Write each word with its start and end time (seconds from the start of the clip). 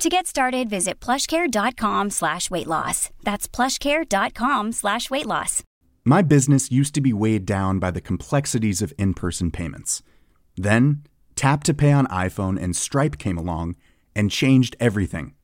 To 0.00 0.08
get 0.08 0.26
started, 0.26 0.70
visit 0.70 0.98
plushcare.com 0.98 2.08
slash 2.08 2.50
weight 2.50 2.66
loss. 2.66 3.10
That's 3.22 3.46
plushcare.com 3.46 4.72
slash 4.72 5.10
weight 5.10 5.26
loss. 5.26 5.62
My 6.06 6.22
business 6.22 6.70
used 6.70 6.94
to 6.94 7.02
be 7.02 7.12
weighed 7.12 7.44
down 7.44 7.78
by 7.78 7.90
the 7.90 8.00
complexities 8.00 8.80
of 8.80 8.94
in 8.96 9.12
person 9.12 9.50
payments. 9.50 10.02
Then, 10.56 11.02
Tap 11.36 11.62
to 11.64 11.74
Pay 11.74 11.92
on 11.92 12.06
iPhone 12.06 12.58
and 12.58 12.74
Stripe 12.74 13.18
came 13.18 13.36
along 13.36 13.76
and 14.16 14.30
changed 14.30 14.74
everything. 14.80 15.34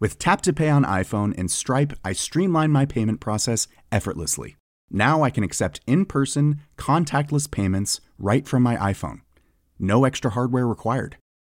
With 0.00 0.18
Tap 0.18 0.42
to 0.42 0.52
Pay 0.52 0.70
on 0.70 0.84
iPhone 0.84 1.32
and 1.38 1.48
Stripe, 1.48 1.92
I 2.04 2.12
streamlined 2.12 2.72
my 2.72 2.86
payment 2.86 3.20
process 3.20 3.68
effortlessly. 3.92 4.56
Now 4.90 5.22
I 5.22 5.30
can 5.30 5.44
accept 5.44 5.82
in 5.86 6.04
person, 6.04 6.60
contactless 6.76 7.48
payments 7.48 8.00
right 8.18 8.48
from 8.48 8.64
my 8.64 8.74
iPhone. 8.74 9.20
No 9.78 10.04
extra 10.04 10.32
hardware 10.32 10.66
required. 10.66 11.16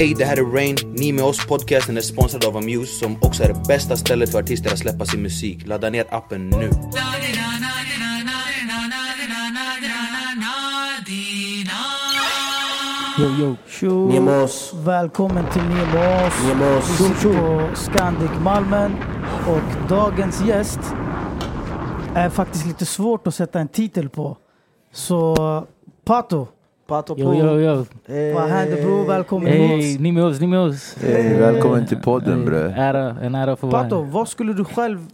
Hej, 0.00 0.14
det 0.18 0.24
här 0.24 0.36
är 0.36 0.44
Rain. 0.44 0.76
Ni 0.84 1.12
med 1.12 1.24
oss 1.24 1.46
podcasten 1.46 1.96
är 1.96 2.00
sponsrad 2.00 2.44
av 2.44 2.56
Amuse 2.56 2.98
som 2.98 3.16
också 3.22 3.42
är 3.42 3.48
det 3.48 3.62
bästa 3.68 3.96
stället 3.96 4.32
för 4.32 4.38
artister 4.38 4.72
att 4.72 4.78
släppa 4.78 5.04
sin 5.04 5.22
musik. 5.22 5.66
Ladda 5.66 5.90
ner 5.90 6.04
appen 6.10 6.50
nu. 6.50 6.70
Yo, 13.18 13.28
yo. 13.40 13.56
Tjo! 13.68 14.08
Nemos. 14.08 14.74
Välkommen 14.74 15.44
till 15.52 15.62
Nemos. 15.62 16.34
Nemos. 16.48 17.00
Vi 17.00 17.04
sitter 17.04 17.38
på 17.38 17.76
Scandic 17.76 18.30
Malmen 18.42 18.96
och 19.48 19.88
dagens 19.88 20.40
gäst 20.46 20.80
är 22.14 22.30
faktiskt 22.30 22.66
lite 22.66 22.86
svårt 22.86 23.26
att 23.26 23.34
sätta 23.34 23.60
en 23.60 23.68
titel 23.68 24.08
på. 24.08 24.36
Så 24.92 25.36
Pato, 26.04 26.48
Pato 26.90 27.14
Yo, 27.18 27.34
yo, 27.34 27.60
yo. 27.60 27.86
Hey. 28.06 28.32
vad 28.32 28.48
händer 28.48 28.82
bror? 28.82 29.04
Välkommen 29.04 29.48
Hej, 29.48 29.76
hit. 29.82 30.00
ni 30.00 30.12
med 30.12 30.24
oss, 30.24 30.40
ni 30.40 30.46
med 30.46 30.58
oss. 30.58 30.96
Hej, 31.00 31.34
välkommen 31.34 31.86
till 31.86 31.98
podden 31.98 32.36
Hej, 32.38 32.46
bre. 32.46 32.74
Ära, 32.76 33.16
en 33.20 33.34
ära 33.34 33.56
för 33.56 33.70
Pato, 33.70 34.02
här. 34.02 34.10
vad 34.10 34.28
skulle 34.28 34.52
du 34.52 34.64
själv 34.64 35.06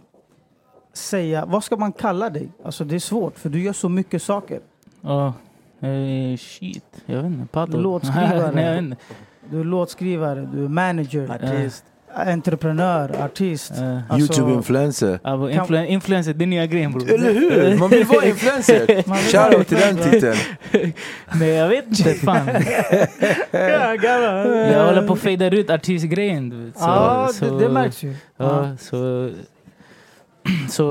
säga? 0.93 1.45
Vad 1.45 1.63
ska 1.63 1.75
man 1.77 1.91
kalla 1.91 2.29
dig? 2.29 2.49
Alltså 2.63 2.83
det 2.83 2.95
är 2.95 2.99
svårt 2.99 3.39
för 3.39 3.49
du 3.49 3.63
gör 3.63 3.73
så 3.73 3.89
mycket 3.89 4.21
saker. 4.21 4.59
Ja, 5.01 5.33
eh, 5.79 6.37
shit, 6.37 7.03
jag 7.05 7.15
vet 7.15 7.25
inte. 7.25 7.47
Pato. 7.51 7.77
Låtskrivare. 7.77 8.51
Nej, 8.55 8.65
jag 8.65 8.71
vet 8.73 8.81
inte. 8.83 8.97
Du 9.49 9.59
är 9.59 9.63
låtskrivare, 9.63 10.49
du 10.53 10.65
är 10.65 10.69
manager, 10.69 11.31
Artist. 11.31 11.83
Entreprenör, 12.25 13.15
artist. 13.25 13.71
Alltså, 14.09 14.41
Youtube-influencer. 14.41 15.19
men 15.23 15.49
influ- 15.51 15.85
influencer, 15.85 16.33
det 16.33 16.45
är 16.45 16.47
nya 16.47 16.65
grejen 16.65 16.91
bror. 16.91 17.11
Eller 17.13 17.33
hur? 17.33 17.77
Man 17.79 17.89
vill 17.89 18.05
vara 18.05 18.25
influencer! 18.25 19.03
Shoutout 19.31 19.67
till 19.67 19.77
den 19.77 19.97
titeln. 19.97 20.37
Nej 21.39 21.49
jag 21.49 21.67
vet 21.69 21.85
inte 21.87 22.13
fan. 22.13 22.47
Jag 23.51 24.85
håller 24.85 25.07
på 25.07 25.13
att 25.13 25.19
fejda 25.19 25.49
ut 25.49 25.69
artistgrejen. 25.69 26.73
Så, 26.75 26.83
Ja, 26.85 27.29
så, 27.33 27.45
det, 27.45 27.59
det 27.65 27.69
märks 27.69 28.03
ju. 28.03 28.15
Ja, 28.37 28.69
så... 28.79 29.29
Så 30.69 30.83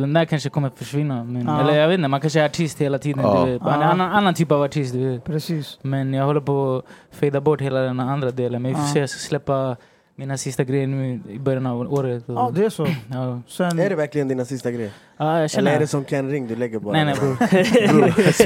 den 0.00 0.12
där 0.12 0.24
kanske 0.24 0.50
kommer 0.50 0.70
försvinna. 0.76 1.24
Men, 1.24 1.46
Ja. 1.46 1.60
Eller 1.60 1.78
jag 1.78 1.88
vet 1.88 1.94
inte, 1.98 2.08
man 2.08 2.20
kanske 2.20 2.40
är 2.40 2.44
artist 2.44 2.80
hela 2.80 2.98
tiden. 2.98 3.20
Ja. 3.24 3.44
Du 3.46 3.52
vet. 3.52 3.62
En 3.62 3.66
Ja. 3.68 3.72
annan, 3.72 4.10
annan 4.12 4.34
typ 4.34 4.52
av 4.52 4.62
artist. 4.62 4.92
Du 4.92 5.10
vet. 5.12 5.24
Precis. 5.24 5.78
Men 5.82 6.14
jag 6.14 6.24
håller 6.24 6.40
på 6.40 6.76
att 7.10 7.16
fejda 7.16 7.40
bort 7.40 7.60
hela 7.60 7.80
den 7.80 8.00
andra 8.00 8.30
delen. 8.30 8.62
Men 8.62 8.70
vi 8.70 8.74
får 8.76 8.84
se, 8.84 8.98
jag 9.00 9.10
ska 9.10 9.18
släppa 9.18 9.76
mina 10.20 10.36
sista 10.38 10.64
grejer 10.64 10.86
nu 10.86 11.20
i 11.30 11.38
början 11.38 11.66
av 11.66 11.92
året. 11.92 12.24
Ja, 12.26 12.52
det 12.54 12.64
är 12.64 12.70
så. 12.70 12.86
ja. 13.12 13.40
Sen, 13.48 13.78
Är 13.78 13.88
det 13.90 13.94
verkligen 13.96 14.28
dina 14.28 14.44
sista 14.44 14.70
grejer? 14.70 14.90
ja, 15.16 15.24
jag 15.26 15.36
Eller 15.36 15.48
känner... 15.48 15.72
är 15.76 15.80
det 15.80 15.86
som 15.86 16.04
Ken 16.04 16.30
Ring 16.30 16.46
du 16.48 16.56
lägger 16.56 16.78
bara? 16.78 16.92
Nej 16.92 17.04
nej 17.04 17.14
bror. 17.14 17.36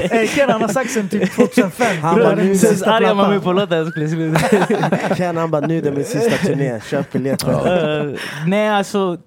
Hey, 0.13 0.27
Ken 0.27 0.49
han 0.49 0.61
har 0.61 0.67
sagt 0.67 0.91
sen 0.91 1.09
typ 1.09 1.31
2005. 1.35 1.97
Han 2.01 2.15
bara, 2.15 2.31
är 2.31 2.35
nu- 2.35 2.55
Sen 2.55 2.89
arga 2.89 3.07
man 3.07 3.15
plattan. 3.15 3.29
mig 3.31 3.39
på 3.41 3.53
låten 3.53 3.77
jag 3.77 3.87
skulle 3.87 4.09
sluta. 4.09 4.39
Ken 5.15 5.37
han 5.37 5.51
bara, 5.51 5.67
nu 5.67 5.77
är 5.77 5.81
det 5.81 5.91
min 5.91 6.05
sista 6.05 6.37
turné, 6.47 6.79
köp 6.81 7.11
biljetter. 7.11 8.07
Eh, 8.11 8.15
nej 8.47 8.69
alltså, 8.69 9.17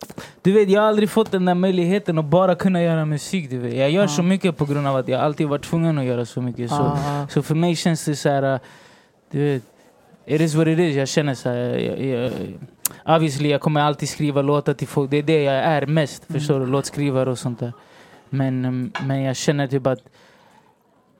du 0.43 0.53
vet 0.53 0.69
jag 0.71 0.81
har 0.81 0.89
aldrig 0.89 1.11
fått 1.11 1.31
den 1.31 1.45
där 1.45 1.55
möjligheten 1.55 2.19
att 2.19 2.25
bara 2.25 2.55
kunna 2.55 2.83
göra 2.83 3.05
musik. 3.05 3.51
Du 3.51 3.59
vet. 3.59 3.75
Jag 3.75 3.91
gör 3.91 4.03
Ja. 4.03 4.09
så 4.09 4.23
mycket 4.23 4.57
på 4.57 4.65
grund 4.65 4.87
av 4.87 4.97
att 4.97 5.09
jag 5.09 5.21
alltid 5.21 5.49
varit 5.49 5.65
tvungen 5.65 5.99
att 5.99 6.05
göra 6.05 6.25
så 6.27 6.41
mycket. 6.43 6.71
Så, 6.71 6.77
Ja, 6.77 7.27
så 7.31 7.43
för 7.43 7.55
mig 7.55 7.77
känns 7.77 8.05
det 8.05 8.17
så 8.17 8.29
här, 8.29 8.55
uh, 8.55 8.61
du 9.31 9.45
vet, 9.45 9.63
it 10.29 10.41
is 10.41 10.55
what 10.55 10.67
it 10.69 10.79
is. 10.79 10.97
Jag 10.97 11.09
känner 11.09 11.35
så 11.35 11.49
här, 11.49 11.79
jag, 11.79 12.05
jag, 12.05 12.33
obviously 13.17 13.49
jag 13.49 13.61
kommer 13.61 13.81
alltid 13.81 14.09
skriva 14.09 14.43
låtar 14.43 14.75
till 14.75 14.89
folk. 14.89 15.11
Det 15.11 15.17
är 15.17 15.23
det 15.23 15.43
jag 15.43 15.55
är 15.55 15.87
mest, 15.87 16.25
förstår 16.25 16.61
du? 16.61 16.67
Låtskrivare 16.67 17.31
och 17.31 17.39
sånt 17.39 17.61
där. 17.61 17.73
Men, 18.31 18.65
um, 18.65 18.93
men 19.03 19.23
jag 19.23 19.37
känner 19.37 19.67
typ 19.67 19.87
att 19.87 20.03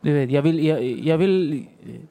du 0.01 0.13
vet, 0.13 0.31
jag, 0.31 0.43
vill, 0.43 0.65
jag, 0.67 0.83
jag, 0.83 1.19
vill, 1.19 1.67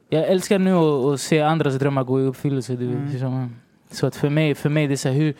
jag 0.09 0.23
älskar 0.27 0.59
nu 0.59 0.73
att, 0.73 1.05
att 1.13 1.21
se 1.21 1.41
andras 1.41 1.75
drömmar 1.75 2.03
gå 2.03 2.21
i 2.21 2.23
uppfyllelse. 2.23 2.75
Du 2.75 2.87
vet, 2.87 3.21
Mm. 3.21 3.31
man? 3.31 3.55
Så 3.91 4.07
att 4.07 4.15
för 4.15 4.29
mig, 4.29 4.55
för 4.55 4.69
mig 4.69 4.87
det 4.87 4.93
är 4.93 4.95
så 4.95 5.09
här, 5.09 5.15
hur, 5.15 5.33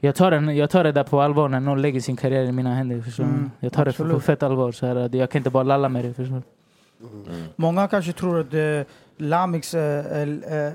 jag, 0.00 0.14
tar 0.14 0.30
den, 0.30 0.56
jag 0.56 0.70
tar 0.70 0.84
det 0.84 0.92
där 0.92 1.04
på 1.04 1.20
allvar 1.20 1.48
när 1.48 1.60
någon 1.60 1.82
lägger 1.82 2.00
sin 2.00 2.16
karriär 2.16 2.44
i 2.44 2.52
mina 2.52 2.74
händer. 2.74 3.00
Förstår 3.00 3.24
Mm? 3.24 3.50
Jag 3.60 3.72
tar 3.72 3.84
det 3.84 3.92
på, 3.92 4.02
absolut. 4.02 4.24
fett 4.24 4.42
allvar. 4.42 4.72
Så 4.72 4.86
här, 4.86 4.96
att 4.96 5.14
jag 5.14 5.30
kan 5.30 5.38
inte 5.38 5.50
bara 5.50 5.62
lalla 5.62 5.88
med 5.88 6.04
det. 6.04 6.14
Förstår 6.14 6.34
du? 6.36 6.42
Många 7.56 7.88
kanske 7.88 8.12
tror 8.12 8.40
att 8.40 8.54
uh, 8.54 8.82
Lamix 9.16 9.74
är 9.74 10.04
är, 10.04 10.66
eh, 10.66 10.72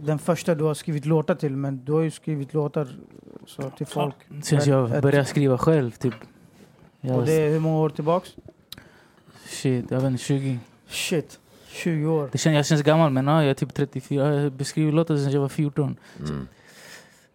den 0.00 0.18
första 0.18 0.54
du 0.54 0.64
har 0.64 0.74
skrivit 0.74 1.06
låtar 1.06 1.34
till, 1.34 1.56
men 1.56 1.84
du 1.84 1.92
har 1.92 2.00
ju 2.00 2.10
skrivit 2.10 2.54
låtar 2.54 2.88
så, 3.46 3.70
till 3.70 3.86
folk. 3.86 4.14
Sen 4.42 4.60
jag 4.66 5.02
började 5.02 5.24
skriva 5.24 5.58
själv, 5.58 5.90
typ. 5.90 6.14
Jag, 7.00 7.16
Och 7.16 7.26
det 7.26 7.32
är 7.32 7.50
hur 7.50 7.60
många 7.60 7.78
år 7.78 7.88
tillbaks? 7.88 8.36
Shit, 9.46 9.90
jag 9.90 10.00
vet 10.00 10.10
inte, 10.10 10.22
20. 10.22 10.58
Shit, 10.88 11.40
20 11.68 12.06
år. 12.06 12.28
Det 12.32 12.38
känns, 12.38 12.54
jag 12.54 12.66
känns 12.66 12.82
gammal 12.82 13.10
men 13.10 13.26
ja, 13.26 13.42
jag 13.42 13.50
är 13.50 13.54
typ 13.54 13.74
34. 13.74 14.24
Jag 14.24 14.42
har 14.42 14.50
beskrivit 14.50 14.94
låtar 14.94 15.16
sedan 15.16 15.32
jag 15.32 15.40
var 15.40 15.48
14. 15.48 15.96
Mm. 16.18 16.48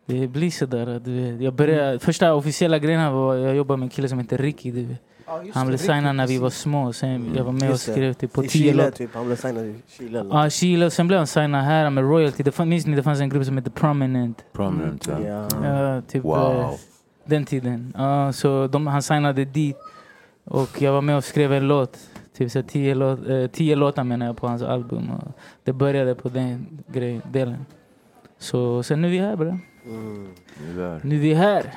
Det 0.05 0.27
blir 0.27 0.51
sådär. 0.51 1.09
Jag 1.41 1.53
började, 1.53 1.99
första 1.99 2.33
officiella 2.33 2.79
grejen 2.79 3.13
var 3.13 3.35
jag 3.35 3.55
jobbade 3.55 3.77
med 3.77 3.85
en 3.85 3.89
kille 3.89 4.09
som 4.09 4.19
heter 4.19 4.37
Ricky. 4.37 4.71
Du 4.71 4.95
vet. 5.37 5.55
Han 5.55 5.67
blev 5.67 5.77
signad 5.77 6.15
när 6.15 6.27
vi 6.27 6.37
var 6.37 6.49
små. 6.49 6.93
Sen 6.93 7.31
jag 7.35 7.43
var 7.43 7.51
med 7.51 7.63
och 7.63 7.69
Just 7.69 7.91
skrev 7.91 8.13
typ 8.13 8.33
på 8.33 8.43
I 8.45 8.47
10 8.47 8.61
Chile 8.61 8.73
låtar. 8.83 8.91
typ, 8.91 9.09
han 9.15 9.25
blev 9.25 9.35
signad 9.35 9.65
i 9.65 9.75
Chile 9.87 10.25
Ja, 10.31 10.49
Chile. 10.49 10.91
Sen 10.91 11.07
blev 11.07 11.17
han 11.17 11.27
signad 11.27 11.63
här 11.63 11.89
med 11.89 12.03
royalty. 12.03 12.43
Det 12.43 12.51
fann, 12.51 12.69
minns 12.69 12.85
ni 12.85 12.95
det 12.95 13.03
fanns 13.03 13.19
en 13.19 13.29
grupp 13.29 13.45
som 13.45 13.57
hette 13.57 13.69
Prominent? 13.69 14.43
Prominent 14.53 15.07
ja. 15.07 15.19
Ja. 15.19 15.47
Ja, 15.63 16.01
typ, 16.01 16.23
eh, 16.25 16.29
Wow. 16.31 16.75
Den 17.25 17.45
tiden. 17.45 17.93
Ja, 17.97 18.33
så 18.33 18.67
de, 18.67 18.87
han 18.87 19.03
signade 19.03 19.45
dit. 19.45 19.77
Och 20.45 20.81
jag 20.81 20.91
var 20.93 21.01
med 21.01 21.17
och 21.17 21.23
skrev 21.23 21.53
en 21.53 21.67
låt. 21.67 21.97
Typ 22.37 22.51
så 22.51 22.61
tio, 22.63 22.95
låt, 22.95 23.27
eh, 23.29 23.47
tio 23.47 23.75
låtar 23.75 24.03
menar 24.03 24.25
jag 24.25 24.37
på 24.37 24.47
hans 24.47 24.61
album. 24.61 25.09
Och 25.11 25.31
det 25.63 25.73
började 25.73 26.15
på 26.15 26.29
den 26.29 26.79
grej, 26.87 27.21
delen. 27.31 27.65
Så 28.37 28.83
sen 28.83 29.01
nu 29.01 29.07
är 29.07 29.11
vi 29.11 29.17
här 29.19 29.35
bra. 29.35 29.57
Mm. 29.85 30.27
Nu 31.03 31.15
är 31.15 31.19
vi 31.19 31.33
här. 31.33 31.73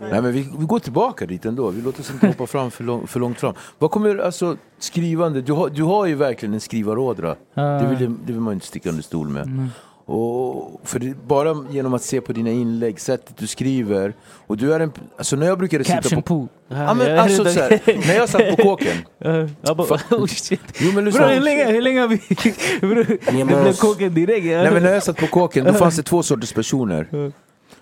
Nej, 0.00 0.22
men 0.22 0.32
vi, 0.32 0.48
vi 0.58 0.64
går 0.66 0.78
tillbaka 0.78 1.26
dit 1.26 1.44
ändå. 1.44 1.70
Vi 1.70 1.82
låter 1.82 2.00
oss 2.00 2.10
inte 2.10 2.26
hoppa 2.26 2.46
fram 2.46 2.70
för, 2.70 2.84
lång, 2.84 3.06
för 3.06 3.20
långt 3.20 3.40
fram. 3.40 3.54
Vad 3.78 3.90
kommer, 3.90 4.18
alltså, 4.18 4.56
skrivande, 4.78 5.42
du 5.42 5.52
har, 5.52 5.68
du 5.68 5.82
har 5.82 6.06
ju 6.06 6.14
verkligen 6.14 6.54
en 6.54 6.60
skrivarådra. 6.60 7.36
Det 7.54 7.96
vill, 7.98 8.14
det 8.26 8.32
vill 8.32 8.40
man 8.40 8.54
inte 8.54 8.66
sticka 8.66 8.88
under 8.88 9.02
stol 9.02 9.28
med. 9.28 9.42
Mm. 9.42 9.68
Och 10.08 10.80
för 10.84 10.98
det, 10.98 11.26
bara 11.26 11.56
genom 11.70 11.94
att 11.94 12.02
se 12.02 12.20
på 12.20 12.32
dina 12.32 12.50
inlägg, 12.50 13.00
sättet 13.00 13.36
du 13.36 13.46
skriver. 13.46 14.14
Och 14.46 14.56
du 14.56 14.74
är 14.74 14.80
en, 14.80 14.92
alltså 15.16 15.36
när 15.36 15.46
jag 15.46 15.58
brukade 15.58 15.84
sitta 15.84 15.96
Caption 15.96 16.22
på... 16.22 16.28
poo. 16.28 16.48
Ja, 16.68 16.94
men, 16.94 17.18
alltså, 17.18 17.44
så 17.44 17.60
här, 17.60 18.06
när 18.08 18.14
jag 18.14 18.28
satt 18.28 18.56
på 18.56 18.62
kåken. 18.62 18.96
Jag 19.62 19.76
bara, 19.76 19.98
oh 20.10 20.26
shit. 20.26 20.60
Jo 20.78 20.92
men 20.92 21.04
lyssna. 21.04 21.20
Bro, 21.20 21.34
hur 21.34 21.40
länge, 21.40 21.72
hur 21.72 21.82
länge 21.82 22.00
har 22.00 22.08
vi... 22.08 22.20
Bro, 22.80 23.04
det 23.04 23.44
blev 23.44 23.72
kåken 23.72 24.14
direkt. 24.14 24.46
Nej, 24.46 24.70
men 24.70 24.82
när 24.82 24.92
jag 24.92 25.02
satt 25.02 25.16
på 25.16 25.26
kåken, 25.26 25.64
då 25.64 25.72
fanns 25.72 25.96
det 25.96 26.02
två 26.02 26.22
sorters 26.22 26.52
personer. 26.52 27.32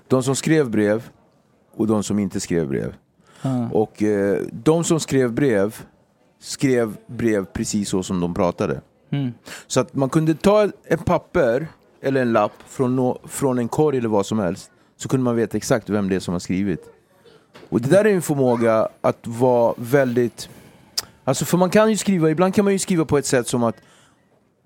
De 0.09 0.23
som 0.23 0.37
skrev 0.37 0.71
brev 0.71 1.03
och 1.77 1.87
de 1.87 2.03
som 2.03 2.19
inte 2.19 2.41
skrev 2.41 2.69
brev. 2.69 2.95
Ja. 3.43 3.69
Och 3.73 4.03
eh, 4.03 4.39
de 4.53 4.85
som 4.85 5.01
skrev 5.01 5.33
brev 5.33 5.77
skrev 6.41 6.97
brev 7.07 7.45
precis 7.45 7.89
så 7.89 8.03
som 8.03 8.21
de 8.21 8.35
pratade. 8.35 8.81
Mm. 9.11 9.33
Så 9.67 9.81
att 9.81 9.95
man 9.95 10.09
kunde 10.11 10.35
ta 10.35 10.69
en 10.85 10.99
papper 10.99 11.67
eller 12.03 12.23
en 12.23 12.33
lapp 12.33 12.53
från, 12.67 12.97
nå- 12.97 13.19
från 13.25 13.59
en 13.59 13.69
korg 13.69 13.99
eller 13.99 14.09
vad 14.09 14.27
som 14.27 14.39
helst. 14.39 14.71
Så 14.97 15.09
kunde 15.09 15.25
man 15.25 15.37
veta 15.37 15.57
exakt 15.57 15.91
vem 15.91 16.09
det 16.09 16.17
är 16.17 16.21
som 16.21 16.33
har 16.35 16.39
skrivit. 16.39 16.85
Och 17.69 17.81
det 17.81 17.89
där 17.89 18.05
är 18.05 18.15
en 18.15 18.23
förmåga 18.23 18.89
att 19.01 19.27
vara 19.27 19.75
väldigt... 19.77 20.49
Alltså 21.25 21.45
för 21.45 21.59
man 21.59 21.71
kan 21.71 21.91
ju 21.91 21.97
skriva, 21.97 22.31
ibland 22.31 22.55
kan 22.55 22.65
man 22.65 22.73
ju 22.73 22.79
skriva 22.79 23.05
på 23.05 23.19
ett 23.19 23.27
sätt 23.27 23.49
som 23.49 23.63
att 23.63 23.77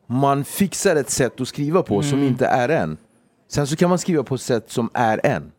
man 0.06 0.44
fixar 0.44 0.96
ett 0.96 1.10
sätt 1.10 1.40
att 1.40 1.48
skriva 1.48 1.82
på 1.82 2.02
som 2.02 2.18
Mm. 2.18 2.28
inte 2.28 2.46
är 2.46 2.68
en. 2.68 2.96
Sen 3.48 3.66
så 3.66 3.76
kan 3.76 3.88
man 3.88 3.98
skriva 3.98 4.22
på 4.22 4.34
ett 4.34 4.40
sätt 4.40 4.64
som 4.70 4.90
är 4.94 5.20
en. 5.26 5.52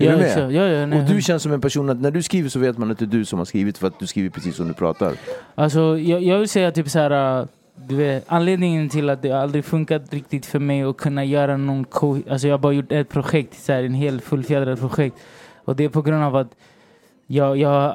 Är 0.00 0.04
Ja, 0.04 0.12
du 0.12 0.18
med? 0.18 0.52
Ja, 0.52 0.66
ja, 0.66 0.86
nej. 0.86 0.98
Och 1.00 1.08
du 1.08 1.22
känns 1.22 1.42
som 1.42 1.52
en 1.52 1.60
person 1.60 1.90
att 1.90 2.00
när 2.00 2.10
du 2.10 2.22
skriver 2.22 2.48
så 2.48 2.58
vet 2.58 2.78
man 2.78 2.90
att 2.90 2.98
det 2.98 3.04
är 3.04 3.06
du 3.06 3.24
som 3.24 3.38
har 3.38 3.46
skrivit 3.46 3.78
för 3.78 3.86
att 3.86 3.98
du 3.98 4.06
skriver 4.06 4.30
precis 4.30 4.56
som 4.56 4.68
du 4.68 4.74
pratar. 4.74 5.12
Alltså, 5.54 5.98
jag, 5.98 6.22
jag 6.22 6.38
vill 6.38 6.48
säga 6.48 6.70
typ 6.72 6.88
så 6.88 6.98
här, 6.98 7.40
äh, 7.40 7.46
vet, 7.96 8.24
anledningen 8.28 8.88
till 8.88 9.10
att 9.10 9.22
det 9.22 9.32
aldrig 9.32 9.64
funkat 9.64 10.12
riktigt 10.12 10.46
för 10.46 10.58
mig 10.58 10.82
att 10.82 10.96
kunna 10.96 11.24
göra 11.24 11.56
någon 11.56 11.86
Alltså 12.30 12.46
jag 12.48 12.52
har 12.54 12.58
bara 12.58 12.72
gjort 12.72 12.92
ett 12.92 13.08
projekt, 13.08 13.54
så 13.62 13.72
här, 13.72 13.82
en 13.82 13.94
hel 13.94 14.20
fullfjädrad 14.20 14.78
projekt. 14.78 15.16
Och 15.64 15.76
det 15.76 15.84
är 15.84 15.88
på 15.88 16.02
grund 16.02 16.24
av 16.24 16.36
att 16.36 16.56
jag, 17.26 17.56
jag 17.56 17.94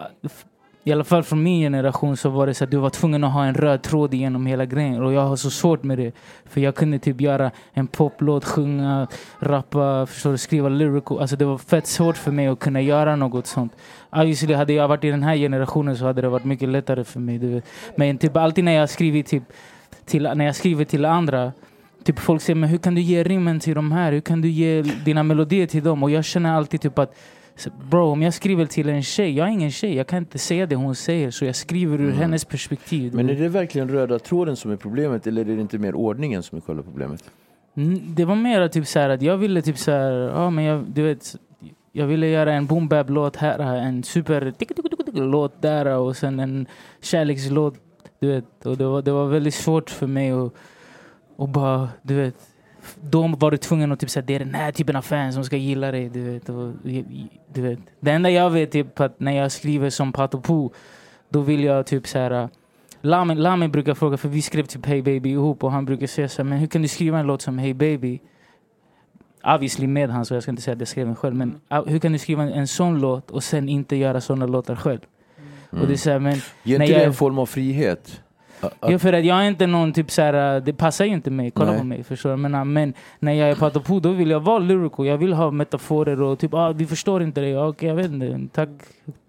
i 0.87 0.91
alla 0.91 1.03
fall 1.03 1.23
från 1.23 1.43
min 1.43 1.61
generation 1.61 2.17
så 2.17 2.29
var 2.29 2.47
det 2.47 2.53
så 2.53 2.63
att 2.63 2.71
du 2.71 2.77
var 2.77 2.89
tvungen 2.89 3.23
att 3.23 3.33
ha 3.33 3.45
en 3.45 3.53
röd 3.53 3.81
tråd 3.81 4.13
genom 4.13 4.45
hela 4.45 4.65
grejen. 4.65 5.03
Och 5.03 5.13
jag 5.13 5.21
har 5.21 5.35
så 5.35 5.49
svårt 5.49 5.83
med 5.83 5.97
det. 5.97 6.11
För 6.45 6.61
jag 6.61 6.75
kunde 6.75 6.99
typ 6.99 7.21
göra 7.21 7.51
en 7.73 7.87
poplåt, 7.87 8.45
sjunga, 8.45 9.07
rappa, 9.39 10.05
förstår 10.05 10.35
skriva 10.35 10.69
lyrical. 10.69 11.19
Alltså 11.19 11.35
det 11.35 11.45
var 11.45 11.57
fett 11.57 11.87
svårt 11.87 12.17
för 12.17 12.31
mig 12.31 12.47
att 12.47 12.59
kunna 12.59 12.81
göra 12.81 13.15
något 13.15 13.47
sånt. 13.47 13.73
Obviously 14.11 14.53
hade 14.53 14.73
jag 14.73 14.87
varit 14.87 15.03
i 15.03 15.09
den 15.09 15.23
här 15.23 15.35
generationen 15.35 15.97
så 15.97 16.05
hade 16.05 16.21
det 16.21 16.29
varit 16.29 16.45
mycket 16.45 16.69
lättare 16.69 17.03
för 17.03 17.19
mig. 17.19 17.37
Du 17.37 17.47
vet. 17.47 17.65
Men 17.95 18.17
typ 18.17 18.37
alltid 18.37 18.63
när 18.63 18.75
jag 18.75 18.89
skriver 18.89 19.23
typ 19.23 19.43
till, 20.05 20.23
när 20.23 20.45
jag 20.45 20.55
skriver 20.55 20.85
till 20.85 21.05
andra 21.05 21.51
Typ 22.03 22.19
folk 22.19 22.41
säger 22.41 22.55
men 22.55 22.69
hur 22.69 22.77
kan 22.77 22.95
du 22.95 23.01
ge 23.01 23.23
rimmen 23.23 23.59
till 23.59 23.75
de 23.75 23.91
här? 23.91 24.11
Hur 24.11 24.21
kan 24.21 24.41
du 24.41 24.49
ge 24.49 24.81
dina 24.81 25.23
melodier 25.23 25.67
till 25.67 25.83
dem? 25.83 26.03
Och 26.03 26.11
jag 26.11 26.25
känner 26.25 26.53
alltid 26.53 26.81
typ 26.81 26.99
att 26.99 27.15
Bro, 27.89 28.05
om 28.05 28.21
jag 28.21 28.33
skriver 28.33 28.65
till 28.65 28.89
en 28.89 29.03
tjej, 29.03 29.37
jag 29.37 29.47
är 29.47 29.51
ingen 29.51 29.71
tjej, 29.71 29.95
jag 29.95 30.07
kan 30.07 30.17
inte 30.19 30.37
säga 30.39 30.65
det 30.65 30.75
hon 30.75 30.95
säger 30.95 31.31
så 31.31 31.45
jag 31.45 31.55
skriver 31.55 32.01
ur 32.01 32.11
hennes 32.11 32.45
perspektiv. 32.45 33.13
Men 33.13 33.29
är 33.29 33.35
det 33.35 33.49
verkligen 33.49 33.89
röda 33.89 34.19
tråden 34.19 34.55
som 34.55 34.71
är 34.71 34.75
problemet 34.75 35.27
eller 35.27 35.41
är 35.41 35.55
det 35.55 35.61
inte 35.61 35.77
mer 35.77 35.95
ordningen 35.95 36.43
som 36.43 36.57
är 36.57 36.61
själva 36.61 36.83
problemet? 36.83 37.23
Mm, 37.77 37.99
Det 38.15 38.25
var 38.25 38.35
mer 38.35 38.67
typ 38.67 38.87
så 38.87 38.99
här 38.99 39.09
att 39.09 39.21
jag 39.21 39.37
ville 39.37 39.61
typ 39.61 39.77
så 39.77 39.91
här, 39.91 40.11
ja 40.11 40.49
men 40.49 40.63
jag, 40.63 40.83
du 40.93 41.03
vet, 41.03 41.35
jag 41.91 42.07
ville 42.07 42.27
göra 42.27 42.53
en 42.53 42.65
boom 42.65 42.87
bap 42.87 43.09
låt 43.09 43.35
här, 43.35 43.59
en 43.59 44.03
super 44.03 44.53
låt 45.13 45.61
där 45.61 45.85
och 45.85 46.17
sen 46.17 46.39
en 46.39 46.65
kärlekslåt, 47.01 47.75
du 48.19 48.27
vet. 48.27 48.65
Och 48.65 48.77
det 48.77 48.85
var, 48.85 49.01
det 49.01 49.11
var 49.11 49.27
väldigt 49.27 49.53
svårt 49.53 49.89
för 49.89 50.07
mig 50.07 50.31
att, 50.31 50.53
att 51.37 51.49
bara, 51.49 51.89
du 52.01 52.15
vet, 52.15 52.35
då 53.01 53.27
var 53.27 53.51
du 53.51 53.57
tvungen 53.57 53.91
att 53.91 53.99
typ 53.99 54.09
säga 54.09 54.25
det 54.27 54.35
är 54.35 54.39
den 54.39 54.53
här 54.53 54.71
typen 54.71 54.95
av 54.95 55.01
fans 55.01 55.35
som 55.35 55.43
ska 55.43 55.57
gilla 55.57 55.91
dig, 55.91 56.09
du 56.09 56.31
vet. 56.31 56.49
Och, 56.49 56.71
du 57.53 57.61
vet. 57.61 57.79
Det 57.99 58.11
enda 58.11 58.29
jag 58.29 58.49
vet 58.49 58.71
typ 58.71 58.99
att 58.99 59.19
när 59.19 59.31
jag 59.31 59.51
skriver 59.51 59.89
som 59.89 60.11
Pato 60.11 60.41
Pu, 60.41 60.69
då 61.29 61.41
vill 61.41 61.63
jag 61.63 61.85
typ 61.85 62.07
så 62.07 62.19
här 62.19 62.49
Lami, 63.01 63.35
Lami 63.35 63.67
brukar 63.67 63.93
fråga, 63.93 64.17
för 64.17 64.29
vi 64.29 64.41
skrev 64.41 64.65
typ 64.65 64.85
Hey 64.85 65.01
Baby 65.01 65.29
ihop 65.29 65.63
och 65.63 65.71
han 65.71 65.85
brukar 65.85 66.07
säga 66.07 66.29
så 66.29 66.41
här, 66.41 66.49
men 66.49 66.59
hur 66.59 66.67
kan 66.67 66.81
du 66.81 66.87
skriva 66.87 67.19
en 67.19 67.27
låt 67.27 67.41
som 67.41 67.57
Hey 67.57 67.73
Baby? 67.73 68.19
Obviously 69.43 69.87
med 69.87 70.09
han, 70.09 70.25
så 70.25 70.33
jag 70.33 70.43
ska 70.43 70.51
inte 70.51 70.61
säga 70.61 70.73
att 70.73 70.79
jag 70.79 70.87
skrev 70.87 71.05
den 71.05 71.15
själv, 71.15 71.35
men 71.35 71.61
ah, 71.67 71.83
hur 71.83 71.99
kan 71.99 72.11
du 72.11 72.19
skriva 72.19 72.43
en, 72.43 72.49
en 72.49 72.67
sån 72.67 73.01
låt 73.01 73.31
och 73.31 73.43
sen 73.43 73.69
inte 73.69 73.95
göra 73.95 74.21
såna 74.21 74.45
låtar 74.45 74.75
själv? 74.75 74.99
Och 75.69 75.87
det 75.87 75.93
är 75.93 75.97
så 75.97 76.09
här, 76.09 76.19
men 76.19 76.37
Ger 76.63 76.81
inte 76.81 76.93
det 76.93 77.05
en 77.05 77.13
form 77.13 77.39
av 77.39 77.45
frihet? 77.45 78.21
Ja, 78.79 78.99
för 78.99 79.13
att 79.13 79.25
jag 79.25 79.37
är 79.43 79.47
inte 79.47 79.67
någon 79.67 79.93
typ 79.93 80.11
såhär, 80.11 80.59
det 80.59 80.73
passar 80.73 81.05
ju 81.05 81.11
inte 81.13 81.31
mig, 81.31 81.51
kolla 81.51 81.71
Nej. 81.71 81.79
på 81.79 81.85
mig, 81.85 82.03
förstår 82.03 82.29
du? 82.29 82.35
Menar, 82.37 82.65
Men 82.65 82.93
när 83.19 83.33
jag 83.33 83.49
är 83.49 83.55
på 83.55 83.65
Atopo, 83.65 83.99
då 83.99 84.11
vill 84.11 84.29
jag 84.29 84.39
vara 84.39 84.59
lyrical, 84.59 85.05
jag 85.05 85.17
vill 85.17 85.33
ha 85.33 85.51
metaforer 85.51 86.21
och 86.21 86.39
typ, 86.39 86.53
ah, 86.53 86.71
vi 86.71 86.85
förstår 86.85 87.23
inte 87.23 87.41
det, 87.41 87.57
okej 87.57 87.89
jag 87.89 87.95
vet 87.95 88.11
inte, 88.11 88.39
tack, 88.53 88.69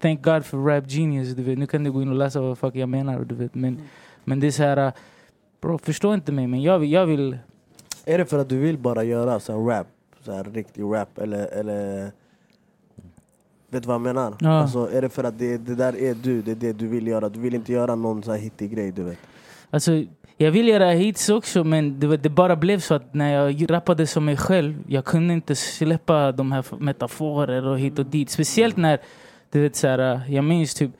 thank 0.01 0.21
God 0.23 0.45
för 0.45 0.57
rap 0.57 0.83
genius, 0.87 1.35
du 1.35 1.43
vet, 1.43 1.57
nu 1.57 1.67
kan 1.67 1.83
du 1.83 1.91
gå 1.91 2.01
in 2.01 2.09
och 2.09 2.15
läsa 2.15 2.41
vad 2.41 2.57
fuck 2.57 2.75
jag 2.75 2.89
menar, 2.89 3.19
du 3.19 3.35
vet. 3.35 3.55
Men, 3.55 3.77
men 4.23 4.39
det 4.39 4.47
är 4.47 4.51
såhär, 4.51 4.91
bro, 5.61 5.77
förstå 5.77 6.13
inte 6.13 6.31
mig, 6.31 6.47
men 6.47 6.61
jag, 6.61 6.79
vill- 6.79 6.91
jag 6.91 7.05
vill, 7.05 7.37
Är 8.05 8.17
det 8.17 8.25
för 8.25 8.39
att 8.39 8.49
du 8.49 8.57
vill 8.57 8.77
bara 8.77 9.03
göra 9.03 9.39
så 9.39 9.69
rap, 9.69 9.87
så 10.21 10.43
riktig 10.53 10.83
rap 10.83 11.17
eller, 11.17 11.45
eller 11.59 12.11
Vet 13.69 13.83
du 13.83 13.87
vad 13.87 13.93
jag 13.93 14.01
menar? 14.01 14.33
Ja. 14.39 14.49
Alltså, 14.49 14.89
är 14.91 15.01
det 15.01 15.09
för 15.09 15.23
att 15.23 15.39
det, 15.39 15.57
det 15.57 15.75
där 15.75 15.95
är 16.01 16.13
du, 16.13 16.41
det 16.41 16.51
är 16.51 16.55
det 16.55 16.73
du 16.73 16.87
vill 16.87 17.07
göra? 17.07 17.29
Du 17.29 17.39
vill 17.39 17.55
inte 17.55 17.73
göra 17.73 17.95
någon 17.95 18.23
så 18.23 18.31
här 18.31 18.39
hittig 18.39 18.71
grej 18.75 18.91
du 18.91 19.03
vet? 19.03 19.17
Alltså, 19.69 19.91
jag 20.37 20.51
vill 20.51 20.67
göra 20.67 20.91
hits 20.91 21.29
också 21.29 21.63
men 21.63 21.99
det, 21.99 22.17
det 22.17 22.29
bara 22.29 22.55
blev 22.55 22.79
så 22.79 22.93
att 22.93 23.13
när 23.13 23.33
jag 23.33 23.71
rappade 23.71 24.07
som 24.07 24.25
mig 24.25 24.37
själv, 24.37 24.75
jag 24.87 25.05
kunde 25.05 25.33
inte 25.33 25.55
släppa 25.55 26.31
de 26.31 26.51
här 26.51 26.65
metaforer 26.79 27.65
och 27.67 27.79
hit 27.79 27.99
och 27.99 28.05
dit. 28.05 28.29
Speciellt 28.29 28.77
när, 28.77 28.99
du 29.51 29.61
vet 29.61 29.75
såhär, 29.75 30.21
jag 30.29 30.43
minns 30.43 30.73
typ 30.73 30.91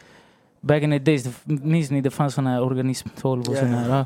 back 0.62 0.84
in 0.84 0.92
the 0.92 1.00
days, 1.00 1.28
minns 1.44 1.92
ni 1.92 2.02
det 2.02 2.10
fanns 2.12 2.34
såna 2.34 2.50
här 2.50 2.64
organism 2.64 3.10
12 3.22 3.42
och 3.42 3.56
Ja. 3.56 3.60
såna 3.60 3.78
här. 3.78 4.06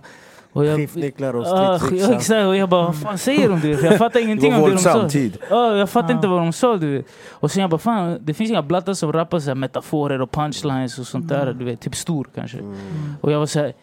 Och 0.53 0.65
jag, 0.65 0.77
Skiftnycklar 0.77 1.36
och 1.36 1.45
Ah, 1.48 1.80
stridsyxa. 1.80 2.12
ja, 2.12 2.18
exakt, 2.18 2.45
och 2.48 2.56
jag 2.56 2.69
bara, 2.69 2.86
vad 2.86 3.01
fan 3.01 3.18
säger 3.18 3.50
de? 3.50 3.59
Du 3.59 3.69
Jag 3.69 3.98
fattar 3.98 4.09
Det 4.19 4.21
ingenting 4.21 4.53
om 4.56 4.62
det 4.62 4.71
de 4.71 4.77
sa. 4.77 5.09
tid. 5.09 5.38
Ja, 5.50 5.75
jag 5.77 5.89
fattar 5.89 6.09
Ja. 6.09 6.15
inte 6.15 6.27
vad 6.27 6.39
de 6.39 6.53
sa 6.53 6.77
du. 6.77 7.03
Och 7.30 7.51
sen 7.51 7.62
jag 7.62 7.69
bara, 7.69 7.77
fan 7.77 8.18
det 8.21 8.33
finns 8.33 8.50
inga 8.50 8.62
blattar 8.62 8.94
som 8.94 9.13
rappar 9.13 9.39
så 9.39 9.48
här 9.50 9.56
metaforer 9.56 10.21
och 10.21 10.31
punchlines 10.31 11.00
och 11.00 11.07
sånt 11.07 11.27
där. 11.30 11.53
Du 11.53 11.65
vet, 11.65 11.80
typ 11.81 11.95
stor 11.95 12.27
kanske. 12.36 12.57
Mm. 12.57 12.75
Och 13.21 13.31
jag 13.31 13.39
var 13.39 13.45
så 13.45 13.59
här, 13.59 13.74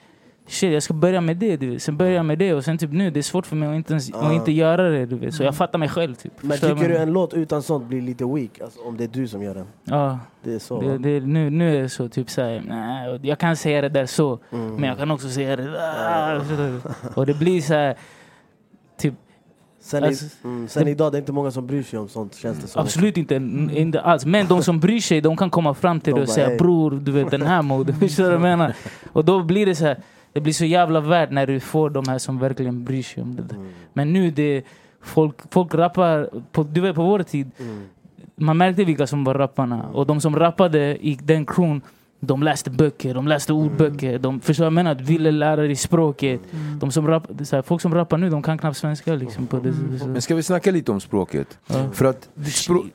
shit 0.49 0.73
jag 0.73 0.83
ska 0.83 0.95
börja 0.95 1.21
med 1.21 1.37
det 1.37 1.57
du 1.57 1.71
vet. 1.71 1.83
Sen 1.83 1.97
börjar 1.97 2.13
jag 2.13 2.25
med 2.27 2.39
det 2.39 2.55
och 2.55 2.65
sen 2.65 2.79
typ 2.79 2.93
nu, 2.93 3.11
det 3.11 3.21
är 3.21 3.23
svårt 3.23 3.47
för 3.47 3.57
mig 3.57 3.69
att 3.69 3.75
inte, 3.75 3.93
ens, 3.93 4.15
att 4.15 4.33
inte 4.33 4.53
göra 4.53 4.89
det 4.91 5.07
du 5.07 5.17
vet. 5.17 5.35
Så 5.35 5.43
jag 5.43 5.57
fattar 5.57 5.79
mig 5.79 5.89
själv 5.89 6.15
typ. 6.15 6.33
Men 6.41 6.51
Förstår 6.51 6.75
tycker 6.75 6.89
du 6.89 6.97
en 6.97 7.13
låt 7.13 7.35
utan 7.35 7.63
sånt 7.63 7.87
blir 7.87 8.03
lite 8.03 8.25
weak? 8.25 8.61
Alltså, 8.61 8.81
om 8.81 8.97
det 8.97 9.05
är 9.05 9.09
du 9.09 9.29
som 9.29 9.43
gör 9.43 9.55
den? 9.55 9.67
Ja, 9.85 10.19
Det 10.43 10.55
är 10.55 10.59
så 10.59 10.81
det, 10.81 10.99
det, 10.99 11.21
nu, 11.21 11.51
nu 11.51 11.77
är 11.77 11.83
det 11.83 11.89
så 11.89 12.09
typ 12.09 12.31
såhär, 12.31 12.63
nej, 12.69 13.21
jag 13.23 13.39
kan 13.39 13.57
säga 13.57 13.81
det 13.81 13.89
där 13.89 14.07
så. 14.07 14.39
Mm. 14.53 14.75
Men 14.75 14.85
jag 14.89 14.99
kan 14.99 15.11
också 15.11 15.29
säga 15.29 15.57
det 15.57 15.71
där. 15.71 16.43
Och 17.15 17.27
det 17.27 17.35
blir 17.35 17.61
så 17.61 17.75
här, 17.75 17.97
typ 18.99 19.15
Sen, 19.81 20.05
Alltså, 20.05 20.25
i, 20.25 20.29
mm, 20.45 20.69
sen 20.69 20.89
idag, 20.89 21.13
det 21.13 21.17
är 21.19 21.21
inte 21.21 21.33
många 21.33 21.51
som 21.51 21.67
bryr 21.67 21.83
sig 21.83 21.99
om 21.99 22.09
sånt 22.09 22.35
känns 22.35 22.59
det 22.59 22.67
som. 22.67 22.83
Absolut 22.83 23.17
inte, 23.17 23.35
inte 23.73 24.01
alls. 24.01 24.25
Men 24.27 24.47
de 24.47 24.63
som 24.63 24.81
bryr 24.81 25.01
sig, 25.01 25.21
de 25.21 25.37
kan 25.37 25.51
komma 25.51 25.75
fram 25.75 26.01
till 26.01 26.15
det 26.15 26.21
och 26.21 26.27
bara, 26.27 26.35
säga 26.35 26.51
"Ey." 26.51 26.59
bror, 26.59 26.91
du 26.91 27.13
vet 27.13 27.31
den 27.31 27.43
här 27.43 27.63
moden. 27.63 27.97
Förstår 28.01 28.25
du 28.25 28.31
vad 28.31 28.51
jag 28.51 28.59
menar? 28.59 28.75
Och 29.13 29.25
då 29.25 29.43
blir 29.43 29.67
det 29.67 29.75
så 29.75 29.85
här, 29.85 30.03
det 30.39 30.43
blir 30.43 30.53
så 30.53 30.65
jävla 30.65 31.01
värt 31.01 31.31
när 31.31 31.47
du 31.47 31.61
får 31.61 31.91
de 31.91 32.09
här 32.09 32.19
som 32.19 32.39
verkligen 32.39 32.85
bryr 32.85 33.03
sig 33.03 33.23
om 33.23 33.37
det 33.37 33.43
där. 33.43 33.57
Mm. 33.57 33.69
Men 33.93 34.13
nu, 34.13 34.31
det, 34.31 34.63
folk, 35.03 35.35
folk 35.51 35.75
rappar, 35.75 36.29
på, 36.53 36.63
du 36.63 36.81
vet 36.81 36.95
på 36.95 37.03
vår 37.03 37.23
tid, 37.23 37.51
Mm. 37.61 37.83
man 38.37 38.57
märkte 38.57 38.85
vilka 38.85 39.07
som 39.07 39.25
var 39.25 39.35
rapparna. 39.35 39.83
Och 39.93 40.07
de 40.07 40.21
som 40.21 40.37
rappade 40.37 41.07
i 41.07 41.19
den 41.23 41.47
crewn, 41.47 41.81
de 42.21 42.43
läste 42.43 42.71
böcker, 42.71 43.15
de 43.15 43.29
läste 43.29 43.53
ordböcker. 43.53 44.19
De 44.19 44.41
förstår 44.41 44.65
vad 44.65 44.67
jag 44.67 44.73
menar? 44.73 44.95
Ville 44.95 45.31
lära 45.31 45.63
dig 45.63 45.77
språket. 45.77 46.41
De 46.81 46.91
som 46.91 47.07
rapp, 47.09 47.27
det 47.29 47.43
är 47.43 47.45
så 47.45 47.57
här, 47.57 47.63
folk 47.63 47.83
som 47.83 47.95
rappar 47.95 48.19
nu, 48.19 48.31
de 48.31 48.43
kan 48.43 48.59
knappt 48.59 48.77
svenska. 48.77 49.15
Liksom, 49.15 49.47
på 49.47 49.59
det, 49.59 49.73
så, 49.99 50.07
Men 50.07 50.23
ska 50.23 50.35
vi 50.35 50.43
snacka 50.43 50.71
lite 50.71 50.93
om 50.93 51.01
språket? 51.01 51.59
ja. 51.67 51.91
För 51.93 52.05
att 52.05 52.29
språk... 52.53 52.87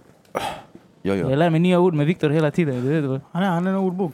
Ja, 1.06 1.16
ja. 1.16 1.30
Jag 1.30 1.40
lär 1.40 1.50
mig 1.50 1.60
nya 1.60 1.80
ord 1.80 1.94
med 1.94 2.06
Viktor 2.06 2.30
hela 2.30 2.52
tiden. 2.52 3.22
Han 3.32 3.44
är, 3.44 3.48
han 3.48 3.68
är 3.68 3.72
en 3.72 3.78
ordbok. 3.78 4.14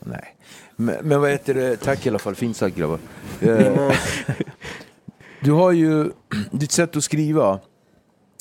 Nej. 0.00 0.24
Men, 0.80 0.96
men 1.02 1.20
vad 1.20 1.30
heter 1.30 1.54
det? 1.54 1.76
Tack 1.76 2.06
i 2.06 2.08
alla 2.08 2.18
fall, 2.18 2.34
fint 2.34 2.56
sagt 2.56 2.76
grabbar. 2.76 2.98
Eh, 3.40 3.92
du 5.40 5.52
har 5.52 5.72
ju, 5.72 6.10
ditt 6.50 6.72
sätt 6.72 6.96
att 6.96 7.04
skriva 7.04 7.60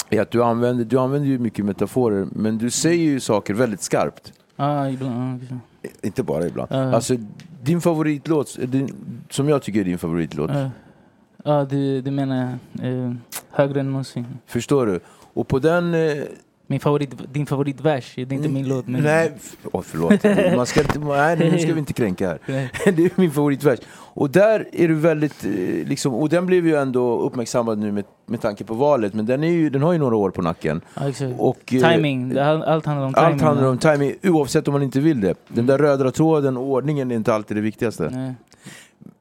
är 0.09 0.21
att 0.21 0.31
du 0.31 0.43
använder, 0.43 0.85
du 0.85 0.99
använder 0.99 1.27
ju 1.27 1.39
mycket 1.39 1.65
metaforer 1.65 2.27
men 2.31 2.57
du 2.57 2.69
säger 2.69 3.03
ju 3.03 3.19
saker 3.19 3.53
väldigt 3.53 3.81
skarpt. 3.81 4.33
Ja, 4.55 4.89
ibland. 4.89 5.59
Inte 6.01 6.23
bara 6.23 6.47
ibland. 6.47 6.71
Ja. 6.71 6.95
Alltså 6.95 7.15
din 7.61 7.81
favoritlåt, 7.81 8.57
din, 8.67 8.93
som 9.29 9.49
jag 9.49 9.61
tycker 9.61 9.79
är 9.79 9.83
din 9.83 9.97
favoritlåt, 9.97 10.51
Ja, 10.53 10.71
ja 11.43 11.65
du, 11.65 12.01
du 12.01 12.11
menar 12.11 12.57
eh, 12.83 13.13
högre 13.49 13.79
än 13.79 13.91
någonsin. 13.91 14.25
förstår 14.45 14.85
du? 14.85 14.99
Och 15.33 15.47
på 15.47 15.59
den... 15.59 15.93
Min 16.69 16.79
favorit, 16.79 17.33
din 17.33 17.45
favoritvers, 17.45 18.15
det 18.15 18.21
är 18.21 18.33
inte 18.33 18.49
min 18.49 18.67
låt. 18.67 18.87
Men, 18.87 19.03
Nej, 19.03 19.31
oh, 19.71 19.81
förlåt. 19.81 20.55
Man 20.55 20.65
ska 20.65 20.81
inte, 20.81 20.99
nej, 20.99 21.51
nu 21.51 21.59
ska 21.59 21.73
vi 21.73 21.79
inte 21.79 21.93
kränka 21.93 22.27
här. 22.27 22.39
Det 22.91 23.05
är 23.05 23.11
min 23.15 23.31
favoritvers. 23.31 23.79
Och 23.89 24.29
där 24.29 24.67
är 24.71 24.87
du 24.87 24.93
väldigt, 24.93 25.45
eh, 25.45 25.51
liksom, 25.87 26.13
och 26.13 26.29
den 26.29 26.45
blev 26.45 26.67
ju 26.67 26.75
ändå 26.75 27.19
uppmärksammad 27.19 27.77
nu 27.77 27.91
med, 27.91 28.03
med 28.25 28.41
tanke 28.41 28.63
på 28.63 28.73
valet, 28.73 29.13
men 29.13 29.25
den, 29.25 29.43
är 29.43 29.51
ju, 29.51 29.69
den 29.69 29.81
har 29.81 29.93
ju 29.93 29.99
några 29.99 30.15
år 30.15 30.29
på 30.29 30.41
nacken. 30.41 30.81
Ja, 30.93 31.09
exakt. 31.09 31.33
Och, 31.37 31.73
eh, 31.73 31.91
timing, 31.91 32.37
allt 32.37 32.85
handlar 32.85 33.07
om 33.07 33.13
timing. 33.13 33.31
Allt 33.31 33.41
handlar 33.41 33.67
om 33.67 33.77
timing, 33.77 34.13
oavsett 34.23 34.67
om 34.67 34.71
man 34.71 34.83
inte 34.83 34.99
vill 34.99 35.21
det. 35.21 35.35
Den 35.47 35.65
där 35.65 35.77
röda 35.77 36.11
tråden 36.11 36.57
och 36.57 36.63
ordningen 36.63 37.11
är 37.11 37.15
inte 37.15 37.33
alltid 37.33 37.57
det 37.57 37.61
viktigaste. 37.61 38.09
Nej. 38.09 38.33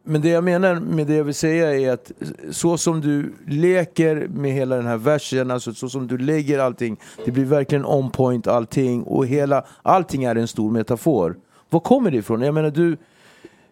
Men 0.06 0.20
det 0.20 0.28
jag 0.28 0.44
menar 0.44 0.75
med 0.75 1.06
det 1.06 1.14
jag 1.14 1.25
vill 1.25 1.34
säga 1.34 1.78
är 1.80 1.92
att 1.92 2.12
så 2.50 2.78
som 2.78 3.00
du 3.00 3.32
leker 3.46 4.28
med 4.28 4.52
hela 4.52 4.76
den 4.76 4.86
här 4.86 4.96
versen, 4.96 5.50
alltså 5.50 5.75
så 5.75 5.88
som 5.88 6.06
du 6.06 6.18
lägger 6.18 6.58
allting, 6.58 6.96
det 7.25 7.30
blir 7.30 7.44
verkligen 7.44 7.84
on 7.86 8.10
point 8.10 8.46
allting 8.46 9.02
och 9.02 9.26
hela, 9.26 9.64
allting 9.82 10.25
är 10.25 10.36
en 10.36 10.48
stor 10.48 10.70
metafor. 10.70 11.36
Var 11.70 11.80
kommer 11.80 12.10
det 12.10 12.16
ifrån? 12.16 12.40
Jag 12.42 12.54
menar 12.54 12.70
du, 12.70 12.96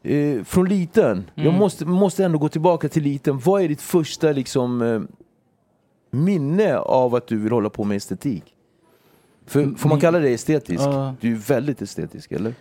eh, 0.03 0.45
från 0.45 0.69
liten, 0.69 1.31
jag 1.35 1.47
Mm. 1.47 1.59
måste, 1.59 1.85
måste 1.85 2.25
ändå 2.25 2.39
gå 2.39 2.49
tillbaka 2.49 2.89
till 2.89 3.03
liten. 3.03 3.39
Vad 3.39 3.63
är 3.63 3.69
ditt 3.69 3.83
första 3.83 4.33
liksom 4.33 4.83
eh, 4.83 5.01
minne 6.11 6.77
av 6.79 7.15
att 7.15 7.27
du 7.27 7.37
vill 7.39 7.53
hålla 7.53 7.71
på 7.71 7.85
med 7.85 7.97
estetik? 7.97 8.45
För, 9.47 9.75
får 9.79 9.89
man 9.89 10.01
kalla 10.01 10.19
det 10.19 10.29
estetisk? 10.31 10.81
Ja. 10.83 11.15
Du 11.21 11.33
är 11.33 11.37
väldigt 11.37 11.83
estetisk, 11.83 12.33
eller? 12.33 12.55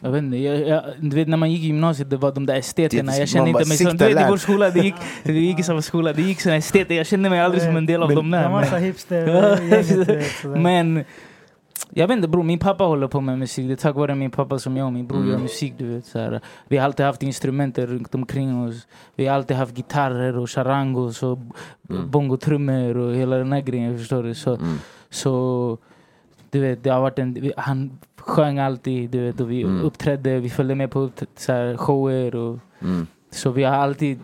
Jag 0.00 0.10
vet 0.10 0.22
inte, 0.22 0.36
jag, 0.36 0.68
jag, 0.68 0.82
du 1.00 1.16
vet 1.16 1.28
när 1.28 1.36
man 1.36 1.50
gick 1.52 1.62
i 1.62 1.66
gymnasiet, 1.66 2.10
det 2.10 2.16
var 2.16 2.32
de 2.32 2.46
där 2.46 2.56
esteterna. 2.56 3.16
Jag 3.16 3.28
kände 3.28 3.50
inte 3.50 3.68
mig 3.68 3.76
som... 3.78 3.96
Du 3.96 4.04
vet 4.14 4.20
i 4.26 4.30
vår 4.30 4.36
skola, 4.36 4.70
det 4.70 4.80
gick, 4.80 4.94
det 5.24 5.32
gick 5.32 5.58
i 5.58 5.62
samma 5.62 5.82
skola, 5.82 6.12
det 6.12 6.22
gick 6.22 6.40
såna 6.40 6.56
esteter. 6.56 6.94
Jag 6.94 7.06
kände 7.06 7.30
mig 7.30 7.40
aldrig 7.40 7.62
som 7.62 7.76
en 7.76 7.86
del 7.86 8.02
av 8.02 8.08
Men- 8.08 8.16
dem 8.16 8.30
Det 8.30 8.38
där. 8.38 8.50
massa 8.50 8.80
sådär. 8.98 10.56
men 10.56 11.04
jag 11.90 12.08
vet 12.08 12.16
inte 12.16 12.28
bror, 12.28 12.42
min 12.42 12.58
pappa 12.58 12.84
håller 12.84 13.08
på 13.08 13.20
med 13.20 13.38
musik. 13.38 13.66
Det 13.66 13.72
är 13.72 13.76
tack 13.76 13.94
vare 13.96 14.14
min 14.14 14.30
pappa 14.30 14.58
som 14.58 14.76
jag 14.76 14.86
och 14.86 14.92
min 14.92 15.06
bror 15.06 15.18
Mm. 15.18 15.30
gör 15.30 15.38
musik. 15.38 15.74
Du 15.78 15.94
vet, 15.94 16.06
så 16.06 16.18
här. 16.18 16.40
Vi 16.68 16.76
har 16.76 16.84
alltid 16.84 17.06
haft 17.06 17.22
instrumenter 17.22 17.86
runt 17.86 18.14
omkring 18.14 18.68
oss. 18.68 18.86
Vi 19.16 19.26
har 19.26 19.34
alltid 19.36 19.56
haft 19.56 19.74
gitarrer 19.76 20.38
och 20.38 20.50
charangos 20.50 21.22
och 21.22 21.38
Mm. 21.90 22.10
bongotrummor 22.10 22.96
och 22.96 23.14
hela 23.14 23.36
den 23.36 23.52
här 23.52 23.60
grejen. 23.60 23.98
Förstår 23.98 24.22
du? 24.22 24.34
Så, 24.34 24.54
Mm. 24.54 24.78
så 25.10 25.78
du 26.50 26.60
vet, 26.60 26.84
det 26.84 26.90
har 26.90 27.00
varit 27.00 27.18
en, 27.18 27.52
han 27.56 27.98
sjöng 28.18 28.58
alltid, 28.58 29.10
du 29.10 29.20
vet, 29.20 29.40
och 29.40 29.50
vi 29.50 29.62
Mm. 29.62 29.80
uppträdde, 29.84 30.40
vi 30.40 30.50
följde 30.50 30.74
med 30.74 30.90
på 30.90 31.10
så 31.36 31.52
här, 31.52 31.76
shower. 31.76 32.34
Och, 32.34 32.58
Mm. 32.82 33.06
så 33.30 33.50
vi 33.50 33.64
har 33.64 33.74
alltid, 33.76 34.18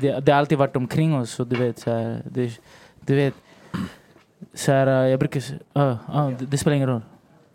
det, 0.00 0.20
det 0.20 0.32
har 0.32 0.38
alltid 0.38 0.58
varit 0.58 0.76
omkring 0.76 1.14
oss. 1.14 1.40
Och 1.40 1.46
du 1.46 1.56
vet, 1.56 1.78
så 1.78 1.90
här, 1.90 2.22
det, 2.30 2.60
du 3.06 3.14
vet, 3.14 3.34
så 4.54 4.72
här, 4.72 4.86
jag 4.86 5.18
brukar, 5.18 5.42
ja, 5.72 5.98
ja, 6.12 6.32
det, 6.38 6.46
det 6.46 6.58
spelar 6.58 6.76
ingen 6.76 6.88
roll. 6.88 7.02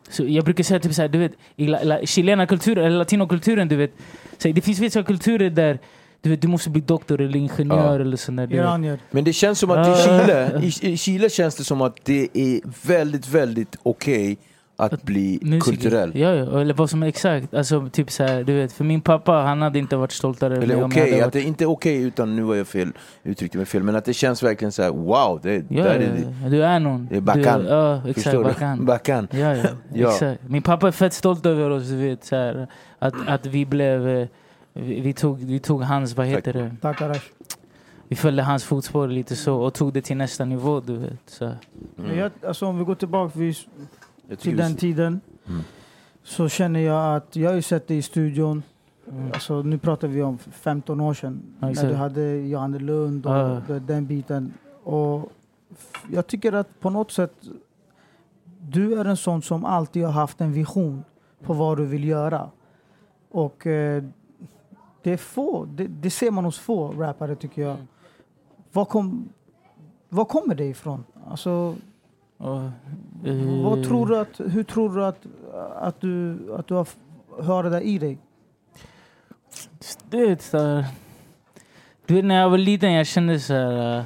Så 0.09 0.23
jag 0.23 0.45
brukar 0.45 0.63
säga 0.63 0.79
typ 0.79 0.93
så 0.93 1.01
här, 1.01 1.09
du 1.09 1.17
vet, 1.19 1.31
i 1.55 1.67
la, 1.67 1.83
la, 1.83 1.99
chilena 2.05 2.47
kulturen, 2.47 2.85
eller 2.85 2.97
latinokulturen, 2.97 3.67
du 3.67 3.75
vet, 3.75 3.91
så 4.37 4.47
här, 4.47 4.55
det 4.55 4.61
finns 4.61 4.79
vissa 4.79 5.03
kulturer 5.03 5.49
där 5.49 5.79
du, 6.21 6.35
du 6.35 6.47
måste 6.47 6.69
bli 6.69 6.81
doktor 6.81 7.21
eller 7.21 7.35
ingenjör 7.39 7.95
Ja. 7.95 8.01
eller 8.01 8.17
sånt 8.17 8.37
där. 8.37 8.47
Du. 8.47 8.55
Iranier. 8.55 8.99
Men 9.11 9.23
det 9.23 9.33
känns 9.33 9.59
som 9.59 9.71
att 9.71 9.87
i 9.87 9.91
Ah. 9.91 9.95
Chile, 9.95 10.61
i, 10.63 10.93
i 10.93 10.97
Chile 10.97 11.29
känns 11.29 11.55
det 11.55 11.63
som 11.63 11.81
att 11.81 11.95
det 12.03 12.27
är 12.33 12.87
väldigt, 12.87 13.27
väldigt 13.27 13.75
okej 13.83 14.37
att 14.79 15.03
bli 15.03 15.39
Musiker. 15.41 15.71
kulturell. 15.71 16.11
Ja, 16.15 16.33
ja, 16.33 16.61
eller 16.61 16.73
vad 16.73 16.89
som 16.89 17.03
är 17.03 17.07
exakt. 17.07 17.53
Alltså, 17.53 17.89
typ 17.91 18.11
så 18.11 18.23
här, 18.23 18.43
du 18.43 18.53
vet, 18.53 18.73
för 18.73 18.83
min 18.83 19.01
pappa, 19.01 19.31
han 19.31 19.61
hade 19.61 19.79
inte 19.79 19.95
varit 19.95 20.11
stoltare 20.11 20.57
Eller 20.57 20.83
okej, 20.83 20.99
jag 20.99 21.05
hade 21.05 21.15
att 21.17 21.21
varit... 21.21 21.33
det 21.33 21.41
inte 21.41 21.63
är 21.63 21.69
okej 21.69 22.01
utan 22.01 22.35
nu 22.35 22.41
var 22.41 22.55
jag 22.55 22.67
fel, 22.67 22.91
uttryckte 23.23 23.57
mig 23.57 23.65
fel, 23.65 23.83
men 23.83 23.95
att 23.95 24.05
det 24.05 24.13
känns 24.13 24.43
verkligen 24.43 24.71
så 24.71 24.83
här: 24.83 24.89
wow, 24.89 25.39
det, 25.43 25.53
Ja, 25.69 25.83
där 25.83 25.85
ja, 25.85 25.91
är 25.93 25.99
det. 26.43 26.49
du 26.49 26.63
är 26.63 26.79
någon. 26.79 27.07
Det 27.11 27.17
är 27.17 27.21
backan. 27.21 27.63
Du, 27.63 27.67
ja, 27.69 27.95
exakt. 27.97 28.15
Förstår 28.23 28.37
du? 28.43 28.43
Backan. 28.43 28.85
Backan. 28.85 29.27
Ja, 29.31 29.55
ja, 29.55 29.63
Ja. 29.93 30.09
exakt. 30.11 30.41
Min 30.47 30.61
pappa 30.61 30.87
är 30.87 30.91
fett 30.91 31.13
stolt 31.13 31.45
över 31.45 31.69
oss, 31.69 31.83
du 31.89 31.95
vet. 31.95 32.25
Så 32.25 32.35
här, 32.35 32.67
att, 32.99 33.13
att 33.27 33.45
vi 33.45 33.65
blev... 33.65 34.27
Vi, 34.79 34.99
vi, 35.01 35.13
tog, 35.13 35.37
vi 35.39 35.59
tog 35.59 35.81
hans, 35.81 36.15
vad 36.17 36.25
heter 36.27 36.53
det? 36.53 36.75
Tack 36.81 37.01
Arash. 37.01 37.25
Vi 38.07 38.15
följde 38.15 38.43
hans 38.43 38.63
fotspår 38.63 39.07
lite 39.07 39.35
så 39.35 39.55
och 39.61 39.73
tog 39.73 39.93
det 39.93 40.01
till 40.01 40.17
nästa 40.17 40.45
nivå, 40.45 40.79
du 40.79 40.97
vet. 40.97 41.19
Så. 41.25 41.51
Men 41.95 42.17
jag, 42.17 42.31
alltså, 42.47 42.65
om 42.65 42.77
vi 42.77 42.83
går 42.83 42.95
tillbaka 42.95 43.39
vi, 43.39 43.53
till 44.37 44.57
den 44.57 44.75
tiden 44.75 45.21
Mm. 45.47 45.61
så 46.23 46.49
känner 46.49 46.79
jag 46.79 47.15
att 47.15 47.35
jag 47.35 47.49
har 47.49 47.55
ju 47.55 47.61
sett 47.61 47.87
dig 47.87 47.97
i 47.97 48.01
studion. 48.01 48.63
Mm. 49.11 49.31
Alltså, 49.33 49.61
nu 49.61 49.77
pratar 49.77 50.07
vi 50.07 50.21
om 50.23 50.37
15 50.37 51.01
år 51.01 51.13
sedan. 51.13 51.41
Ja, 51.59 51.67
när 51.67 51.89
du 51.89 51.95
hade 51.95 52.21
Johanne 52.37 52.79
Lund 52.79 53.25
och 53.25 53.31
Ja. 53.33 53.61
den- 53.79 54.05
biten. 54.07 54.53
Och 54.83 55.31
jag 56.11 56.27
tycker 56.27 56.53
att 56.53 56.79
på 56.79 56.89
något 56.89 57.11
sätt 57.11 57.33
du 58.61 58.99
är 58.99 59.05
en 59.05 59.17
sån 59.17 59.41
som 59.41 59.65
alltid 59.65 60.03
har 60.05 60.11
haft 60.11 60.41
en 60.41 60.53
vision 60.53 61.03
på 61.43 61.53
vad 61.53 61.77
du 61.77 61.85
vill 61.85 62.03
göra. 62.03 62.49
Och 63.31 63.67
eh, 63.67 64.03
det 65.07 65.13
är 65.13 65.17
få, 65.17 65.65
det, 65.65 65.87
det 65.87 66.09
ser 66.09 66.31
man 66.31 66.45
hos 66.45 66.59
få 66.59 66.87
rappare 66.87 67.35
tycker 67.35 67.61
jag. 67.61 67.77
Var, 68.71 68.85
kom, 68.85 69.29
var 70.09 70.25
kommer 70.25 70.55
det 70.55 70.65
ifrån? 70.65 71.03
Alltså, 71.29 71.75
eh, 72.39 73.63
vad 73.63 73.83
tror 73.83 74.07
du 74.07 74.17
att, 74.17 74.39
hur 74.39 74.63
tror 74.63 74.95
du 74.95 75.05
att, 75.05 75.25
att, 75.75 76.01
du, 76.01 76.37
att 76.53 76.67
du 76.67 76.73
har, 76.73 76.87
har 77.43 77.63
det 77.63 77.69
där 77.69 77.81
i 77.81 77.97
dig? 77.97 78.17
Du 80.09 80.25
vet, 80.27 80.41
så 80.41 80.57
här, 80.57 80.85
du 82.05 82.13
vet 82.13 82.25
när 82.25 82.41
jag 82.41 82.49
var 82.49 82.57
liten 82.57 82.93
jag 82.93 83.07
kände 83.07 83.39
så 83.39 83.53
här... 83.53 84.03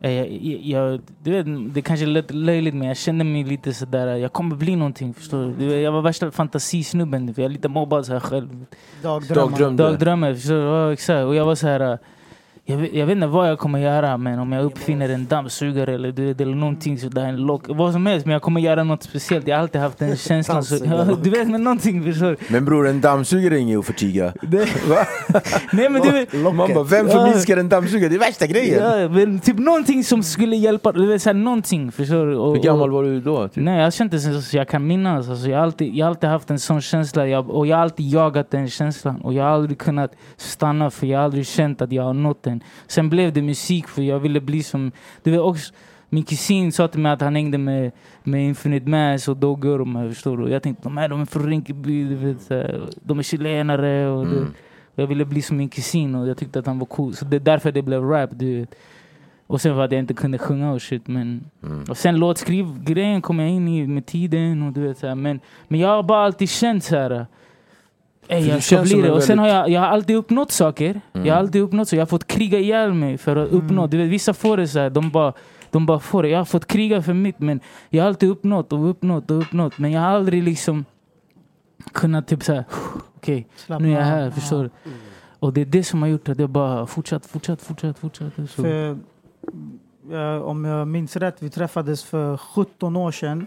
eh, 0.00 0.10
Jag, 0.12 0.28
jag, 0.32 0.60
jag, 0.62 1.00
du 1.22 1.30
vet, 1.30 1.74
det 1.74 1.82
kanske 1.82 2.06
lät 2.06 2.30
löjligt 2.30 2.74
men 2.74 2.88
jag 2.88 2.96
kände 2.96 3.24
mig 3.24 3.44
lite 3.44 3.74
sådär, 3.74 4.16
jag 4.16 4.32
kommer 4.32 4.56
bli 4.56 4.76
någonting. 4.76 5.14
Förstår 5.14 5.54
du? 5.58 5.80
Jag 5.80 5.92
var 5.92 6.02
värsta 6.02 6.30
fantasisnubben. 6.30 7.34
för 7.34 7.42
Jag 7.42 7.48
är 7.48 7.52
lite 7.52 7.68
mobbad 7.68 8.06
så 8.06 8.12
här 8.12 8.20
själv. 8.20 8.66
Dagdrömmar. 9.02 9.70
Dagdrömmar, 9.70 10.34
förstår 10.34 10.54
du? 10.54 10.60
Ja, 10.60 10.92
exakt. 10.92 11.24
Och 11.26 11.34
jag 11.34 11.44
var 11.44 11.54
så 11.54 11.66
här. 11.66 11.98
Jag 12.70 12.76
vet, 12.76 12.92
jag 12.92 13.06
vet 13.06 13.14
inte 13.14 13.26
vad 13.26 13.48
jag 13.48 13.58
kommer 13.58 13.78
göra, 13.78 14.16
men 14.16 14.38
om 14.38 14.52
jag 14.52 14.64
uppfinner 14.64 15.08
en 15.08 15.26
dammsugare 15.26 15.94
eller, 15.94 16.12
du 16.12 16.26
vet, 16.26 16.40
eller 16.40 16.54
någonting 16.54 16.98
sådär, 16.98 17.24
en 17.24 17.36
lock, 17.36 17.62
vad 17.68 17.92
som 17.92 18.06
helst. 18.06 18.26
Men 18.26 18.32
jag 18.32 18.42
kommer 18.42 18.60
göra 18.60 18.84
något 18.84 19.02
speciellt. 19.02 19.48
Jag 19.48 19.56
har 19.56 19.62
alltid 19.62 19.80
haft 19.80 19.98
den 19.98 20.16
känslan. 20.28 20.64
Så, 20.64 20.74
du 21.22 21.30
vet, 21.30 21.48
men 21.48 21.64
någonting, 21.64 22.04
förstår? 22.04 22.36
Men 22.48 22.64
bror, 22.64 22.88
en 22.88 23.00
dammsugare 23.00 23.54
är 23.54 23.58
inget 23.58 23.78
att 23.78 23.86
förtiga. 23.86 24.32
Nej 25.72 25.88
men 25.90 26.02
du 26.02 26.10
vet, 26.12 26.32
Man 26.32 26.56
bara, 26.56 26.82
vem 26.84 27.08
förminskar 27.08 27.56
en 27.56 27.68
dammsugare? 27.68 28.08
Det 28.08 28.16
är 28.16 28.18
värsta 28.18 28.46
grejen! 28.46 29.00
ja, 29.00 29.08
men 29.08 29.40
typ 29.40 29.58
någonting 29.58 30.04
som 30.04 30.22
skulle 30.22 30.56
hjälpa, 30.56 30.92
du 30.92 31.06
vet, 31.06 31.22
så 31.22 31.28
här, 31.28 31.34
någonting, 31.34 31.92
förstår 31.92 32.26
du? 32.26 32.36
Och, 32.36 32.56
Hur 32.56 32.62
gammal 32.62 32.90
var 32.90 33.02
du 33.02 33.20
då? 33.20 33.48
Typ? 33.48 33.64
Nej, 33.64 33.80
jag 33.82 33.92
kände 33.92 34.16
inte 34.16 34.42
så 34.42 34.56
jag 34.56 34.68
kan 34.68 34.86
minnas. 34.86 35.28
Alltså, 35.28 35.48
jag, 35.48 35.56
har 35.56 35.62
alltid, 35.62 35.94
jag 35.94 36.08
alltid 36.08 36.30
haft 36.30 36.50
en 36.50 36.58
sån 36.58 36.80
känsla 36.80 37.26
jag, 37.28 37.50
och 37.50 37.66
jag 37.66 37.76
har 37.76 37.82
alltid 37.82 38.10
jagat 38.10 38.50
den 38.50 38.68
känslan. 38.68 39.20
Och 39.20 39.32
jag 39.34 39.44
har 39.44 39.50
aldrig 39.50 39.78
kunnat 39.78 40.12
stanna 40.36 40.90
för 40.90 41.06
jag 41.06 41.18
har 41.18 41.24
aldrig 41.24 41.46
känt 41.46 41.82
att 41.82 41.92
jag 41.92 42.02
har 42.02 42.14
nått 42.14 42.42
den. 42.42 42.57
Sen 42.86 43.10
blev 43.10 43.32
det 43.32 43.42
musik 43.42 43.88
för 43.88 44.02
jag 44.02 44.18
ville 44.18 44.40
bli 44.40 44.62
som... 44.62 44.92
Du 45.22 45.30
vet, 45.30 45.40
också, 45.40 45.74
min 46.08 46.22
kusin 46.24 46.72
sa 46.72 46.88
till 46.88 47.00
mig 47.00 47.12
att 47.12 47.20
han 47.20 47.34
hängde 47.34 47.58
med, 47.58 47.90
med 48.22 48.44
Infinite 48.44 48.88
Mass 48.88 49.28
och 49.28 49.36
Dogge 49.36 49.68
och 49.68 49.78
de 49.78 49.96
här, 49.96 50.08
förstår 50.08 50.36
du? 50.36 50.48
Jag 50.50 50.62
tänkte 50.62 50.82
de 50.82 50.96
här 50.96 51.08
de 51.08 51.20
är 51.20 51.24
från 51.24 51.46
Rinkeby, 51.46 52.04
du 52.08 52.14
vet, 52.14 52.48
de 53.02 53.18
är 53.18 53.22
chilenare. 53.22 54.08
Och, 54.08 54.22
Mm. 54.22 54.46
jag 54.94 55.06
ville 55.06 55.24
bli 55.24 55.42
som 55.42 55.56
min 55.56 55.68
kusin 55.68 56.14
och 56.14 56.28
jag 56.28 56.36
tyckte 56.36 56.58
att 56.58 56.66
han 56.66 56.78
var 56.78 56.86
cool. 56.86 57.14
Så 57.14 57.24
det 57.24 57.36
är 57.36 57.40
därför 57.40 57.72
det 57.72 57.82
blev 57.82 58.02
rap. 58.02 58.30
Du 58.32 58.58
vet. 58.60 58.74
Och 59.46 59.60
sen 59.60 59.74
för 59.74 59.84
att 59.84 59.92
jag 59.92 59.98
inte 59.98 60.14
kunde 60.14 60.38
sjunga 60.38 60.72
och 60.72 60.82
shit. 60.82 61.06
Men 61.08 61.44
Mm. 61.62 61.84
och 61.88 61.96
sen 61.96 62.16
låtskrivgrejen 62.16 63.22
kom 63.22 63.38
jag 63.38 63.50
in 63.50 63.68
i 63.68 63.86
med 63.86 64.06
tiden. 64.06 64.62
Och 64.62 64.72
du 64.72 64.80
vet, 64.80 64.98
så 64.98 65.06
här, 65.06 65.14
men, 65.14 65.40
men 65.68 65.80
jag 65.80 65.88
har 65.88 66.02
bara 66.02 66.24
alltid 66.24 66.50
känt 66.50 66.84
så 66.84 66.96
här. 66.96 67.26
Ey, 68.28 68.48
jag 68.48 68.62
ska 68.62 68.82
bli 68.82 69.02
det. 69.02 69.10
Och 69.10 69.22
sen 69.22 69.38
har 69.38 69.48
jag, 69.48 69.70
jag 69.70 69.80
har 69.80 69.86
alltid 69.86 70.16
uppnått 70.16 70.52
saker. 70.52 71.00
Mm. 71.12 71.26
Jag 71.26 71.34
har 71.34 71.40
alltid 71.40 71.62
uppnått 71.62 71.88
så 71.88 71.96
Jag 71.96 72.00
har 72.00 72.06
fått 72.06 72.26
kriga 72.26 72.58
ihjäl 72.58 72.92
mig 72.92 73.18
för 73.18 73.36
att 73.36 73.48
uppnå. 73.48 73.82
Mm. 73.82 73.90
Du 73.90 73.96
vet, 73.96 74.08
vissa 74.08 74.34
får 74.34 74.56
det 74.56 74.68
så 74.68 74.78
här, 74.78 74.90
de 74.90 75.10
bara, 75.10 75.32
de 75.70 75.86
bara 75.86 76.00
får 76.00 76.22
det. 76.22 76.28
Jag 76.28 76.38
har 76.38 76.44
fått 76.44 76.66
kriga 76.66 77.02
för 77.02 77.12
mitt 77.12 77.38
men 77.38 77.60
jag 77.88 78.02
har 78.02 78.08
alltid 78.08 78.28
uppnått 78.28 78.72
och 78.72 78.90
uppnått 78.90 79.30
och 79.30 79.38
uppnått. 79.38 79.78
Men 79.78 79.92
jag 79.92 80.00
har 80.00 80.08
aldrig 80.08 80.42
liksom 80.42 80.84
kunnat 81.92 82.26
typ 82.28 82.42
såhär, 82.42 82.64
okej 83.16 83.46
Slappna 83.56 83.86
nu 83.86 83.94
är 83.94 83.98
jag 83.98 84.06
här, 84.06 84.30
förstår 84.30 84.64
du? 84.64 84.70
Och 85.38 85.52
det 85.52 85.60
är 85.60 85.64
det 85.64 85.84
som 85.84 86.02
har 86.02 86.08
gjort 86.08 86.28
att 86.28 86.38
jag 86.38 86.50
bara 86.50 86.86
fortsatt, 86.86 87.26
fortsatt, 87.26 87.62
fortsatt, 87.62 87.98
fortsatt. 87.98 88.32
För, 88.50 88.98
ja, 90.10 90.40
om 90.40 90.64
jag 90.64 90.88
minns 90.88 91.16
rätt, 91.16 91.42
vi 91.42 91.50
träffades 91.50 92.04
för 92.04 92.36
17 92.36 92.96
år 92.96 93.12
sedan. 93.12 93.46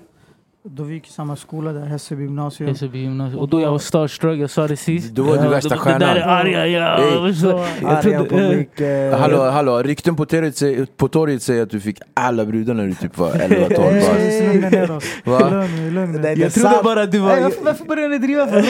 Då 0.64 0.84
vi 0.84 0.94
gick 0.94 1.08
i 1.08 1.12
samma 1.12 1.36
skola 1.36 1.74
där, 1.74 1.86
Hässelby 1.86 2.24
gymnasium. 2.24 2.70
Hässelby 2.70 3.00
gymnasium. 3.00 3.40
Och 3.40 3.50
då 3.50 3.62
jag 3.62 3.72
var 3.72 3.80
starstruck, 3.80 4.40
jag 4.40 4.50
sa 4.50 4.68
det 4.68 4.78
sist. 4.78 5.12
Då 5.12 5.24
var 5.24 5.38
du 5.38 5.44
Ja, 5.44 5.50
värsta 5.50 5.70
det- 5.70 5.76
Det 5.76 5.98
där 6.00 6.06
är 6.08 6.14
stjärnan. 6.22 6.30
arga, 6.30 6.68
ja. 6.68 6.98
Ey. 7.28 7.34
Så, 7.34 7.66
jag 7.82 8.04
på 8.04 8.26
trodde, 8.30 8.56
mick. 8.58 8.80
eh, 8.82 9.20
Hallå, 9.20 9.50
hallå, 9.50 9.82
rykten 9.84 10.16
på 10.16 10.26
torget, 10.26 10.58
säger, 10.58 10.86
på 10.98 11.08
torget 11.08 11.42
säger 11.44 11.64
att 11.64 11.70
du 11.70 11.80
fick 11.80 12.00
alla 12.14 12.46
brudar 12.46 12.74
när 12.74 12.88
du 12.88 12.94
typ 12.94 13.18
var 13.18 13.32
11-12 13.34 13.72
Eh, 13.72 14.88
bast. 14.88 15.06
Är 15.26 16.42
jag 16.42 16.54
trodde 16.54 16.70
sant. 16.70 16.84
bara 16.84 17.02
att 17.02 17.12
du 17.12 17.20
var... 17.20 17.32
Ey, 17.38 17.44
varför, 17.44 17.64
varför 17.66 17.86
börjar 17.86 18.10
ni 18.10 18.18
driva 18.18 18.48
för? 18.48 18.62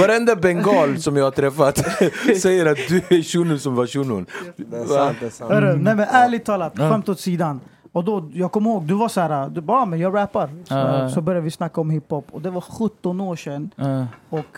Varenda, 0.00 0.36
bengal 0.36 0.98
som 0.98 1.16
jag 1.16 1.24
har 1.24 1.30
träffat 1.30 1.78
säger 2.40 2.66
att 2.66 2.78
du 2.88 2.96
är 2.96 3.22
shunon 3.22 3.58
som 3.58 3.74
var 3.74 3.86
shunon. 3.86 4.26
Det 4.56 4.76
är 4.76 4.84
sant, 4.84 5.16
det 5.20 5.26
är 5.26 5.30
sant. 5.30 5.50
Nej 5.82 5.94
men 5.96 6.06
ärligt 6.10 6.44
talat, 6.44 6.78
skämt 6.78 7.08
åt 7.08 7.20
sidan. 7.20 7.60
Och 7.94 8.04
då, 8.04 8.30
jag 8.32 8.52
kommer 8.52 8.70
ihåg, 8.70 8.82
du 8.84 8.94
var 8.94 9.08
så 9.08 9.20
här, 9.20 9.48
du 9.48 9.60
bara, 9.60 9.82
"Ah, 9.82 9.84
men 9.86 9.98
jag 9.98 10.14
rappar. 10.14 10.46
Så, 10.64 10.74
ja. 10.74 11.08
så 11.10 11.20
började 11.20 11.44
vi 11.44 11.50
snacka 11.50 11.80
om 11.80 11.90
hiphop. 11.90 12.26
Och 12.30 12.40
det 12.42 12.50
var 12.50 12.60
17 12.60 13.20
år 13.20 13.36
sedan. 13.36 13.70
Ja, 13.76 14.06
Och 14.30 14.56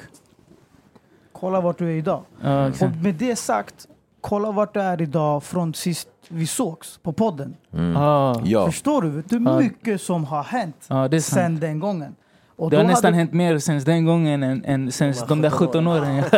kolla 1.33 1.61
vart 1.61 1.79
du 1.79 1.87
är 1.87 1.97
idag. 1.97 2.23
ja, 2.43 2.63
Och 2.63 2.69
exakt. 2.69 3.03
med 3.03 3.15
det 3.15 3.37
sagt, 3.37 3.87
kolla 4.21 4.53
vart 4.53 4.75
du 4.75 4.81
är 4.81 5.03
idag 5.03 5.43
från 5.43 5.75
sist 5.75 6.09
vi 6.29 6.47
sågs 6.47 6.99
på 7.03 7.13
podden. 7.13 7.57
Mm. 7.73 7.93
Ja, 7.93 8.41
Ja. 8.45 8.67
Förstår 8.67 9.03
du? 9.03 9.23
Det 9.23 9.35
är 9.37 9.59
mycket 9.59 10.01
som 10.01 10.25
har 10.25 10.43
hänt 10.43 10.77
sant. 10.81 11.23
sen 11.25 11.61
den 11.61 11.81
gången. 11.81 12.15
Och 12.59 12.71
Det 12.71 12.77
har 12.77 12.85
nästan 12.85 13.09
hade- 13.09 13.17
hänt 13.19 13.33
mer 13.33 13.59
sen 13.59 13.81
den 13.85 14.05
gången 14.05 14.43
än, 14.43 14.65
än 14.65 14.93
sen 14.93 15.15
de 15.29 15.43
där 15.43 15.51
17 15.51 15.87
åren. 15.87 16.17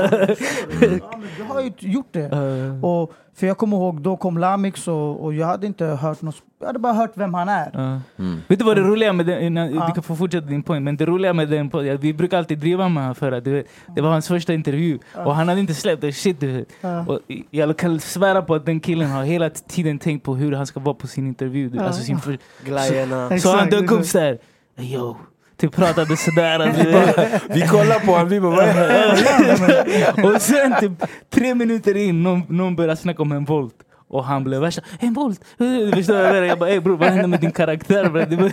Ja, 0.81 1.11
men 1.19 1.29
du 1.37 1.43
har 1.49 1.61
ju 1.61 1.73
gjort 1.79 2.09
det. 2.13 2.29
Uh, 2.33 2.85
Och, 2.85 3.13
för 3.35 3.47
jag 3.47 3.59
kommer 3.59 3.77
ihåg, 3.77 4.01
då 4.03 4.17
kom 4.17 4.39
Lamix 4.39 4.89
och, 4.89 5.25
och 5.25 5.35
jag 5.35 5.47
hade 5.47 5.67
inte 5.67 5.85
hört 5.85 6.23
något. 6.23 6.37
Jag 6.61 6.67
hade 6.67 6.79
bara 6.79 6.93
hört 6.93 7.11
vem 7.15 7.35
han 7.35 7.49
är. 7.49 7.67
uh. 7.81 7.99
Mm. 8.19 8.41
Vet 8.49 8.59
du 8.59 8.65
vad 8.65 8.77
det 8.77 8.83
roliga 8.83 9.13
med 9.13 9.27
den, 9.27 9.43
innan, 9.43 9.75
Ja. 9.75 9.87
du 9.87 9.93
kan 9.95 10.03
få 10.03 10.17
fortsätta 10.17 10.47
din 10.47 10.63
poäng, 10.63 10.85
men 10.85 10.97
det 10.97 11.07
roliga 11.07 11.33
med 11.33 11.49
den 11.49 11.71
podden, 11.71 11.99
vi 12.01 12.15
brukar 12.15 12.39
alltid 12.39 12.59
driva 12.59 12.89
med 12.89 13.03
honom 13.03 13.15
för 13.15 13.33
att 13.33 13.45
du 13.45 13.53
vet, 13.53 13.67
det 13.97 14.01
var 14.01 14.11
hans 14.11 14.29
första 14.29 14.55
intervju 14.55 14.99
och 15.15 15.35
han 15.37 15.49
hade 15.49 15.61
inte 15.61 15.75
släppt 15.75 16.03
det 16.03 16.13
shit 16.13 16.41
du 16.41 16.53
vet. 16.53 16.69
Och 17.09 17.21
jag 17.51 17.77
kan 17.77 18.01
svära 18.01 18.43
på 18.43 18.55
att 18.55 18.67
den 18.67 18.81
killen 18.81 19.11
har 19.11 19.25
hela 19.25 19.51
tiden 19.51 19.99
tänkt 19.99 20.25
på 20.25 20.35
hur 20.35 20.53
han 20.53 20.67
ska 20.67 20.81
vara 20.81 20.95
på 20.95 21.07
sin 21.07 21.27
intervju. 21.27 21.69
du- 21.69 21.79
Alltså 21.79 22.03
sin 22.03 22.19
för, 22.19 22.39
Glajjorna. 22.65 23.39
så 23.39 23.57
han 23.57 23.71
dök 23.71 23.91
upp 23.93 24.05
såhär, 24.05 24.39
yo, 24.77 25.17
typ 25.59 25.77
pratade 25.77 26.17
sådär. 26.17 26.59
du 26.59 26.91
vet. 26.93 27.43
Vi 27.49 27.69
kollar 27.69 27.99
på 28.07 28.13
honom, 28.13 28.29
vi 28.29 28.41
bara 28.41 28.57
vad 28.57 28.65
är 28.69 30.35
och 30.35 30.43
sen 30.43 30.75
typ 30.81 30.93
tre 31.31 31.55
minuter 31.55 31.97
in, 31.97 32.23
någon, 32.23 32.43
någon 32.49 32.77
började 32.77 32.97
snacka 32.97 33.23
om 33.23 33.33
en 33.33 33.45
volt. 33.45 33.75
Och 34.11 34.25
han 34.25 34.45
blev 34.45 34.61
värsta, 34.61 34.83
en 35.01 35.13
volt! 35.13 35.45
Du 35.59 35.93
Förstår 35.93 36.41
du 36.41 36.47
jag 36.47 36.59
bara, 36.59 36.71
ey 36.71 36.81
bror 36.81 36.97
vad 36.97 37.09
hände 37.09 37.27
med 37.27 37.41
din 37.41 37.53
karaktär? 37.53 38.27
Du 38.31 38.53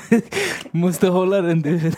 måste 0.79 1.07
hålla 1.07 1.41
den. 1.41 1.61
Du. 1.61 1.91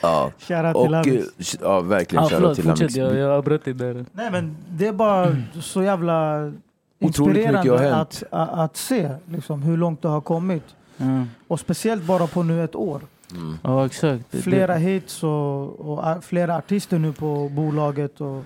Ja, 0.00 0.30
Shoutout 0.38 0.76
och, 0.76 1.04
till 1.04 1.18
eh, 1.18 1.24
ja 1.60 1.80
verkligen 1.80 2.24
Ja, 2.24 2.30
förlåt, 2.30 2.54
till 2.54 2.64
fortsätt. 2.64 2.96
Jag, 2.96 3.16
jag 3.16 3.30
avbröt 3.30 3.64
dig 3.64 3.74
där. 3.74 4.04
Nej 4.12 4.30
men 4.30 4.56
det 4.68 4.86
är 4.86 4.92
bara 4.92 5.36
så 5.60 5.82
jävla 5.82 6.52
inspirerande 6.98 7.96
att, 7.96 8.22
att, 8.30 8.58
att 8.58 8.76
se 8.76 9.08
liksom, 9.26 9.62
hur 9.62 9.76
långt 9.76 10.02
det 10.02 10.08
har 10.08 10.20
kommit. 10.20 10.64
Ja, 10.96 11.04
Och 11.48 11.60
speciellt 11.60 12.02
bara 12.04 12.26
på 12.26 12.42
nu 12.42 12.64
ett 12.64 12.74
år. 12.74 13.00
Mm. 13.36 13.58
ja 13.62 13.86
exakt. 13.86 14.36
Flera 14.42 14.74
hits 14.74 15.22
och, 15.24 15.80
och 15.80 16.24
flera 16.24 16.56
artister 16.56 16.98
nu 16.98 17.12
på 17.12 17.48
bolaget. 17.48 18.20
Och, 18.20 18.44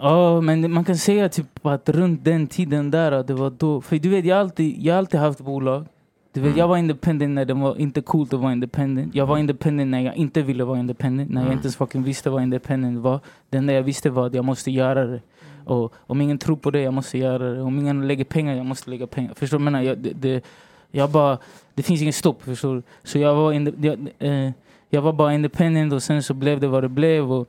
Ja, 0.00 0.40
men 0.40 0.72
man 0.72 0.84
kan 0.84 0.96
säga 0.96 1.28
typ 1.28 1.66
att 1.66 1.88
runt 1.88 2.24
den 2.24 2.46
tiden 2.46 2.90
där, 2.90 3.22
det 3.22 3.34
var 3.34 3.50
då. 3.50 3.80
För 3.80 3.96
du 3.98 4.08
vet, 4.08 4.24
jag 4.24 4.36
har 4.36 4.40
alltid, 4.40 4.78
jag 4.78 4.98
alltid 4.98 5.20
haft 5.20 5.40
bolag. 5.40 5.86
Du 6.32 6.40
vet, 6.40 6.46
Mm. 6.48 6.58
jag 6.58 6.68
var 6.68 6.76
independent 6.76 7.34
när 7.34 7.44
det 7.44 7.54
var 7.54 7.80
inte 7.80 8.00
coolt 8.00 8.32
att 8.32 8.40
vara 8.40 8.52
independent. 8.52 9.14
Jag 9.14 9.26
var 9.26 9.38
independent 9.38 9.90
när 9.90 10.00
jag 10.00 10.16
inte 10.16 10.42
ville 10.42 10.64
vara 10.64 10.78
independent. 10.78 11.30
När 11.30 11.40
jag 11.40 11.46
Mm. 11.46 11.52
inte 11.58 11.66
ens 11.66 11.76
fucking 11.76 12.02
visste 12.02 12.30
vad 12.30 12.42
independent 12.42 12.98
var. 13.00 13.20
Det 13.48 13.58
enda 13.58 13.72
jag 13.72 13.82
visste 13.82 14.10
var 14.10 14.26
att 14.26 14.34
jag 14.34 14.44
måste 14.44 14.70
göra 14.70 15.04
det. 15.06 15.20
Och 15.64 15.94
om 16.06 16.20
ingen 16.20 16.38
tror 16.38 16.56
på 16.56 16.70
det, 16.70 16.80
jag 16.80 16.94
måste 16.94 17.18
göra 17.18 17.50
det. 17.54 17.62
Om 17.62 17.78
ingen 17.78 18.08
lägger 18.08 18.24
pengar, 18.24 18.54
jag 18.56 18.66
måste 18.66 18.90
lägga 18.90 19.06
pengar. 19.06 19.32
Förstår 19.34 19.58
du? 19.58 19.64
vad 19.64 19.66
Jag 19.66 19.72
menar? 19.72 19.84
Jag, 19.84 19.98
det, 19.98 20.12
det, 20.12 20.44
jag 20.90 21.10
bara, 21.10 21.38
det 21.80 21.84
finns 21.86 22.00
ingen 22.00 22.12
stopp, 22.12 22.42
förstår 22.42 22.74
du? 22.74 22.82
Så 23.02 23.18
jag 23.18 23.34
var, 23.34 23.52
inde, 23.52 23.72
jag, 23.80 24.08
eh, 24.18 24.50
jag 24.90 25.02
var 25.02 25.12
bara 25.12 25.34
independent 25.34 25.92
och 25.92 26.02
sen 26.02 26.22
så 26.22 26.34
blev 26.34 26.60
det 26.60 26.68
vad 26.68 26.84
det 26.84 26.88
blev. 26.88 27.32
Och, 27.32 27.48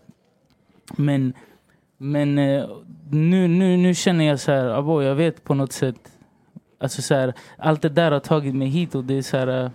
men 0.96 1.34
men 1.98 2.40
eh, 2.40 2.66
nu, 3.10 3.48
nu, 3.48 3.78
nu 3.78 3.94
känner 3.94 4.26
jag 4.26 4.40
så 4.40 4.52
här, 4.52 4.66
abo, 4.66 5.02
jag 5.02 5.16
vet 5.16 5.44
på 5.44 5.54
något 5.54 5.72
sätt, 5.72 5.96
alltså 6.80 7.02
så 7.02 7.14
här, 7.14 7.34
allt 7.58 7.82
det 7.82 7.90
där 7.90 8.12
har 8.12 8.20
tagit 8.20 8.56
mig 8.56 8.68
hit 8.68 8.96
och 8.96 9.04
det 9.04 9.18
är 9.18 9.22
så 9.22 9.38
här, 9.38 9.48
eh, 9.48 9.72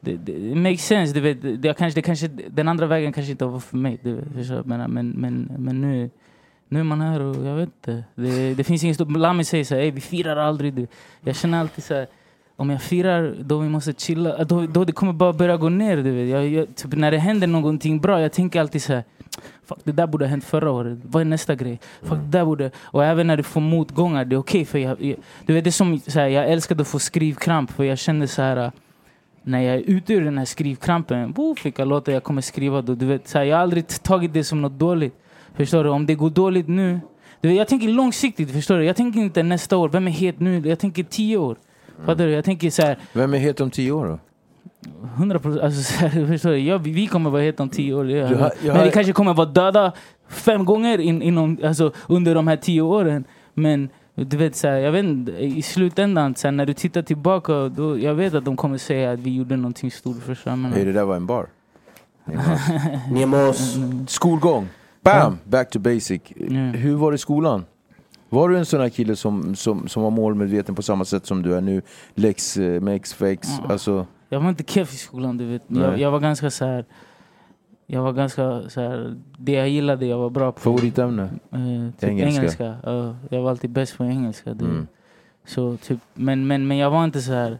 Det, 0.00 0.16
det, 0.16 0.32
det, 0.32 0.54
makes 0.54 0.86
sense, 0.86 1.14
du 1.14 1.20
vet, 1.20 1.42
det, 1.42 1.68
jag 1.68 1.76
kanske, 1.76 1.98
det 1.98 2.02
kanske, 2.02 2.28
den 2.28 2.68
andra 2.68 2.86
vägen 2.86 3.12
kanske 3.12 3.30
inte 3.30 3.44
var 3.44 3.60
för 3.60 3.76
mig, 3.76 3.98
du 4.02 4.14
vet, 4.14 4.66
men, 4.66 4.90
men, 4.90 5.10
men, 5.10 5.52
men 5.58 5.80
nu, 5.80 6.10
nu 6.68 6.80
är 6.80 6.84
man 6.84 7.00
här 7.00 7.20
och 7.20 7.46
jag 7.46 7.56
vet 7.56 7.68
inte, 7.68 8.04
det, 8.14 8.54
det 8.54 8.64
finns 8.64 8.84
inget 8.84 8.96
stort, 8.96 9.16
Lami 9.16 9.44
säger 9.44 9.64
så 9.64 9.74
här, 9.74 9.90
vi 9.90 10.00
firar 10.00 10.36
aldrig, 10.36 10.74
du. 10.74 10.86
jag 11.20 11.36
känner 11.36 11.60
alltid 11.60 11.84
så 11.84 11.94
här, 11.94 12.06
om 12.56 12.70
jag 12.70 12.82
firar, 12.82 13.34
då 13.40 13.58
vi 13.58 13.68
måste 13.68 13.92
chilla, 13.92 14.44
då, 14.44 14.66
då 14.66 14.84
det 14.84 14.92
kommer 14.92 15.12
bara 15.12 15.32
börja 15.32 15.56
gå 15.56 15.68
ner. 15.68 15.96
Du 15.96 16.10
vet. 16.10 16.28
Jag, 16.28 16.48
jag, 16.48 16.76
typ 16.76 16.94
när 16.94 17.10
det 17.10 17.18
händer 17.18 17.46
någonting 17.46 18.00
bra, 18.00 18.20
jag 18.20 18.32
tänker 18.32 18.60
alltid 18.60 18.82
så 18.82 18.92
här, 18.92 19.04
Fuck, 19.64 19.78
det 19.84 19.92
där 19.92 20.06
borde 20.06 20.24
ha 20.24 20.30
hänt 20.30 20.44
förra 20.44 20.70
året. 20.70 20.98
Vad 21.02 21.20
är 21.20 21.24
nästa 21.24 21.54
grej? 21.54 21.80
Fuck, 22.02 22.18
det 22.18 22.38
där 22.38 22.44
borde... 22.44 22.70
Och 22.78 23.04
även 23.04 23.26
när 23.26 23.36
du 23.36 23.42
får 23.42 23.60
motgångar, 23.60 24.24
det 24.24 24.36
är 24.36 24.38
okej 24.38 24.64
för 24.64 24.78
jag, 24.78 25.02
jag... 25.02 25.16
Du 25.46 25.54
vet, 25.54 25.64
det 25.64 25.72
som 25.72 26.00
så 26.00 26.20
här, 26.20 26.26
jag 26.26 26.50
älskade 26.50 26.82
att 26.82 26.88
få 26.88 26.98
skrivkramp 26.98 27.70
för 27.70 27.84
jag 27.84 27.98
kände 27.98 28.28
så 28.28 28.42
här... 28.42 28.72
När 29.42 29.60
jag 29.60 29.74
är 29.74 29.80
ute 29.80 30.12
ur 30.12 30.24
den 30.24 30.38
här 30.38 30.44
skrivkrampen, 30.44 31.32
woof, 31.32 31.66
vilka 31.66 31.84
låtar 31.84 32.12
jag 32.12 32.22
kommer 32.22 32.42
skriva 32.42 32.82
då. 32.82 32.94
Du 32.94 33.06
vet, 33.06 33.28
så 33.28 33.38
här, 33.38 33.44
jag 33.44 33.56
har 33.56 33.62
aldrig 33.62 33.88
tagit 33.88 34.32
det 34.32 34.44
som 34.44 34.62
något 34.62 34.78
dåligt. 34.78 35.14
Förstår 35.54 35.84
du? 35.84 35.90
Om 35.90 36.06
det 36.06 36.14
går 36.14 36.30
dåligt 36.30 36.68
nu... 36.68 37.00
Du 37.40 37.48
vet, 37.48 37.56
jag 37.56 37.68
tänker 37.68 37.88
långsiktigt, 37.88 38.50
förstår 38.50 38.78
du? 38.78 38.84
Jag 38.84 38.96
tänker 38.96 39.20
inte 39.20 39.42
nästa 39.42 39.76
år, 39.76 39.88
vem 39.88 40.06
är 40.06 40.10
het 40.10 40.40
nu? 40.40 40.68
Jag 40.68 40.78
tänker 40.78 41.02
tio 41.02 41.36
år. 41.36 41.56
Fattar 42.04 42.24
du? 42.26 42.30
Jag 42.32 42.44
tänker 42.44 42.70
så 42.70 42.82
här, 42.82 42.98
Vem 43.12 43.34
är 43.34 43.38
het 43.38 43.60
om 43.60 43.70
tio 43.70 43.92
år 43.92 44.06
då? 44.06 44.18
100 45.16 45.38
procent. 45.38 45.62
Alltså, 45.62 46.08
förstår 46.26 46.50
du? 46.50 46.58
Jag, 46.58 46.78
vi 46.78 47.06
kommer 47.06 47.30
vara 47.30 47.42
het 47.42 47.60
om 47.60 47.68
tio 47.68 47.94
år. 47.94 48.10
Jag 48.10 48.28
har- 48.28 48.52
jag 48.64 48.74
Men 48.74 48.84
vi 48.84 48.90
kanske 48.90 49.12
kommer 49.12 49.34
vara 49.34 49.48
döda 49.48 49.92
fem 50.28 50.64
gånger 50.64 50.98
in, 51.00 51.22
inom, 51.22 51.58
alltså, 51.64 51.92
under 52.08 52.34
de 52.34 52.48
här 52.48 52.56
tio 52.56 52.80
åren. 52.82 53.24
Men 53.54 53.88
du 54.14 54.36
vet, 54.36 54.56
så 54.56 54.68
här, 54.68 54.74
jag 54.76 54.92
vet 54.92 55.04
inte, 55.04 55.32
i 55.32 55.62
slutändan, 55.62 56.34
så 56.34 56.46
här, 56.46 56.52
när 56.52 56.66
du 56.66 56.74
tittar 56.74 57.02
tillbaka, 57.02 57.52
då, 57.68 57.98
jag 57.98 58.14
vet 58.14 58.34
att 58.34 58.44
de 58.44 58.56
kommer 58.56 58.78
säga 58.78 59.12
att 59.12 59.18
vi 59.18 59.36
gjorde 59.36 59.56
någonting 59.56 59.90
stort. 59.90 60.22
Förstår 60.22 60.50
du? 60.50 60.74
Hej, 60.74 60.84
det 60.84 60.92
där 60.92 61.04
var 61.04 61.16
en 61.16 61.26
bar. 61.26 61.46
Nemos. 63.10 63.76
Skolgång. 64.08 64.68
Bam! 65.02 65.38
Back 65.44 65.70
to 65.70 65.78
basic. 65.78 66.20
Ja. 66.36 66.46
Hur 66.74 66.94
var 66.94 67.10
det 67.10 67.14
i 67.14 67.18
skolan? 67.18 67.64
Var 68.28 68.48
du 68.48 68.58
en 68.58 68.66
sån 68.66 68.80
här 68.80 68.88
kille 68.88 69.16
som, 69.16 69.54
som, 69.54 69.88
som 69.88 70.02
var 70.02 70.10
målmedveten 70.10 70.74
på 70.74 70.82
samma 70.82 71.04
sätt 71.04 71.26
som 71.26 71.42
du 71.42 71.54
är 71.54 71.60
nu? 71.60 71.82
Lex, 72.14 72.56
mex, 72.80 73.14
fex, 73.14 73.48
Ja. 73.62 73.72
alltså... 73.72 74.06
Jag 74.28 74.40
var 74.40 74.48
inte 74.48 74.64
keff 74.64 74.92
i 74.94 74.96
skolan, 74.96 75.36
du 75.36 75.44
vet. 75.46 75.62
Jag, 75.68 75.98
jag 76.00 76.10
var 76.10 76.20
ganska 76.20 76.50
så 76.50 76.64
här. 76.64 76.84
Jag 77.86 78.02
var 78.02 78.12
ganska 78.12 78.62
så 78.68 78.80
här, 78.80 79.16
det 79.38 79.52
jag 79.52 79.68
gillade, 79.68 80.06
jag 80.06 80.18
var 80.18 80.30
bra 80.30 80.52
på. 80.52 80.60
Favoritämne? 80.60 81.22
Eh, 81.22 81.92
typ 82.00 82.10
Engelska. 82.10 82.40
engelska. 82.40 82.76
Ja, 82.84 83.16
jag 83.30 83.42
var 83.42 83.50
alltid 83.50 83.70
bäst 83.70 83.96
på 83.96 84.04
engelska. 84.04 84.54
Du. 84.54 84.64
Mm. 84.64 84.86
Så 85.46 85.76
typ, 85.76 85.98
men, 86.14 86.46
men, 86.46 86.66
men 86.66 86.76
jag 86.76 86.90
var 86.90 87.04
inte 87.04 87.20
så 87.20 87.32
här. 87.32 87.58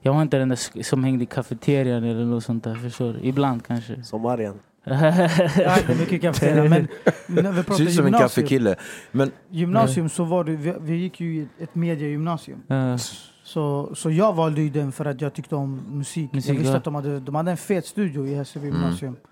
Jag 0.00 0.14
var 0.14 0.22
inte 0.22 0.38
den 0.38 0.48
där 0.48 0.82
som 0.82 1.04
hängde 1.04 1.22
i 1.24 1.26
kafeterian 1.26 2.04
eller 2.04 2.24
något 2.24 2.44
sånt 2.44 2.64
där. 2.64 2.74
Förstår 2.74 3.12
du? 3.12 3.20
Ibland 3.22 3.66
kanske. 3.66 4.02
Som 4.02 4.20
Marian. 4.22 4.58
Ja, 4.84 4.92
det 4.96 5.92
är 5.92 5.98
mycket 5.98 6.22
kafeteria. 6.22 6.68
Men 7.26 7.44
när 7.44 7.52
vi 7.52 7.62
pratar 7.62 7.74
som 7.74 7.86
en 7.86 7.92
gymnasium, 7.92 8.12
kaffekille. 8.12 8.76
Men 9.12 9.30
gymnasium 9.50 10.08
så 10.08 10.24
var 10.24 10.44
det, 10.44 10.52
vi, 10.56 10.74
vi 10.80 10.96
gick 10.96 11.20
ju 11.20 11.48
ett 11.58 11.74
mediegymnasium. 11.74 12.62
Ja. 12.66 12.98
Så, 13.44 13.94
så 13.94 14.10
jag 14.10 14.32
valde 14.32 14.62
ju 14.62 14.70
den 14.70 14.92
för 14.92 15.04
att 15.04 15.20
jag 15.20 15.34
tyckte 15.34 15.54
om 15.56 15.82
musik. 15.90 16.32
Musik, 16.32 16.50
jag 16.50 16.54
visste 16.54 16.72
ja. 16.72 16.76
att 16.78 16.84
de 16.84 16.94
hade, 16.94 17.20
de 17.20 17.34
hade 17.34 17.50
en 17.50 17.56
fet 17.56 17.86
studio 17.86 18.26
i 18.26 18.34
Hässelby 18.34 18.68
Mm. 18.68 18.80
gymnasium. 18.80 19.08
mm. 19.08 19.31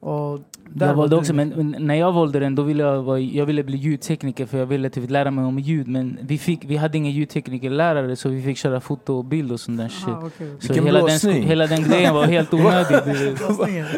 Och 0.00 0.40
där 0.68 0.86
Jag 0.86 0.94
var 0.94 1.02
valde 1.02 1.16
också, 1.16 1.34
men, 1.34 1.48
men 1.48 1.76
när 1.86 1.94
jag 1.94 2.12
valde 2.12 2.38
den 2.38 2.54
då 2.54 2.62
ville 2.62 2.82
jag, 2.82 3.02
vara, 3.02 3.18
jag 3.18 3.46
ville 3.46 3.62
bli 3.64 3.76
ljudtekniker 3.76 4.46
för 4.46 4.58
jag 4.58 4.66
ville 4.66 4.90
typ 4.90 5.10
lära 5.10 5.30
mig 5.30 5.44
om 5.44 5.58
ljud. 5.58 5.88
Men 5.88 6.18
vi, 6.22 6.38
fick, 6.38 6.64
vi 6.64 6.76
hade 6.76 6.98
ingen 6.98 7.12
ljudteknikerlärare 7.12 8.16
så 8.16 8.28
vi 8.28 8.42
fick 8.42 8.58
köra 8.58 8.80
foto 8.80 9.14
och 9.14 9.24
bild 9.24 9.52
och 9.52 9.60
sån 9.60 9.76
där 9.76 9.88
shit. 9.88 10.08
Ah, 10.08 10.22
okej. 10.26 10.50
Så 10.60 10.68
Vilken 10.68 10.86
hela 10.86 10.98
den, 10.98 11.06
blåsning. 11.06 11.42
hela 11.42 11.66
den 11.66 11.82
grejen 11.82 12.14
var 12.14 12.24
helt 12.26 12.54
onödig. 12.54 12.98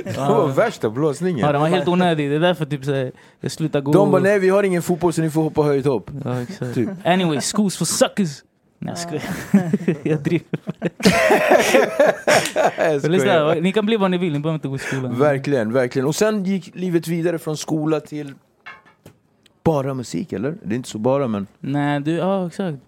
Det 0.05 0.17
var 0.19 0.49
värsta 0.49 0.91
blåsningen. 0.91 1.39
Ja, 1.39 1.53
den 1.53 1.61
var 1.61 1.69
helt 1.69 1.89
onödig. 1.89 2.31
Det 2.31 2.37
är 2.37 2.41
därför 2.41 2.65
typ, 2.67 2.85
så 2.85 3.11
jag 3.41 3.53
slutade 3.53 3.85
gå. 3.85 3.93
De 3.93 4.11
bara 4.11 4.23
nej 4.23 4.39
vi 4.39 4.49
har 4.49 4.63
ingen 4.63 4.83
fotboll 4.83 5.13
så 5.13 5.23
ni 5.23 5.31
får 5.31 5.43
hoppa 5.43 5.63
höjt 5.63 5.87
hopp. 5.87 6.11
Ja, 6.25 6.41
exakt. 6.41 6.75
Typ. 6.75 6.89
Anyway, 7.05 7.41
schools 7.41 7.77
for 7.77 7.85
suckers! 7.85 8.43
Nej 8.79 8.95
jag 8.95 8.99
skojar. 8.99 9.23
jag 10.09 10.21
driver. 10.23 10.47
Ni 13.61 13.73
kan 13.73 13.87
bli 13.87 13.97
vad 13.97 14.11
ni 14.11 14.19
vill, 14.19 14.33
ni 14.33 14.39
behöver 14.39 14.55
inte 14.55 14.69
gå 14.69 14.77
i 14.77 14.79
skolan. 14.79 15.19
Verkligen, 15.19 15.73
verkligen. 15.73 16.09
Och 16.09 16.15
sen 16.15 16.45
gick 16.45 16.77
livet 16.77 17.09
vidare 17.09 17.39
från 17.39 17.57
skola 17.57 18.01
till 18.01 18.35
bara 19.65 19.95
musik 19.95 20.33
eller? 20.33 20.55
Det 20.63 20.75
är 20.75 20.77
inte 20.77 20.89
så 20.89 20.99
bara 20.99 21.29
men... 21.29 21.47
Nej, 21.61 22.01
du, 22.01 22.11
ja 22.13 22.47
exakt. 22.47 22.79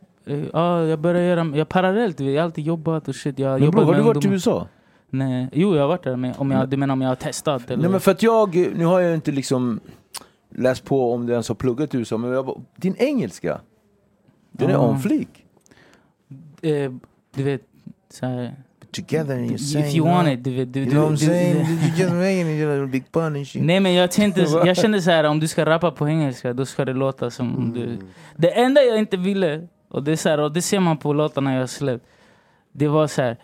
Ja, 0.53 0.85
jag 0.85 0.99
började 0.99 1.27
göra, 1.27 1.57
jag 1.57 1.69
parallellt, 1.69 2.21
jag 2.21 2.33
har 2.33 2.45
alltid 2.45 2.65
jobbat 2.67 3.09
och 3.09 3.15
shit. 3.15 3.39
Jag 3.39 3.61
Men 3.61 3.71
bro, 3.71 3.83
har 3.83 3.95
du 3.95 4.03
varit 4.03 4.25
i. 4.25 4.29
USA? 4.29 4.69
Nej, 5.11 5.49
jo 5.53 5.75
jag 5.75 5.83
har 5.83 5.89
varit 5.89 6.05
där, 6.05 6.17
men 6.17 6.35
om 6.39 6.51
jag, 6.51 6.69
du 6.69 6.77
menar 6.77 6.93
om 6.93 7.01
jag 7.01 7.09
har 7.09 7.15
testat? 7.15 7.71
Eller? 7.71 7.83
Nej 7.83 7.91
men 7.91 8.01
för 8.01 8.11
att 8.11 8.23
jag, 8.23 8.57
nu 8.77 8.85
har 8.85 9.01
jag 9.01 9.15
inte 9.15 9.33
liksom 9.33 9.81
läst 10.55 10.85
på 10.85 11.13
om 11.13 11.27
du 11.27 11.33
ens 11.33 11.49
har 11.49 11.55
pluggat 11.55 11.95
i 11.95 11.99
USA, 11.99 12.17
men 12.17 12.31
jag, 12.31 12.63
din 12.77 12.95
engelska, 12.99 13.61
den 14.53 14.69
är 14.71 14.73
Ja. 14.75 14.89
on 14.89 15.01
fleek. 15.01 15.45
Eh, 16.63 16.91
du 17.37 17.43
vet, 17.43 17.63
så 18.11 18.27
här, 18.27 18.55
Together 18.93 19.35
and 19.37 19.51
you're 19.51 19.87
if 19.89 19.95
you 19.95 20.07
want 20.07 20.29
it, 20.29 20.45
du 20.45 20.51
vet. 20.55 20.73
Du, 20.73 20.81
You 20.81 20.87
du, 20.91 20.95
know 20.97 21.05
what 21.11 21.13
I'm 21.21 21.27
saying? 21.27 21.57
You 21.57 21.89
just 21.97 22.13
making 22.13 22.51
it, 22.51 22.63
you're 22.65 22.87
big 22.87 23.13
pun 23.13 23.23
and 23.37 23.47
shit. 23.47 23.63
Nej 23.63 23.81
men 23.81 23.95
jag 23.95 24.11
tänkte, 24.11 24.41
jag 24.65 24.77
kände 24.77 25.03
så 25.03 25.11
här 25.11 25.25
om 25.25 25.41
du 25.41 25.49
ska 25.49 25.67
rappa 25.67 25.91
på 25.91 26.09
engelska 26.09 26.53
då 26.53 26.67
ska 26.67 26.85
det 26.85 26.93
låta 26.93 27.31
som 27.31 27.55
Mm. 27.57 27.73
du... 27.73 27.99
Det 28.37 28.51
enda 28.51 28.83
jag 28.83 28.99
inte 28.99 29.17
ville, 29.17 29.69
och 29.89 30.03
det, 30.03 30.13
är 30.13 30.17
så 30.17 30.29
här, 30.29 30.41
och 30.41 30.53
det 30.53 30.63
ser 30.63 30.81
man 30.81 30.97
på 30.97 31.13
låtarna 31.13 31.55
jag 31.55 31.71
släppt. 31.71 32.05
Det 32.73 32.89
var 32.89 33.07
så 33.07 33.23
här, 33.23 33.37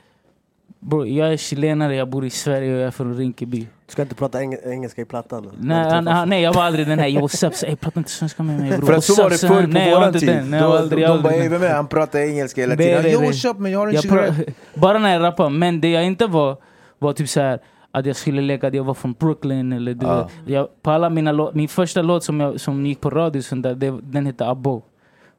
bro, 0.80 1.06
jag 1.06 1.32
är 1.32 1.36
chilenare, 1.36 1.96
jag 1.96 2.08
bor 2.08 2.24
i 2.24 2.30
Sverige 2.30 2.74
och 2.74 2.80
jag 2.80 2.86
är 2.86 2.90
från 2.90 3.16
Rinkeby. 3.16 3.60
Du 3.60 3.92
ska 3.92 4.02
inte 4.02 4.14
prata 4.14 4.40
eng 4.40 4.56
engelska 4.64 5.02
i 5.02 5.04
plattan? 5.04 5.50
Nej, 5.60 5.90
han, 5.90 6.28
nej 6.28 6.42
jag 6.42 6.52
var 6.52 6.62
aldrig 6.62 6.86
den 6.86 6.98
här 6.98 7.08
yo 7.08 7.24
up, 7.24 7.52
ey 7.66 7.76
prata 7.76 8.00
inte 8.00 8.10
svenska 8.10 8.42
med 8.42 8.60
mig 8.60 8.78
bror. 8.78 8.86
För 8.86 9.00
så 9.00 9.22
var 9.22 9.30
det 9.30 9.38
förr 9.38 9.62
på 9.62 9.68
Nej, 9.68 9.94
våran 9.94 10.12
tid. 10.12 10.28
den. 10.28 10.50
Nej, 10.50 10.60
jag 10.60 10.68
var 10.68 10.78
aldrig, 10.78 11.06
De 11.06 11.22
bara 11.22 11.32
ey 11.32 11.48
vem 11.48 11.62
är 11.62 11.74
han 11.74 11.86
pratar 11.88 12.18
engelska 12.18 12.60
hela 12.60 12.76
tiden. 12.76 13.50
up 13.50 13.58
man, 13.58 13.70
jag 13.70 13.78
har 13.78 13.86
en 13.86 13.94
Jag 13.94 14.02
cigarett. 14.02 14.56
bara 14.74 14.98
när 14.98 15.12
jag 15.12 15.22
rappar, 15.22 15.50
men 15.50 15.80
det 15.80 15.90
jag 15.90 16.04
inte 16.06 16.26
var, 16.26 16.56
var 16.98 17.12
typ 17.12 17.28
så 17.28 17.40
här 17.40 17.58
att 17.90 18.06
jag 18.06 18.16
skulle 18.16 18.42
leka 18.42 18.66
att 18.68 18.74
jag 18.74 18.84
var 18.84 18.94
från 18.94 19.12
Brooklyn 19.12 19.72
eller 19.72 19.94
du 19.94 20.06
vet. 20.06 20.26
Jag, 20.46 20.82
på 20.82 20.90
alla 20.90 21.10
mina 21.10 21.50
min 21.54 21.68
första 21.68 22.02
låt 22.02 22.24
som, 22.24 22.40
jag, 22.40 22.60
som 22.60 22.86
gick 22.86 23.00
på 23.00 23.10
radio 23.10 23.42
sånt 23.42 23.62
där, 23.62 23.74
det, 23.74 23.98
den 24.02 24.26
hette 24.26 24.46
Abo. 24.46 24.82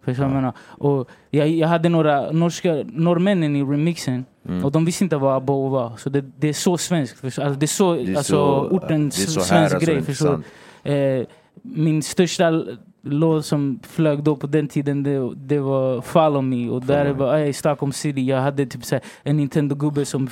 Förstår 0.05 0.23
du 0.23 0.29
vad 0.29 0.37
jag 0.37 0.41
menar? 0.41 0.53
Och 0.67 1.09
jag, 1.29 1.47
jag 1.47 1.67
hade 1.67 1.89
några 1.89 2.31
norska, 2.31 2.83
norrmännen 2.85 3.55
i 3.55 3.63
remixen 3.63 4.25
Mm. 4.47 4.65
och 4.65 4.71
de 4.71 4.85
visste 4.85 5.03
inte 5.03 5.17
vad 5.17 5.35
Abo 5.35 5.67
var. 5.67 5.97
Så 5.97 6.09
det, 6.09 6.21
det 6.39 6.49
är 6.49 6.53
så 6.53 6.77
svenskt. 6.77 7.23
Alltså, 7.23 7.41
det 7.59 7.65
är 7.65 7.67
så, 7.67 7.93
Det 7.93 8.01
är 8.13 8.17
alltså, 8.17 8.33
så- 8.35 8.69
ortens 8.69 9.33
så 9.33 9.39
här, 9.39 9.45
svensk 9.47 9.73
alltså, 9.75 9.85
grej. 9.91 9.97
Intressant. 9.97 10.45
Eh, 10.83 11.25
min 11.61 12.03
största 12.03 12.63
låt 13.01 13.45
som 13.45 13.79
flög 13.83 14.23
då 14.23 14.35
på 14.35 14.47
den 14.47 14.67
tiden 14.67 15.03
det, 15.03 15.35
det 15.35 15.59
var 15.59 16.01
Follow 16.01 16.43
Me 16.43 16.69
och 16.69 16.81
där 16.81 17.05
Me. 17.05 17.11
var 17.11 17.37
jag 17.37 17.49
i 17.49 17.53
Stockholm 17.53 17.91
city. 17.91 18.21
Jag 18.21 18.41
hade 18.41 18.65
typ 18.65 18.85
så 18.85 18.95
här, 18.95 19.03
en 19.23 19.37
Nintendo-gubbe 19.37 20.05
som, 20.05 20.29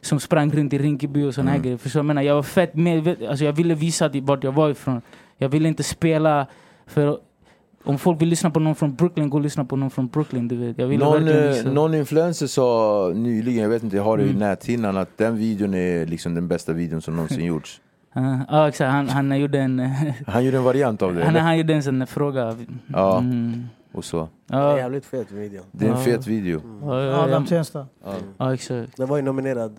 som 0.00 0.20
sprang 0.20 0.50
runt 0.52 0.72
i 0.72 0.78
Rinkeby 0.78 1.24
och 1.24 1.34
såna 1.34 1.50
här 1.50 1.56
Mm. 1.56 1.62
grejer. 1.62 1.78
Förstår 1.78 1.98
jag 1.98 2.06
menar? 2.06 2.22
Jag 2.22 2.34
var 2.34 2.42
fett 2.42 2.74
medveten, 2.74 3.28
alltså 3.28 3.44
jag 3.44 3.52
ville 3.52 3.74
visa 3.74 4.10
vart 4.22 4.44
jag 4.44 4.52
var 4.52 4.70
ifrån. 4.70 5.00
Jag 5.38 5.48
ville 5.48 5.68
inte 5.68 5.82
spela 5.82 6.46
för 6.86 7.18
om 7.86 7.98
folk 7.98 8.20
vill 8.22 8.28
lyssna 8.28 8.50
på 8.50 8.60
någon 8.60 8.74
från 8.74 8.94
Brooklyn, 8.94 9.30
gå 9.30 9.36
och 9.36 9.42
lyssna 9.42 9.64
på 9.64 9.76
någon 9.76 9.90
från 9.90 10.06
Brooklyn. 10.08 10.48
Du 10.48 10.56
vet. 10.56 10.78
Jag 10.78 10.86
ville 10.86 11.04
Någon, 11.04 11.28
eh, 11.28 11.48
visa. 11.48 11.70
någon 11.70 11.94
influencer 11.94 12.46
sa 12.46 13.12
nyligen, 13.14 13.62
jag 13.62 13.68
vet 13.70 13.82
inte, 13.82 13.96
jag 13.96 14.04
har 14.04 14.16
det 14.16 14.22
i 14.24 14.26
Mm. 14.28 14.38
näthinnan, 14.38 14.96
att 14.96 15.18
den 15.18 15.36
videon 15.36 15.74
är 15.74 16.06
liksom 16.06 16.34
den 16.34 16.48
bästa 16.48 16.72
videon 16.72 17.02
som 17.02 17.16
någonsin 17.16 17.44
gjorts. 17.52 17.80
Ja, 18.12 18.38
ja, 18.48 18.68
exakt. 18.68 18.90
Han, 18.92 19.08
han 19.08 19.40
gjorde 19.40 19.58
en, 19.58 19.78
Han 20.26 20.44
gjorde 20.44 20.56
en 20.56 20.64
variant 20.64 21.02
av 21.02 21.14
det, 21.14 21.20
han, 21.20 21.30
eller? 21.30 21.40
han 21.40 21.58
gjorde 21.58 21.74
en 21.74 21.82
sån 21.82 22.06
fråga. 22.06 22.56
Ja. 22.86 23.18
Mm. 23.18 23.64
Och 23.92 24.04
så. 24.04 24.28
Det 24.46 24.54
är 24.54 24.60
Ja, 24.60 24.76
jävligt 24.78 25.04
fet 25.06 25.32
video. 25.32 25.62
Det 25.72 25.86
är 25.86 25.90
en 25.90 25.98
fet 26.04 26.26
video. 26.26 26.60
ja, 26.82 27.02
ja, 27.02 27.16
Adam 27.16 27.42
ja, 27.42 27.48
Tensta. 27.48 27.86
ja, 28.38 28.54
exakt. 28.54 28.96
Den 28.96 29.08
var 29.08 29.16
ju 29.16 29.22
nominerad 29.22 29.76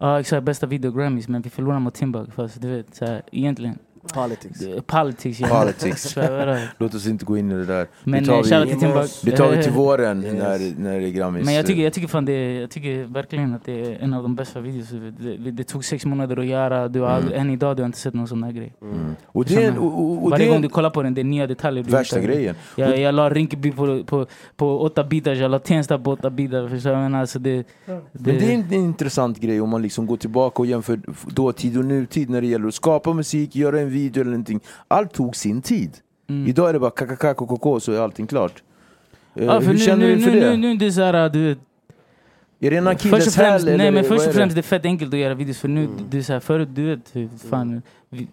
Ja 0.00 0.20
exakt, 0.20 0.42
bästa 0.44 0.66
video 0.66 0.90
Grammys 0.92 1.28
men 1.28 1.42
vi 1.42 1.50
förlorade 1.50 1.80
mot 1.80 1.94
Timbuk 1.94 2.32
fast 2.32 2.60
du 2.60 2.68
vet 2.68 2.94
såhär 2.94 3.22
egentligen 3.32 3.78
Politics. 4.14 4.58
det- 4.60 4.86
Politics 4.86 5.40
ja. 5.40 5.48
Politics. 5.48 6.16
Låt 6.78 6.94
oss 6.94 7.06
inte 7.06 7.24
gå 7.24 7.36
in 7.38 7.50
i 7.50 7.54
det 7.54 7.64
där. 7.64 7.86
Men 8.04 8.24
tar 8.24 8.52
eh, 8.52 8.64
vi-. 8.64 9.30
Det 9.30 9.36
tar 9.36 9.50
vi 9.56 9.62
till 9.62 9.72
våren 9.72 10.24
Yes. 10.24 10.34
när, 10.34 10.80
när 10.82 11.00
det 11.00 11.06
är 11.06 11.10
Grammis. 11.10 11.44
Men 11.44 11.54
jag 11.54 11.66
tycker, 11.66 11.82
jag 11.82 11.92
tycker 11.92 12.08
fan 12.08 12.24
det 12.24 12.54
jag 12.60 12.70
tycker 12.70 13.04
verkligen 13.04 13.54
att 13.54 13.64
det 13.64 13.80
är 13.92 13.98
en 14.02 14.14
av 14.14 14.22
de 14.22 14.34
bästa 14.36 14.60
videos. 14.60 14.88
Det, 14.88 15.36
det, 15.36 15.50
det 15.50 15.64
tog 15.64 15.84
sex 15.84 16.04
månader 16.06 16.36
att 16.36 16.46
göra, 16.46 16.88
du 16.88 17.00
har 17.00 17.18
Mm. 17.18 17.32
än 17.32 17.50
idag 17.50 17.76
du 17.76 17.82
har 17.82 17.86
inte 17.86 17.98
sett 17.98 18.14
någon 18.14 18.28
sån 18.28 18.42
här 18.42 18.52
grej. 18.52 18.72
Mm. 18.82 19.14
Och 19.26 19.44
det 19.44 19.64
är, 19.64 19.68
en- 19.68 19.78
och, 19.78 19.86
och, 20.02 20.24
och 20.24 20.30
Varje 20.30 20.44
det 20.44 20.50
gång 20.52 20.62
du 20.62 20.68
kollar 20.68 20.90
på 20.90 21.02
den, 21.02 21.14
det 21.14 21.20
är 21.20 21.24
nya 21.24 21.46
detaljer. 21.46 21.84
värsta 21.84 22.20
grejen. 22.20 22.54
Jag, 22.76 22.98
jag 23.00 23.14
la 23.14 23.30
Rinkeby 23.30 23.72
på, 23.72 24.04
på, 24.04 24.26
på 24.56 24.80
åtta 24.80 25.04
bitar, 25.04 25.32
jag 25.34 25.50
la 25.50 25.58
Tensta 25.58 25.98
på 25.98 26.10
åtta 26.10 26.30
bitar. 26.30 26.68
Förstår 26.68 26.90
du 26.90 26.94
vad 26.96 27.04
jag 27.04 27.10
menar? 27.10 27.20
Alltså 27.20 27.38
det, 27.38 27.56
det, 27.56 27.64
Men 27.86 28.24
det 28.24 28.30
är 28.50 28.54
en, 28.54 28.60
en 28.60 28.72
intressant 28.72 29.38
grej 29.40 29.60
om 29.60 29.68
man 29.68 29.82
liksom 29.82 30.06
går 30.06 30.16
tillbaka 30.16 30.62
och 30.62 30.66
jämför 30.66 31.00
dåtid 31.26 31.78
och 31.78 31.84
nutid 31.84 32.30
när 32.30 32.40
det 32.40 32.46
gäller 32.46 32.68
att 32.68 32.74
skapa 32.74 33.12
musik, 33.12 33.56
göra 33.56 33.80
en 33.80 33.87
video 33.88 34.20
eller 34.20 34.30
någonting. 34.30 34.60
Allt 34.88 35.12
tog 35.12 35.36
sin 35.36 35.62
tid. 35.62 35.96
mm. 36.28 36.46
Idag 36.46 36.68
är 36.68 36.72
det 36.72 36.78
bara 36.78 36.90
kakakakokoko 36.90 37.80
så 37.80 37.92
är 37.92 38.00
allting 38.00 38.26
klart. 38.26 38.62
Eh, 39.34 39.44
Ja, 39.44 39.60
för 39.60 39.66
hur 39.66 39.72
nu, 39.72 39.78
känner 39.78 39.98
nu, 39.98 40.06
du 40.06 40.12
inför 40.18 40.30
nu, 40.30 40.40
det? 40.40 40.50
nu, 40.50 40.56
nu 40.56 40.74
det 40.76 40.86
är 40.86 40.90
såhär, 40.90 41.28
du 41.28 41.48
vet, 41.48 41.58
Är 42.60 42.70
det 42.70 42.76
en 42.76 42.84
Först 42.84 43.04
och 43.04 43.10
akilleshäl 43.12 43.32
främst, 43.32 43.66
nej, 43.66 43.90
men 43.90 44.04
först 44.04 44.10
är 44.10 44.28
och 44.28 44.32
det? 44.34 44.38
främst 44.38 44.54
det 44.56 44.60
är 44.60 44.62
fett 44.62 44.84
enkelt 44.84 45.14
att 45.14 45.20
göra 45.20 45.34
videos 45.34 45.58
för 45.58 45.68
nu, 45.68 45.84
Mm. 45.84 45.96
det 46.10 46.18
är 46.18 46.22
så 46.22 46.32
här, 46.32 46.40
förut 46.40 46.68
du 46.74 46.86
vet, 46.96 47.30
fan, 47.50 47.82
vi, 48.10 48.28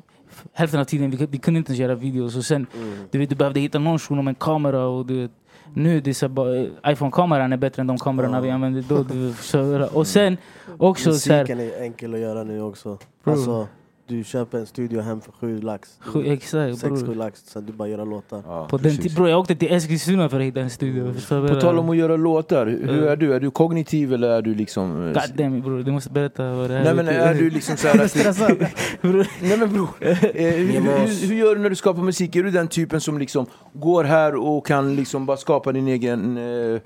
hälften 0.54 0.80
av 0.80 0.86
tiden 0.86 1.10
vi, 1.12 1.26
vi 1.32 1.38
kunde 1.38 1.58
inte 1.58 1.70
ens 1.72 1.80
göra 1.80 1.96
videos 1.96 2.36
och 2.36 2.46
sen 2.46 2.68
Mm. 2.78 2.94
du 3.12 3.20
vet, 3.20 3.30
du 3.30 3.36
behövde 3.36 3.60
hitta 3.60 3.80
någon 3.80 4.00
shuno 4.00 4.22
med 4.22 4.32
en 4.32 4.36
kamera 4.36 4.86
och 4.88 5.06
du 5.06 5.22
vet, 5.22 5.32
nu 5.74 6.02
det 6.02 6.10
är 6.10 6.14
så 6.14 6.26
här 6.28 6.34
bara, 6.34 6.92
iPhone-kameran 6.92 7.54
är 7.54 7.58
bättre 7.58 7.82
än 7.82 7.88
de 7.88 7.98
kamerorna 7.98 8.42
vi 8.42 8.50
använde 8.50 8.82
då. 8.82 9.04
Du, 9.04 9.34
så, 9.42 9.88
och 9.94 10.08
sen 10.08 10.38
också 10.78 11.14
så 11.14 11.34
här, 11.34 11.40
Musiken 11.42 11.60
är 11.60 11.82
enkel 11.82 12.14
att 12.14 12.20
göra 12.20 12.44
nu 12.44 12.62
också. 12.62 12.98
Bro. 13.24 13.34
Alltså, 13.34 13.68
du 14.08 14.24
köper 14.24 14.58
en 14.58 14.66
studio 14.66 15.02
hem 15.02 15.22
för 15.22 15.32
sju 15.32 15.62
lax. 15.62 15.90
sju- 16.00 16.24
exakt 16.26 16.78
Sex, 16.80 16.84
bror. 16.94 17.08
sju 17.08 17.14
lax, 17.16 17.44
sen 17.46 17.66
du 17.66 17.74
bara 17.74 17.88
göra 17.88 18.06
låtar. 18.06 18.44
Ja, 18.46 18.68
På 18.70 18.78
den 18.78 18.96
precis. 18.96 19.16
bror 19.16 19.30
jag 19.30 19.40
åkte 19.40 19.56
till 19.56 19.72
Eskilstuna 19.74 20.30
för 20.30 20.40
att 20.40 20.46
hitta 20.46 20.60
en 20.62 20.70
studio. 20.70 21.14
du 21.30 21.48
På 21.48 21.62
tal 21.62 21.80
om 21.80 21.90
att 21.90 21.98
göra 21.98 22.16
låtar, 22.18 22.66
hur 22.66 22.90
Mm. 22.90 23.08
är 23.08 23.16
du? 23.16 23.34
Är 23.34 23.40
du 23.40 23.52
kognitiv 23.52 24.14
eller 24.14 24.30
är 24.30 24.42
du 24.42 24.56
liksom... 24.56 25.08
eh, 25.08 25.14
God 25.14 25.36
damn 25.38 25.58
it, 25.58 25.64
bror, 25.64 25.84
du 25.84 25.92
måste 25.92 26.10
berätta 26.10 26.54
vad 26.54 26.70
det 26.70 26.74
här 26.78 26.84
Nej 26.84 26.96
men 26.96 27.08
är 27.08 27.34
du 27.34 27.50
liksom 27.50 27.78
såhär 27.78 28.04
att... 28.06 28.12
Stressad. 28.12 28.58
Nej 29.42 29.58
men 29.58 29.74
bror, 29.74 29.88
eh, 30.00 30.14
hur, 30.18 30.68
hur, 30.82 31.28
hur 31.28 31.36
gör 31.36 31.56
du 31.56 31.62
när 31.62 31.70
du 31.70 31.76
skapar 31.76 32.02
musik? 32.02 32.36
Är 32.36 32.44
du 32.44 32.52
den 32.52 32.68
typen 32.68 33.02
som 33.02 33.18
liksom 33.18 33.46
går 33.74 34.04
här 34.04 34.36
och 34.36 34.66
kan 34.66 34.96
liksom 34.96 35.26
bara 35.26 35.38
skapa 35.38 35.72
din 35.72 35.88
egen... 35.88 36.38
Eh, 36.38 36.80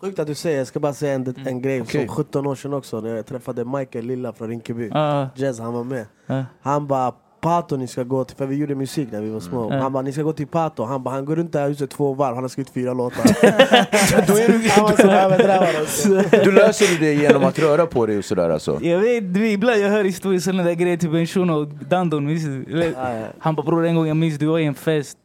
Sjukt 0.00 0.18
att 0.18 0.26
du 0.26 0.34
säger, 0.34 0.58
jag 0.58 0.66
ska 0.66 0.80
bara 0.80 0.92
säga 0.92 1.14
en, 1.14 1.34
en 1.46 1.62
grej. 1.62 1.82
Okej. 1.82 2.06
Som 2.06 2.16
17 2.16 2.46
år 2.46 2.54
sedan 2.54 2.74
också, 2.74 3.00
när 3.00 3.16
jag 3.16 3.26
träffade 3.26 3.64
Michael 3.64 4.04
Lilla 4.04 4.32
från 4.32 4.48
Rinkeby. 4.48 4.90
Ja, 4.92 5.28
Jazz, 5.34 5.60
han 5.60 5.72
var 5.72 5.84
med. 5.84 6.06
ja. 6.26 6.44
Han 6.60 6.86
bara 6.86 7.12
Pato 7.40 7.76
ni 7.76 7.86
ska 7.86 8.02
gå 8.02 8.24
till, 8.24 8.36
för 8.36 8.46
vi 8.46 8.56
gjorde 8.56 8.74
musik 8.74 9.08
när 9.12 9.20
vi 9.20 9.30
var 9.30 9.40
små. 9.40 9.66
Mm. 9.66 9.80
Han 9.80 9.92
bara 9.92 10.02
ni 10.02 10.12
ska 10.12 10.22
gå 10.22 10.32
till 10.32 10.46
Pato, 10.46 10.84
han 10.84 11.02
bara 11.02 11.14
han 11.14 11.24
går 11.24 11.36
runt 11.36 11.52
det 11.52 11.58
här 11.58 11.68
huset 11.68 11.90
två 11.90 12.14
varv, 12.14 12.34
han 12.34 12.44
har 12.44 12.48
skrivit 12.48 12.72
fyra 12.72 12.94
låtar. 12.94 13.24
då 14.26 14.32
är 14.32 14.48
du, 14.48 14.68
han 14.68 15.86
så 15.86 16.44
då 16.44 16.50
löser 16.50 16.86
du 16.86 17.06
det 17.06 17.14
genom 17.14 17.44
att 17.44 17.58
röra 17.58 17.86
på 17.86 18.06
dig 18.06 18.18
och 18.18 18.24
sådär 18.24 18.50
alltså? 18.50 18.78
Jag 18.82 18.98
vet, 18.98 19.34
du 19.34 19.48
ibland 19.48 19.80
jag 19.80 19.88
hör 19.88 20.04
historier 20.04 20.40
sådana 20.40 20.62
där 20.62 20.74
grejer, 20.74 20.96
typ 20.96 21.14
en 21.14 21.26
shuno, 21.26 21.64
Dandon, 21.64 22.26
minns 22.26 22.44
du? 22.44 22.94
Han 23.38 23.54
bara 23.54 23.62
bror 23.62 23.86
en 23.86 23.96
gång 23.96 24.06
jag 24.06 24.16
minns 24.16 24.38
du 24.38 24.46
var 24.46 24.58
i 24.58 24.64
en 24.64 24.74
fest 24.74 25.18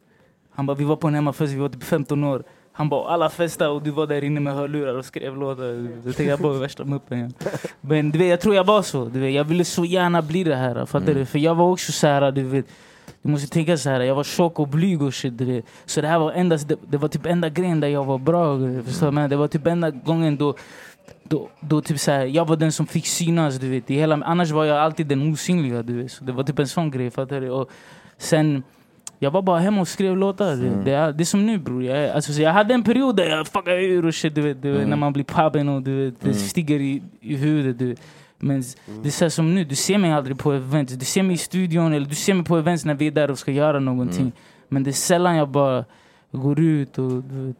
Han 0.54 0.66
bara 0.66 0.76
vi 0.76 0.84
var 0.84 0.96
på 0.96 1.08
en 1.08 1.14
hemmafest, 1.14 1.52
vi 1.52 1.58
var 1.58 1.68
typ 1.68 1.84
15 1.84 2.24
år 2.24 2.42
Han 2.72 2.88
bara 2.88 3.08
alla 3.08 3.30
festade 3.30 3.70
och 3.70 3.82
du 3.82 3.90
var 3.90 4.06
där 4.06 4.24
inne 4.24 4.40
med 4.40 4.54
hörlurar 4.54 4.94
och 4.94 5.04
skrev 5.04 5.36
låtar 5.36 5.88
Då 5.96 6.02
tänkte 6.02 6.22
jag 6.24 6.40
bara 6.40 6.58
värsta 6.58 6.84
muppen 6.84 7.18
ja. 7.20 7.50
Men 7.80 8.10
du 8.10 8.18
vet 8.18 8.28
jag 8.28 8.40
tror 8.40 8.54
jag 8.54 8.64
var 8.64 8.82
så, 8.82 9.04
du 9.04 9.20
vet, 9.20 9.34
jag 9.34 9.44
ville 9.44 9.64
så 9.64 9.84
gärna 9.84 10.22
bli 10.22 10.44
det 10.44 10.56
här 10.56 10.86
Fattar 10.86 11.06
Mm. 11.06 11.18
du? 11.18 11.26
För 11.26 11.38
jag 11.38 11.54
var 11.54 11.70
också 11.70 11.92
så 11.92 12.06
här, 12.06 12.32
du 12.32 12.42
vet 12.42 12.66
Du 13.22 13.28
måste 13.30 13.48
tänka 13.48 13.76
så 13.76 13.90
här, 13.90 14.00
jag 14.00 14.14
var 14.14 14.24
tjock 14.24 14.58
och 14.58 14.68
blyg 14.68 15.02
och 15.02 15.14
shit 15.14 15.38
du 15.38 15.44
vet. 15.44 15.64
Så 15.86 16.00
det 16.00 16.08
här 16.08 16.18
var 16.18 16.32
endast, 16.32 16.68
det, 16.68 16.76
det 16.90 16.96
var 16.96 17.08
typ 17.08 17.26
enda 17.26 17.48
grejen 17.48 17.80
där 17.80 17.88
jag 17.88 18.04
var 18.04 18.18
bra 18.18 18.58
Förstår 18.86 19.06
du? 19.06 19.12
Men 19.12 19.30
det 19.30 19.36
var 19.36 19.48
typ 19.48 19.66
enda 19.66 19.90
gången 19.90 20.36
då 20.36 20.54
då, 21.24 21.48
då 21.60 21.80
typ 21.80 22.00
så 22.00 22.10
här, 22.10 22.26
jag 22.26 22.48
var 22.48 22.56
den 22.56 22.72
som 22.72 22.86
fick 22.86 23.06
synas, 23.06 23.56
du 23.56 23.68
vet. 23.68 23.90
I 23.90 23.94
hela, 23.94 24.14
annars 24.24 24.50
var 24.50 24.64
jag 24.64 24.78
alltid 24.78 25.06
den 25.06 25.32
osynliga, 25.32 25.82
du 25.82 26.02
vet. 26.02 26.12
Så 26.12 26.24
det 26.24 26.32
var 26.32 26.44
typ 26.44 26.58
en 26.58 26.68
sån 26.68 26.90
grej, 26.90 27.10
fattar 27.10 27.40
du? 27.40 27.50
Och 27.50 27.70
sen, 28.18 28.62
jag 29.22 29.30
var 29.30 29.42
bara 29.42 29.58
hemma 29.58 29.80
och 29.80 29.88
skrev 29.88 30.16
låtar. 30.16 30.52
Mm. 30.52 30.84
Det, 30.84 30.92
är, 30.92 31.12
det 31.12 31.22
är 31.22 31.24
som 31.24 31.46
nu 31.46 31.58
bror. 31.58 31.84
Jag, 31.84 32.10
alltså, 32.10 32.32
så 32.32 32.42
jag 32.42 32.52
hade 32.52 32.74
en 32.74 32.82
period 32.82 33.16
där 33.16 33.24
jag 33.28 33.46
fuckade 33.46 33.84
ur 33.86 34.06
och 34.06 34.14
shit, 34.14 34.34
du 34.34 34.40
vet. 34.40 34.62
Du 34.62 34.68
vet 34.70 34.78
Mm. 34.78 34.90
När 34.90 34.96
man 34.96 35.12
blir 35.12 35.24
pappen 35.24 35.68
och 35.68 35.82
du 35.82 36.04
vet, 36.04 36.20
det 36.20 36.26
Mm. 36.26 36.38
stiger 36.38 36.80
i, 36.80 37.02
i 37.20 37.36
huvudet. 37.36 37.78
Du 37.78 37.86
vet. 37.88 38.00
Men 38.38 38.58
s- 38.60 38.76
det 39.02 39.08
är 39.08 39.10
så 39.10 39.30
som 39.30 39.54
nu, 39.54 39.64
du 39.64 39.74
ser 39.74 39.98
mig 39.98 40.12
aldrig 40.12 40.38
på 40.38 40.52
events. 40.52 40.92
Du 40.92 41.04
ser 41.04 41.22
mig 41.22 41.34
i 41.34 41.38
studion 41.38 41.92
eller 41.92 42.06
du 42.06 42.14
ser 42.14 42.34
mig 42.34 42.44
på 42.44 42.56
events 42.58 42.84
när 42.84 42.94
vi 42.94 43.06
är 43.06 43.10
där 43.10 43.30
och 43.30 43.38
ska 43.38 43.50
göra 43.52 43.78
någonting. 43.80 44.20
Mm. 44.20 44.32
Men 44.68 44.82
det 44.84 44.90
är 44.90 44.92
sällan 44.92 45.36
jag 45.36 45.48
bara 45.48 45.84
går 46.32 46.60
ut 46.60 46.98
och 46.98 47.10
du 47.22 47.46
vet, 47.46 47.56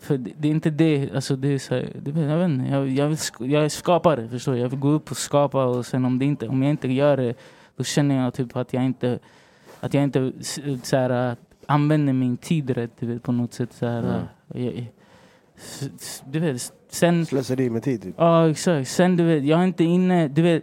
för 0.00 0.16
det, 0.18 0.30
det 0.38 0.48
är 0.48 0.52
inte 0.52 0.70
det, 0.70 1.10
alltså 1.14 1.36
det 1.36 1.48
är 1.48 1.58
så 1.58 1.74
här, 1.74 1.88
det, 2.02 2.20
jag 2.20 2.38
vet 2.38 2.48
inte, 2.50 2.70
jag, 2.72 2.88
jag, 2.88 3.08
vill, 3.08 3.18
jag 3.52 3.64
är 3.64 3.68
skapare 3.68 4.28
förstår 4.28 4.52
du? 4.52 4.58
Jag 4.58 4.68
vill 4.68 4.78
gå 4.78 4.88
upp 4.88 5.10
och 5.10 5.16
skapa 5.16 5.64
och 5.64 5.86
sen 5.86 6.04
om, 6.04 6.18
det 6.18 6.24
inte, 6.24 6.48
om 6.48 6.62
jag 6.62 6.70
inte 6.70 6.92
gör 6.92 7.16
det 7.16 7.34
då 7.76 7.84
känner 7.84 8.24
jag 8.24 8.34
typ 8.34 8.56
att 8.56 8.72
jag 8.72 8.84
inte, 8.84 9.18
att 9.80 9.94
jag 9.94 10.04
inte 10.04 10.32
så 10.82 10.96
här, 10.96 11.36
använder 11.66 12.12
min 12.12 12.36
tid 12.36 12.70
rätt 12.70 13.02
vet, 13.02 13.22
på 13.22 13.32
något 13.32 13.52
sätt. 13.54 13.72
Så 13.72 13.86
här, 13.86 14.26
Mm. 14.54 14.84
du 16.30 16.40
vet, 16.40 16.72
sen 16.90 17.26
Slöseri 17.26 17.70
med 17.70 17.82
tid 17.82 18.02
typ. 18.02 18.14
Ja 18.18 18.50
exakt, 18.50 18.88
sen 18.90 19.16
du 19.16 19.24
vet, 19.24 19.44
jag 19.44 19.60
är 19.60 19.64
inte 19.64 19.84
inne, 19.84 20.28
du 20.28 20.42
vet 20.42 20.62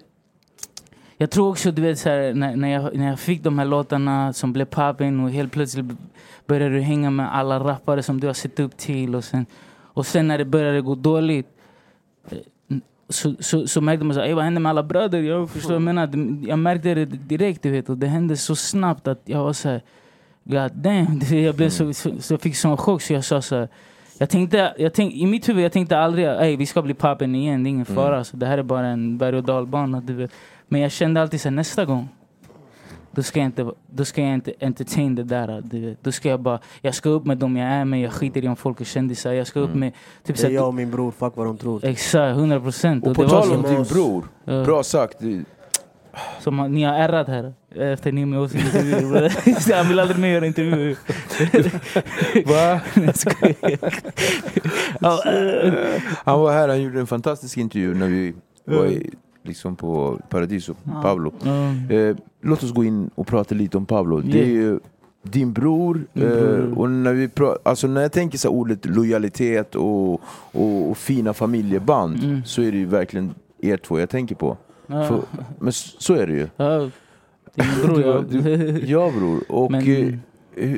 Jag 1.17 1.31
tror 1.31 1.49
också 1.49 1.71
du 1.71 1.81
vet 1.81 1.99
så 1.99 2.09
här, 2.09 2.33
när, 2.33 2.55
när, 2.55 2.67
jag, 2.69 2.95
när 2.95 3.07
jag 3.07 3.19
fick 3.19 3.43
de 3.43 3.59
här 3.59 3.65
låtarna 3.65 4.33
som 4.33 4.53
blev 4.53 4.65
poppin 4.65 5.19
och 5.19 5.29
helt 5.31 5.51
plötsligt 5.53 5.85
började 6.47 6.75
du 6.75 6.81
hänga 6.81 7.09
med 7.09 7.35
alla 7.35 7.59
rappare 7.59 8.03
som 8.03 8.19
du 8.19 8.27
har 8.27 8.33
sett 8.33 8.59
upp 8.59 8.77
till 8.77 9.15
och 9.15 9.23
sen, 9.23 9.45
och 9.95 10.05
sen 10.05 10.27
när 10.27 10.37
det 10.37 10.45
började 10.45 10.81
gå 10.81 10.95
dåligt 10.95 11.47
så, 13.09 13.35
så, 13.39 13.67
så 13.67 13.81
märkte 13.81 14.05
man 14.05 14.13
så 14.13 14.19
här, 14.19 14.27
"Ey, 14.27 14.33
vad 14.33 14.43
hände 14.43 14.59
med 14.59 14.69
alla 14.69 14.83
bröder? 14.83 15.21
Jag 15.21 15.49
förstår 15.49 15.69
vad 15.69 15.75
jag 15.75 15.81
menar. 15.81 16.09
Jag 16.47 16.59
märkte 16.59 16.93
det 16.93 17.05
direkt 17.05 17.63
du 17.63 17.71
vet 17.71 17.89
och 17.89 17.97
det 17.97 18.07
hände 18.07 18.37
så 18.37 18.55
snabbt 18.55 19.07
att 19.07 19.21
jag 19.25 19.43
var 19.43 19.53
så 19.53 19.69
här, 19.69 19.81
God 20.43 20.71
damn. 20.73 21.21
Jag, 21.31 21.55
blev 21.55 21.69
så, 21.69 21.93
så, 21.93 22.11
så 22.21 22.33
jag 22.33 22.41
fick 22.41 22.55
sån 22.55 22.77
chock 22.77 23.01
så 23.01 23.13
jag 23.13 23.23
sa 23.23 23.41
så 23.41 23.55
här, 23.55 23.67
jag 24.17 24.29
tänkte, 24.29 24.73
jag 24.77 24.93
tänkte, 24.93 25.17
I 25.19 25.25
mitt 25.25 25.49
huvud 25.49 25.65
jag 25.65 25.71
tänkte 25.71 25.99
aldrig 25.99 26.25
att 26.25 26.59
vi 26.59 26.65
ska 26.65 26.81
bli 26.81 26.93
pappen 26.93 27.35
igen, 27.35 27.63
det 27.63 27.67
är 27.67 27.69
ingen 27.69 27.85
Mm. 27.85 27.95
fara. 27.95 28.23
Så 28.23 28.37
det 28.37 28.45
här 28.45 28.57
är 28.57 28.63
bara 28.63 28.87
en 28.87 29.17
berg 29.17 29.35
och 29.37 29.43
dalbana. 29.43 30.01
Men 30.67 30.81
jag 30.81 30.91
kände 30.91 31.21
alltid 31.21 31.41
så 31.41 31.49
här, 31.49 31.55
nästa 31.55 31.85
gång 31.85 32.09
då 33.15 33.23
ska 33.23 33.39
jag 33.39 33.45
inte, 33.45 33.71
då 33.91 34.05
ska 34.05 34.21
jag 34.21 34.33
inte 34.33 34.53
entertain 34.59 35.15
det 35.15 35.23
där. 35.23 35.61
Du 35.65 35.79
vet. 35.89 36.03
Då 36.03 36.11
ska 36.11 36.29
jag 36.29 36.39
bara, 36.39 36.59
jag 36.81 36.95
ska 36.95 37.09
upp 37.09 37.25
med 37.25 37.37
dem 37.37 37.57
jag 37.57 37.67
är 37.67 37.85
med, 37.85 38.01
jag 38.01 38.13
skiter 38.13 38.43
i 38.43 38.47
om 38.47 38.55
folk 38.55 38.81
är 38.81 38.85
kändisar. 38.85 39.33
Jag 39.33 39.47
ska 39.47 39.59
upp 39.59 39.67
Mm. 39.69 39.79
med, 39.79 39.91
typ 40.23 40.35
Det 40.35 40.41
så 40.41 40.47
är 40.47 40.51
jag 40.51 40.67
och 40.67 40.73
min 40.73 40.91
bror, 40.91 41.11
fuck 41.11 41.33
vad 41.35 41.45
de 41.47 41.57
tror. 41.57 41.85
exakt, 41.85 42.37
100 42.37 42.59
procent. 42.59 43.07
Och 43.07 43.15
på 43.15 43.27
tal 43.29 43.51
om 43.51 43.61
din 43.61 43.83
bror, 43.83 44.23
Ja. 44.45 44.63
bra 44.65 44.83
sagt. 44.83 45.17
Som 46.39 46.57
ni 46.57 46.83
har 46.83 46.93
ärrat 46.93 47.27
här 47.27 47.53
efter 47.75 48.11
Nimi 48.11 48.37
Ås 48.37 48.55
intervju. 48.55 48.95
bror. 48.99 49.73
Han 49.75 49.87
vill 49.87 49.99
aldrig 49.99 50.19
mer 50.19 50.29
göra 50.33 50.45
intervjuer. 50.45 50.97
Va? 52.47 52.81
Han 56.25 56.39
var 56.41 56.51
här, 56.53 56.67
han 56.69 56.81
gjorde 56.81 56.99
en 56.99 57.07
fantastisk 57.07 57.57
intervju 57.57 57.93
när 57.95 58.07
vi 58.07 58.33
var 58.65 58.85
i, 58.85 59.11
liksom 59.43 59.75
på 59.75 60.19
Paradiso, 60.29 60.73
Pablo. 61.01 61.33
Mm. 61.45 61.89
Eh, 62.09 62.15
låt 62.41 62.63
oss 62.63 62.71
gå 62.73 62.83
in 62.83 63.09
och 63.15 63.27
prata 63.27 63.55
lite 63.55 63.77
om 63.77 63.85
Pablo. 63.85 64.19
Det 64.21 64.41
är 64.41 64.45
ju 64.47 64.79
din 65.23 65.53
bror, 65.53 66.05
Min 66.13 66.23
eh, 66.27 66.29
bror. 66.37 66.79
och 66.79 66.89
när, 66.89 67.13
vi 67.13 67.27
pra- 67.27 67.57
alltså 67.63 67.87
när 67.87 68.01
jag 68.01 68.11
tänker 68.11 68.37
så 68.37 68.49
ordet 68.49 68.85
lojalitet 68.85 69.75
och, 69.75 70.13
och, 70.51 70.89
och 70.89 70.97
fina 70.97 71.33
familjeband 71.33 72.23
Mm. 72.23 72.41
så 72.45 72.61
är 72.61 72.71
det 72.71 72.77
ju 72.77 72.85
verkligen 72.85 73.33
er 73.59 73.77
två 73.77 73.99
jag 73.99 74.09
tänker 74.09 74.35
på. 74.35 74.57
Ja. 74.87 75.07
För, 75.07 75.21
men 75.59 75.73
så 75.73 76.13
är 76.13 76.27
det 76.27 76.33
ju. 76.33 76.47
Ja, 76.57 76.79
min 77.55 77.67
bror. 77.85 78.01
ja. 78.01 78.23
Du- 78.29 78.83
Ja 78.85 79.11
bror. 79.17 79.43
Och 79.49 79.71
Men- 79.71 80.21
eh, 80.55 80.71
eh, 80.71 80.77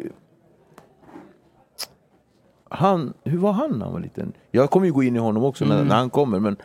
han, 2.70 3.14
hur 3.24 3.38
var 3.38 3.52
han 3.52 3.72
när 3.72 3.86
han 3.86 3.94
var 3.94 4.00
liten? 4.00 4.34
Jag 4.52 4.70
kommer 4.70 4.86
ju 4.86 4.92
gå 4.94 5.04
in 5.04 5.16
i 5.16 5.20
honom 5.20 5.44
också 5.44 5.66
när, 5.66 5.76
Mm. 5.76 5.88
när 5.88 5.96
han 5.96 6.10
kommer. 6.10 6.40
Men 6.40 6.56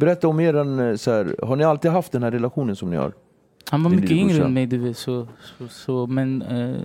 berätta 0.00 0.28
om 0.28 0.40
er, 0.40 0.96
så 0.96 1.10
här, 1.10 1.36
har 1.46 1.56
ni 1.56 1.64
alltid 1.64 1.90
haft 1.90 2.12
den 2.12 2.22
här 2.22 2.30
relationen 2.30 2.76
som 2.76 2.90
ni 2.90 2.96
har? 2.96 3.12
Han 3.70 3.82
var 3.82 3.90
Din 3.90 4.00
mycket 4.00 4.16
yngre 4.16 4.44
än 4.44 4.54
mig, 4.54 4.66
du 4.66 4.78
vet. 4.78 4.96
Så, 4.96 5.26
så, 5.58 5.68
så, 5.68 6.06
men 6.06 6.42
eh, 6.42 6.76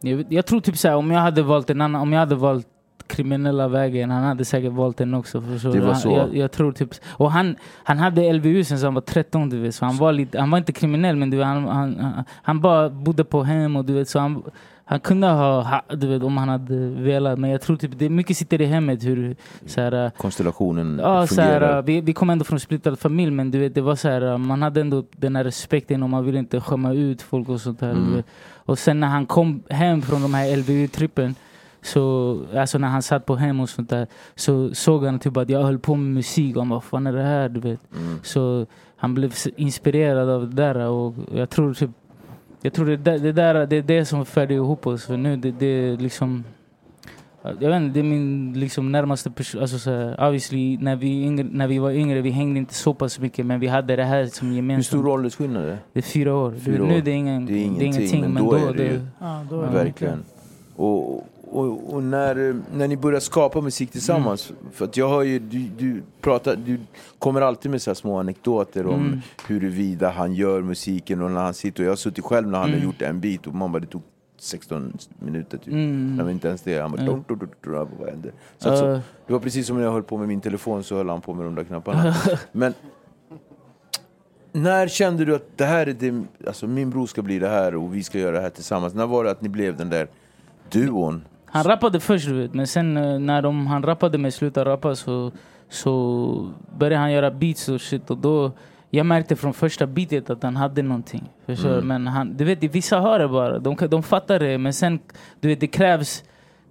jag, 0.00 0.24
jag 0.28 0.46
tror 0.46 0.60
typ 0.60 0.76
såhär, 0.76 0.96
om 0.96 1.10
jag 1.10 1.20
hade 1.20 1.42
valt 1.42 1.70
en 1.70 1.80
annan, 1.80 2.02
om 2.02 2.12
jag 2.12 2.20
hade 2.20 2.34
valt 2.34 2.66
kriminella 3.06 3.68
vägen, 3.68 4.10
han 4.10 4.22
hade 4.24 4.44
säkert 4.44 4.72
valt 4.72 4.96
den 4.96 5.14
också. 5.14 5.40
förstår 5.42 5.72
Det 5.72 5.80
var 5.80 5.86
Han- 5.86 5.96
så. 5.96 6.10
Jag, 6.10 6.36
jag 6.36 6.52
tror 6.52 6.72
typ, 6.72 6.90
och 7.08 7.30
han, 7.32 7.56
han 7.84 7.98
hade 7.98 8.32
LVU 8.32 8.64
sen 8.64 8.78
han 8.78 8.94
var 8.94 9.00
13, 9.00 9.50
du 9.50 9.60
vet. 9.60 9.74
Så 9.74 9.84
han 9.84 9.96
var, 9.96 10.12
lite, 10.12 10.40
han 10.40 10.50
var 10.50 10.58
inte 10.58 10.72
kriminell, 10.72 11.16
men 11.16 11.30
du 11.30 11.36
vet, 11.36 11.46
han, 11.46 11.64
han, 11.64 11.96
han, 12.00 12.24
han 12.42 12.60
bara 12.60 12.90
bodde 12.90 13.24
på 13.24 13.42
hem 13.42 13.76
och 13.76 13.84
du 13.84 13.92
vet, 13.92 14.08
så 14.08 14.18
han, 14.18 14.42
han 14.88 15.00
kunde 15.00 15.26
ha, 15.26 15.62
ha, 15.62 15.82
du 15.96 16.06
vet, 16.06 16.22
om 16.22 16.36
han 16.36 16.48
hade 16.48 16.88
velat. 16.88 17.38
Men 17.38 17.50
jag 17.50 17.60
tror 17.60 17.76
typ, 17.76 17.98
det 17.98 18.08
mycket 18.10 18.36
sitter 18.36 18.60
i 18.60 18.64
hemmet 18.64 19.04
hur, 19.04 19.36
så 19.66 19.80
här, 19.80 20.10
Konstellationen 20.16 21.00
Ja, 21.02 21.26
så 21.26 21.34
fungerar? 21.34 21.74
här, 21.74 21.82
vi, 21.82 22.00
vi 22.00 22.12
kom 22.12 22.30
ändå 22.30 22.44
från 22.44 22.60
splittrad 22.60 22.98
familj 22.98 23.30
men 23.30 23.50
du 23.50 23.58
vet, 23.58 23.74
det 23.74 23.80
var 23.80 23.96
så 23.96 24.08
här, 24.08 24.38
man 24.38 24.62
hade 24.62 24.80
ändå 24.80 25.04
den 25.16 25.36
här 25.36 25.44
respekten 25.44 26.02
och 26.02 26.10
man 26.10 26.24
ville 26.24 26.38
inte 26.38 26.60
skämma 26.60 26.92
ut 26.92 27.22
folk 27.22 27.48
och 27.48 27.60
sånt 27.60 27.80
där. 27.80 27.90
Mm. 27.90 28.22
Och 28.54 28.78
sen 28.78 29.00
när 29.00 29.08
han 29.08 29.26
kom 29.26 29.62
hem 29.70 30.02
från 30.02 30.22
de 30.22 30.34
här 30.34 30.56
LVU-trippen, 30.56 31.34
så, 31.82 32.40
alltså 32.56 32.78
när 32.78 32.88
han 32.88 33.02
satt 33.02 33.26
på 33.26 33.36
hem 33.36 33.60
och 33.60 33.68
sånt 33.68 33.90
där, 33.90 34.06
så 34.34 34.74
såg 34.74 35.04
han 35.04 35.18
typ 35.18 35.36
att 35.36 35.50
jag 35.50 35.62
höll 35.62 35.78
på 35.78 35.94
med 35.94 36.14
musik 36.14 36.56
han 36.56 36.68
bara, 36.68 36.74
vad 36.74 36.84
fan 36.84 37.06
är 37.06 37.12
det 37.12 37.22
här? 37.22 37.48
Du 37.48 37.60
vet. 37.60 37.80
Mm. 37.96 38.18
Så 38.22 38.66
han 38.96 39.14
blev 39.14 39.32
inspirerad 39.56 40.28
av 40.28 40.50
det 40.50 40.62
där 40.62 40.76
och 40.76 41.14
jag 41.34 41.50
tror 41.50 41.74
typ 41.74 41.90
jag 42.66 42.72
tror 42.72 42.86
det, 42.86 42.96
där, 42.96 43.18
det, 43.18 43.32
där, 43.32 43.66
det 43.66 43.76
är 43.76 43.82
det 43.82 44.04
som 44.04 44.26
färgar 44.26 44.52
ihop 44.56 44.86
oss. 44.86 45.04
För 45.06 45.16
nu 45.16 45.36
det, 45.36 45.50
det 45.50 45.66
är 45.66 45.96
liksom 45.96 46.44
jag 47.60 47.68
vet 47.70 47.76
inte, 47.82 47.94
det 47.94 48.00
är 48.00 48.10
min 48.10 48.52
liksom 48.60 48.92
närmaste 48.92 49.30
person. 49.30 49.60
Alltså 49.60 49.78
så 49.78 49.90
här, 49.90 50.26
obviously, 50.26 50.78
när 50.80 50.96
vi, 50.96 51.22
yngre, 51.22 51.46
när 51.52 51.66
vi 51.66 51.78
var 51.78 51.90
yngre, 51.90 52.20
vi 52.20 52.30
hängde 52.30 52.58
inte 52.58 52.74
så 52.74 52.94
pass 52.94 53.18
mycket 53.20 53.46
men 53.46 53.60
vi 53.60 53.66
hade 53.66 53.96
det 53.96 54.04
här 54.04 54.26
som 54.26 54.48
Hur 54.48 54.52
stor 54.52 54.56
gemensamt. 54.56 55.06
åldersskillnad 55.06 55.62
är 55.62 55.66
det? 55.66 55.78
Det 55.92 56.00
är 56.00 56.02
fyra 56.02 56.34
år. 56.34 56.54
Fyra 56.64 56.82
år. 56.82 56.88
Nu 56.88 57.00
det 57.00 57.10
är, 57.10 57.14
ingen, 57.14 57.46
Det 57.46 57.52
är 57.52 57.56
ingenting, 57.64 57.86
ingenting 57.94 58.20
men 58.20 58.32
men 58.32 58.44
då 58.44 58.50
då, 58.50 58.56
är 58.56 58.74
det 58.74 58.84
ju- 58.84 59.00
Ja, 59.20 59.46
då 59.50 59.60
är 59.60 59.66
det 59.66 59.72
Verkligen. 59.72 60.24
Och, 60.76 61.26
och, 61.50 61.94
och 61.94 62.02
när, 62.02 62.60
när 62.74 62.88
ni 62.88 62.96
börjar 62.96 63.20
skapa 63.20 63.60
musik 63.60 63.90
tillsammans, 63.90 64.52
för 64.72 64.84
att 64.84 64.96
jag 64.96 65.08
hör 65.08 65.22
ju, 65.22 65.38
du, 65.38 65.58
du, 65.78 66.02
pratar, 66.20 66.56
du 66.56 66.78
kommer 67.18 67.40
alltid 67.40 67.70
med 67.70 67.82
så 67.82 67.94
små 67.94 68.18
anekdoter 68.18 68.86
om 68.86 68.94
Mm. 69.06 69.20
huruvida 69.46 70.10
han 70.10 70.34
gör 70.34 70.62
musiken 70.62 71.22
och 71.22 71.30
när 71.30 71.40
han 71.40 71.54
sitter, 71.54 71.82
och 71.82 71.86
jag 71.86 71.90
har 71.92 71.96
suttit 71.96 72.24
själv 72.24 72.48
när 72.48 72.58
han 72.58 72.68
har 72.68 72.76
Mm. 72.76 72.84
gjort 72.88 73.02
en 73.02 73.20
bit 73.20 73.46
och 73.46 73.54
man 73.54 73.72
bara 73.72 73.78
det 73.78 73.86
tog 73.86 74.02
16 74.38 74.92
minuter 75.18 75.58
typ. 75.58 75.72
Mm. 75.72 76.16
Nej, 76.16 76.32
inte 76.32 76.48
ens 76.48 76.62
det, 76.62 76.78
han 76.80 76.90
bara 76.92 77.02
dun, 77.04 77.24
dun, 77.28 77.38
dun, 77.38 77.48
dun, 77.64 77.88
vad 78.00 78.08
hände? 78.08 78.30
Så 78.58 78.68
att, 78.68 78.78
så, 78.78 78.86
Uh, 78.86 78.98
det 79.26 79.32
var 79.32 79.40
precis 79.40 79.66
som 79.66 79.76
när 79.76 79.84
jag 79.84 79.92
höll 79.92 80.02
på 80.02 80.16
med 80.18 80.28
min 80.28 80.40
telefon 80.40 80.84
så 80.84 80.96
höll 80.96 81.08
han 81.08 81.20
på 81.20 81.34
med 81.34 81.44
de 81.46 81.54
där 81.54 81.64
knapparna. 81.64 82.14
Men 82.52 82.74
när 84.52 84.88
kände 84.88 85.24
du 85.24 85.34
att 85.34 85.48
det 85.58 85.64
här 85.64 85.86
är 85.86 85.92
det, 85.92 86.24
alltså 86.46 86.66
min 86.66 86.90
bror 86.90 87.06
ska 87.06 87.22
bli 87.22 87.38
det 87.38 87.48
här 87.48 87.74
och 87.74 87.94
vi 87.94 88.02
ska 88.02 88.18
göra 88.18 88.36
det 88.36 88.42
här 88.42 88.50
tillsammans? 88.50 88.94
När 88.94 89.06
var 89.06 89.24
det 89.24 89.30
att 89.30 89.42
ni 89.42 89.48
blev 89.48 89.76
den 89.76 89.90
där 89.90 90.08
duon? 90.70 91.24
Han 91.56 91.64
rappade 91.64 92.00
först 92.00 92.26
du 92.26 92.42
vet, 92.42 92.54
men 92.54 92.66
sen 92.66 92.96
eh, 92.96 93.18
när 93.18 93.42
de, 93.42 93.66
han 93.66 93.82
rappade 93.82 94.18
med 94.18 94.34
Sluta 94.34 94.64
rappa 94.64 94.94
så, 94.94 95.32
så 95.68 96.52
började 96.78 96.96
han 96.96 97.12
göra 97.12 97.30
beats 97.30 97.68
och 97.68 97.80
shit 97.80 98.10
och 98.10 98.18
då 98.18 98.52
jag 98.90 99.06
märkte 99.06 99.36
från 99.36 99.54
första 99.54 99.86
beatet 99.86 100.30
att 100.30 100.42
han 100.42 100.56
hade 100.56 100.82
någonting. 100.82 101.32
Förstår? 101.46 101.72
Mm. 101.72 101.86
Men 101.86 102.06
han, 102.06 102.36
du 102.36 102.44
vet, 102.44 102.62
vissa 102.62 103.00
hör 103.00 103.18
det 103.18 103.28
bara. 103.28 103.58
De, 103.58 103.76
de 103.88 104.02
fattar 104.02 104.38
det. 104.38 104.58
Men 104.58 104.72
sen, 104.72 104.98
du 105.40 105.48
vet, 105.48 105.60
det 105.60 105.66
krävs 105.66 106.24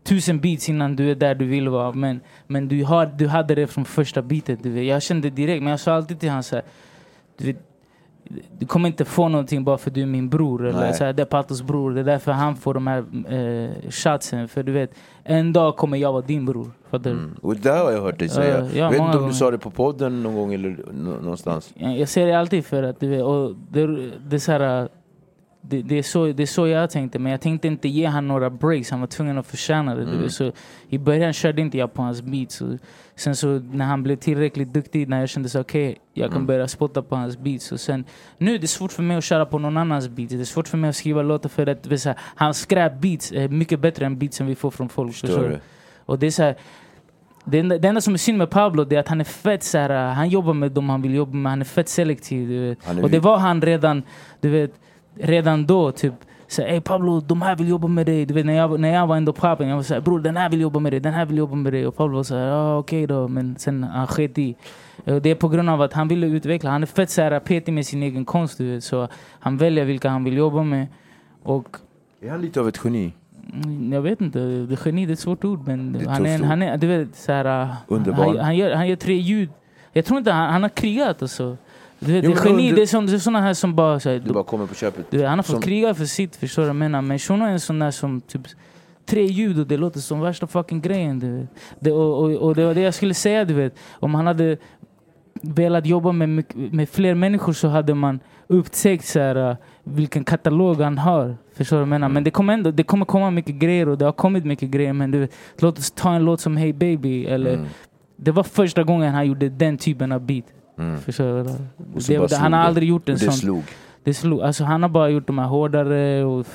tusen 0.03 0.39
beats 0.39 0.69
innan 0.69 0.95
du 0.95 1.11
är 1.11 1.15
där 1.15 1.35
du 1.35 1.45
vill 1.45 1.69
vara. 1.69 1.91
Men, 1.91 2.21
men 2.47 2.67
du, 2.67 2.83
har, 2.83 3.05
du 3.05 3.27
hade 3.27 3.55
det 3.55 3.67
från 3.67 3.85
första 3.85 4.21
beatet. 4.21 4.63
Du 4.63 4.69
vet. 4.69 4.85
Jag 4.85 5.03
kände 5.03 5.29
direkt, 5.29 5.63
men 5.63 5.71
jag 5.71 5.79
sa 5.79 5.93
alltid 5.93 6.19
till 6.19 6.29
honom 6.29 6.43
så 6.43 6.55
här, 6.55 6.65
du 7.37 7.45
vet, 7.45 7.57
du 8.59 8.65
kommer 8.65 8.89
inte 8.89 9.05
få 9.05 9.27
någonting 9.29 9.63
bara 9.63 9.77
för 9.77 9.91
du 9.91 10.01
är 10.01 10.05
min 10.05 10.29
bror. 10.29 10.65
Eller 10.67 10.93
så 10.93 11.03
här, 11.03 11.13
det 11.13 11.21
är 11.21 11.25
Patos 11.25 11.61
bror. 11.61 11.91
Det 11.93 11.99
är 11.99 12.03
därför 12.03 12.31
han 12.31 12.55
får 12.55 12.73
de 12.73 12.87
här 12.87 12.97
eh, 13.29 13.91
shotsen. 13.91 14.47
För 14.47 14.63
du 14.63 14.71
vet, 14.71 14.91
en 15.23 15.53
dag 15.53 15.75
kommer 15.77 15.97
jag 15.97 16.11
vara 16.11 16.21
din 16.21 16.45
bror. 16.45 16.71
Fattar 16.89 17.09
du? 17.09 17.17
Mm. 17.17 17.35
Och 17.41 17.55
det 17.55 17.69
har 17.69 17.91
jag 17.91 18.01
hört 18.01 18.19
dig 18.19 18.29
säga. 18.29 18.59
Ja, 18.59 18.65
ja, 18.65 18.69
jag 18.77 18.89
vet 18.89 18.99
inte 18.99 19.11
om 19.11 19.13
gånger. 19.17 19.27
du 19.27 19.33
sa 19.33 19.51
det 19.51 19.57
på 19.57 19.69
podden 19.71 20.23
någon 20.23 20.35
gång 20.35 20.53
eller 20.53 20.77
nå- 20.91 21.19
någonstans. 21.21 21.73
Jag 21.75 21.99
jag 21.99 22.09
ser 22.09 22.27
det 22.27 22.39
alltid 22.39 22.65
för 22.65 22.83
att 22.83 22.99
du 22.99 23.07
vet, 23.07 23.23
och 23.23 23.55
det, 23.71 23.87
det, 24.29 24.35
är 24.35 24.39
så 24.39 24.51
här, 24.51 24.89
det, 25.69 25.81
det, 25.81 25.97
är 25.97 26.03
så, 26.03 26.25
det 26.25 26.43
är 26.43 26.47
så 26.47 26.67
jag 26.67 26.89
tänkte, 26.89 27.19
men 27.19 27.31
jag 27.31 27.41
tänkte 27.41 27.67
inte 27.67 27.87
ge 27.87 28.05
han 28.05 28.27
några 28.27 28.49
breaks. 28.49 28.91
Han 28.91 28.99
var 28.99 29.07
tvungen 29.07 29.37
att 29.37 29.47
förtjäna 29.47 29.95
det. 29.95 30.03
Mm. 30.03 30.29
Så 30.29 30.51
I 30.89 30.97
början 30.97 31.33
körde 31.33 31.61
inte 31.61 31.77
jag 31.77 31.93
på 31.93 32.01
hans 32.01 32.21
beats. 32.21 32.61
Sen 33.15 33.35
så 33.35 33.47
när 33.47 33.85
han 33.85 34.03
blev 34.03 34.15
tillräckligt 34.15 34.73
duktig, 34.73 35.09
när 35.09 35.19
jag 35.19 35.29
kände 35.29 35.49
så 35.49 35.59
okej, 35.61 35.97
jag 36.13 36.27
kan 36.29 36.35
Mm. 36.35 36.47
börja 36.47 36.67
spotta 36.67 37.01
på 37.01 37.15
hans 37.15 37.37
beats. 37.37 37.71
Och 37.71 37.79
sen, 37.79 38.05
nu 38.37 38.55
är 38.55 38.59
det 38.59 38.67
svårt 38.67 38.91
för 38.91 39.03
mig 39.03 39.17
att 39.17 39.23
köra 39.23 39.45
på 39.45 39.59
någon 39.59 39.77
annans 39.77 40.09
beats. 40.09 40.33
Det 40.33 40.39
är 40.39 40.45
svårt 40.45 40.67
för 40.67 40.77
mig 40.77 40.89
att 40.89 40.95
skriva 40.95 41.21
låtar 41.21 41.49
för 41.49 41.67
att 41.67 42.01
så 42.01 42.09
här, 42.09 42.17
hans 42.35 42.67
skräp-beats 42.67 43.31
är 43.31 43.47
mycket 43.47 43.79
bättre 43.79 44.05
än 44.05 44.19
beatsen 44.19 44.47
vi 44.47 44.55
får 44.55 44.71
från 44.71 44.89
folk. 44.89 45.13
Förstår? 45.15 45.59
Och 46.05 46.19
det 46.19 46.27
är 46.27 46.31
så 46.31 46.43
här, 46.43 46.55
det, 47.45 47.59
enda, 47.59 47.77
det 47.77 47.87
enda 47.87 48.01
som 48.01 48.13
är 48.13 48.17
synd 48.17 48.37
med 48.37 48.49
Pablo 48.49 48.83
det 48.83 48.95
är 48.95 48.99
att 48.99 49.07
han 49.07 49.19
är 49.19 49.25
fett 49.25 49.63
så 49.63 49.77
här, 49.77 50.13
han 50.13 50.29
jobbar 50.29 50.53
med 50.53 50.71
dem 50.71 50.89
han 50.89 51.01
vill 51.01 51.13
jobba 51.15 51.33
med, 51.33 51.51
han 51.51 51.61
är 51.61 51.65
fett 51.65 51.89
selektiv. 51.89 52.47
Du 52.49 52.69
vet. 52.69 53.03
Och 53.03 53.09
det 53.09 53.19
var 53.19 53.37
han 53.37 53.61
redan, 53.61 54.03
du 54.41 54.49
vet, 54.49 54.71
redan 55.15 55.65
då 55.65 55.91
typ. 55.91 56.13
Så, 56.47 56.61
Ey 56.61 56.81
Pablo, 56.81 57.19
de 57.19 57.41
här 57.41 57.55
vill 57.55 57.69
jobba 57.69 57.87
med 57.87 58.05
dig. 58.05 58.25
Du 58.25 58.33
vet, 58.33 58.45
när, 58.45 58.53
jag, 58.53 58.79
när 58.79 58.93
jag 58.93 59.07
var 59.07 59.17
ändå 59.17 59.33
på 59.33 59.47
appen, 59.47 59.67
jag 59.67 59.75
var 59.75 59.83
såhär 59.83 60.01
bror 60.01 60.19
den 60.19 60.37
här 60.37 60.49
vill 60.49 60.61
jobba 60.61 60.79
med 60.79 60.93
dig, 60.93 60.99
den 60.99 61.13
här 61.13 61.25
vill 61.25 61.37
jobba 61.37 61.55
med 61.55 61.73
dig. 61.73 61.87
Och 61.87 61.97
Pablo 61.97 62.15
var 62.15 62.23
såhär, 62.23 62.47
ja 62.47 62.77
okej 62.77 63.07
då. 63.07 63.27
Men 63.27 63.55
sen 63.57 63.83
han 63.83 64.07
sket 64.07 64.37
i. 64.37 64.55
Och 65.05 65.21
Det 65.21 65.29
är 65.29 65.35
på 65.35 65.47
grund 65.49 65.69
av 65.69 65.81
att 65.81 65.93
han 65.93 66.07
ville 66.07 66.27
utveckla. 66.27 66.69
Han 66.69 66.81
är 66.81 66.87
fett 66.87 67.09
så 67.09 67.21
här, 67.21 67.39
petig 67.39 67.73
med 67.73 67.85
sin 67.85 68.03
egen 68.03 68.25
konst. 68.25 68.57
Du 68.57 68.73
vet, 68.73 68.83
så 68.83 69.07
han 69.39 69.57
väljer 69.57 69.85
vilka 69.85 70.09
han 70.09 70.23
vill 70.23 70.37
jobba 70.37 70.63
med. 70.63 70.87
Och 71.43 71.77
Är 72.21 72.29
han 72.29 72.41
lite 72.41 72.59
av 72.59 72.67
ett 72.67 72.79
geni? 72.83 73.13
Mm, 73.63 73.93
Jag 73.93 74.01
vet 74.01 74.21
inte, 74.21 74.39
det 74.39 74.85
geni 74.85 75.05
det 75.05 75.11
är 75.11 75.13
ett 75.13 75.19
svårt 75.19 75.43
ord 75.43 75.67
men 75.67 75.93
Det 75.93 75.99
är 75.99 76.09
han 76.09 76.25
är, 76.25 76.43
han 76.43 76.61
är, 76.61 76.77
du 76.77 76.87
vet 76.87 77.15
såhär, 77.15 77.63
uh, 77.63 77.73
Underbar. 77.87 78.25
han, 78.25 78.37
han, 78.37 78.55
gör, 78.57 78.75
han 78.75 78.87
gör 78.87 78.95
tre 78.95 79.15
ljud. 79.15 79.49
Jag 79.93 80.05
tror 80.05 80.17
inte 80.17 80.31
han, 80.31 80.53
han 80.53 80.61
har 80.61 80.69
krigat 80.69 81.21
alltså. 81.21 81.57
Du 81.99 82.13
vet, 82.13 82.23
det 82.23 82.31
är 82.31 82.45
geni, 82.47 82.71
det 82.71 82.81
är, 82.93 83.07
det 83.07 83.13
är 83.13 83.17
såna 83.19 83.41
här 83.41 83.53
som 83.53 83.75
bara, 83.75 83.99
såhär, 83.99 84.19
Du 84.19 84.33
bara 84.33 84.43
kommer 84.43 84.65
på 84.67 84.75
köpet? 84.75 85.05
du 85.11 85.25
han 85.25 85.37
har 85.37 85.43
fått 85.43 85.53
som- 85.53 85.61
kriga 85.61 85.93
för 85.93 86.05
sitt, 86.05 86.35
förstår 86.35 86.61
du 86.61 86.65
vad 86.65 86.69
jag 86.69 86.75
menar? 86.75 87.01
Men 87.01 87.19
Shuno 87.19 87.45
är 87.45 87.49
en 87.49 87.59
sån 87.59 87.79
där 87.79 87.91
som 87.91 88.21
typ 88.21 88.41
tre 89.05 89.25
ljud 89.25 89.59
och 89.59 89.67
det 89.67 89.77
låter 89.77 89.99
som 89.99 90.19
värsta 90.21 90.47
fucking 90.47 90.81
grejen 90.81 91.19
du 91.19 91.37
vet. 91.37 91.49
Det, 91.79 91.91
och, 91.91 92.23
och, 92.23 92.31
och 92.31 92.55
det 92.55 92.65
var 92.65 92.73
det 92.73 92.81
jag 92.81 92.93
skulle 92.93 93.13
säga 93.13 93.45
du 93.45 93.53
vet. 93.53 93.75
Om 93.99 94.15
han 94.15 94.27
hade 94.27 94.57
velat 95.41 95.85
jobba 95.85 96.11
med, 96.11 96.43
med 96.55 96.89
fler 96.89 97.15
människor 97.15 97.53
så 97.53 97.67
hade 97.67 97.93
man 97.93 98.19
upptäckt 98.47 99.05
så 99.05 99.19
här, 99.19 99.49
uh, 99.49 99.55
vilken 99.83 100.23
katalog 100.23 100.81
han 100.81 100.97
har. 100.97 101.37
Förstår 101.55 101.75
du 101.77 101.79
vad 101.79 101.81
jag 101.81 101.87
menar? 101.89 102.09
Men 102.09 102.23
det 102.23 102.31
kommer, 102.31 102.53
ändå, 102.53 102.71
det 102.71 102.83
kommer 102.83 103.05
komma 103.05 103.31
mycket 103.31 103.55
grejer 103.55 103.89
och 103.89 103.97
det 103.97 104.05
har 104.05 104.11
kommit 104.11 104.45
mycket 104.45 104.69
grejer. 104.69 104.93
Men 104.93 105.11
du 105.11 105.19
vet, 105.19 105.31
låt 105.57 105.79
oss 105.79 105.91
ta 105.91 106.13
en 106.13 106.25
låt 106.25 106.41
som 106.41 106.57
Hey 106.57 106.73
Baby. 106.73 107.25
Eller, 107.25 107.53
Mm. 107.53 107.65
Det 108.17 108.31
var 108.31 108.43
första 108.43 108.83
gången 108.83 109.13
han 109.13 109.27
gjorde 109.27 109.49
den 109.49 109.77
typen 109.77 110.11
av 110.11 110.21
beat. 110.21 110.45
Mm. 110.77 110.97
Förstår 110.99 111.43
du? 112.17 112.27
Det, 112.27 112.35
han 112.35 112.53
har 112.53 112.59
aldrig 112.59 112.89
gjort 112.89 113.09
en 113.09 113.15
det 113.15 113.19
sån. 113.19 113.33
slog. 113.33 113.63
Det 114.03 114.13
slog, 114.13 114.41
alltså 114.41 114.63
han 114.63 114.81
har 114.81 114.89
bara 114.89 115.09
gjort 115.09 115.27
de 115.27 115.37
här 115.37 115.45
hårdare 115.47 116.23
och 116.23 116.45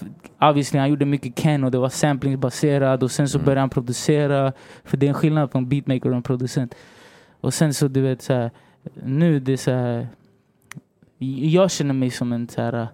obviously 0.40 0.78
han 0.78 0.90
gjorde 0.90 1.04
mycket 1.04 1.34
Ken 1.38 1.64
och 1.64 1.70
det 1.70 1.78
var 1.78 1.88
samplingsbaserat 1.88 3.02
och 3.02 3.10
sen 3.10 3.28
så 3.28 3.38
Mm. 3.38 3.44
började 3.44 3.60
han 3.60 3.70
producera. 3.70 4.52
För 4.84 4.96
det 4.96 5.06
är 5.06 5.08
en 5.08 5.14
skillnad 5.14 5.50
på 5.50 5.58
en 5.58 5.68
beatmaker 5.68 6.10
och 6.10 6.16
en 6.16 6.22
producent. 6.22 6.74
Och 7.40 7.54
sen 7.54 7.74
så 7.74 7.88
du 7.88 8.00
vet 8.00 8.22
så 8.22 8.32
här, 8.32 8.50
nu 9.04 9.40
det 9.40 9.52
är 9.52 9.56
så 9.56 9.70
här, 9.70 10.08
jag 11.52 11.70
känner 11.70 11.94
mig 11.94 12.10
som 12.10 12.32
en 12.32 12.48
så 12.48 12.62
här 12.62 12.72
äh, 12.82 12.86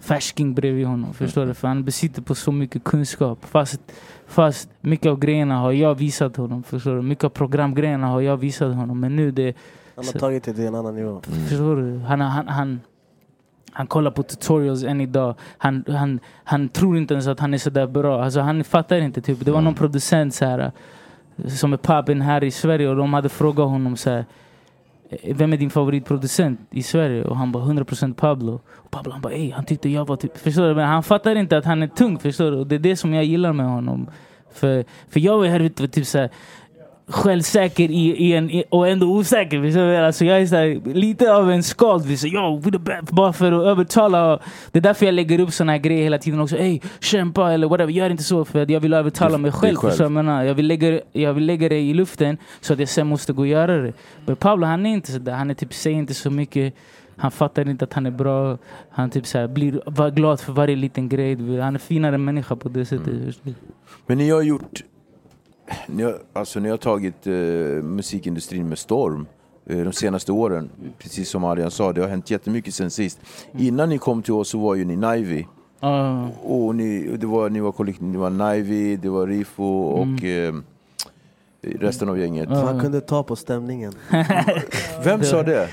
färsking 0.00 0.54
bredvid 0.54 0.86
honom. 0.86 1.14
Förstår 1.14 1.46
du? 1.46 1.54
För 1.54 1.68
han 1.68 1.84
besitter 1.84 2.22
på 2.22 2.34
så 2.34 2.52
mycket 2.52 2.84
kunskap. 2.84 3.44
Fast, 3.44 3.80
fast 4.26 4.68
mycket 4.80 5.06
av 5.06 5.18
grejerna 5.18 5.56
har 5.58 5.72
jag 5.72 5.94
visat 5.94 6.36
honom. 6.36 6.62
Förstår 6.62 6.96
du? 6.96 7.02
Mycket 7.02 7.24
av 7.24 7.28
programgrejerna 7.28 8.06
har 8.06 8.20
jag 8.20 8.36
visat 8.36 8.74
honom. 8.74 9.00
Men 9.00 9.16
nu 9.16 9.30
det 9.30 9.54
Han 10.06 10.12
har 10.14 10.20
tagit 10.20 10.44
det 10.44 10.54
till 10.54 10.66
en 10.66 10.74
annan 10.74 10.94
nivå. 10.96 11.20
Förstår 11.48 11.76
du? 11.76 11.98
Han, 11.98 12.20
han, 12.20 12.48
han, 12.48 12.80
han 13.72 13.86
kollar 13.86 14.10
på 14.10 14.22
tutorials 14.22 14.84
än 14.84 15.00
idag. 15.00 15.34
Han, 15.58 15.84
han, 15.88 16.20
han 16.44 16.68
tror 16.68 16.96
inte 16.96 17.14
ens 17.14 17.26
att 17.26 17.40
han 17.40 17.54
är 17.54 17.58
sådär 17.58 17.86
bra. 17.86 18.24
Alltså, 18.24 18.40
han 18.40 18.64
fattar 18.64 18.96
inte. 18.96 19.20
Typ. 19.20 19.44
Det 19.44 19.50
var 19.50 19.60
någon 19.60 19.74
producent 19.74 20.34
så 20.34 20.44
här, 20.44 20.72
som 21.48 21.72
är 21.72 21.76
poppin 21.76 22.20
här 22.20 22.44
i 22.44 22.50
Sverige 22.50 22.88
och 22.88 22.96
de 22.96 23.14
hade 23.14 23.28
frågat 23.28 23.68
honom 23.68 23.96
så 23.96 24.10
här. 24.10 24.24
"Eh, 25.10 25.36
vem 25.36 25.52
är 25.52 25.56
din 25.56 25.70
favoritproducent 25.70 26.60
i 26.70 26.82
Sverige? 26.82 27.24
Och 27.24 27.36
han 27.36 27.52
bara 27.52 27.64
100% 27.64 28.14
Pablo. 28.14 28.60
Och 28.70 28.90
Pablo 28.90 29.12
han 29.12 29.20
bara 29.20 29.32
ey, 29.32 29.50
han 29.52 29.64
tyckte 29.64 29.88
jag 29.88 30.06
var 30.06 30.16
typ, 30.16 30.38
förstår 30.38 30.68
du? 30.68 30.74
Men 30.74 30.86
han 30.88 31.02
fattar 31.02 31.36
inte 31.36 31.56
att 31.58 31.64
han 31.64 31.82
är 31.82 31.86
tung, 31.86 32.18
förstår 32.18 32.50
du? 32.50 32.56
Och 32.56 32.66
det 32.66 32.74
är 32.74 32.78
det 32.78 32.96
som 32.96 33.14
jag 33.14 33.24
gillar 33.24 33.52
med 33.52 33.66
honom. 33.66 34.08
För, 34.52 34.84
för 35.08 35.20
jag 35.20 35.46
är 35.46 35.50
här 35.50 35.60
ute 35.60 35.88
typ 35.88 36.06
såhär 36.06 36.30
självsäker 37.12 37.90
i, 37.90 38.16
i 38.16 38.32
en, 38.32 38.50
i, 38.50 38.64
och 38.68 38.88
ändå 38.88 39.06
osäker. 39.06 39.62
Förstår? 39.62 39.92
Alltså 39.92 40.24
jag 40.24 40.40
är 40.40 40.46
så 40.46 40.56
här, 40.56 40.94
lite 40.94 41.34
av 41.34 41.50
en 41.50 41.62
skald. 41.62 42.04
Bara 43.10 43.32
för 43.32 43.52
att 43.52 43.66
övertala. 43.66 44.38
Det 44.70 44.78
är 44.78 44.82
därför 44.82 45.06
jag 45.06 45.14
lägger 45.14 45.40
upp 45.40 45.52
såna 45.52 45.72
här 45.72 45.78
grejer 45.78 46.02
hela 46.02 46.18
tiden 46.18 46.40
också. 46.40 46.56
Ey, 46.56 46.80
kämpa 47.00 47.52
eller 47.52 47.68
whatever. 47.68 47.92
Gör 47.92 48.10
inte 48.10 48.22
så 48.22 48.44
för 48.44 48.70
jag 48.70 48.80
vill 48.80 48.92
övertala 48.92 49.38
mig 49.38 49.52
själv. 49.52 49.76
själv. 49.76 49.98
Du 49.98 50.22
vad 50.22 50.46
jag 50.46 50.54
vill, 50.54 50.66
lägga, 50.66 51.00
jag 51.12 51.34
vill 51.34 51.46
lägga 51.46 51.68
det 51.68 51.80
i 51.80 51.94
luften 51.94 52.36
så 52.60 52.72
att 52.72 52.78
jag 52.78 52.88
sen 52.88 53.06
måste 53.06 53.32
gå 53.32 53.42
och 53.42 53.48
göra 53.48 53.76
det. 53.76 53.92
Men 54.26 54.36
Pablo 54.36 54.66
han 54.66 54.86
är 54.86 54.90
inte 54.90 55.12
sådär. 55.12 55.32
Han 55.32 55.50
är 55.50 55.54
typ, 55.54 55.74
säger 55.74 55.96
inte 55.96 56.14
så 56.14 56.30
mycket. 56.30 56.74
Han 57.16 57.30
fattar 57.30 57.68
inte 57.68 57.84
att 57.84 57.92
han 57.92 58.06
är 58.06 58.10
bra. 58.10 58.58
Han 58.90 59.10
typ 59.10 59.26
så 59.26 59.38
här, 59.38 59.48
blir 59.48 60.10
glad 60.10 60.40
för 60.40 60.52
varje 60.52 60.76
liten 60.76 61.08
grej. 61.08 61.60
Han 61.60 61.74
är 61.74 61.78
finare 61.78 62.18
människa 62.18 62.56
på 62.56 62.68
det 62.68 62.84
sättet. 62.84 63.06
du? 63.42 63.54
Men 64.06 64.18
ni 64.18 64.30
har 64.30 64.42
gjort... 64.42 64.82
Ni 65.86 66.02
har, 66.02 66.18
alltså, 66.32 66.60
ni 66.60 66.68
har 66.68 66.76
tagit 66.76 67.26
eh, 67.26 67.32
musikindustrin 67.82 68.68
med 68.68 68.78
storm 68.78 69.26
eh, 69.66 69.78
de 69.78 69.92
senaste 69.92 70.32
åren. 70.32 70.70
Precis 70.98 71.28
som 71.28 71.44
Arian 71.44 71.70
sa, 71.70 71.92
det 71.92 72.00
har 72.00 72.08
hänt 72.08 72.30
jättemycket 72.30 72.74
sen 72.74 72.90
sist. 72.90 73.20
Innan 73.58 73.88
ni 73.88 73.98
kom 73.98 74.22
till 74.22 74.34
oss 74.34 74.48
så 74.48 74.58
var 74.58 74.74
ju 74.74 74.84
ni 74.84 74.96
Nivy. 74.96 75.44
Ja. 75.80 76.28
Och 76.42 76.74
ni, 76.74 77.16
det 77.16 77.26
var, 77.26 77.50
ni 77.50 77.60
var 77.60 77.72
kollektiv, 77.72 78.06
ni 78.06 78.16
var 78.16 78.30
Nivy, 78.30 78.96
det 78.96 79.08
var 79.08 79.26
Rifo 79.26 79.64
och 79.82 80.24
eh, 80.24 80.54
resten 81.62 82.08
av 82.08 82.18
gänget. 82.18 82.48
Man 82.48 82.80
kunde 82.80 83.00
ta 83.00 83.22
på 83.22 83.36
stämningen. 83.36 83.92
Vem 85.04 85.22
sa 85.22 85.42
det? 85.42 85.68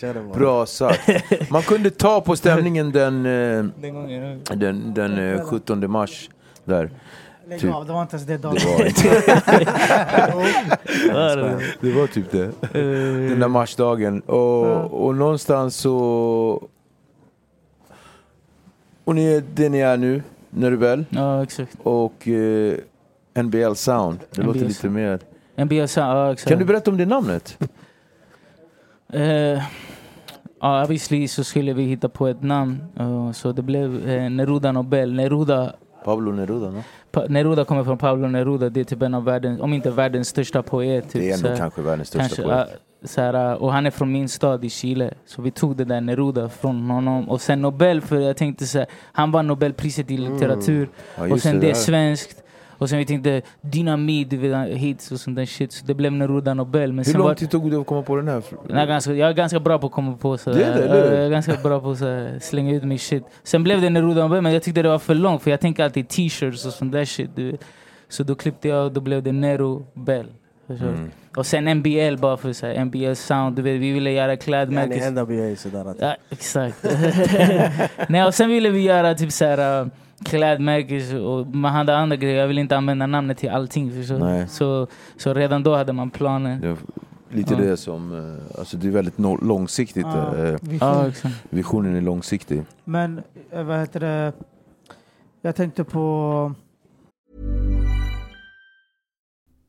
Den. 0.00 0.32
Bra 0.32 0.66
sagt. 0.66 1.10
Man 1.50 1.62
kunde 1.62 1.90
ta 1.90 2.20
på 2.20 2.36
stämningen 2.36 2.92
den, 2.92 3.26
eh, 3.26 3.64
Den 3.80 4.40
den, 4.58 4.94
den 4.94 5.18
eh, 5.18 5.44
17 5.44 5.90
mars. 5.90 6.30
Där. 6.64 6.90
Lägg 7.52 7.60
Typ. 7.60 7.74
av, 7.74 7.86
det 7.86 7.92
var 7.92 8.02
inte 8.02 8.16
ens 8.16 8.26
det 8.26 8.36
Det 8.36 8.42
dagen. 8.42 8.58
var, 8.64 8.84
Ja, 11.08 11.36
det- 11.36 11.60
det 11.80 11.92
var 11.92 12.06
typ 12.06 12.30
det. 12.30 12.44
eh, 12.44 13.30
Den 13.30 13.40
där 13.40 13.48
marsdagen. 13.48 14.20
Och, 14.20 15.04
och 15.06 15.14
någonstans 15.14 15.76
så... 15.76 16.68
Och 19.04 19.14
ni 19.14 19.24
är 19.34 19.42
det 19.54 19.68
ni 19.68 19.78
är 19.80 19.96
nu, 19.96 20.22
Nervel 20.50 21.04
Ja, 21.10 21.42
exakt. 21.42 21.76
och 21.82 22.28
eh, 22.28 22.74
NBL 23.42 23.74
Sound. 23.74 24.18
Det 24.30 24.40
NBL 24.42 24.46
låter 24.46 24.60
lite 24.60 24.74
Sound. 24.74 24.94
mer... 24.94 25.18
NBS, 25.64 25.96
ja 25.96 26.32
exakt. 26.32 26.48
Kan 26.48 26.58
du 26.58 26.64
berätta 26.64 26.90
om 26.90 26.96
det 26.96 27.06
namnet? 27.06 27.58
Ja, 30.60 30.82
obviously 30.84 31.28
så 31.28 31.44
skulle 31.44 31.72
vi 31.72 31.82
hitta 31.82 32.08
på 32.08 32.26
ett 32.28 32.42
namn. 32.42 32.84
eh, 32.98 33.32
så 33.32 33.52
det 33.52 33.62
blev 33.62 34.08
eh, 34.08 34.30
Neruda 34.30 34.72
Nobel. 34.72 35.12
Neruda, 35.14 35.72
Pablo 36.04 36.32
Neruda, 36.32 36.70
no? 36.70 36.82
Neruda 37.28 37.64
kommer 37.64 37.84
från 37.84 37.98
Pablo 37.98 38.28
Neruda. 38.28 38.68
Det 38.68 38.80
är 38.80 38.84
typ 38.84 39.02
en 39.02 39.14
av 39.14 39.24
världens, 39.24 39.60
om 39.60 39.72
inte 39.72 39.90
världens 39.90 40.28
största 40.28 40.62
poet. 40.62 41.04
Typ, 41.10 41.22
Det 41.22 41.30
är 41.30 41.48
här. 41.48 41.56
kanske 41.56 41.82
världens 41.82 42.08
största 42.08 42.20
Kanske, 42.28 42.42
poet. 42.42 42.68
ja, 42.70 42.76
så 43.08 43.56
och 43.64 43.72
han 43.72 43.86
är 43.86 43.90
från 43.90 44.12
min 44.12 44.28
stad 44.28 44.64
i 44.64 44.70
Chile. 44.70 45.14
Så 45.26 45.42
vi 45.42 45.50
tog 45.50 45.76
det 45.76 45.84
där 45.84 46.00
Neruda 46.00 46.48
från 46.48 46.90
honom. 46.90 47.30
Och 47.30 47.40
sen 47.40 47.62
Nobel, 47.62 48.00
för 48.00 48.20
jag 48.20 48.36
tänkte 48.36 48.66
så 48.66 48.78
här, 48.78 48.86
han 49.12 49.32
vann 49.32 49.46
Nobelpriset 49.46 50.10
i 50.10 50.16
litteratur. 50.16 50.88
Ja, 51.16 51.32
och 51.32 51.40
sen 51.40 51.60
det, 51.60 51.70
är 51.70 51.74
svenskt. 51.74 52.42
Och 52.82 52.88
sen 52.88 52.98
vi 52.98 53.06
tänkte 53.06 53.42
dynamit, 53.60 54.32
hits 54.72 55.12
och 55.12 55.20
sånt 55.20 55.36
där 55.36 55.46
shit. 55.46 55.72
Så 55.72 55.86
det 55.86 55.94
blev 55.94 56.12
Neruda 56.12 56.54
Nobel. 56.54 56.92
Men 56.92 57.04
Hur 57.04 57.14
lång 57.14 57.34
tid 57.34 57.50
tog 57.50 57.70
det 57.70 57.80
att 57.80 57.86
komma 57.86 58.02
på 58.02 58.16
den 58.16 58.28
här? 58.28 58.42
jag, 58.68 58.78
är 58.78 58.86
ganska, 58.86 59.12
jag 59.12 59.28
är 59.28 59.34
ganska 59.34 59.60
bra 59.60 59.78
på 59.78 59.86
att 59.86 59.92
komma 59.92 60.16
på 60.16 60.38
så 60.38 60.50
Det 60.50 60.64
är 60.64 60.74
det, 60.74 60.82
eller 60.82 61.10
hur? 61.10 61.16
Jag 61.16 61.26
är 61.26 61.30
ganska 61.30 61.56
bra 61.62 61.80
på 61.80 61.90
att 61.90 62.42
slänga 62.42 62.74
ut 62.74 62.84
min 62.84 62.98
shit. 62.98 63.24
Sen 63.42 63.64
blev 63.64 63.80
det 63.80 63.90
Neruda 63.90 64.22
Nobel, 64.22 64.40
men 64.42 64.52
jag 64.52 64.62
tyckte 64.62 64.82
det 64.82 64.88
var 64.88 64.98
för 64.98 65.14
långt. 65.14 65.42
För 65.42 65.50
jag 65.50 65.60
tänker 65.60 65.84
alltid 65.84 66.08
t-shirts 66.08 66.66
och 66.66 66.72
sånt 66.72 66.92
där 66.92 67.04
shit. 67.04 67.30
Så 68.08 68.22
då 68.22 68.34
klippte 68.34 68.68
jag 68.68 68.84
och 68.84 68.92
då 68.92 69.00
blev 69.00 69.22
det 69.22 69.32
Nero 69.32 69.86
Bell. 69.94 70.26
Mm. 70.68 71.10
Och 71.36 71.46
sen 71.46 71.64
NBL 71.78 72.16
bara 72.16 72.36
för 72.36 72.52
så 72.52 72.66
här, 72.66 72.84
NBL 72.84 73.14
sound, 73.14 73.56
du 73.56 73.62
vet, 73.62 73.80
vi 73.80 73.92
ville 73.92 74.10
göra 74.10 74.36
klädmärken. 74.36 75.14
NWA 75.14 75.56
sådär 75.56 75.84
att... 75.84 75.96
Ja, 76.00 76.16
exakt. 76.30 76.84
Nej, 78.08 78.24
och 78.24 78.34
sen 78.34 78.48
ville 78.48 78.70
vi 78.70 78.80
göra 78.80 79.14
typ 79.14 79.32
så 79.32 79.44
här 79.44 79.90
klädmärken 80.22 81.24
och 81.24 81.46
man 81.46 81.72
hade 81.72 81.96
andra 81.96 82.16
grejer. 82.16 82.36
Jag 82.40 82.48
ville 82.48 82.60
inte 82.60 82.76
använda 82.76 83.06
namnet 83.06 83.38
till 83.38 83.50
allting. 83.50 83.88
Du? 84.08 84.18
Nej. 84.18 84.48
Så, 84.48 84.86
så 85.16 85.34
redan 85.34 85.62
då 85.62 85.76
hade 85.76 85.92
man 85.92 86.10
planer. 86.10 86.64
Är 86.66 86.76
lite 87.36 87.54
Ja. 87.54 87.60
det 87.60 87.76
som... 87.76 88.14
eh, 88.14 88.58
Alltså 88.58 88.76
det 88.76 88.86
är 88.88 88.90
väldigt 88.90 89.16
no- 89.16 89.44
långsiktigt. 89.44 90.06
Ja, 90.06 90.36
eh, 90.36 90.56
vision. 90.60 90.78
Ja, 90.80 91.08
exakt. 91.08 91.34
Visionen 91.50 91.96
är 91.96 92.00
långsiktig. 92.00 92.62
Men 92.84 93.22
eh, 93.52 93.62
vad 93.62 93.80
heter 93.80 94.00
det? 94.00 94.32
Jag 95.42 95.56
tänkte 95.56 95.84
på... 95.84 96.54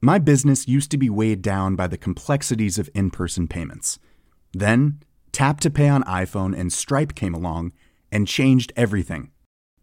My 0.01 0.19
business 0.19 0.67
used 0.67 0.91
to 0.91 0.97
be 0.97 1.09
weighed 1.09 1.41
down 1.41 1.75
by 1.75 1.87
the 1.87 1.97
complexities 1.97 2.77
of 2.79 2.89
in 2.93 3.09
person 3.09 3.47
payments. 3.47 3.99
Then, 4.59 4.99
Tap 5.31 5.61
to 5.61 5.69
Pay 5.71 5.89
on 5.91 6.03
iPhone 6.03 6.59
and 6.61 6.73
Stripe 6.73 7.15
came 7.15 7.37
along 7.37 7.71
and 8.11 8.27
changed 8.27 8.71
everything. 8.75 9.31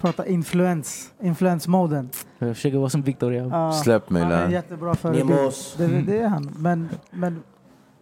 pratar 0.00 0.24
influens, 0.28 1.12
influensmoden. 1.20 2.08
Jag 2.38 2.56
försöker 2.56 2.78
vara 2.78 2.90
som 2.90 3.02
Victor. 3.02 3.34
Ja. 3.34 3.46
Ja, 3.50 3.72
Släpp 3.72 4.10
mig 4.10 4.22
Han 4.22 4.32
är 4.32 4.44
en 4.44 4.50
jättebra 4.50 4.94
förebild. 4.94 5.28
Det, 5.78 5.86
det 6.02 6.18
är 6.18 6.28
han. 6.28 6.54
Men, 6.58 6.88
men 7.10 7.42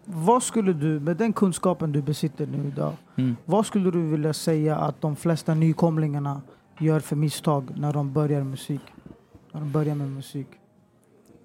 vad 0.04 0.42
skulle 0.42 0.72
du, 0.72 1.00
med 1.00 1.16
den 1.16 1.32
kunskapen 1.32 1.92
du 1.92 2.02
besitter 2.02 2.46
nu 2.46 2.68
idag, 2.68 2.92
Mm. 3.16 3.36
vad 3.44 3.66
skulle 3.66 3.90
du 3.90 4.02
vilja 4.10 4.32
säga 4.32 4.76
att 4.76 5.00
de 5.00 5.16
flesta 5.16 5.54
nykomlingarna 5.54 6.42
gör 6.78 7.00
för 7.00 7.16
misstag 7.16 7.70
när 7.76 7.92
de 7.92 8.12
börjar 8.12 8.42
musik? 8.44 8.80
när 9.52 9.60
de 9.60 9.72
börjar 9.72 9.94
med 9.94 10.10
musik? 10.10 10.46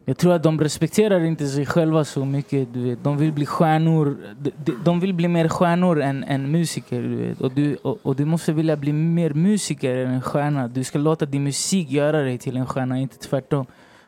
Jag 0.05 0.17
tror 0.17 0.33
att 0.33 0.43
de 0.43 0.59
respekterar 0.59 1.19
inte 1.23 1.47
sig 1.47 1.65
själva 1.65 2.03
så 2.03 2.25
mycket. 2.25 2.73
Du 2.73 2.83
vet. 2.83 3.03
De 3.03 3.17
vill 3.17 3.33
bli 3.33 3.45
stjärnor. 3.45 4.17
De, 4.39 4.51
de- 4.85 4.99
vill 4.99 5.13
bli 5.13 5.27
mer 5.27 5.47
stjärnor 5.47 6.01
än, 6.01 6.23
än 6.23 6.51
musiker. 6.51 7.01
Du 7.01 7.15
vet. 7.15 7.41
Och, 7.41 7.51
du, 7.51 7.75
och, 7.75 7.99
och 8.03 8.15
du 8.15 8.25
måste 8.25 8.53
vilja 8.53 8.75
bli 8.75 8.93
mer 8.93 9.33
musiker 9.33 9.97
än 9.97 10.11
en 10.11 10.21
stjärna. 10.21 10.67
Du 10.67 10.83
ska 10.83 10.99
låta 10.99 11.25
din 11.25 11.43
musik 11.43 11.91
göra 11.91 12.21
dig 12.21 12.37
till 12.37 12.57
en 12.57 12.65
stjärna, 12.65 12.99
inte 12.99 13.17
tvärtom. 13.17 13.65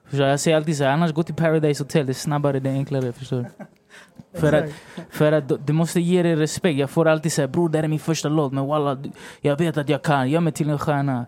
Förstår? 0.10 0.28
Jag 0.28 0.40
säger 0.40 0.58
alltid 0.58 0.78
så 0.78 0.84
här, 0.84 0.92
annars 0.92 1.12
gå 1.14 1.24
till 1.24 1.36
Paradise 1.36 1.84
Hotel. 1.84 2.06
Det 2.06 2.12
är 2.12 2.14
snabbare, 2.14 2.60
det 2.60 2.70
är 2.70 2.74
enklare. 2.74 3.12
Förstår? 3.12 3.46
För 4.34 4.54
att, 4.54 4.66
för 5.10 5.32
att 5.32 5.68
du- 5.68 5.74
måste 5.74 6.00
ge 6.02 6.24
dig 6.24 6.36
respekt. 6.36 6.80
Jag 6.80 6.90
får 6.90 7.08
alltid 7.08 7.32
säga 7.34 7.48
bror 7.48 7.70
det 7.70 7.78
här 7.78 7.84
är 7.84 7.88
min 7.88 8.00
första 8.00 8.30
låt 8.30 8.54
men 8.54 8.66
walla, 8.68 8.96
du- 8.96 9.12
jag 9.42 9.58
vet 9.58 9.78
att 9.78 9.90
jag 9.90 10.02
kan. 10.02 10.30
Gör 10.30 10.40
mig 10.40 10.54
till 10.54 10.70
en 10.70 10.80
stjärna. 10.80 11.26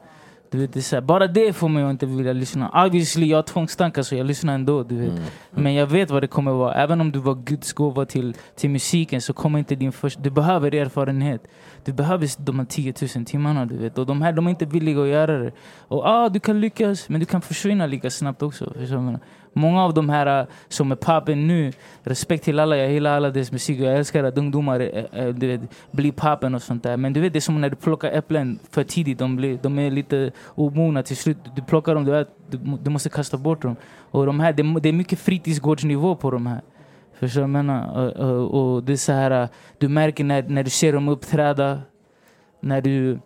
Du 0.50 0.58
vet, 0.58 0.74
det 0.74 0.82
så 0.82 0.96
här, 0.96 1.02
bara 1.02 1.28
det 1.28 1.54
får 1.54 1.70
mig 1.70 1.84
att 1.84 1.92
inte 1.92 2.06
vilja 2.06 2.34
lyssna. 2.34 2.86
Obviously, 2.86 3.28
jag 3.28 3.38
har 3.38 3.44
tvångstankar 3.44 4.04
så 4.04 4.16
jag 4.16 4.26
lyssnar 4.26 4.56
ändå. 4.56 4.84
Du 4.84 4.96
vet. 4.96 5.12
Men 5.52 5.74
jag 5.74 5.88
vet 5.88 6.12
vad 6.12 6.24
det 6.24 6.28
kommer 6.28 6.52
vara. 6.52 6.74
Även 6.74 7.02
om 7.02 7.12
du 7.12 7.20
var 7.20 7.36
Guds 7.36 7.74
gåva 7.74 8.06
till, 8.06 8.36
till 8.56 8.70
musiken 8.70 9.22
så 9.22 9.34
kommer 9.34 9.60
inte 9.60 9.76
din 9.76 9.92
första... 9.92 10.22
Du 10.22 10.30
behöver 10.30 10.76
erfarenhet. 10.76 11.48
Du 11.86 11.94
behöver 11.94 12.30
de 12.46 12.60
här 12.60 12.66
10 12.66 12.94
000 13.16 13.26
timmarna. 13.26 13.66
Du 13.66 13.78
vet. 13.78 13.98
Och 13.98 14.06
de 14.06 14.22
här 14.22 14.32
de 14.32 14.46
är 14.46 14.50
inte 14.50 14.66
villiga 14.66 15.02
att 15.02 15.08
göra 15.08 15.38
det. 15.38 15.52
Och 15.88 16.06
ah, 16.06 16.30
du 16.30 16.40
kan 16.40 16.62
lyckas, 16.62 17.10
men 17.10 17.20
du 17.20 17.26
kan 17.26 17.42
försvinna 17.42 17.86
lika 17.86 18.10
snabbt 18.10 18.42
också. 18.42 18.74
Många 19.58 19.84
av 19.84 19.94
de 19.94 20.10
här 20.10 20.42
äh, 20.42 20.48
som 20.68 20.92
är 20.92 20.96
pappen 20.96 21.48
nu, 21.48 21.74
respekt 22.04 22.44
till 22.44 22.60
alla, 22.60 22.78
jag 22.78 22.92
gillar 22.92 23.18
alla 23.18 23.30
deras 23.30 23.52
musik 23.52 23.80
och 23.80 23.86
jag 23.86 23.98
älskar 23.98 24.24
att 24.24 24.38
ungdomar 24.38 24.80
äh, 24.80 25.26
äh, 25.26 25.34
du 25.34 25.48
vet, 25.48 25.62
blir 25.92 26.12
pappen 26.12 26.56
och 26.56 26.62
sånt 26.62 26.84
där. 26.84 26.98
Men 26.98 27.14
du 27.14 27.22
vet, 27.22 27.34
det 27.34 27.40
är 27.40 27.42
som 27.42 27.62
när 27.62 27.70
du 27.70 27.76
plockar 27.76 28.12
äpplen 28.12 28.60
för 28.72 28.84
tidigt, 28.84 29.20
de, 29.20 29.36
blir, 29.36 29.60
de 29.62 29.80
är 29.80 29.92
lite 29.92 30.32
omogna 30.46 31.04
till 31.04 31.18
slut. 31.18 31.38
Du 31.56 31.62
plockar 31.62 31.96
dem, 31.96 32.06
du, 32.06 32.12
vet, 32.12 32.30
du, 32.50 32.58
du 32.84 32.90
måste 32.90 33.10
kasta 33.10 33.38
bort 33.38 33.62
dem. 33.62 33.76
Och 34.12 34.26
de 34.26 34.40
här, 34.40 34.54
det, 34.54 34.80
det 34.80 34.90
är 34.90 34.94
mycket 34.94 35.20
fritidsgårdsnivå 35.20 36.16
på 36.16 36.32
de 36.32 36.48
här. 36.48 36.62
Förstår 37.20 37.42
du 37.42 37.48
vad 37.48 37.60
jag 37.60 37.66
menar? 37.66 37.82
Och, 37.98 38.30
och, 38.30 38.76
och 38.76 38.84
det 38.84 38.94
är 38.94 38.98
så 38.98 39.12
här, 39.12 39.50
du 39.78 39.88
märker 39.88 40.24
när, 40.24 40.44
när 40.44 40.64
du 40.64 40.70
ser 40.70 40.94
dem 40.94 41.10
uppträda, 41.10 41.82
när 42.62 42.82
du 42.82 43.20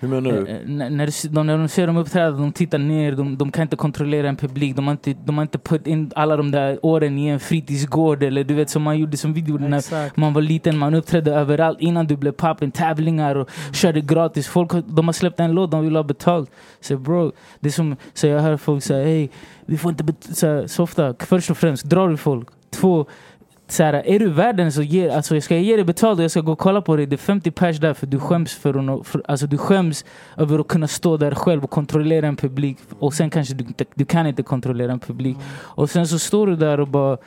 hur 0.00 0.08
menar 0.08 0.32
du? 0.32 0.46
Eh, 0.46 0.56
eh, 0.56 0.60
när, 0.66 0.90
när, 0.90 1.28
de, 1.34 1.46
när 1.46 1.58
de 1.58 1.68
ser 1.68 1.86
dem 1.86 1.96
uppträda, 1.96 2.30
de 2.30 2.52
tittar 2.52 2.78
ner, 2.78 3.12
de, 3.12 3.36
de 3.38 3.52
kan 3.52 3.62
inte 3.62 3.76
kontrollera 3.76 4.28
en 4.28 4.36
publik. 4.36 4.76
De 4.76 4.86
har 4.86 4.92
inte, 4.92 5.14
de 5.24 5.36
har 5.38 5.42
inte 5.42 5.58
put 5.58 5.86
in 5.86 6.10
alla 6.14 6.36
de 6.36 6.50
där 6.50 6.78
åren 6.86 7.18
i 7.18 7.26
en 7.26 7.40
fritidsgård 7.40 8.22
eller 8.22 8.44
du 8.44 8.54
vet 8.54 8.70
som 8.70 8.82
man 8.82 8.98
gjorde 8.98 9.16
som 9.16 9.32
vi 9.32 9.40
gjorde 9.40 9.68
när 9.68 9.78
Exakt. 9.78 10.16
man 10.16 10.32
var 10.32 10.42
liten. 10.42 10.78
Man 10.78 10.94
uppträdde 10.94 11.34
överallt 11.34 11.80
innan 11.80 12.06
du 12.06 12.16
blev 12.16 12.32
poppen, 12.32 12.70
tävlingar 12.70 13.34
och 13.34 13.50
körde 13.72 14.00
gratis. 14.00 14.48
Folk 14.48 14.72
de 14.86 15.08
har 15.08 15.12
släppt 15.12 15.40
en 15.40 15.52
låt, 15.52 15.70
de 15.70 15.84
vill 15.84 15.96
ha 15.96 16.02
betalt. 16.02 16.50
Så 16.80 16.96
bro, 16.98 17.32
det 17.60 17.68
är 17.68 17.72
som, 17.72 17.96
så 18.14 18.26
jag 18.26 18.40
hör 18.40 18.56
folk 18.56 18.82
säga 18.84 19.04
hej, 19.06 19.30
vi 19.66 19.78
får 19.78 19.90
inte 19.90 20.04
bet- 20.04 20.36
så, 20.36 20.68
så 20.68 20.82
ofta. 20.82 21.14
Först 21.18 21.50
och 21.50 21.56
främst, 21.56 21.84
drar 21.84 22.08
du 22.08 22.16
folk? 22.16 22.48
Två, 22.70 23.06
så 23.68 23.82
här, 23.82 23.94
är 23.94 24.18
du 24.18 24.30
världen 24.30 24.72
så 24.72 24.82
ge, 24.82 25.10
alltså 25.10 25.34
jag 25.34 25.42
ska 25.42 25.56
ge 25.56 25.76
dig 25.76 25.84
betalt 25.84 26.18
och 26.18 26.24
jag 26.24 26.30
ska 26.30 26.40
gå 26.40 26.52
och 26.52 26.58
kolla 26.58 26.80
på 26.80 26.96
dig. 26.96 27.06
Det 27.06 27.14
är 27.14 27.18
50 27.18 27.50
pers 27.50 27.78
där 27.78 27.94
för 27.94 28.06
du 28.06 28.18
skäms 28.18 28.54
för 28.54 29.04
för, 29.04 29.22
alltså 29.28 29.46
du 29.46 29.58
skäms 29.58 30.04
över 30.36 30.58
att 30.58 30.68
kunna 30.68 30.88
stå 30.88 31.16
där 31.16 31.34
själv 31.34 31.64
och 31.64 31.70
kontrollera 31.70 32.26
en 32.26 32.36
publik. 32.36 32.78
Och 32.98 33.14
sen 33.14 33.30
kanske 33.30 33.54
du, 33.54 33.84
du 33.94 34.04
kan 34.04 34.26
inte 34.26 34.42
kontrollera 34.42 34.92
en 34.92 35.00
publik. 35.00 35.36
Och 35.56 35.90
sen 35.90 36.06
så 36.06 36.18
står 36.18 36.46
du 36.46 36.56
där 36.56 36.80
och 36.80 36.88
bara 36.88 37.18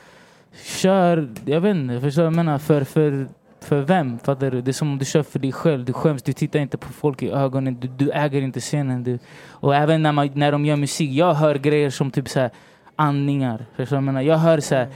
kör, 0.64 1.28
jag 1.44 1.60
vet 1.60 1.76
inte, 1.76 2.00
förstår 2.00 2.24
jag 2.24 2.36
menar? 2.36 2.58
För, 2.58 2.84
för, 2.84 3.28
för 3.60 3.80
vem? 3.80 4.18
Fattar 4.18 4.50
du? 4.50 4.60
Det 4.60 4.70
är 4.70 4.72
som 4.72 4.92
om 4.92 4.98
du 4.98 5.04
kör 5.04 5.22
för 5.22 5.38
dig 5.38 5.52
själv. 5.52 5.84
Du 5.84 5.92
skäms, 5.92 6.22
du 6.22 6.32
tittar 6.32 6.58
inte 6.58 6.78
på 6.78 6.92
folk 6.92 7.22
i 7.22 7.30
ögonen. 7.30 7.76
Du, 7.80 7.88
du 7.88 8.10
äger 8.10 8.42
inte 8.42 8.60
scenen. 8.60 9.04
Du. 9.04 9.18
Och 9.48 9.74
även 9.74 10.02
när, 10.02 10.12
man, 10.12 10.30
när 10.34 10.52
de 10.52 10.66
gör 10.66 10.76
musik, 10.76 11.10
jag 11.10 11.34
hör 11.34 11.54
grejer 11.54 11.90
som 11.90 12.10
typ 12.10 12.28
så 12.28 12.40
här 12.40 12.50
andningar. 12.96 13.66
Förstår 13.76 13.96
jag 13.96 14.02
menar? 14.02 14.20
Jag 14.20 14.38
hör 14.38 14.60
så 14.60 14.74
här 14.74 14.88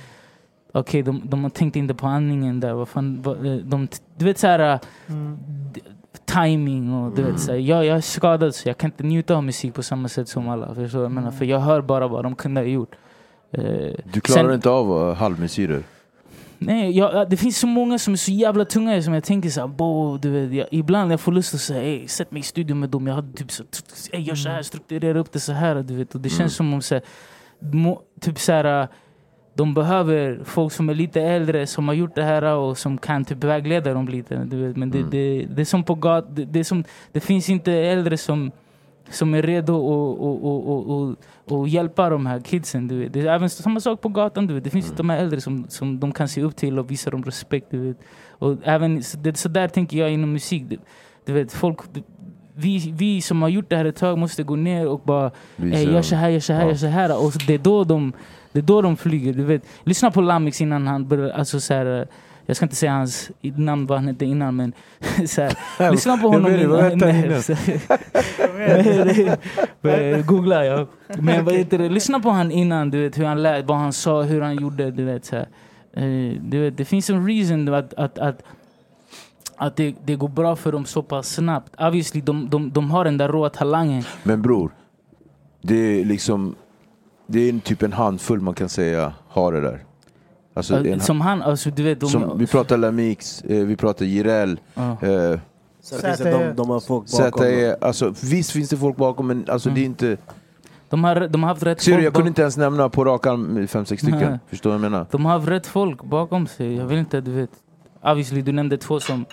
Okej, 0.76 1.02
de, 1.02 1.22
de 1.24 1.42
har 1.42 1.50
tänkt 1.50 1.76
inte 1.76 1.94
på 1.94 2.06
andningen 2.06 2.60
där. 2.60 2.72
Vad 2.72 2.88
fan, 2.88 3.22
vad, 3.22 3.46
eh, 3.46 3.56
de, 3.56 3.88
du 4.16 4.24
vet 4.24 4.38
såhär... 4.38 4.78
Mm. 5.08 5.38
Timing 6.26 6.92
och 6.92 7.16
du 7.16 7.22
vet 7.22 7.40
såhär. 7.40 7.58
Jag, 7.58 7.84
jag 7.84 7.96
är 7.96 8.00
skadad 8.00 8.54
så 8.54 8.68
jag 8.68 8.78
kan 8.78 8.90
inte 8.90 9.04
njuta 9.04 9.34
av 9.34 9.44
musik 9.44 9.74
på 9.74 9.82
samma 9.82 10.08
sätt 10.08 10.28
som 10.28 10.48
alla. 10.48 10.74
Förstår 10.74 11.02
jag 11.02 11.12
menar? 11.12 11.30
För 11.30 11.44
jag 11.44 11.60
hör 11.60 11.80
bara 11.80 12.08
vad 12.08 12.24
de 12.24 12.34
kunde 12.34 12.60
ha 12.60 12.66
gjort. 12.66 12.94
Eh, 13.52 13.62
Du 14.12 14.20
klarar 14.20 14.42
sen- 14.42 14.54
inte 14.54 14.70
av 14.70 15.08
uh, 15.08 15.14
halvmesyrer? 15.14 15.82
Nej, 16.58 16.98
jag, 16.98 17.30
det 17.30 17.36
finns 17.36 17.58
så 17.58 17.66
många 17.66 17.98
som 17.98 18.12
är 18.12 18.16
så 18.18 18.32
jävla 18.32 18.64
tunga 18.64 19.02
som 19.02 19.14
jag 19.14 19.24
tänker 19.24 19.50
såhär, 19.50 19.68
bo, 19.68 20.18
du 20.18 20.30
vet, 20.30 20.52
jag, 20.52 20.66
ibland 20.70 21.12
jag 21.12 21.20
får 21.20 21.32
lust 21.32 21.54
att 21.54 21.60
säga, 21.60 21.80
hey, 21.80 22.08
sätt 22.08 22.30
mig 22.30 22.40
i 22.40 22.42
studion 22.42 22.80
med 22.80 22.90
dem. 22.90 23.06
Jag 23.06 23.14
hade 23.14 23.32
typ 23.32 23.50
så, 23.50 23.64
hey, 24.12 24.22
gör 24.22 24.34
så 24.34 24.48
här, 24.48 24.62
strukturera 24.62 25.18
upp 25.18 25.32
det 25.32 25.40
så 25.40 25.52
här. 25.52 25.74
Du 25.82 25.96
vet. 25.96 26.14
Och 26.14 26.20
det 26.20 26.28
känns 26.28 26.54
som 26.54 26.74
om 26.74 26.82
så 26.82 26.94
här, 26.94 27.04
må, 27.58 28.02
typ 28.20 28.38
så 28.38 28.52
här, 28.52 28.88
de 29.54 29.74
behöver 29.74 30.40
folk 30.44 30.72
som 30.72 30.88
är 30.88 30.94
lite 30.94 31.20
äldre 31.22 31.66
som 31.66 31.88
har 31.88 31.94
gjort 31.94 32.14
det 32.14 32.22
här 32.22 32.56
och 32.56 32.78
som 32.78 32.98
kan 32.98 33.24
typ 33.24 33.44
vägleda 33.44 33.94
dem 33.94 34.08
lite. 34.08 34.44
Du 34.44 34.66
vet. 34.66 34.76
Men 34.76 34.90
det, 34.90 35.02
det, 35.10 35.46
det 35.50 35.60
är 35.60 35.64
som 35.64 35.84
på 35.84 35.94
gat, 35.94 36.36
det, 36.36 36.44
det, 36.44 36.64
som, 36.64 36.84
det 37.12 37.20
finns 37.20 37.48
inte 37.48 37.72
äldre 37.72 38.16
som 38.16 38.50
som 39.10 39.34
är 39.34 39.42
redo 39.42 39.74
att 39.74 39.80
och, 39.80 40.44
och, 40.44 40.68
och, 40.68 40.90
och, 40.90 41.16
och 41.44 41.68
hjälpa 41.68 42.10
de 42.10 42.26
här 42.26 42.40
kidsen. 42.40 42.88
Du 42.88 42.98
vet. 42.98 43.12
Det 43.12 43.20
är 43.20 43.26
även 43.26 43.50
samma 43.50 43.80
sak 43.80 44.00
på 44.00 44.08
gatan. 44.08 44.46
Du 44.46 44.54
vet. 44.54 44.64
Det 44.64 44.70
finns 44.70 44.92
de 44.96 45.10
här 45.10 45.18
äldre 45.18 45.40
som, 45.40 45.66
som 45.68 46.00
de 46.00 46.12
kan 46.12 46.28
se 46.28 46.42
upp 46.42 46.56
till 46.56 46.78
och 46.78 46.90
visa 46.90 47.10
dem 47.10 47.24
respekt. 47.24 47.66
Du 47.70 47.78
vet. 47.78 47.96
Och 48.28 48.56
även, 48.62 49.02
så, 49.02 49.18
det, 49.18 49.36
så 49.36 49.48
där 49.48 49.68
tänker 49.68 49.98
jag 49.98 50.12
inom 50.12 50.32
musik. 50.32 50.64
Du, 50.68 50.78
du 51.24 51.32
vet, 51.32 51.52
folk, 51.52 51.78
vi, 52.54 52.92
vi 52.96 53.22
som 53.22 53.42
har 53.42 53.48
gjort 53.48 53.70
det 53.70 53.76
här 53.76 53.84
ett 53.84 53.96
tag 53.96 54.18
måste 54.18 54.42
gå 54.42 54.56
ner 54.56 54.88
och 54.88 55.00
bara 55.00 55.30
Visa 55.56 55.78
Ey, 55.78 55.92
gör 55.92 56.02
så 56.02 56.16
här, 56.16 56.28
gör 56.28 56.40
så 56.40 56.52
här, 56.52 56.62
Ja. 56.62 56.68
gör 56.68 56.74
så 56.74 56.86
här. 56.86 57.24
Och 57.26 57.32
det 57.46 57.54
är 57.54 57.58
då 57.58 57.84
de, 57.84 58.12
det 58.54 58.60
är 58.60 58.62
då 58.62 58.82
de 58.82 58.96
flyger. 58.96 59.32
Du 59.32 59.44
vet. 59.44 59.62
Lyssna 59.84 60.10
på 60.10 60.20
Lamix 60.20 60.60
innan 60.60 60.86
han 60.86 61.08
började, 61.08 61.34
alltså 61.34 61.60
så 61.60 61.74
här, 61.74 62.00
eh, 62.00 62.06
jag 62.46 62.56
ska 62.56 62.64
inte 62.64 62.76
säga 62.76 62.92
hans 62.92 63.30
namn 63.40 63.86
vad 63.86 63.98
han 63.98 64.08
hette 64.08 64.24
innan 64.24 64.56
men 64.56 64.72
så 65.26 65.42
här, 65.42 65.90
lyssna 65.90 66.16
på 66.16 66.26
Jag 66.26 66.32
honom 66.32 66.50
vet 66.52 66.60
inte, 66.60 66.66
vad 66.66 66.84
hette 66.84 67.06
han 67.06 67.14
nej, 68.58 69.38
innan? 69.82 70.18
Eh, 70.18 70.26
Googla 70.26 70.64
ja. 70.64 70.86
Men 71.18 71.44
vad 71.44 71.54
heter 71.54 71.78
det? 71.78 71.88
Lyssna 71.88 72.20
på 72.20 72.30
han 72.30 72.50
innan, 72.50 72.90
du 72.90 73.02
vet 73.02 73.18
hur 73.18 73.24
han 73.24 73.42
lät, 73.42 73.66
vad 73.66 73.76
han 73.76 73.92
sa, 73.92 74.22
hur 74.22 74.40
han 74.40 74.56
gjorde. 74.56 74.90
Du 74.90 75.04
vet, 75.04 75.24
så 75.24 75.36
här. 75.36 75.48
Eh, 75.92 76.40
du 76.40 76.60
vet, 76.60 76.76
det 76.76 76.84
finns 76.84 77.10
en 77.10 77.26
reason 77.26 77.74
att, 77.74 77.94
att, 77.94 78.18
att 78.18 78.42
att 79.56 79.76
det, 79.76 79.94
det 80.04 80.16
går 80.16 80.28
bra 80.28 80.56
för 80.56 80.72
dem 80.72 80.84
så 80.84 81.02
pass 81.02 81.34
snabbt. 81.34 81.80
Obviously, 81.80 82.20
de, 82.20 82.50
de, 82.50 82.70
de 82.70 82.90
har 82.90 83.04
den 83.04 83.18
där 83.18 83.28
råa 83.28 83.50
talangen. 83.50 84.02
Men 84.22 84.42
bror, 84.42 84.70
det 85.62 86.00
är 86.00 86.04
liksom... 86.04 86.56
Det 87.26 87.40
är 87.40 87.48
en 87.48 87.60
typ 87.60 87.82
en 87.82 87.92
handfull 87.92 88.40
man 88.40 88.54
kan 88.54 88.68
säga 88.68 89.12
har 89.28 89.52
det 89.52 89.60
där. 89.60 89.84
Alltså, 90.54 90.82
det 90.82 90.88
är 90.88 90.92
en, 90.92 91.00
Som 91.00 91.20
han, 91.20 91.42
alltså 91.42 91.70
du 91.70 91.82
vet... 91.82 92.00
De, 92.00 92.08
som, 92.08 92.38
vi 92.38 92.46
pratar 92.46 92.76
Lamix, 92.76 93.42
eh, 93.42 93.66
vi 93.66 93.76
pratar 93.76 94.04
Jireel, 94.04 94.60
Ja. 94.74 94.90
eh, 94.90 95.38
det 95.90 96.18
de, 96.24 96.56
de 96.56 96.70
har 96.70 96.80
folk 96.80 97.10
bakom. 97.12 97.42
ZE. 97.42 97.76
Alltså, 97.80 98.14
visst 98.22 98.50
finns 98.50 98.68
det 98.68 98.76
folk 98.76 98.96
bakom 98.96 99.26
men 99.26 99.44
alltså, 99.50 99.70
det 99.70 99.80
är 99.80 99.84
inte... 99.84 100.16
De 100.88 101.04
har, 101.04 101.28
de 101.28 101.42
har 101.42 101.50
haft 101.50 101.62
rätt 101.62 101.80
Ser 101.80 101.90
du, 101.90 101.96
folk 101.96 102.06
jag 102.06 102.14
kunde 102.14 102.28
inte 102.28 102.42
ens 102.42 102.56
nämna 102.56 102.88
på 102.88 103.04
rak 103.04 103.26
arm 103.26 103.66
fem, 103.68 103.84
sex 103.84 104.02
stycken. 104.02 104.20
Nej. 104.30 104.38
Förstår 104.48 104.70
du 104.70 104.76
vad 104.78 104.84
jag 104.84 104.90
menar? 104.92 105.06
De 105.10 105.24
har 105.24 105.32
haft 105.32 105.48
rätt 105.48 105.66
folk 105.66 106.04
bakom 106.04 106.46
sig. 106.46 106.74
Jag 106.74 106.86
vill 106.86 106.98
inte, 106.98 107.20
du 107.20 107.32
vet. 107.32 107.50
Obviously, 108.02 108.42
du 108.42 108.52
nämnde 108.52 108.78
två 108.78 109.00
som, 109.00 109.24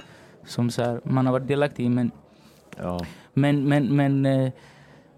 som 0.46 0.70
så 0.70 0.84
här, 0.84 1.02
man 1.04 1.26
har 1.26 1.34
varit 1.34 1.48
delaktig 1.48 1.86
i. 1.86 1.89
Men, 1.89 2.12
Ja. 2.82 3.00
men, 3.34 3.64
men, 3.70 3.96
men 3.96 4.26
eh, 4.26 4.52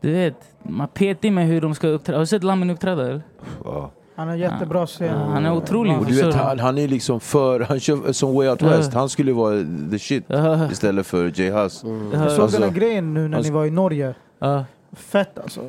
du 0.03 0.11
vet, 0.13 0.35
man 0.63 0.87
petar 0.87 1.31
med 1.31 1.47
hur 1.47 1.61
de 1.61 1.75
ska 1.75 1.87
uppträda. 1.87 2.17
Har 2.17 2.23
du 2.23 2.27
sett 2.27 2.43
Lamin 2.43 2.69
uppträda? 2.69 3.01
Eller? 3.09 3.21
Ja. 3.63 3.91
Han 4.15 4.27
har 4.27 4.35
jättebra 4.35 4.85
scen. 4.87 5.07
Ja, 5.19 5.25
han 5.25 5.45
är 5.45 5.53
otrolig. 5.53 5.97
Och 5.97 6.05
du 6.05 6.21
vet, 6.25 6.35
han, 6.35 6.59
han 6.59 6.77
är 6.77 6.87
liksom 6.87 7.19
för, 7.19 7.59
han 7.59 7.79
kör 7.79 8.11
som 8.11 8.35
Way 8.35 8.47
Out 8.49 8.61
Ja. 8.61 8.67
West, 8.69 8.93
han 8.93 9.09
skulle 9.09 9.33
vara 9.33 9.55
the 9.91 9.99
shit 9.99 10.23
Ja, 10.27 10.71
istället 10.71 11.07
för 11.07 11.25
J 11.39 11.51
Hus. 11.51 11.83
Jag 12.13 12.31
såg 12.31 12.41
Alltså- 12.41 12.59
den 12.59 12.69
här 12.69 12.75
grejen 12.79 13.13
nu 13.13 13.27
när 13.27 13.37
alltså- 13.37 13.51
ni 13.51 13.57
var 13.57 13.65
i 13.65 13.71
Norge. 13.71 14.13
ja. 14.39 14.65
Fett 14.95 15.39
alltså. 15.39 15.61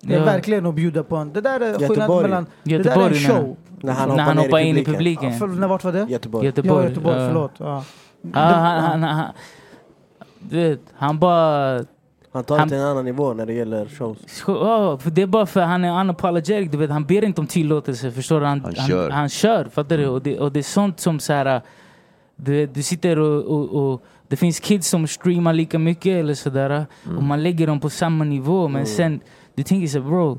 Det 0.00 0.14
är 0.14 0.18
Ja. 0.18 0.24
verkligen 0.24 0.66
att 0.66 0.74
bjuda 0.74 1.02
på 1.02 1.16
en. 1.16 1.32
Det 1.32 1.40
där 1.40 1.60
är 1.60 1.72
skillnaden 1.74 1.80
Göteborg. 1.96 2.22
mellan... 2.22 2.46
Det 2.62 2.78
där 2.78 2.96
är 3.00 3.08
en 3.08 3.14
show. 3.14 3.56
När 3.80 3.92
han 3.92 4.08
När 4.08 4.12
hoppar, 4.14 4.22
han 4.24 4.36
ner 4.36 4.42
hoppar 4.42 4.58
in 4.58 4.76
i 4.76 4.80
Ja, 4.80 4.84
publiken. 4.84 5.38
för, 5.38 5.46
när, 5.46 5.68
vart 5.68 5.84
var 5.84 5.92
det? 5.92 6.06
Göteborg. 6.08 6.46
Göteborg. 6.46 6.82
Ja, 6.84 6.88
Göteborg. 6.88 7.16
ja. 7.20 7.28
Förlåt. 7.28 7.52
Ja. 7.58 7.84
Ja, 8.22 8.40
han, 8.40 8.82
han, 8.82 9.02
han, 9.02 9.24
du 10.38 10.68
vet, 10.68 10.80
han 10.94 11.18
bara... 11.18 11.84
Han 12.34 12.44
tar 12.44 12.58
Han- 12.58 12.68
till 12.68 12.78
en 12.78 12.84
annan 12.84 13.04
nivå 13.04 13.34
när 13.34 13.46
det 13.46 13.52
gäller 13.52 13.86
shows. 13.86 14.18
Ja, 14.46 14.98
för 14.98 15.10
det 15.10 15.22
är 15.22 15.26
bara 15.26 15.46
för 15.46 15.60
han 15.60 15.84
är 15.84 16.00
unapologetic, 16.00 16.70
du 16.70 16.76
vet. 16.78 16.90
Han 16.90 17.04
ber 17.04 17.24
inte 17.24 17.40
om 17.40 17.46
tillåtelse, 17.46 18.10
förstår 18.10 18.40
du? 18.40 18.46
Han, 18.46 18.60
Han 18.60 18.74
han, 18.76 18.88
kör. 18.88 19.10
han 19.10 19.28
kör, 19.28 19.64
fattar 19.64 19.98
du? 19.98 20.06
Och 20.06 20.22
det, 20.22 20.38
och 20.38 20.52
det 20.52 20.58
är 20.58 20.62
sånt 20.62 21.00
som 21.00 21.20
så 21.20 21.32
här... 21.32 21.60
Du, 22.36 22.66
du 22.66 22.82
sitter 22.82 23.18
och, 23.18 23.44
och, 23.44 23.92
och... 23.92 24.02
Det 24.28 24.36
finns 24.36 24.60
kids 24.60 24.88
som 24.88 25.06
streamar 25.06 25.52
lika 25.52 25.78
mycket 25.78 26.06
eller 26.20 26.34
sådär. 26.34 26.86
Och 27.16 27.22
man 27.22 27.42
lägger 27.42 27.66
dem 27.66 27.80
på 27.80 27.90
samma 27.90 28.24
nivå. 28.24 28.68
Men 28.68 28.86
sen, 28.86 29.20
du 29.54 29.62
tänker 29.62 29.86
så 29.88 29.98
här, 30.00 30.08
bro. 30.08 30.38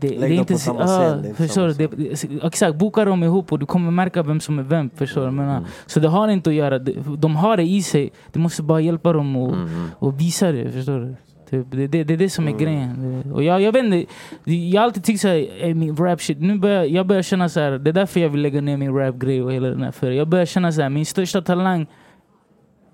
Det, 0.00 0.08
det 0.08 0.26
är 0.26 0.30
inte 0.30 0.52
på 0.52 0.58
samma 0.58 0.82
är 0.82 1.16
inte 1.16 1.34
förstår 1.34 1.68
du? 1.68 1.74
Det, 1.86 2.46
exakt, 2.46 2.76
boka 2.76 3.04
dem 3.04 3.22
ihop 3.22 3.52
och 3.52 3.58
du 3.58 3.66
kommer 3.66 3.90
märka 3.90 4.22
vem 4.22 4.40
som 4.40 4.58
är 4.58 4.62
vem. 4.62 4.90
Förstår 4.90 5.24
du? 5.24 5.30
Men, 5.30 5.64
Så 5.86 6.00
det 6.00 6.08
har 6.08 6.28
inte 6.28 6.50
att 6.50 6.56
göra, 6.56 6.78
de, 6.78 7.36
har 7.36 7.56
det 7.56 7.62
i 7.62 7.82
sig. 7.82 8.10
Du 8.32 8.38
måste 8.40 8.62
bara 8.62 8.80
hjälpa 8.80 9.12
dem 9.12 9.36
och, 9.36 9.52
Mm. 9.52 9.90
och 9.98 10.20
visa 10.20 10.52
det. 10.52 10.72
Förstår 10.72 10.98
du? 10.98 11.14
Typ. 11.50 11.66
Det, 11.70 11.86
det, 11.86 12.04
det 12.04 12.14
är 12.14 12.18
det 12.18 12.30
som 12.30 12.48
är 12.48 12.52
grejen. 12.52 13.32
Och 13.34 13.42
jag, 13.42 13.60
jag 13.60 13.72
vet 13.72 13.84
inte, 13.84 14.12
jag 14.52 14.80
har 14.80 14.84
alltid 14.84 15.04
tyckt 15.04 15.20
såhär, 15.20 15.48
eh, 15.60 15.74
min 15.74 15.96
rap 15.96 16.22
shit, 16.22 16.40
nu 16.40 16.58
börjar, 16.58 16.84
jag 16.84 17.06
börjar 17.06 17.22
känna 17.22 17.48
så 17.48 17.60
här. 17.60 17.70
det 17.78 17.90
är 17.90 17.92
därför 17.92 18.20
jag 18.20 18.28
vill 18.28 18.40
lägga 18.42 18.60
ner 18.60 18.76
min 18.76 18.94
rap-grej 18.94 19.42
och 19.42 19.52
hela 19.52 19.68
den 19.68 19.82
här. 19.82 19.90
För 19.92 20.10
jag 20.10 20.28
börjar 20.28 20.46
känna 20.46 20.72
så 20.72 20.82
här, 20.82 20.88
min 20.88 21.06
största 21.06 21.42
talang 21.42 21.86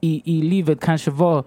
i, 0.01 0.23
i 0.39 0.43
livet 0.43 0.81
kanske 0.81 1.11
var 1.11 1.45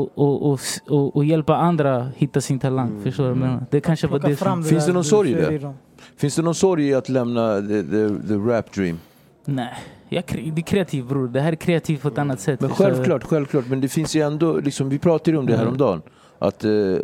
och, 0.00 0.18
och, 0.52 0.58
och, 0.88 1.16
och 1.16 1.24
hjälpa 1.24 1.56
andra 1.56 2.08
hitta 2.16 2.40
sin 2.40 2.58
talang. 2.58 3.00
Förstår 3.02 3.24
du 3.24 3.28
vad 3.30 3.38
menar? 3.38 3.66
Det 3.70 3.80
kanske 3.80 4.06
var 4.06 4.18
det 4.18 4.36
som... 4.36 4.64
Finns 4.64 4.86
det 4.86 4.92
någon 4.92 5.04
sorg 5.04 5.30
i 5.30 5.34
det? 5.34 5.74
Finns 6.16 6.36
det 6.36 6.42
någon 6.42 6.54
sorg 6.54 6.88
i 6.88 6.94
att 6.94 7.08
lämna 7.08 7.60
the, 7.60 7.82
the, 7.82 8.28
the 8.28 8.34
rap 8.34 8.72
dream? 8.72 8.98
Nej, 9.44 9.74
jag, 10.08 10.24
är- 10.34 10.52
det 10.52 10.60
är 10.60 10.62
kreativt 10.62 11.08
bror. 11.08 11.28
Det 11.28 11.40
här 11.40 11.52
är 11.52 11.56
kreativt 11.56 12.02
på 12.02 12.08
ett 12.08 12.18
annat 12.18 12.40
sätt. 12.40 12.60
Men 12.60 12.70
självklart, 12.70 13.24
självklart. 13.24 13.68
Men 13.68 13.80
det 13.80 13.88
finns 13.88 14.16
ju 14.16 14.20
ändå, 14.20 14.56
liksom, 14.56 14.88
vi 14.88 14.98
pratade 14.98 15.30
ju 15.30 15.36
om 15.38 15.46
det 15.46 15.52
Mm. 15.54 15.64
häromdagen. 15.64 16.02
Att 16.38 16.64
uh, 16.64 16.98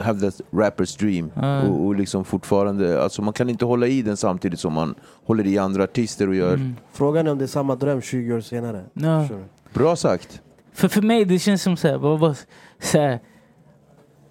have 0.00 0.20
that 0.20 0.40
rappers 0.52 0.96
dream. 0.96 1.30
Ja. 1.34 1.62
Och, 1.62 1.86
och 1.86 1.94
liksom 1.94 2.24
fortfarande, 2.24 3.02
alltså 3.02 3.22
man 3.22 3.32
kan 3.32 3.48
inte 3.48 3.64
hålla 3.64 3.86
i 3.86 4.02
den 4.02 4.16
samtidigt 4.16 4.60
som 4.60 4.72
man 4.72 4.94
håller 5.24 5.46
i 5.46 5.58
andra 5.58 5.82
artister 5.84 6.28
och 6.28 6.34
gör. 6.34 6.54
Mm. 6.54 6.76
Frågan 6.92 7.26
är 7.26 7.30
om 7.32 7.38
det 7.38 7.44
är 7.44 7.46
samma 7.46 7.74
dröm 7.76 8.00
20 8.00 8.32
år 8.34 8.40
senare. 8.40 8.84
Du? 8.92 9.26
Bra 9.74 9.96
sagt. 9.96 10.40
För, 10.76 10.88
för 10.88 11.02
mig 11.02 11.24
det 11.24 11.38
känns 11.38 11.62
som 11.62 11.76
såhär, 11.76 11.98
vad, 11.98 12.18
vad, 12.18 12.36
såhär 12.80 13.20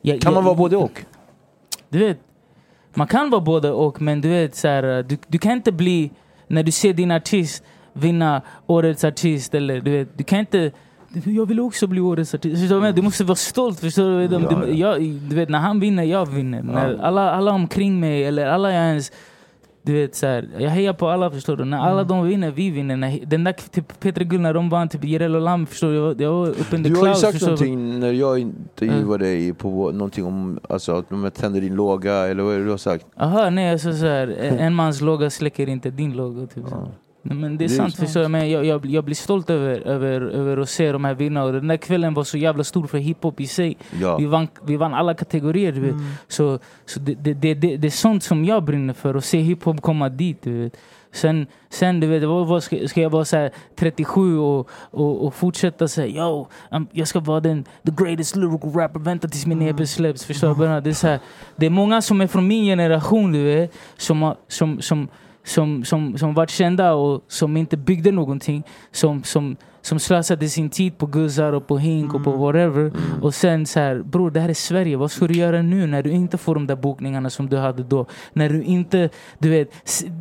jag, 0.01 0.21
Kan 0.21 0.33
man 0.33 0.41
jag- 0.41 0.45
vara 0.45 0.55
både 0.55 0.77
och? 0.77 1.05
Du 1.89 1.99
vet, 1.99 2.19
man 2.93 3.07
kan 3.07 3.29
vara 3.29 3.41
både 3.41 3.71
och 3.71 4.01
men 4.01 4.21
du 4.21 4.29
vet 4.29 4.55
såhär, 4.55 5.03
du, 5.03 5.17
du 5.27 5.37
kan 5.37 5.51
inte 5.51 5.71
bli, 5.71 6.11
när 6.47 6.63
du 6.63 6.71
ser 6.71 6.93
din 6.93 7.11
artist 7.11 7.63
vinna 7.93 8.41
årets 8.67 9.03
artist 9.03 9.55
eller 9.55 9.81
du 9.81 9.91
vet, 9.91 10.17
du 10.17 10.23
kan 10.23 10.39
inte 10.39 10.71
jag 11.25 11.45
vill 11.45 11.59
också 11.59 11.87
bli 11.87 12.01
årets 12.01 12.35
artist. 12.35 12.61
Förstår 12.61 12.81
du? 12.81 12.91
Du 12.91 13.01
måste 13.01 13.23
vara 13.23 13.35
stolt. 13.35 13.79
Förstår 13.79 14.27
du? 14.27 14.35
Ja, 14.35 14.49
Du, 14.65 14.71
jag, 14.73 15.01
du 15.29 15.35
vet, 15.35 15.49
när 15.49 15.59
han 15.59 15.79
vinner, 15.79 16.03
jag 16.03 16.25
vinner. 16.25 16.63
När 16.63 16.97
alla, 17.01 17.31
alla 17.31 17.51
omkring 17.51 17.99
mig, 17.99 18.23
eller 18.25 18.45
alla 18.47 18.73
jag 18.73 18.83
ens... 18.87 19.11
Du 19.85 19.93
vet, 19.93 20.15
så 20.15 20.25
här, 20.27 20.47
jag 20.59 20.69
hejar 20.69 20.93
på 20.93 21.09
alla, 21.09 21.31
förstår 21.31 21.57
du? 21.57 21.65
När 21.65 21.77
alla 21.77 22.01
Mm. 22.01 22.07
de 22.07 22.25
vinner, 22.27 22.51
vi 22.51 22.69
vinner. 22.69 22.95
När, 22.97 23.19
den 23.25 23.43
där 23.43 23.53
typ 23.53 23.99
Peter 23.99 24.23
Guld, 24.23 24.41
när 24.41 24.53
de 24.53 24.69
vann 24.69 24.89
typ 24.89 25.03
Jireel 25.03 25.35
och 25.35 25.41
Lam, 25.41 25.65
förstår 25.65 25.87
du? 25.87 25.95
Jag, 25.95 26.21
jag 26.21 26.31
var 26.33 26.47
uppe 26.47 26.63
the 26.63 26.77
Du 26.77 26.95
har 26.95 27.07
ju 27.07 27.15
sagt 27.15 27.41
någonting 27.41 27.99
när 27.99 28.11
jag 28.11 28.39
intervjuade 28.39 29.25
dig 29.25 29.53
på 29.53 29.91
någonting 29.91 30.25
om 30.25 30.59
alltså, 30.69 30.95
att 30.95 31.09
de 31.09 31.31
tänder 31.31 31.61
din 31.61 31.75
låga, 31.75 32.13
eller 32.13 32.43
vad 32.43 32.53
är 32.55 32.57
det 32.59 32.63
du 32.65 32.69
har 32.69 32.77
sagt? 32.77 33.05
Aha, 33.17 33.49
nej, 33.49 33.71
alltså 33.71 33.93
så 33.93 34.05
här, 34.05 34.27
en 34.59 34.73
mans 34.75 35.01
låga 35.01 35.29
släcker 35.29 35.69
inte 35.69 35.89
din 35.89 36.13
låga. 36.13 36.47
Typ, 36.47 36.63
så. 36.69 36.87
Nej, 37.27 37.37
men 37.37 37.57
det 37.57 37.65
är 37.65 37.69
Det 37.69 38.19
är 38.19 38.23
du? 38.23 38.27
Men 38.27 38.49
jag, 38.49 38.65
jag, 38.65 38.85
jag 38.85 39.03
blir 39.03 39.15
stolt 39.15 39.49
över, 39.49 39.87
över, 39.87 40.21
över 40.21 40.57
att 40.57 40.69
se 40.69 40.91
de 40.91 41.05
här 41.05 41.13
vinna. 41.13 41.43
Och 41.43 41.53
den 41.53 41.67
där 41.67 41.77
kvällen 41.77 42.13
var 42.13 42.23
så 42.23 42.37
jävla 42.37 42.63
stor 42.63 42.87
för 42.87 42.97
hiphop 42.97 43.39
i 43.39 43.47
sig. 43.47 43.77
Ja. 44.01 44.17
Vi, 44.17 44.25
vann, 44.25 44.47
vi 44.65 44.77
vann 44.77 44.93
alla 44.93 45.13
kategorier, 45.13 45.71
du. 45.71 45.89
Mm. 45.89 46.05
Så, 46.27 46.59
så 46.85 46.99
det, 46.99 47.13
det, 47.13 47.33
det, 47.33 47.53
det, 47.53 47.77
det 47.77 47.87
är 47.87 47.91
sånt 47.91 48.23
som 48.23 48.45
jag 48.45 48.63
brinner 48.63 48.93
för, 48.93 49.15
att 49.15 49.25
se 49.25 49.39
hiphop 49.39 49.81
komma 49.81 50.09
dit. 50.09 50.37
Du 50.41 50.63
vet. 50.63 50.77
Sen, 51.11 51.47
sen 51.69 51.99
du 51.99 52.07
vet, 52.07 52.23
vad, 52.23 52.47
vad 52.47 52.63
ska, 52.63 52.87
ska 52.87 53.01
jag 53.01 53.09
vara 53.09 53.25
så 53.25 53.37
här 53.37 53.51
37 53.75 54.37
och, 54.37 54.69
och, 54.91 55.25
och 55.25 55.33
fortsätta 55.33 55.87
säga 55.87 56.07
yo, 56.07 56.47
I'm, 56.71 56.87
jag 56.91 57.07
ska 57.07 57.19
vara 57.19 57.39
den 57.39 57.63
the 57.63 57.91
greatest 58.03 58.35
lyrical 58.35 58.73
rapper, 58.73 58.99
vänta 58.99 59.27
tills 59.27 59.45
min 59.45 59.61
EP 59.61 59.87
släpps. 59.87 60.25
Förstår 60.25 60.47
du? 60.47 60.55
Bara, 60.55 60.81
Det 60.81 60.89
är, 60.89 60.93
så 60.93 61.07
här, 61.07 61.19
det 61.55 61.65
är 61.65 61.69
många 61.69 62.01
som 62.01 62.21
är 62.21 62.27
från 62.27 62.47
min 62.47 62.65
generation, 62.65 63.31
du 63.31 63.43
vet, 63.43 63.73
som, 63.97 64.35
som, 64.47 64.81
som, 64.81 65.07
som, 65.45 65.83
som, 65.83 66.17
som 66.17 66.33
varit 66.33 66.49
kända 66.49 66.93
och 66.93 67.23
som 67.27 67.57
inte 67.57 67.77
byggde 67.77 68.11
någonting. 68.11 68.63
Som, 68.91 69.23
som, 69.23 69.55
som 69.85 69.99
slösade 69.99 70.49
sin 70.49 70.69
tid 70.69 70.97
på 70.97 71.05
guzzar 71.05 71.53
och 71.53 71.67
på 71.67 71.77
hink 71.77 72.13
och 72.13 72.23
på 72.23 72.31
whatever. 72.31 72.91
Och 73.21 73.33
sen 73.33 73.65
så 73.65 73.79
här, 73.79 73.99
bror 73.99 74.31
det 74.31 74.39
här 74.39 74.49
är 74.49 74.53
Sverige, 74.53 74.97
vad 74.97 75.11
ska 75.11 75.27
du 75.27 75.33
göra 75.33 75.61
nu 75.61 75.87
när 75.87 76.03
du 76.03 76.11
inte 76.11 76.37
får 76.37 76.55
de 76.55 76.67
där 76.67 76.75
bokningarna 76.75 77.29
som 77.29 77.49
du 77.49 77.57
hade 77.57 77.83
då? 77.83 78.05
När 78.33 78.49
du 78.49 78.63
inte, 78.63 79.09
du 79.37 79.49
vet, 79.49 79.69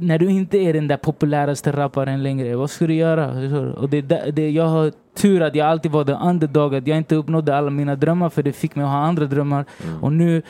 när 0.01 0.19
du 0.19 0.31
inte 0.31 0.59
är 0.59 0.73
den 0.73 0.89
där 0.89 0.97
populäraste 0.97 1.73
rapparen 1.73 2.23
längre, 2.23 2.57
vad 2.57 2.71
ska 2.71 2.87
du 2.87 2.95
göra? 2.95 3.29
Och 3.73 3.89
det, 3.89 4.03
det, 4.37 4.51
jag 4.51 4.67
har 4.67 4.93
tur 5.17 5.43
att 5.43 5.55
jag 5.55 5.67
alltid 5.67 5.91
var 5.93 6.05
the 6.05 6.13
underdog, 6.13 6.75
att 6.75 6.87
jag 6.87 6.99
inte 6.99 7.15
uppnådde 7.15 7.57
alla 7.57 7.71
mina 7.71 7.97
drömmar 7.97 8.29
för 8.29 8.43
det 8.43 8.53
fick 8.53 8.75
mig 8.75 8.85
att 8.85 8.91
ha 8.91 8.99
andra 8.99 9.25
drömmar. 9.25 9.65
Och 10.01 10.13
nu 10.13 10.43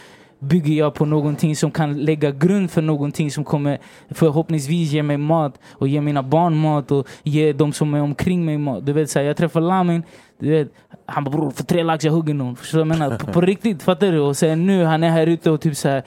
bygger 0.44 0.74
jag 0.74 0.94
på 0.94 1.04
någonting 1.06 1.56
som 1.56 1.70
kan 1.70 1.98
lägga 1.98 2.30
grund 2.30 2.70
för 2.70 2.82
någonting 2.82 3.30
som 3.30 3.44
kommer 3.44 3.78
förhoppningsvis 4.10 4.92
ge 4.92 5.02
mig 5.02 5.16
mat 5.16 5.58
och 5.72 5.88
ge 5.88 6.00
mina 6.00 6.22
barn 6.22 6.56
mat 6.56 6.90
och 6.90 7.08
ge 7.22 7.52
de 7.52 7.72
som 7.72 7.94
är 7.94 8.00
omkring 8.02 8.44
mig 8.44 8.58
mat. 8.58 8.86
Du 8.86 8.92
vet, 8.92 9.10
så 9.10 9.18
här, 9.18 9.26
jag 9.26 9.36
träffar 9.36 9.60
Lamin, 9.60 10.02
du 10.40 10.50
vet, 10.50 10.68
han 11.06 11.24
bara 11.24 11.30
bror 11.30 11.50
för 11.50 11.64
tre 11.64 11.82
lax 11.82 12.04
jag 12.04 12.12
hugger 12.12 12.34
någon. 12.34 12.56
Förstår 12.56 12.78
du 12.78 12.84
vad 12.84 12.96
jag 12.96 12.98
menar? 12.98 13.18
På, 13.18 13.32
på 13.32 13.40
riktigt, 13.40 13.82
fattar 13.82 14.12
du? 14.12 14.20
Och 14.20 14.36
sen 14.36 14.66
nu 14.66 14.84
han 14.84 15.02
är 15.02 15.10
här 15.10 15.26
ute 15.26 15.50
och 15.50 15.60
typ 15.60 15.76
så 15.76 15.88
här, 15.88 16.02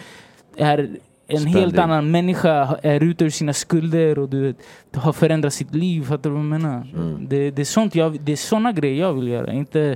är 0.58 0.90
en 1.28 1.46
helt 1.46 1.74
Spännande. 1.74 1.84
annan 1.84 2.12
människa, 2.12 2.78
är 2.84 3.04
ute 3.04 3.26
ur 3.26 3.30
sina 3.30 3.54
skulder 3.54 4.20
och 4.20 4.30
du 4.30 4.42
vet, 4.42 4.56
har 4.96 5.14
förändrat 5.14 5.54
sitt 5.54 5.76
liv. 5.76 6.04
Fattar 6.04 6.30
du 6.30 6.30
vad 6.30 6.40
jag 6.40 6.46
menar? 6.50 6.88
Det, 7.28 7.52
det 7.52 7.62
är 7.62 7.66
sånt 7.66 7.96
jag, 7.96 8.20
det 8.22 8.32
är 8.32 8.36
såna 8.36 8.72
grejer 8.72 9.02
jag 9.02 9.14
vill 9.14 9.28
göra. 9.28 9.54
Inte, 9.54 9.96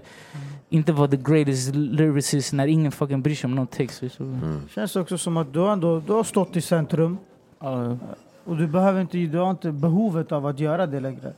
inte 0.72 0.92
vara 0.92 1.08
the 1.08 1.18
greatest 1.18 1.76
lyricist 1.76 2.54
när 2.54 2.68
ingen 2.68 2.92
fucking 2.92 3.22
bryr 3.22 3.36
sig 3.36 3.48
om 3.48 3.56
någon 3.56 3.68
text. 3.68 4.02
du? 4.18 4.38
Känns 4.76 4.96
också 4.96 5.18
som 5.18 5.38
att 5.38 5.54
du 5.54 5.60
har, 5.60 5.74
ändå, 5.74 6.00
du 6.00 6.14
har 6.14 6.24
stått 6.24 6.56
i 6.56 6.62
centrum 6.62 7.18
Ja. 7.60 7.98
och 8.44 8.58
du, 8.58 8.68
behöver 8.68 9.02
inte, 9.02 9.18
du 9.18 9.38
har 9.38 9.52
inte 9.52 9.72
behovet 9.72 10.32
av 10.32 10.46
att 10.46 10.60
göra 10.60 10.86
det 10.88 11.00
längre. 11.00 11.34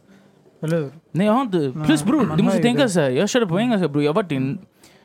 Eller 0.62 0.78
hur? 0.78 0.92
Nej 1.12 1.28
jag 1.28 1.34
har 1.34 1.42
inte. 1.42 1.58
Nej, 1.58 1.86
Plus 1.86 2.04
bror, 2.04 2.34
du 2.38 2.44
måste 2.44 2.62
tänka 2.62 2.84
det. 2.84 2.90
så 2.90 3.00
här. 3.00 3.10
Jag 3.10 3.30
körde 3.30 3.48
på 3.48 3.60
engelska 3.60 3.88
bror. 3.88 4.04
Jag 4.04 4.10
har 4.10 4.16
varit 4.24 4.32
i, 4.32 4.58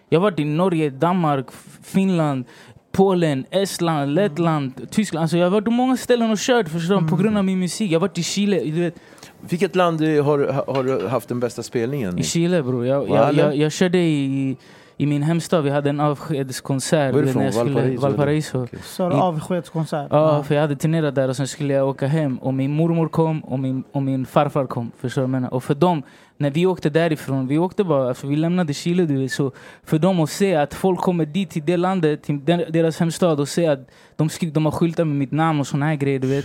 jag 0.08 0.20
varit 0.20 0.38
i 0.38 0.44
Norge, 0.44 0.90
Danmark, 0.90 1.46
Finland, 1.82 2.44
Polen, 2.92 3.44
Estland, 3.50 4.14
Lettland, 4.14 4.90
Tyskland. 4.90 5.22
Alltså 5.22 5.36
jag 5.36 5.46
har 5.46 5.50
varit 5.50 5.64
på 5.64 5.70
många 5.70 5.96
ställen 5.96 6.30
och 6.30 6.38
kört 6.38 6.68
förstår 6.68 7.00
du, 7.00 7.08
på 7.08 7.16
grund 7.16 7.38
av 7.38 7.44
min 7.44 7.58
musik. 7.58 7.90
Jag 7.90 8.00
har 8.00 8.08
varit 8.08 8.18
i 8.18 8.22
Chile. 8.22 8.64
Du 8.64 8.80
vet, 8.80 8.94
Vilket 9.40 9.76
land 9.76 10.00
har, 10.00 10.72
har 10.74 10.82
du 10.84 11.06
haft 11.08 11.28
den 11.28 11.40
bästa 11.40 11.62
spelningen? 11.62 12.18
I 12.18 12.22
Chile 12.22 12.62
bror. 12.62 12.86
Jag, 12.86 13.08
jag, 13.08 13.34
jag, 13.34 13.56
jag 13.56 13.72
körde 13.72 13.98
i, 13.98 14.56
i 14.96 15.06
min 15.06 15.22
hemstad. 15.22 15.62
Vi 15.64 15.70
hade 15.70 15.90
en 15.90 16.00
avskedskonsert. 16.00 17.14
Var 17.14 17.22
från? 17.22 17.44
jag 17.44 17.54
skulle- 17.54 17.70
Valparaiso? 17.74 18.00
Valparaiso. 18.02 18.64
Okej. 18.64 18.78
Så 18.84 19.10
I- 19.10 19.14
avskedskonsert. 19.14 20.06
Ja, 20.10 20.42
för 20.42 20.54
jag 20.54 20.62
hade 20.62 20.76
turnerat 20.76 21.14
där 21.14 21.28
och 21.28 21.36
sen 21.36 21.48
skulle 21.48 21.74
jag 21.74 21.88
åka 21.88 22.06
hem 22.06 22.38
och 22.38 22.54
min 22.54 22.70
mormor 22.70 23.08
kom 23.08 23.40
och 23.44 23.58
min, 23.58 23.84
och 23.92 24.02
min 24.02 24.26
farfar 24.26 24.66
kom. 24.66 24.90
Förstår 25.00 25.22
du 25.22 25.26
vad 25.26 25.34
jag 25.34 25.40
menar? 25.40 25.54
Och 25.54 25.64
för 25.64 25.74
dem, 25.74 26.02
när 26.40 26.50
vi 26.50 26.66
åkte 26.66 26.90
därifrån, 26.90 27.46
vi 27.46 27.58
åkte 27.58 27.84
bara, 27.84 28.08
alltså 28.08 28.26
vi 28.26 28.36
lämnade 28.36 28.74
Chile 28.74 29.04
du 29.06 29.16
vet, 29.22 29.32
så 29.32 29.52
för 29.84 29.98
dem 29.98 30.20
att 30.20 30.30
se 30.30 30.54
att 30.54 30.74
folk 30.74 30.98
kommer 31.00 31.26
dit 31.26 31.50
till 31.50 31.62
det 31.66 31.76
landet, 31.76 32.22
till 32.22 32.44
den, 32.44 32.64
deras 32.68 32.98
hemstad 32.98 33.40
och 33.40 33.48
se 33.48 33.66
att 33.66 33.90
de, 34.16 34.28
skri, 34.28 34.50
de 34.50 34.64
har 34.64 34.72
skyltar 34.72 35.04
med 35.04 35.16
mitt 35.16 35.32
namn 35.32 35.60
och 35.60 35.66
såna 35.66 35.86
här 35.86 35.94
grejer 35.94 36.18
du 36.18 36.26
vet. 36.28 36.44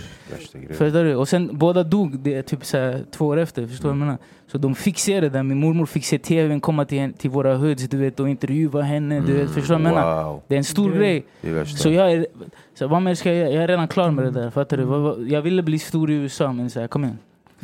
Förstår 0.68 1.04
du? 1.04 1.14
Och 1.16 1.28
sen 1.28 1.50
båda 1.52 1.82
dog 1.82 2.18
det, 2.18 2.42
typ 2.42 2.64
så 2.64 2.76
här, 2.76 3.04
två 3.10 3.26
år 3.26 3.36
efter, 3.36 3.66
förstår 3.66 3.88
du 3.88 3.92
vad 3.92 4.00
jag 4.00 4.06
menar? 4.06 4.18
Så 4.46 4.58
de 4.58 4.74
fick 4.74 4.98
se 4.98 5.20
det 5.20 5.28
där, 5.28 5.42
min 5.42 5.58
mormor 5.60 5.86
fick 5.86 6.04
se 6.04 6.18
tvn 6.18 6.60
komma 6.60 6.84
till, 6.84 7.12
till 7.12 7.30
våra 7.30 7.56
hoods 7.56 7.82
du 7.88 7.96
vet 7.96 8.20
och 8.20 8.28
intervjua 8.28 8.82
henne, 8.82 9.20
du 9.20 9.32
vet, 9.32 9.50
förstår 9.50 9.76
du 9.76 9.82
vad 9.82 9.92
jag 9.92 9.96
menar? 9.96 10.24
Wow, 10.24 10.42
Det 10.48 10.54
är 10.54 10.58
en 10.58 10.64
stor 10.64 10.90
Det- 10.90 10.96
grej. 10.98 11.24
Så 11.66 11.90
jag 11.90 12.12
är, 12.12 12.26
så 12.74 12.86
vad 12.88 13.02
mer 13.02 13.14
ska 13.14 13.28
jag 13.28 13.38
göra? 13.38 13.50
Jag 13.50 13.62
är 13.64 13.68
redan 13.68 13.88
klar 13.88 14.10
med 14.10 14.24
det 14.24 14.30
där. 14.30 14.50
Fattar 14.50 14.76
du? 14.76 15.32
Jag 15.32 15.42
ville 15.42 15.62
bli 15.62 15.78
stor 15.78 16.10
i 16.10 16.14
USA 16.14 16.52
men 16.52 16.70
så 16.70 16.80
här, 16.80 16.86
kom 16.86 17.04
igen. 17.04 17.18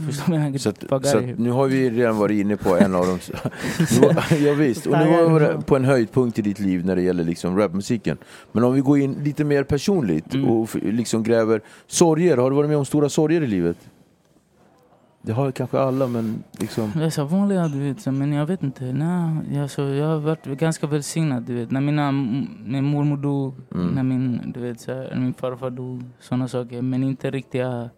Du? 0.07 0.59
Så, 0.59 0.69
att, 0.69 0.85
så 1.07 1.19
att 1.19 1.39
nu 1.39 1.51
har 1.51 1.67
vi 1.69 1.91
redan 1.91 2.17
varit 2.17 2.41
inne 2.41 2.57
på 2.57 2.77
en 2.77 2.95
av 2.95 3.07
dem. 3.07 3.19
ja, 4.45 4.55
visst. 4.55 4.87
Och 4.87 4.99
nu 4.99 5.11
var 5.11 5.57
vi 5.57 5.63
på 5.63 5.77
en 5.77 5.85
höjdpunkt 5.85 6.39
i 6.39 6.43
ditt 6.43 6.59
liv 6.61 6.87
när 6.87 6.97
det 6.97 7.03
gäller 7.03 7.25
liksom 7.25 7.59
rapmusiken. 7.59 8.19
Men 8.53 8.65
om 8.65 8.75
vi 8.75 8.81
går 8.81 8.99
in 8.99 9.13
lite 9.25 9.45
mer 9.45 9.65
personligt 9.65 10.35
Mm. 10.35 10.51
och 10.51 10.77
liksom 10.83 11.23
gräver 11.23 11.61
sorger. 11.87 12.37
Har 12.37 12.51
du 12.51 12.57
varit 12.57 12.69
med 12.69 12.79
om 12.79 12.85
stora 12.85 13.09
sorger 13.09 13.41
i 13.43 13.47
livet? 13.47 13.77
Det 15.23 15.33
har 15.33 15.51
kanske 15.53 15.79
alla, 15.79 16.07
men 16.07 16.43
liksom... 16.59 16.93
Det 16.97 17.05
är 17.05 17.11
så 17.11 17.25
vanliga, 17.25 17.69
du 17.69 17.79
vet. 17.79 18.07
Men 18.07 18.33
jag 18.33 18.47
vet 18.47 18.63
inte. 18.63 18.85
Nej, 18.85 19.59
alltså, 19.63 19.83
jag 19.83 20.07
har 20.07 20.19
varit 20.19 20.45
ganska 20.45 20.87
välsignad, 20.87 21.43
du 21.43 21.55
vet. 21.55 21.71
När 21.71 21.81
mina, 21.81 22.13
min 22.13 22.85
mormor 22.85 23.17
dog, 23.17 23.55
Mm. 23.75 23.87
när 23.95 24.03
min, 24.03 24.53
du 24.55 24.61
vet, 24.61 24.81
så 24.81 24.93
här, 24.93 25.09
när 25.15 25.21
min 25.21 25.35
farfar 25.35 25.71
dog, 25.71 26.03
sådana 26.21 26.49
saker. 26.49 26.83
Men 26.83 27.05
inte 27.05 27.31
riktiga 27.31 27.91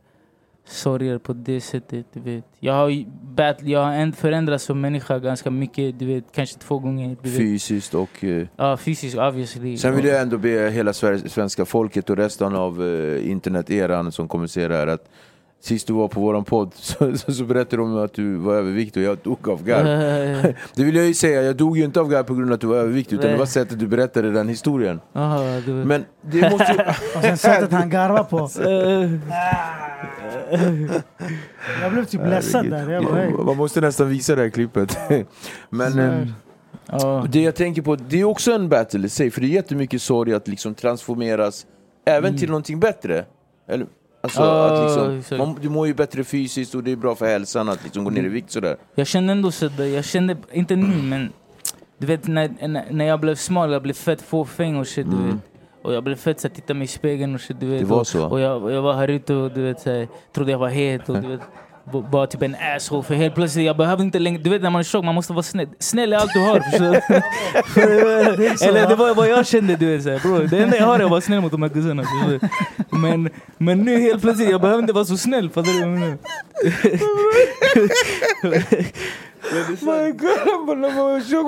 sorger 0.64 1.18
på 1.18 1.32
det 1.32 1.60
sättet, 1.60 2.06
du 2.12 2.20
vet. 2.20 2.44
Jag 2.60 2.72
har, 2.72 2.88
ju 2.88 3.04
bat- 3.22 3.62
jag 3.62 3.84
har 3.84 4.12
förändrats 4.12 4.64
som 4.64 4.80
människa 4.80 5.18
ganska 5.18 5.50
mycket, 5.50 5.98
du 5.98 6.06
vet. 6.06 6.24
Kanske 6.34 6.58
två 6.58 6.78
gånger. 6.78 7.16
Du 7.22 7.30
vet. 7.30 7.38
Fysiskt 7.38 7.94
och... 7.94 8.24
eh, 8.24 8.46
Ja, 8.56 8.76
fysiskt 8.76 9.18
obviously. 9.18 9.76
Sen 9.76 9.96
vill 9.96 10.04
jag 10.04 10.20
ändå 10.20 10.38
be 10.38 10.70
hela 10.70 10.92
svenska 10.92 11.64
folket 11.64 12.10
och 12.10 12.16
resten 12.16 12.54
av 12.56 12.82
eh, 12.82 13.30
interneteran 13.30 14.12
som 14.12 14.28
kommer 14.28 14.46
se 14.46 14.68
det 14.68 14.76
här 14.76 14.86
att 14.86 15.08
Sist 15.64 15.86
du 15.86 15.92
var 15.92 16.08
på 16.08 16.20
våran 16.20 16.44
podd 16.44 16.70
så, 16.74 17.16
så, 17.16 17.32
så 17.32 17.44
berättade 17.44 17.76
de 17.76 17.96
att 17.96 18.14
du 18.14 18.34
var 18.36 18.54
överviktig 18.54 19.02
och 19.02 19.08
jag 19.08 19.18
dog 19.18 19.48
av 19.48 19.64
garv. 19.64 19.84
Det 20.74 20.84
vill 20.84 20.96
jag 20.96 21.06
ju 21.06 21.14
säga, 21.14 21.42
jag 21.42 21.56
dog 21.56 21.78
ju 21.78 21.84
inte 21.84 22.00
av 22.00 22.08
garv 22.08 22.22
på 22.24 22.34
grund 22.34 22.50
av 22.50 22.54
att 22.54 22.60
du 22.60 22.66
var 22.66 22.76
överviktig 22.76 23.16
utan 23.16 23.30
det 23.30 23.36
var 23.36 23.46
sättet 23.46 23.78
du 23.78 23.86
berättade 23.86 24.30
den 24.30 24.48
historien. 24.48 25.00
Aha, 25.14 25.60
du 25.66 25.72
vet. 25.72 25.86
Men 25.86 26.04
det 26.22 26.50
måste 26.50 26.72
ju... 26.72 26.78
Och 27.18 27.22
sen 27.22 27.36
sättet 27.38 27.72
han 27.72 27.90
garvar 27.90 28.24
på. 28.24 28.48
Jag 31.82 31.92
blev 31.92 32.04
typ 32.04 32.20
ledsen 32.26 32.70
där. 32.70 32.90
Jag 32.90 33.04
bara, 33.04 33.14
hey. 33.16 33.30
Man 33.30 33.56
måste 33.56 33.80
nästan 33.80 34.08
visa 34.08 34.34
det 34.36 34.42
här 34.42 34.48
klippet. 34.48 34.98
Men 35.70 35.98
eh, 35.98 36.26
Ja. 36.86 37.26
Det 37.30 37.42
jag 37.42 37.54
tänker 37.54 37.82
på, 37.82 37.96
det 37.96 38.20
är 38.20 38.24
också 38.24 38.52
en 38.52 38.68
battle 38.68 39.06
i 39.06 39.08
sig, 39.08 39.30
för 39.30 39.40
det 39.40 39.46
är 39.46 39.48
jättemycket 39.48 40.02
sorg 40.02 40.34
att 40.34 40.48
liksom 40.48 40.74
transformeras 40.74 41.66
även 42.06 42.38
till 42.38 42.48
någonting 42.48 42.80
bättre. 42.80 43.24
Eller, 43.68 43.86
alltså, 44.20 44.42
att 44.42 45.12
liksom, 45.16 45.38
man, 45.38 45.56
du 45.62 45.68
mår 45.68 45.86
ju 45.86 45.94
bättre 45.94 46.24
fysiskt 46.24 46.74
och 46.74 46.84
det 46.84 46.92
är 46.92 46.96
bra 46.96 47.14
för 47.14 47.26
hälsan 47.26 47.68
att 47.68 47.84
liksom 47.84 48.04
gå 48.04 48.10
ner 48.10 48.22
i 48.24 48.28
vikt 48.28 48.50
sådär. 48.50 48.76
Jag 48.94 49.06
kände 49.06 49.32
ändå 49.32 49.50
sådär, 49.50 49.84
jag 49.84 50.04
kände, 50.04 50.36
inte 50.52 50.76
nu 50.76 51.02
men 51.02 51.32
du 51.98 52.06
vet 52.06 52.26
när, 52.26 52.50
när- 52.92 53.04
jag 53.06 53.20
blev 53.20 53.34
smal, 53.34 53.72
jag 53.72 53.82
blev 53.82 53.94
fett 53.94 54.22
fåfäng 54.22 54.76
och 54.76 54.86
shit 54.88 55.06
du 55.10 55.16
vet. 55.26 55.36
Och 55.82 55.92
jag 55.92 56.04
blev 56.04 56.16
fett 56.16 56.40
såhär, 56.40 56.54
titta 56.54 56.74
mig 56.74 56.84
i 56.84 56.86
spegeln 56.86 57.34
och 57.34 57.40
shit 57.40 57.60
du 57.60 57.66
vet. 57.66 57.80
Det 57.80 57.86
var 57.86 58.04
så? 58.04 58.26
Och 58.26 58.40
jag, 58.40 58.62
och 58.62 58.72
jag 58.72 58.82
var 58.82 58.94
här 58.94 59.08
ute 59.08 59.34
och 59.34 59.50
du 59.50 59.62
vet 59.62 59.80
såhär, 59.80 60.08
trodde 60.34 60.50
jag 60.50 60.58
var 60.58 60.68
het 60.68 61.08
och 61.08 61.22
du 61.22 61.28
vet. 61.28 61.40
Bara 62.10 62.26
typ 62.26 62.42
en 62.42 62.56
asshole 62.76 63.02
för 63.02 63.14
helt 63.14 63.34
plötsligt, 63.34 63.66
jag 63.66 63.76
behöver 63.76 64.02
inte 64.02 64.18
längre, 64.18 64.42
du 64.42 64.50
vet 64.50 64.62
när 64.62 64.70
man 64.70 64.78
är 64.78 64.84
tjock 64.84 65.04
man 65.04 65.14
måste 65.14 65.32
vara 65.32 65.42
snäll. 65.42 65.68
Snäll 65.78 66.12
är 66.12 66.16
allt 66.16 66.32
du 66.34 66.40
har 66.40 66.60
förstår 66.60 66.84
du? 66.84 68.46
Eller 68.68 68.88
det 68.88 68.94
var 68.96 69.14
vad 69.14 69.28
jag 69.28 69.46
kände 69.46 69.76
du 69.76 69.86
vet 69.86 70.02
såhär, 70.02 70.18
bro. 70.18 70.46
Det 70.46 70.58
enda 70.62 70.76
jag 70.76 70.86
har 70.86 71.00
är 71.00 71.04
att 71.04 71.10
vara 71.10 71.20
snäll 71.20 71.40
mot 71.40 71.52
de 71.52 71.62
här 71.62 71.68
gussarna. 71.68 72.04
Men, 72.90 73.30
men 73.58 73.78
nu 73.78 74.00
helt 74.00 74.22
plötsligt, 74.22 74.50
jag 74.50 74.60
behöver 74.60 74.80
inte 74.80 74.92
vara 74.92 75.04
så 75.04 75.16
snäll, 75.16 75.50
fattar 75.50 75.72
du 75.72 75.80
vad 75.80 75.88
jag 75.88 75.98
menar? 75.98 76.18
My 79.80 80.12
God, 80.12 80.78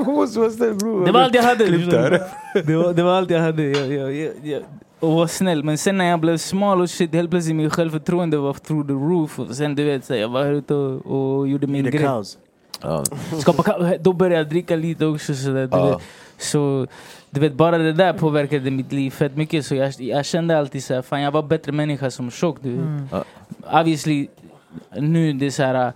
man 0.07 0.14
måste 0.14 0.38
vara 0.38 0.51
snäll 0.51 0.74
bror. 0.74 1.07
Det 1.07 1.12
var 1.12 1.20
allt 1.20 1.34
jag 1.34 1.42
hade. 1.42 1.66
Liksom. 1.66 1.90
Det 2.64 2.76
var, 2.76 2.92
det 2.92 3.03
var 3.03 3.12
allt 3.14 3.30
jag 3.30 3.40
hade. 3.40 3.62
Jag, 3.62 3.92
jag, 3.92 4.14
jag, 4.14 4.32
jag, 4.42 4.62
och 5.01 5.12
var 5.12 5.26
snäll. 5.26 5.64
Men 5.64 5.78
sen 5.78 5.99
när 5.99 6.05
jag 6.05 6.20
blev 6.20 6.36
smal 6.38 6.80
och 6.80 6.90
shit, 6.90 7.12
helt 7.14 7.30
plötsligt 7.30 7.57
mitt 7.57 7.72
självförtroende 7.72 8.36
var 8.36 8.53
through 8.53 8.86
the 8.86 8.92
roof. 8.92 9.38
Och 9.38 9.57
sen 9.57 9.74
du 9.74 9.84
vet, 9.84 10.05
så 10.05 10.14
jag 10.14 10.28
var 10.28 10.45
här 10.45 10.53
ute 10.53 10.74
och, 10.74 11.38
och 11.38 11.49
gjorde 11.49 11.66
min 11.66 11.84
grej. 11.84 12.03
kaos. 12.03 12.38
Ja. 12.82 13.05
Skapa 13.40 13.62
ka- 13.62 13.99
då 14.01 14.12
började 14.12 14.36
jag 14.36 14.49
dricka 14.49 14.76
lite 14.76 15.07
också. 15.07 15.34
Så, 15.34 15.49
där, 15.51 15.66
du 15.66 15.76
Ja. 15.76 15.86
vet. 15.86 15.99
så 16.38 16.86
du 17.30 17.40
vet, 17.40 17.53
bara 17.55 17.78
det 17.78 17.92
där 17.92 18.12
påverkade 18.12 18.70
mitt 18.70 18.92
liv 18.92 19.11
fett 19.11 19.36
mycket. 19.36 19.66
Så 19.66 19.74
jag, 19.74 19.92
jag 19.99 20.24
kände 20.24 20.59
alltid 20.59 20.84
så 20.84 20.95
här, 20.95 21.03
fan 21.03 21.20
jag 21.22 21.30
var 21.30 21.42
bättre 21.42 21.72
människa 21.72 22.11
som 22.11 22.30
tjock. 22.30 22.57
Du 22.61 22.70
vet. 22.70 22.80
Mm. 22.80 23.07
Obviously, 23.80 24.26
nu 24.97 25.32
det 25.32 25.47
är 25.47 25.51
så 25.51 25.62
här. 25.62 25.92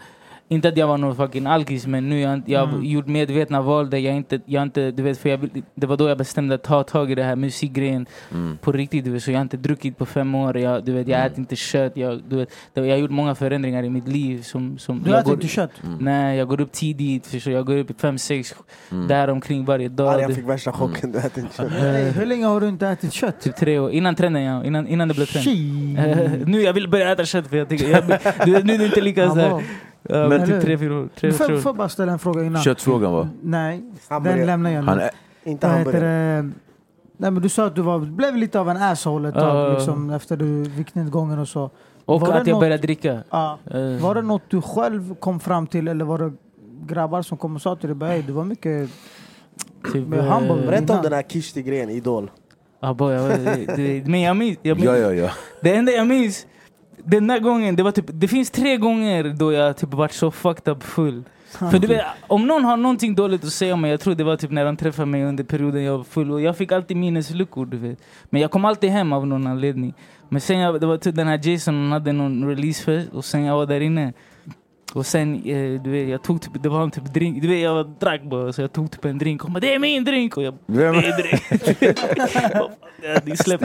Inte 0.51 0.69
att 0.69 0.77
jag 0.77 0.87
var 0.87 0.99
någon 0.99 1.17
fucking 1.17 1.47
alkis 1.47 1.87
men 1.87 2.09
nu 2.09 2.25
har 2.25 2.31
jag, 2.33 2.43
jag 2.47 2.61
har 2.61 2.69
Mm. 2.75 2.85
gjort 2.85 3.07
medvetna 3.07 3.63
val 3.63 3.91
där 3.91 3.99
jag 3.99 4.17
inte, 4.17 4.41
jag 4.45 4.63
inte, 4.63 4.91
du 4.91 5.03
vet 5.03 5.19
för 5.19 5.29
jag, 5.29 5.49
det 5.75 5.87
var 5.87 5.97
då 5.97 6.09
jag 6.09 6.19
bestämde 6.19 6.55
att 6.55 6.63
ta 6.63 6.83
tag 6.83 7.11
i 7.11 7.15
det 7.15 7.23
här 7.23 7.37
musikgrejen 7.37 8.07
Mm. 8.33 8.59
på 8.63 8.73
riktigt 8.73 9.05
du 9.05 9.11
vet, 9.11 9.23
så 9.23 9.31
jag 9.31 9.39
har 9.39 9.43
inte 9.43 9.57
druckit 9.57 9.99
på 9.99 10.07
fem 10.07 10.35
år, 10.35 10.59
jag, 10.59 10.85
du 10.85 10.93
vet, 10.93 11.09
jag 11.09 11.27
äter 11.27 11.39
inte 11.39 11.57
kött, 11.57 11.93
jag, 11.97 12.21
du 12.29 12.37
vet, 12.37 12.49
det- 12.75 12.81
jag 12.87 12.95
har 12.95 13.01
gjort 13.01 13.11
många 13.11 13.35
förändringar 13.35 13.83
i 13.83 13.91
mitt 13.91 14.09
liv 14.09 14.43
som, 14.43 14.79
som 14.79 15.03
Du 15.03 15.11
jag 15.11 15.19
äter 15.19 15.27
går- 15.31 15.35
inte 15.35 15.49
kött? 15.49 15.71
Nej, 16.01 16.39
jag 16.39 16.49
går 16.49 16.61
upp 16.61 16.73
tidigt, 16.73 17.27
förstår, 17.27 17.53
jag 17.53 17.67
går 17.67 17.77
upp 17.77 17.91
i 17.91 17.95
fem, 17.95 18.19
sex, 18.19 18.55
Mm. 18.93 19.09
där 19.09 19.31
omkring 19.31 19.65
varje 19.65 19.89
dag. 19.89 20.15
Arjan 20.15 20.35
fick 20.35 20.49
värsta 20.49 20.73
chocken, 20.73 21.13
du 21.13 21.19
äter 21.19 21.43
inte 21.45 21.57
kött. 21.57 21.73
Hur 22.17 22.27
länge 22.27 22.47
har 22.47 22.61
du 22.61 22.69
inte 22.69 22.89
ätit 22.89 23.13
kött? 23.13 23.41
Typ 23.41 23.57
tre 23.57 23.79
år, 23.79 23.91
innan 23.91 24.15
trenden 24.15 24.43
ja, 24.43 24.65
innan, 24.65 24.89
innan 24.89 25.09
det 25.09 25.15
blev 25.15 25.27
trend. 25.27 25.47
Nu 26.49 26.63
jag 26.63 26.73
vill 26.73 26.89
börja 26.89 27.13
äta 27.13 27.25
kött 27.25 27.47
för 27.49 27.57
jag 27.57 27.69
tycker, 27.69 27.91
jag, 27.91 28.05
du 28.47 28.53
vet, 28.53 28.65
nu 28.65 28.75
är 28.75 28.79
det 28.79 28.85
inte 28.87 29.01
lika 29.01 29.29
såhär. 29.29 29.63
Men- 30.03 30.29
men 30.29 30.47
typ 30.47 30.63
tre, 30.63 30.79
fyra. 30.79 31.09
Tre, 31.15 31.33
Får 31.33 31.45
får 31.45 31.55
jag 31.65 31.77
bara 31.77 31.89
ställa 31.89 32.13
en 32.13 32.19
fråga 32.19 32.45
innan? 32.45 32.63
Köttfrågan 32.63 33.13
va? 33.13 33.29
Nej, 33.43 33.83
den 34.09 34.47
lämnar 34.47 34.71
jag 34.71 34.85
nu. 34.85 34.91
Han 34.91 35.01
är, 35.01 35.11
Inte 35.45 35.69
Vad 35.69 35.77
heter? 35.79 36.43
Nej 37.21 37.31
men 37.31 37.43
du 37.43 37.49
sa 37.49 37.67
att 37.67 37.75
du 37.75 37.83
var, 37.83 37.99
blev 37.99 38.37
lite 38.37 38.61
av 38.61 38.71
en 38.71 38.77
asshole 38.77 39.29
ett 39.29 39.35
tag 39.35 39.57
Ja. 39.71 39.73
liksom, 39.75 40.11
efter 40.11 40.37
du 40.37 40.63
viktnedgången 40.63 41.39
och 41.39 41.49
så. 41.49 41.71
Och 42.05 42.21
Var 42.21 42.29
det 42.29 42.35
att 42.41 42.47
jag 42.47 42.55
något- 42.55 42.61
började 42.61 42.83
dricka. 42.83 43.23
Ja. 43.31 43.59
Eh, 43.71 44.03
Var 44.03 44.15
det 44.15 44.23
något 44.23 44.43
du 44.49 44.63
själv 44.63 45.15
kom 45.15 45.41
fram 45.41 45.67
till 45.67 45.89
eller 45.89 46.05
var 46.05 46.19
det 46.19 46.33
grabbar 46.87 47.23
som 47.23 47.39
kom 47.39 47.55
och 47.57 47.63
sa 47.63 47.77
till 47.77 47.99
dig 47.99 48.09
"Hey, 48.09 48.23
du 48.23 48.33
var 48.33 48.45
mycket... 48.45 48.91
typ, 49.93 50.09
med 50.09 50.19
eh, 50.19 50.25
humble. 50.25 50.67
Berätta 50.67 50.97
om 50.97 51.03
den 51.03 51.13
här 51.13 51.23
Kishti-grejen, 51.23 51.91
Idol. 51.91 52.31
Ja, 52.81 52.95
boy, 52.95 53.15
jag, 53.15 53.31
det, 53.77 54.03
men 54.07 54.21
jag 54.21 54.37
minns, 54.37 54.59
jag, 54.63 54.79
ja 54.81 54.97
ja 54.97 55.13
ja. 55.13 55.31
det 55.63 55.75
enda 55.75 55.93
jag 55.93 56.07
minns, 56.07 56.47
den 57.05 57.27
där 57.27 57.39
gången, 57.39 57.77
det 57.77 57.83
var 57.83 57.93
typ, 57.93 58.07
det 58.09 58.29
finns 58.29 58.51
tre 58.51 58.77
gånger 58.77 59.25
då 59.25 59.53
jag 59.53 59.77
typ 59.77 59.95
varit 59.95 60.13
så 60.13 60.31
fucked 60.31 60.73
up 60.73 60.83
full. 60.83 61.25
För 61.51 61.79
du 61.79 61.87
vet, 61.87 62.05
om 62.27 62.47
någon 62.47 62.65
har 62.65 62.77
någonting 62.77 63.15
dåligt 63.15 63.45
att 63.45 63.53
säga 63.53 63.75
om 63.75 63.81
mig, 63.81 63.91
jag 63.91 64.01
tror 64.01 64.15
det 64.15 64.25
var 64.25 64.37
typ 64.37 64.51
när 64.51 64.65
de 64.65 64.77
träffade 64.77 65.07
mig 65.07 65.25
under 65.25 65.45
perioden 65.45 65.85
jag 65.85 65.97
var 65.97 66.05
full. 66.05 66.31
Och 66.31 66.41
jag 66.41 66.57
fick 66.57 66.73
alltid 66.73 66.97
minnesluckor 66.97 67.67
du 67.67 67.77
vet. 67.77 67.99
Men 68.31 68.43
jag 68.43 68.51
kom 68.51 68.65
alltid 68.65 68.91
hem 68.91 69.13
av 69.13 69.27
någon 69.27 69.47
anledning. 69.47 69.95
Men 70.29 70.41
sen 70.41 70.59
jag, 70.59 70.81
det 70.81 70.87
var 70.87 70.97
typ 70.97 71.17
den 71.17 71.27
här 71.27 71.49
Jason, 71.49 71.75
hon 71.75 71.93
hade 71.93 72.13
någon 72.13 72.49
releasefest 72.49 73.13
och 73.13 73.25
sen 73.25 73.45
jag 73.45 73.57
var 73.57 73.67
där 73.67 73.81
inne. 73.81 74.13
Och 74.95 75.07
sen, 75.07 75.35
eh, 75.35 75.83
du 75.83 75.91
vet, 75.91 76.09
jag 76.09 76.23
tog 76.23 76.43
typ, 76.43 76.63
det 76.63 76.69
var 76.69 76.83
en 76.83 76.91
typ 76.91 77.05
drink, 77.15 77.43
du 77.43 77.49
vet 77.49 77.61
jag 77.61 77.91
drack 78.01 78.23
bara 78.23 78.53
så 78.53 78.61
jag 78.61 78.73
tog 78.73 78.91
typ 78.91 79.05
en 79.05 79.19
drink. 79.19 79.43
Hon 79.43 79.53
bara 79.53 79.61
det 79.61 79.75
är 79.75 79.79
min 79.79 80.05
drink! 80.05 80.37
Och 80.37 80.43
jag, 80.43 80.55
det 80.67 80.85
är 80.85 81.23
drink! 81.23 81.99
Ja, 83.03 83.21
de 83.25 83.37
släpp, 83.37 83.61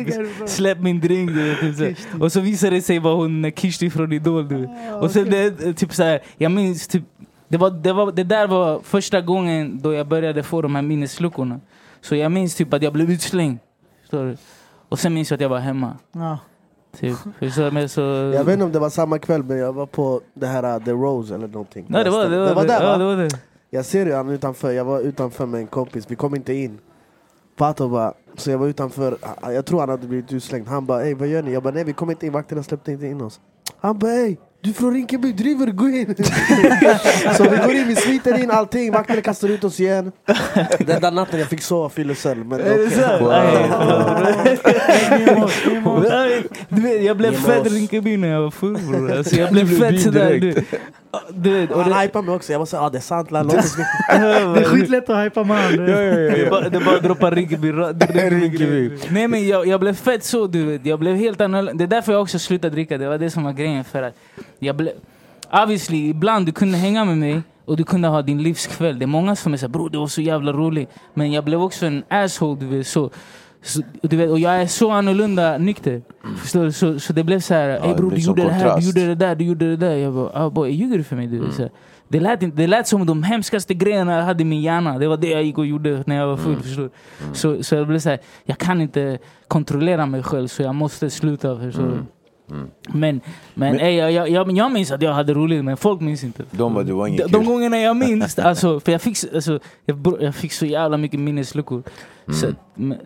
släpp 0.45 0.80
min 0.80 0.99
drink 0.99 1.32
du 1.32 1.55
vet. 1.71 1.78
Typ, 1.78 2.21
och 2.21 2.32
så 2.32 2.39
visade 2.39 2.76
det 2.76 2.82
sig 2.82 2.99
vara 2.99 3.15
hon 3.15 3.51
Kishti 3.55 3.89
från 3.89 4.11
Idol 4.13 4.47
du 4.47 4.57
vet. 4.57 4.69
Och 5.01 5.11
sen 5.11 5.30
det, 5.30 5.61
eh, 5.63 5.74
typ 5.74 5.93
så 5.93 6.03
här, 6.03 6.19
jag 6.38 6.51
minns 6.51 6.88
typ, 6.88 7.03
det, 7.47 7.57
var, 7.57 7.69
det, 7.69 7.93
var, 7.93 8.11
det 8.11 8.24
där 8.24 8.47
var 8.47 8.80
första 8.84 9.21
gången 9.21 9.80
då 9.82 9.93
jag 9.93 10.07
började 10.07 10.43
få 10.43 10.61
de 10.61 10.76
här 10.76 10.82
minnesluckorna. 10.82 11.59
Så 12.01 12.15
jag 12.15 12.32
minns 12.32 12.55
typ 12.55 12.74
att 12.74 12.82
jag 12.82 12.93
blev 12.93 13.11
utslängd. 13.11 13.59
Och 14.89 14.99
sen 14.99 15.13
minns 15.13 15.32
jag 15.32 15.38
att 15.38 15.41
jag 15.41 15.49
var 15.49 15.59
hemma. 15.59 15.97
Typ. 17.00 17.18
Så... 17.89 18.02
Jag 18.02 18.44
vet 18.44 18.54
inte 18.54 18.66
om 18.66 18.72
det 18.72 18.80
var 18.80 18.89
samma 18.89 19.20
kväll 19.20 19.44
men 19.44 19.58
jag 19.58 19.74
var 19.74 19.86
på 19.86 20.22
det 20.34 20.48
här 20.48 20.76
uh, 20.76 20.86
The 20.86 20.91
Rose 20.91 21.36
eller 21.36 21.48
någonting. 21.48 21.86
Nej, 21.89 22.04
det 22.04 22.10
var 22.10 22.30
det. 22.30 22.39
Var, 22.39 22.48
det 22.48 22.54
var 22.54 22.66
där 22.66 22.82
ja, 22.82 22.88
va? 22.88 22.98
det 22.98 23.06
var 23.06 23.16
det. 23.16 23.30
Jag 23.70 23.86
ser 23.86 24.06
ju 24.06 24.14
han 24.14 24.30
utanför, 24.30 24.72
jag 24.72 24.86
var 24.86 25.00
utanför 25.00 25.46
med 25.46 25.60
en 25.60 25.68
kompis, 25.68 26.06
vi 26.08 26.16
kom 26.16 26.36
inte 26.36 26.54
in. 26.54 26.80
Pato 27.56 27.89
bara, 27.89 28.14
så 28.36 28.52
jag 28.52 28.58
var 28.58 28.68
utanför, 28.68 29.18
jag 29.41 29.66
tror 29.66 29.80
han 29.80 29.89
hade 29.89 30.08
blivit 30.08 30.34
utslängd. 30.34 30.68
Han 30.68 30.86
bara 30.86 31.04
ey 31.04 31.14
vad 31.14 31.28
gör 31.28 31.44
ni? 31.44 31.54
Jag 31.54 31.64
bara 31.64 31.74
nej 31.74 31.84
vi 31.84 31.94
kom 31.94 32.12
inte 32.12 32.26
in, 32.26 32.34
vakterna 32.34 32.64
släppte 32.64 32.91
inte 32.91 33.08
in 33.08 33.22
oss. 33.22 33.39
Han 33.80 34.00
bara 34.00 34.12
ey, 34.12 34.38
du 34.64 34.70
är 34.70 34.74
från 34.74 34.93
Rinkeby, 34.93 35.32
driver 35.32 35.66
du? 35.66 35.72
Gå 35.72 35.88
in! 35.88 36.16
så 37.38 37.43
vi 37.43 37.57
går 37.57 37.76
in, 37.76 37.88
vi 37.88 37.95
smiter 37.95 38.43
in 38.43 38.51
allting, 38.51 38.91
vakterna 38.91 39.22
kastar 39.22 39.49
ut 39.49 39.64
oss 39.64 39.80
igen. 39.80 40.11
Den 40.80 41.01
där 41.01 41.11
natten 41.11 41.39
jag 41.39 41.49
fick 41.49 41.61
sova 41.61 41.89
fyllecell. 41.89 42.43
Men 42.43 42.61
okej. 42.61 42.88
vet, 46.70 47.03
jag 47.03 47.18
blev 47.18 47.32
fett 47.32 47.72
Rinkeby 47.72 48.18
när 48.18 48.28
jag 48.28 48.41
var 48.41 48.51
full 48.51 48.78
bror. 48.78 49.11
Alltså, 49.11 49.36
jag 49.36 49.51
blev 49.51 49.80
fett 49.80 50.01
sådär. 50.01 50.39
Du, 50.39 50.64
du 51.34 51.49
vet, 51.53 51.72
och 51.72 51.84
Han 51.84 52.01
hypade 52.01 52.26
mig 52.26 52.36
också, 52.36 52.51
jag 52.51 52.59
var 52.59 52.66
såhär 52.66 52.86
ah, 52.86 52.89
det 52.89 52.97
är 52.97 53.01
sant 53.01 53.32
la, 53.32 53.43
låt 53.43 53.55
oss 53.55 53.76
Det 54.09 54.14
är 54.14 54.64
skitlätt 54.64 55.09
att 55.09 55.26
hypa 55.26 55.43
man. 55.43 55.72
det 56.72 56.86
bara, 56.86 56.99
droppar 56.99 57.32
Rinkeby. 57.32 57.72
Nej 59.09 59.28
men 59.28 59.47
jag, 59.47 59.68
jag 59.68 59.80
blev 59.80 59.93
fett 59.93 60.24
så 60.24 60.47
du 60.47 60.66
vet. 60.66 60.86
Jag 60.86 60.99
blev 60.99 61.16
helt 61.16 61.41
annorlunda. 61.41 61.74
Det 61.74 61.84
är 61.84 61.95
därför 61.95 62.11
jag 62.11 62.22
också 62.22 62.39
slutade 62.39 62.76
dricka. 62.76 62.97
Det 62.97 63.07
var 63.07 63.18
det 63.18 63.30
som 63.30 63.43
var 63.43 63.53
grejen. 63.53 63.84
För 63.84 64.03
att 64.03 64.16
jag 64.66 64.76
blev... 64.76 64.93
Obviously, 65.64 66.09
ibland 66.09 66.45
du 66.45 66.51
kunde 66.51 66.78
hänga 66.78 67.05
med 67.05 67.18
mig 67.18 67.41
och 67.66 67.78
du 67.78 67.84
kunde 67.84 68.07
ha 68.07 68.22
din 68.22 68.43
livskväll. 68.43 68.99
Det 68.99 69.05
är 69.05 69.07
många 69.07 69.36
som 69.36 69.53
är 69.53 69.57
såhär 69.57 69.70
bror 69.70 69.89
det 69.89 69.97
var 69.97 70.07
så 70.07 70.22
jävla 70.22 70.53
roligt. 70.53 70.89
Men 71.14 71.32
jag 71.32 71.43
blev 71.43 71.61
också 71.61 71.86
en 71.86 72.03
asshole 72.09 72.59
du 72.59 72.66
vet. 72.66 72.88
Så, 72.88 73.09
så, 73.61 73.82
du 74.01 74.18
vet 74.18 74.30
och 74.30 74.39
jag 74.39 74.61
är 74.61 74.68
så 74.68 74.91
annorlunda 74.91 75.57
nykter. 75.57 76.01
Förstår 76.38 76.64
du? 76.64 76.72
Så, 76.72 76.99
så 76.99 77.14
det 77.14 77.24
blev 77.24 77.39
så 77.39 77.53
här, 77.53 77.68
det 77.68 77.88
ey 77.88 77.95
bror 77.95 78.11
du 78.11 78.18
gjorde 78.18 78.43
det 78.43 78.51
här, 78.51 78.64
du 78.64 78.70
kontrast. 78.70 78.88
gjorde 78.88 79.07
det 79.07 79.16
där, 79.16 79.36
du 79.36 79.45
gjorde 79.45 79.70
det 79.70 79.78
där. 79.78 79.95
Jag 79.95 80.14
bara, 80.14 80.32
ah, 80.34 80.49
boy, 80.49 80.72
ljuger 80.72 80.97
du 80.97 81.03
för 81.03 81.16
mig? 81.16 81.28
Du 81.28 81.39
vet, 81.39 81.57
här. 81.57 81.72
Det 82.07 82.20
lät, 82.20 82.43
inte, 82.43 82.57
det 82.57 82.68
lät 82.68 82.88
som 82.88 83.05
de 83.05 83.24
hemskaste 83.24 83.74
grejerna 83.74 84.16
jag 84.16 84.24
hade 84.24 84.41
i 84.41 84.45
min 84.45 84.61
hjärna. 84.61 84.99
Det 84.99 85.07
var 85.07 85.18
det 85.18 85.30
jag 85.30 85.43
gick 85.43 85.57
och 85.57 85.66
gjorde 85.66 86.03
när 86.05 86.16
jag 86.16 86.28
var 86.28 86.38
full. 86.38 86.61
Förstår 86.61 86.84
du? 86.84 86.89
Så, 87.34 87.64
så 87.64 87.76
jag 87.76 87.88
blev 87.88 87.99
så 87.99 88.09
här, 88.09 88.20
jag 88.45 88.57
kan 88.57 88.82
inte 88.82 89.18
kontrollera 89.47 90.05
mig 90.05 90.24
själv 90.24 90.47
så 90.47 90.64
jag 90.64 90.76
måste 90.76 91.09
sluta. 91.09 91.59
Förstår 91.59 92.05
du? 92.54 92.97
Men, 92.97 93.22
men, 93.54 93.80
ey, 93.80 93.95
jag, 93.95 94.12
jag, 94.12 94.30
jag, 94.30 94.51
jag 94.51 94.72
minns 94.72 94.91
att 94.91 95.01
jag 95.01 95.14
hade 95.14 95.34
roligt 95.34 95.66
men 95.66 95.78
folk 95.78 96.01
minns 96.01 96.24
inte. 96.24 96.43
De 96.51 96.74
bara, 96.74 96.84
det 96.84 96.93
var 96.93 97.10
De, 97.10 97.24
de 97.28 97.45
gångerna 97.45 97.78
jag 97.78 97.97
minns, 97.97 98.39
alltså, 98.39 98.80
för 98.80 98.91
jag 98.91 99.01
fick, 99.01 99.18
alltså, 99.36 99.60
jag, 99.86 100.18
jag 100.20 100.36
fick 100.36 100.51
så 100.54 100.66
jävla 100.66 100.97
mycket 100.97 101.20
minnesluckor. 101.20 101.84
Så, 102.28 102.47
att, 102.47 102.56
men, 102.76 102.97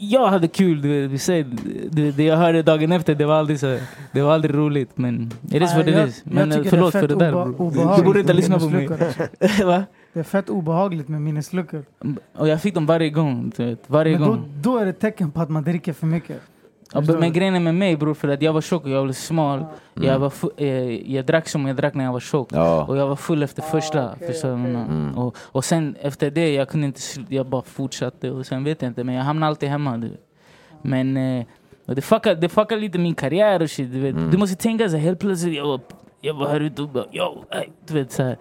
jag 0.00 0.26
hade 0.28 0.48
kul, 0.48 0.82
du 0.82 1.06
vet, 1.08 1.26
det, 1.90 2.10
det 2.10 2.24
jag 2.24 2.36
hörde 2.36 2.62
dagen 2.62 2.92
efter 2.92 3.14
det 3.14 3.24
var 3.24 3.34
aldrig, 3.34 3.60
så, 3.60 3.78
det 4.12 4.22
var 4.22 4.34
aldrig 4.34 4.54
roligt 4.54 4.98
men 4.98 5.30
it 5.50 5.62
is 5.62 5.74
what 5.74 5.88
it 5.88 6.08
is. 6.08 6.22
Men 6.24 6.64
förlåt 6.64 6.92
för 6.92 7.08
det 7.08 7.14
där. 7.14 7.32
obe-. 7.34 7.96
Du 7.96 8.02
borde 8.02 8.20
inte 8.20 8.32
lyssna 8.32 8.58
på 8.58 8.68
mig. 8.68 8.86
Va? 9.64 9.84
Det 10.12 10.20
är 10.20 10.24
fett 10.24 10.50
obehagligt 10.50 11.08
med 11.08 11.22
minnesluckor. 11.22 11.84
Och 12.36 12.48
jag 12.48 12.62
fick 12.62 12.74
dem 12.74 12.86
varje 12.86 13.10
gång. 13.10 13.52
Varje 13.86 14.12
Men 14.18 14.22
då, 14.22 14.28
gång. 14.28 14.52
då 14.60 14.78
är 14.78 14.86
det 14.86 14.92
tecken 14.92 15.30
på 15.30 15.40
att 15.40 15.50
man 15.50 15.64
dricker 15.64 15.92
för 15.92 16.06
mycket. 16.06 16.40
Ja, 16.92 17.00
men 17.00 17.32
grejen 17.32 17.54
är 17.54 17.60
med 17.60 17.74
mig 17.74 17.96
bror, 17.96 18.14
för 18.14 18.28
att 18.28 18.42
jag 18.42 18.52
var 18.52 18.60
tjock 18.60 18.84
och 18.84 18.90
jag 18.90 19.06
var 19.06 19.12
smal. 19.12 19.64
Jag, 19.94 20.18
var 20.18 20.32
eh, 20.56 21.12
jag 21.14 21.26
drack 21.26 21.48
som 21.48 21.66
jag 21.66 21.76
drack 21.76 21.94
när 21.94 22.04
jag 22.04 22.12
var 22.12 22.20
tjock. 22.20 22.48
Ja. 22.52 22.84
Och 22.84 22.96
jag 22.96 23.06
var 23.06 23.16
full 23.16 23.42
efter 23.42 23.62
första. 23.62 24.14
du 24.18 24.26
vad 24.42 24.52
jag 24.52 24.58
menar? 24.58 25.18
och, 25.18 25.36
och 25.38 25.64
sen 25.64 25.96
efter 26.00 26.30
det, 26.30 26.54
jag 26.54 26.68
kunde 26.68 26.86
inte 26.86 27.00
jag 27.28 27.46
bara 27.46 27.62
fortsatte. 27.62 28.30
Och 28.30 28.46
sen 28.46 28.64
vet 28.64 28.82
jag 28.82 28.90
inte, 28.90 29.04
men 29.04 29.14
jag 29.14 29.22
hamnade 29.22 29.48
alltid 29.48 29.68
hemma. 29.68 29.96
Du. 29.96 30.16
Men 30.82 31.16
eh, 31.16 31.44
det, 31.86 32.02
fuckar, 32.02 32.34
det 32.34 32.48
fuckar 32.48 32.76
lite 32.76 32.98
min 32.98 33.14
karriär 33.14 33.62
och 33.62 33.70
shit. 33.70 33.92
Du, 33.92 34.00
vet. 34.00 34.32
du 34.32 34.38
måste 34.38 34.56
tänka 34.56 34.88
så 34.88 34.96
här, 34.96 35.04
helt 35.04 35.20
plötsligt, 35.20 35.56
jag 35.56 35.66
var, 35.66 35.80
jag 36.20 36.34
var 36.34 36.48
här 36.48 36.60
ute 36.60 36.82
och 36.82 36.88
bara 36.88 37.04
yo, 37.12 37.44
ey, 37.50 37.68
du 37.86 37.94
vet 37.94 38.12
så 38.12 38.22
här. 38.22 38.36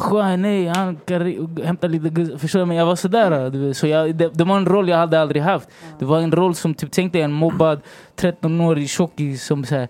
Skön, 0.00 0.42
nej 0.42 0.66
han 0.66 0.96
kan 0.96 1.48
hämta 1.64 1.86
lite 1.86 2.38
Förstår 2.38 2.58
du? 2.60 2.66
Men 2.66 2.76
jag 2.76 2.86
var 2.86 2.96
sådär. 2.96 3.72
Så 3.72 3.86
jag, 3.86 4.14
det, 4.14 4.28
det 4.34 4.44
var 4.44 4.56
en 4.56 4.66
roll 4.66 4.88
jag 4.88 4.96
hade 4.96 5.20
aldrig 5.20 5.42
haft. 5.42 5.68
Det 5.98 6.04
var 6.04 6.20
en 6.20 6.32
roll 6.32 6.54
som 6.54 6.74
typ, 6.74 6.90
tänk 6.92 7.12
dig 7.12 7.22
en 7.22 7.32
mobbad 7.32 7.80
13-årig 8.16 8.88
tjockis 8.90 9.44
som 9.44 9.64
så 9.64 9.74
här, 9.74 9.88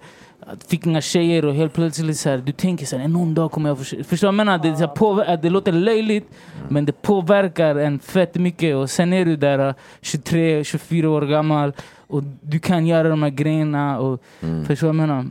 fick 0.69 0.87
inga 0.87 1.01
tjejer 1.01 1.45
och 1.45 1.55
helt 1.55 1.73
plötsligt 1.75 2.17
så 2.19 2.29
här, 2.31 2.39
du 2.39 2.53
tänker 2.53 2.87
så 2.87 2.97
här, 2.97 3.09
någon 3.09 3.35
dag 3.35 3.51
kommer 3.53 3.71
jag 3.71 3.79
få 3.79 3.85
tjejer." 3.85 4.05
Förstår 4.05 4.29
du 4.33 4.37
vad 4.37 4.47
jag 4.47 4.47
menar? 4.47 4.59
Det, 4.73 4.77
så 4.77 4.89
påver- 4.89 5.37
det 5.43 5.51
låter 5.51 5.73
löjligt 5.73 6.31
men 6.69 6.85
det 6.85 7.03
påverkar 7.03 7.77
en 7.77 7.99
fett 7.99 8.35
mycket 8.35 8.77
och 8.77 8.91
sen 8.91 9.13
är 9.13 9.25
du 9.25 9.37
där 9.37 9.59
äh, 9.69 9.75
23-24 10.03 11.05
år 11.07 11.23
gammal 11.23 11.73
och 12.07 12.23
du 12.41 12.59
kan 12.59 12.87
göra 12.87 13.09
de 13.09 13.23
här 13.23 13.31
grejerna 13.31 13.99
och 13.99 14.23
förstår 14.67 14.87
du 14.87 14.93
vad 14.93 15.03
jag 15.03 15.09
menar? 15.09 15.25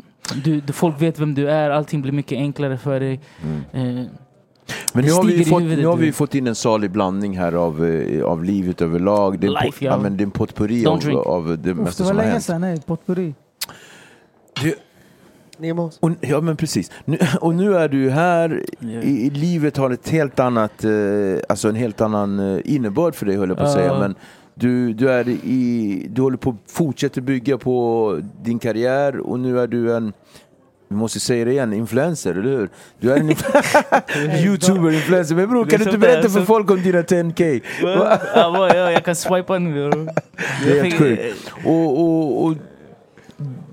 Du, 0.44 0.62
du, 0.62 0.74
folk 0.74 1.02
vet 1.02 1.20
vem 1.20 1.34
du 1.36 1.50
är, 1.50 1.70
allting 1.70 2.02
blir 2.02 2.12
mycket 2.12 2.38
enklare 2.38 2.78
för 2.78 3.00
dig. 3.00 3.20
Eh, 3.74 4.04
Men 4.94 5.06
nu 5.06 5.12
har, 5.12 5.24
vi 5.24 5.46
fått, 5.46 5.64
nu 5.64 5.86
har 5.86 5.96
vi 5.98 6.12
fått 6.12 6.36
in 6.36 6.48
en 6.48 6.56
salig 6.56 6.92
blandning 6.92 7.38
här 7.38 7.54
av, 7.54 7.86
eh, 7.86 8.26
av 8.26 8.44
livet 8.44 8.82
överlag. 8.82 9.40
Det 9.40 9.48
är, 9.48 9.50
en 9.50 9.54
Life, 9.54 9.68
pot- 9.68 9.76
ja. 9.82 9.92
ja, 9.92 9.98
men 10.02 10.18
det 10.18 10.22
är 10.22 10.26
en 10.26 10.32
potpurri 10.32 10.84
Don't 10.86 10.90
av, 10.94 11.00
drink. 11.00 11.26
av 11.26 11.58
det 11.62 11.72
Uff, 11.72 11.78
mesta 11.78 11.78
det 11.78 11.84
var 11.84 11.92
som 11.92 12.06
har 12.08 12.14
länge 12.14 12.32
hänt. 12.32 12.44
sedan, 12.44 12.62
nej. 12.62 12.82
Potpurri. 12.86 13.34
Du, 14.62 14.76
Nemos. 15.58 15.98
och, 16.00 16.12
ja 16.22 16.42
men 16.42 16.58
precis. 16.58 16.92
Nu, 17.06 17.18
och 17.42 17.56
nu 17.56 17.76
är 17.76 17.90
du 17.90 18.10
här, 18.10 18.64
i, 19.04 19.26
i 19.26 19.30
livet 19.30 19.78
har 19.78 19.90
ett 19.92 20.10
helt 20.10 20.40
annat, 20.40 20.84
eh, 20.84 20.92
alltså 21.50 21.70
en 21.70 21.76
helt 21.76 22.02
annan 22.02 22.40
eh, 22.40 22.60
innebörd 22.66 23.16
för 23.16 23.26
dig 23.26 23.36
höll 23.38 23.50
jag 23.50 23.58
på 23.58 23.64
att 23.64 23.70
Ja. 23.70 23.76
säga. 23.76 24.00
Men 24.00 24.16
du, 24.56 24.94
du, 24.94 25.10
är 25.12 25.30
i, 25.30 26.08
du 26.10 26.22
håller 26.22 26.38
på 26.38 26.50
att 26.50 26.72
fortsätta 26.72 27.22
bygga 27.22 27.58
på 27.58 28.20
din 28.44 28.60
karriär 28.60 29.18
och 29.20 29.40
nu 29.40 29.60
är 29.60 29.68
du 29.68 29.96
en 29.96 30.14
vi 30.88 30.96
måste 30.96 31.20
säga 31.20 31.46
det 31.46 31.52
igen, 31.52 31.74
influencer, 31.74 32.32
eller 32.32 32.58
hur? 32.58 32.70
Du 33.00 33.12
är 33.12 33.18
en 33.18 33.30
youtuber, 34.46 34.92
influencer. 34.92 35.36
Men 35.36 35.50
bror, 35.50 35.66
kan 35.66 35.80
du 35.80 35.86
inte 35.86 35.98
berätta 35.98 36.30
för 36.30 36.42
folk 36.42 36.72
om 36.72 36.84
dina 36.84 37.02
10k? 37.02 37.62
Ja, 37.82 38.20
ja, 38.76 38.92
jag 38.92 39.06
kan 39.06 39.16
swipa 39.16 39.60
nu. 39.60 39.90
Det 40.64 40.80
är 40.80 40.84
helt 40.84 40.98
sjukt. 40.98 41.52
Och, 41.66 42.00
och, 42.00 42.46
och 42.46 42.54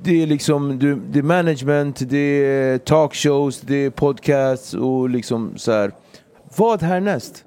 det 0.03 0.23
är 0.23 0.27
liksom 0.27 0.79
det 1.13 1.19
är 1.19 1.23
management, 1.23 2.11
det 2.11 2.19
är 2.19 2.79
talkshows, 2.79 3.61
det 3.61 3.75
är 3.75 3.91
podcasts 3.91 4.75
och 4.75 5.11
liksom 5.11 5.53
så 5.57 5.73
här. 5.73 5.93
Vad 6.57 6.83
härnäst? 6.83 7.45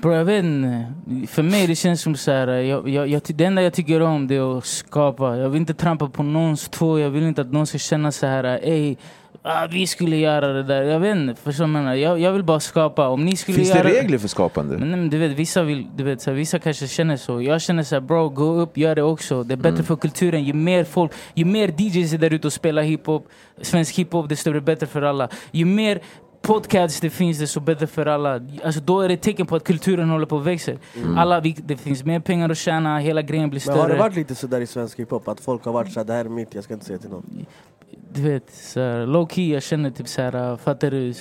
Bro, 0.00 0.14
jag 0.14 0.24
vet 0.24 0.44
inte. 0.44 0.92
För 1.26 1.42
mig 1.42 1.66
det 1.66 1.74
känns 1.74 2.02
som 2.02 2.14
så 2.14 2.30
här, 2.30 2.48
jag, 2.48 2.88
jag, 2.88 3.08
jag, 3.08 3.22
det 3.26 3.44
enda 3.44 3.62
jag 3.62 3.72
tycker 3.72 4.00
om 4.00 4.26
det 4.26 4.36
är 4.36 4.58
att 4.58 4.66
skapa. 4.66 5.36
Jag 5.36 5.48
vill 5.48 5.60
inte 5.60 5.74
trampa 5.74 6.08
på 6.08 6.22
någons 6.22 6.68
tå, 6.68 6.98
jag 6.98 7.10
vill 7.10 7.22
inte 7.22 7.40
att 7.40 7.52
någon 7.52 7.66
ska 7.66 7.78
känna 7.78 8.12
så 8.12 8.26
här, 8.26 8.44
ey, 8.62 8.96
ah, 9.42 9.66
vi 9.70 9.86
skulle 9.86 10.16
göra 10.16 10.52
det 10.52 10.62
där. 10.62 10.82
Jag 10.82 11.00
vet 11.00 11.16
inte, 11.16 11.42
förstår 11.42 11.66
du 11.66 11.84
jag? 11.84 11.98
Jag, 11.98 12.20
jag 12.20 12.32
vill 12.32 12.42
bara 12.42 12.60
skapa. 12.60 13.08
Om 13.08 13.24
ni 13.24 13.36
skulle 13.36 13.56
Finns 13.56 13.72
det 13.72 13.78
göra 13.78 13.88
regler 13.88 14.18
för 14.18 14.28
skapande? 14.28 14.78
Men, 14.78 14.90
nej, 14.90 15.00
men 15.00 15.10
du 15.10 15.18
vet, 15.18 15.32
vissa, 15.32 15.62
vill, 15.62 15.86
du 15.96 16.04
vet, 16.04 16.20
så 16.20 16.30
här, 16.30 16.36
vissa 16.36 16.58
kanske 16.58 16.88
känner 16.88 17.16
så. 17.16 17.42
Jag 17.42 17.62
känner 17.62 17.82
så 17.82 17.94
här, 17.94 18.00
bro, 18.00 18.28
gå 18.28 18.44
upp, 18.44 18.76
gör 18.76 18.94
det 18.94 19.02
också. 19.02 19.42
Det 19.42 19.54
är 19.54 19.56
bättre 19.56 19.82
för 19.82 19.96
kulturen. 19.96 20.44
Ju 20.44 20.52
mer 20.52 20.84
folk, 20.84 21.12
ju 21.34 21.44
mer 21.44 21.68
DJs 21.78 22.12
är 22.12 22.18
där 22.18 22.32
ute 22.32 22.46
och 22.46 22.52
spelar 22.52 22.82
hiphop, 22.82 23.28
svensk 23.62 23.98
hiphop, 23.98 24.28
desto 24.28 24.52
det 24.52 24.60
bättre 24.60 24.86
för 24.86 25.02
alla. 25.02 25.28
Ju 25.50 25.64
mer 25.64 26.00
podcasts 26.48 27.00
det 27.00 27.10
finns, 27.10 27.38
desto 27.38 27.60
bättre 27.60 27.86
för 27.86 28.06
alla. 28.06 28.40
Alltså, 28.64 28.80
då 28.80 29.00
är 29.00 29.08
det 29.08 29.14
ett 29.14 29.22
tecken 29.22 29.46
på 29.46 29.56
att 29.56 29.64
kulturen 29.64 30.10
håller 30.10 30.26
på 30.26 30.38
att 30.38 30.44
växa. 30.44 30.72
Alla, 31.16 31.40
vi, 31.40 31.56
det 31.66 31.76
finns 31.76 32.04
mer 32.04 32.20
pengar 32.20 32.50
att 32.50 32.58
tjäna, 32.58 32.98
hela 32.98 33.22
grejen 33.22 33.50
blir 33.50 33.62
Men 33.66 33.78
har 33.78 33.88
det 33.88 33.94
större. 33.94 33.98
varit 33.98 34.16
lite 34.16 34.34
sådär 34.34 34.60
i 34.60 34.66
svensk 34.66 34.98
hiphop? 34.98 35.28
Att 35.28 35.40
folk 35.40 35.64
har 35.64 35.72
varit 35.72 35.92
såhär, 35.92 36.04
det 36.06 36.12
här 36.12 36.24
är 36.24 36.28
mitt, 36.28 36.54
jag 36.54 36.64
ska 36.64 36.74
inte 36.74 36.86
säga 36.86 36.98
till 36.98 37.10
någon. 37.10 37.46
Du 38.12 38.22
vet, 38.22 38.50
så 38.50 38.80
här, 38.80 39.06
low 39.06 39.28
key, 39.28 39.52
jag 39.52 39.62
känner 39.62 39.90
typ 39.90 40.08
så 40.08 40.22
här, 40.22 40.56
fattar 40.56 40.90
du? 40.90 41.12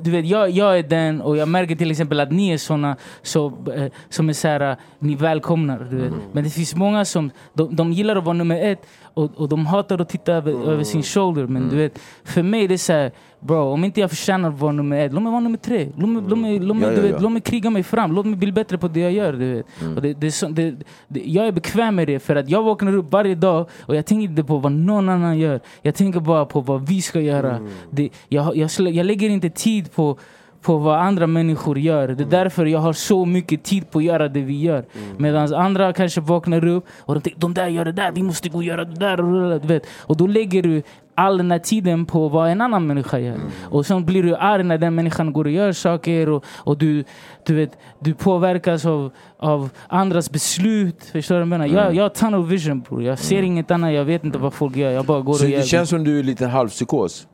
Du 0.00 0.10
vet, 0.10 0.26
jag, 0.26 0.50
jag 0.50 0.78
är 0.78 0.82
den 0.82 1.20
och 1.20 1.36
jag 1.36 1.48
märker 1.48 1.76
till 1.76 1.90
exempel 1.90 2.20
att 2.20 2.32
ni 2.32 2.50
är 2.50 2.58
såna 2.58 2.96
så, 3.22 3.46
eh, 3.76 3.92
som 4.08 4.28
är 4.28 4.32
så 4.32 4.48
här, 4.48 4.76
ni 4.98 5.14
välkomnar. 5.14 5.88
Du 5.90 5.96
vet. 5.96 6.12
Men 6.32 6.44
det 6.44 6.50
finns 6.50 6.74
många 6.74 7.04
som, 7.04 7.30
de, 7.52 7.76
de 7.76 7.92
gillar 7.92 8.16
att 8.16 8.24
vara 8.24 8.36
nummer 8.36 8.62
ett 8.62 8.86
och, 9.14 9.30
och 9.36 9.48
de 9.48 9.66
hatar 9.66 10.00
att 10.00 10.08
titta 10.08 10.32
över, 10.32 10.52
över 10.72 10.84
sin 10.84 11.02
shoulder. 11.02 11.46
Men 11.46 11.68
du 11.68 11.76
vet, 11.76 11.98
för 12.24 12.42
mig 12.42 12.68
det 12.68 12.74
är 12.74 12.78
så 12.78 12.92
här, 12.92 13.12
bro, 13.40 13.56
om 13.58 13.84
inte 13.84 14.00
jag 14.00 14.10
förtjänar 14.10 14.48
att 14.48 14.58
vara 14.60 14.72
nummer 14.72 15.06
ett, 15.06 15.12
låt 15.12 15.22
mig 15.22 15.30
vara 15.32 15.40
nummer 15.40 15.58
tre. 15.58 15.88
Låt 15.96 16.08
mig, 16.08 16.22
låt 16.28 16.38
mig, 16.38 16.58
låt 16.58 16.76
mig, 16.76 16.88
Ja, 16.96 17.02
ja, 17.02 17.08
ja. 17.08 17.18
låt 17.20 17.32
mig 17.32 17.42
kriga 17.42 17.70
mig 17.70 17.82
fram, 17.82 18.12
låt 18.12 18.26
mig 18.26 18.36
bli 18.36 18.52
bättre 18.52 18.78
på 18.78 18.88
det 18.88 19.00
jag 19.00 19.12
gör. 19.12 19.32
Du 19.32 19.54
vet. 19.54 19.66
Och 19.96 20.02
det, 20.02 20.12
det 20.14 20.26
är 20.26 20.30
så, 20.30 20.48
det, 20.48 20.74
det, 21.08 21.20
jag 21.24 21.46
är 21.46 21.52
bekväm 21.52 21.94
med 21.94 22.06
det 22.06 22.18
för 22.18 22.36
att 22.36 22.48
jag 22.48 22.62
vaknar 22.62 22.96
upp 22.96 23.12
varje 23.12 23.34
dag 23.34 23.66
och 23.80 23.96
jag 23.96 24.06
tänker 24.06 24.28
inte 24.30 24.44
på 24.44 24.58
vad 24.58 24.72
någon 24.72 25.08
annan 25.08 25.38
gör. 25.38 25.60
Jag 25.82 25.94
tänker 25.94 26.20
bara 26.20 26.44
på 26.44 26.60
vad 26.60 26.88
vi 26.88 27.02
ska 27.02 27.20
göra. 27.20 27.58
Det, 27.90 28.08
jag, 28.28 28.56
jag, 28.56 28.68
slä- 28.68 28.90
jag 28.90 29.06
lägger 29.06 29.30
inte 29.30 29.50
tid 29.50 29.92
på 29.94 30.18
på 30.64 30.76
vad 30.78 30.98
andra 30.98 31.26
människor 31.26 31.78
gör. 31.78 32.08
Det 32.08 32.24
är 32.24 32.28
därför 32.28 32.66
jag 32.66 32.78
har 32.78 32.92
så 32.92 33.24
mycket 33.24 33.62
tid 33.62 33.90
på 33.90 33.98
att 33.98 34.04
göra 34.04 34.28
det 34.28 34.40
vi 34.40 34.60
gör. 34.60 34.84
Medan 35.18 35.54
andra 35.54 35.92
kanske 35.92 36.20
vaknar 36.20 36.66
upp 36.66 36.84
och 36.98 37.14
de 37.14 37.20
tänker 37.20 37.40
de 37.40 37.54
där 37.54 37.68
gör 37.68 37.84
det 37.84 37.92
där, 37.92 38.12
vi 38.12 38.22
måste 38.22 38.48
gå 38.48 38.58
och 38.58 38.64
göra 38.64 38.84
det 38.84 38.94
där. 38.94 39.16
Du 39.58 39.68
vet. 39.68 39.86
och 40.00 40.16
då 40.16 40.26
lägger 40.26 40.62
du 40.62 40.82
all 41.14 41.38
den 41.38 41.50
här 41.50 41.58
tiden 41.58 42.06
på 42.06 42.28
vad 42.28 42.50
en 42.50 42.60
annan 42.60 42.86
människa 42.86 43.18
gör. 43.18 43.38
Och 43.70 43.86
sen 43.86 44.04
blir 44.04 44.22
du 44.22 44.36
arg 44.36 44.62
när 44.62 44.78
den 44.78 44.94
människan 44.94 45.32
går 45.32 45.44
och 45.44 45.50
gör 45.50 45.72
saker 45.72 46.28
och, 46.28 46.44
och 46.56 46.78
du, 46.78 47.04
du, 47.46 47.54
vet, 47.54 47.78
du 48.00 48.14
påverkas 48.14 48.86
av, 48.86 49.10
av 49.38 49.70
andras 49.88 50.30
beslut. 50.30 51.04
Förstår 51.12 51.34
du 51.34 51.38
vad 51.38 51.42
jag 51.42 51.48
menar? 51.48 51.66
Jag, 51.66 51.94
jag 51.94 52.02
har 52.04 52.08
tunnel 52.08 52.44
vision 52.44 52.80
bror. 52.80 53.02
Jag 53.02 53.18
ser 53.18 53.42
inget 53.42 53.70
annat, 53.70 53.92
jag 53.92 54.04
vet 54.04 54.24
inte 54.24 54.38
vad 54.38 54.54
folk 54.54 54.76
gör. 54.76 54.90
Jag 54.90 55.04
bara 55.04 55.20
går 55.20 55.34
Så 55.34 55.44
och 55.44 55.50
gör. 55.50 55.58
det 55.58 55.64
känns 55.64 55.88
som 55.88 56.04
du 56.04 56.18
är 56.18 56.22
lite 56.22 56.46
halvpsykos? 56.46 57.26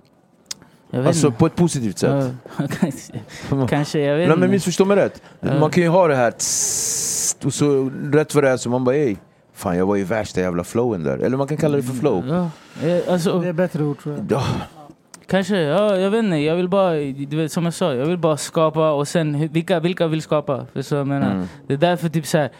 Alltså 0.92 1.26
inte. 1.26 1.38
på 1.38 1.46
ett 1.46 1.56
positivt 1.56 1.98
sätt? 1.98 2.34
Ja, 2.58 2.66
kanske, 2.80 3.12
kanske, 3.68 4.00
jag 4.00 4.16
vet 4.16 4.28
Nej, 4.28 4.38
men 4.38 4.50
missförstå 4.50 4.84
mig 4.84 4.96
rätt. 4.96 5.22
Ja. 5.40 5.58
Man 5.60 5.70
kan 5.70 5.82
ju 5.82 5.88
ha 5.88 6.08
det 6.08 6.16
här 6.16 6.30
tss, 6.30 7.36
och 7.44 7.54
så 7.54 7.90
rätt 8.12 8.34
vad 8.34 8.44
det 8.44 8.50
är 8.50 8.56
så 8.56 8.70
man 8.70 8.84
bara 8.84 8.96
ey, 8.96 9.16
fan 9.54 9.76
jag 9.76 9.86
var 9.86 9.96
ju 9.96 10.04
värsta 10.04 10.40
jävla 10.40 10.64
flowen 10.64 11.04
där. 11.04 11.18
Eller 11.18 11.36
man 11.36 11.46
kan 11.46 11.56
kalla 11.56 11.76
det 11.76 11.82
för 11.82 11.92
flow. 11.94 12.24
Ja, 12.28 12.50
alltså, 13.12 13.40
Det 13.40 13.48
är 13.48 13.52
bättre 13.52 13.84
ord 13.84 14.02
tror 14.02 14.16
jag. 14.16 14.26
Ja. 14.30 14.44
Kanske, 15.30 15.56
ja, 15.60 15.96
jag 15.96 16.10
vet 16.10 16.24
inte. 16.24 16.36
Jag 16.36 16.56
vill 16.56 16.68
bara, 16.68 16.94
du 17.28 17.36
vet, 17.36 17.52
som 17.52 17.64
jag 17.64 17.74
sa, 17.74 17.94
jag 17.94 18.06
vill 18.06 18.18
bara 18.18 18.36
skapa 18.36 18.90
och 18.90 19.08
sen 19.08 19.48
vilka, 19.48 19.80
vilka 19.80 20.06
vill 20.06 20.22
skapa? 20.22 20.66
Förstår 20.72 20.96
du 20.96 21.04
vad 21.04 21.14
jag 21.14 21.20
menar? 21.20 21.34
Mm. 21.34 21.48
Det 21.66 21.74
är 21.74 21.78
därför 21.78 22.08
typ 22.08 22.26
så 22.26 22.38
här, 22.38 22.50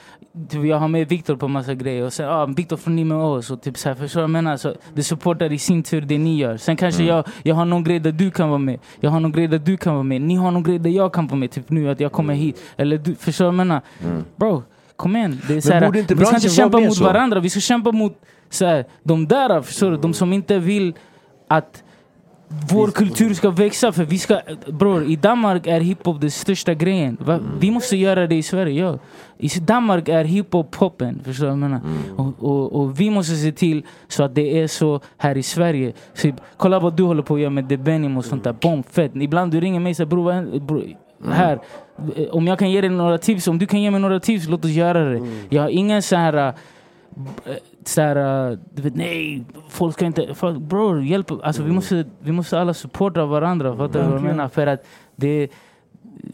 typ, 0.48 0.64
jag 0.64 0.76
har 0.76 0.88
med 0.88 1.08
Viktor 1.08 1.36
på 1.36 1.48
massa 1.48 1.74
grejer 1.74 2.04
och 2.04 2.12
sen 2.12 2.28
ah, 2.28 2.46
Viktor 2.46 2.76
från 2.76 2.96
Ni 2.96 3.04
med 3.04 3.18
oss 3.18 3.50
och 3.50 3.62
typ 3.62 3.78
så 3.78 3.88
här, 3.88 3.96
förstår 3.96 4.20
du 4.20 4.22
vad 4.22 4.28
jag 4.28 4.30
menar? 4.30 4.56
Så 4.56 4.74
det 4.94 5.02
supportar 5.02 5.52
i 5.52 5.58
sin 5.58 5.82
tur 5.82 6.00
det 6.00 6.18
ni 6.18 6.38
gör. 6.38 6.56
Sen 6.56 6.76
kanske 6.76 7.02
Mm. 7.02 7.14
jag, 7.16 7.24
jag 7.42 7.54
har 7.54 7.64
någon 7.64 7.84
grej 7.84 8.00
där 8.00 8.12
du 8.12 8.30
kan 8.30 8.48
vara 8.48 8.58
med. 8.58 8.78
Jag 9.00 9.10
har 9.10 9.20
någon 9.20 9.32
grej 9.32 9.48
där 9.48 9.58
du 9.58 9.76
kan 9.76 9.94
vara 9.94 10.02
med. 10.02 10.20
Ni 10.22 10.34
har 10.34 10.50
någon 10.50 10.62
grej 10.62 10.78
där 10.78 10.90
jag 10.90 11.12
kan 11.12 11.26
vara 11.26 11.36
med. 11.38 11.50
Typ 11.50 11.70
nu 11.70 11.90
att 11.90 12.00
jag 12.00 12.12
kommer 12.12 12.34
hit. 12.34 12.62
Eller 12.76 12.98
du, 12.98 13.14
förstår 13.14 13.44
du 13.44 13.46
vad 13.50 13.60
jag 13.60 13.66
menar? 13.66 13.80
Bro, 14.36 14.62
kom 14.96 15.16
igen. 15.16 15.40
Det 15.48 15.56
är 15.56 15.60
så 15.60 15.72
här, 15.72 15.90
vi 15.90 16.24
ska 16.24 16.34
inte 16.36 16.48
kämpa 16.48 16.80
mot 16.80 16.94
så? 16.94 17.04
varandra. 17.04 17.40
Vi 17.40 17.50
ska 17.50 17.60
kämpa 17.60 17.92
mot 17.92 18.12
så 18.50 18.66
här, 18.66 18.84
de 19.02 19.28
där, 19.28 19.62
förstår 19.62 19.90
du? 19.90 19.96
De 19.96 20.14
som 20.14 20.32
inte 20.32 20.58
vill 20.58 20.94
att 21.48 21.82
vår 22.70 22.90
kultur 22.90 23.34
ska 23.34 23.50
växa 23.50 23.92
för 23.92 24.04
vi 24.04 24.18
ska, 24.18 24.40
bror 24.66 25.04
i 25.04 25.16
Danmark 25.16 25.66
är 25.66 25.80
hiphop 25.80 26.20
den 26.20 26.30
största 26.30 26.74
grejen. 26.74 27.16
Va? 27.20 27.38
Vi 27.60 27.70
måste 27.70 27.96
göra 27.96 28.26
det 28.26 28.34
i 28.34 28.42
Sverige, 28.42 28.84
ja. 28.84 28.98
I 29.38 29.48
Danmark 29.60 30.08
är 30.08 30.24
hiphop 30.24 30.70
poppen, 30.70 31.20
förstår 31.24 31.46
du 31.46 31.50
vad 31.50 31.62
jag 31.62 31.70
menar? 31.70 31.80
Och, 32.16 32.34
och, 32.38 32.72
och 32.72 33.00
vi 33.00 33.10
måste 33.10 33.34
se 33.36 33.52
till 33.52 33.82
så 34.08 34.22
att 34.22 34.34
det 34.34 34.60
är 34.60 34.66
så 34.66 35.00
här 35.16 35.36
i 35.36 35.42
Sverige. 35.42 35.92
Så, 36.14 36.32
kolla 36.56 36.78
vad 36.78 36.96
du 36.96 37.02
håller 37.02 37.22
på 37.22 37.34
att 37.34 37.40
göra 37.40 37.50
med 37.50 37.64
Debenim 37.64 38.16
och 38.16 38.24
sånt 38.24 38.44
där, 38.44 38.52
bom, 38.52 38.82
fett. 38.82 39.12
Ibland 39.14 39.52
du 39.52 39.60
ringer 39.60 39.80
mig 39.80 39.90
och 39.90 39.96
säger 39.96 40.10
bror, 40.10 40.24
vad 40.24 40.34
händer?" 40.34 40.60
bror, 40.60 40.84
här, 41.28 41.58
eh, 42.16 42.28
om 42.30 42.46
jag 42.46 42.58
kan 42.58 42.70
ge 42.70 42.80
dig 42.80 42.90
några 42.90 43.18
tips, 43.18 43.48
om 43.48 43.58
du 43.58 43.66
kan 43.66 43.82
ge 43.82 43.90
mig 43.90 44.00
några 44.00 44.20
tips, 44.20 44.48
låt 44.48 44.64
oss 44.64 44.70
göra 44.70 45.04
det. 45.04 45.20
Jag 45.48 45.62
har 45.62 45.68
ingen 45.68 46.02
så 46.02 46.16
här 46.16 46.48
eh, 46.48 46.54
såhär, 47.84 48.58
du 48.74 48.82
vet 48.82 48.94
nej, 48.94 49.44
folk 49.68 49.94
ska 49.94 50.06
inte, 50.06 50.34
folk, 50.34 50.58
bror 50.58 51.02
hjälp, 51.02 51.30
alltså 51.42 51.62
vi 51.62 51.72
måste, 51.72 52.04
vi 52.20 52.32
måste 52.32 52.60
alla 52.60 52.74
supporta 52.74 53.26
varandra, 53.26 53.76
fattar 53.76 54.02
du 54.02 54.06
vad 54.06 54.14
jag 54.14 54.22
menar? 54.22 54.48
För 54.48 54.66
att 54.66 54.86
det, 55.16 55.48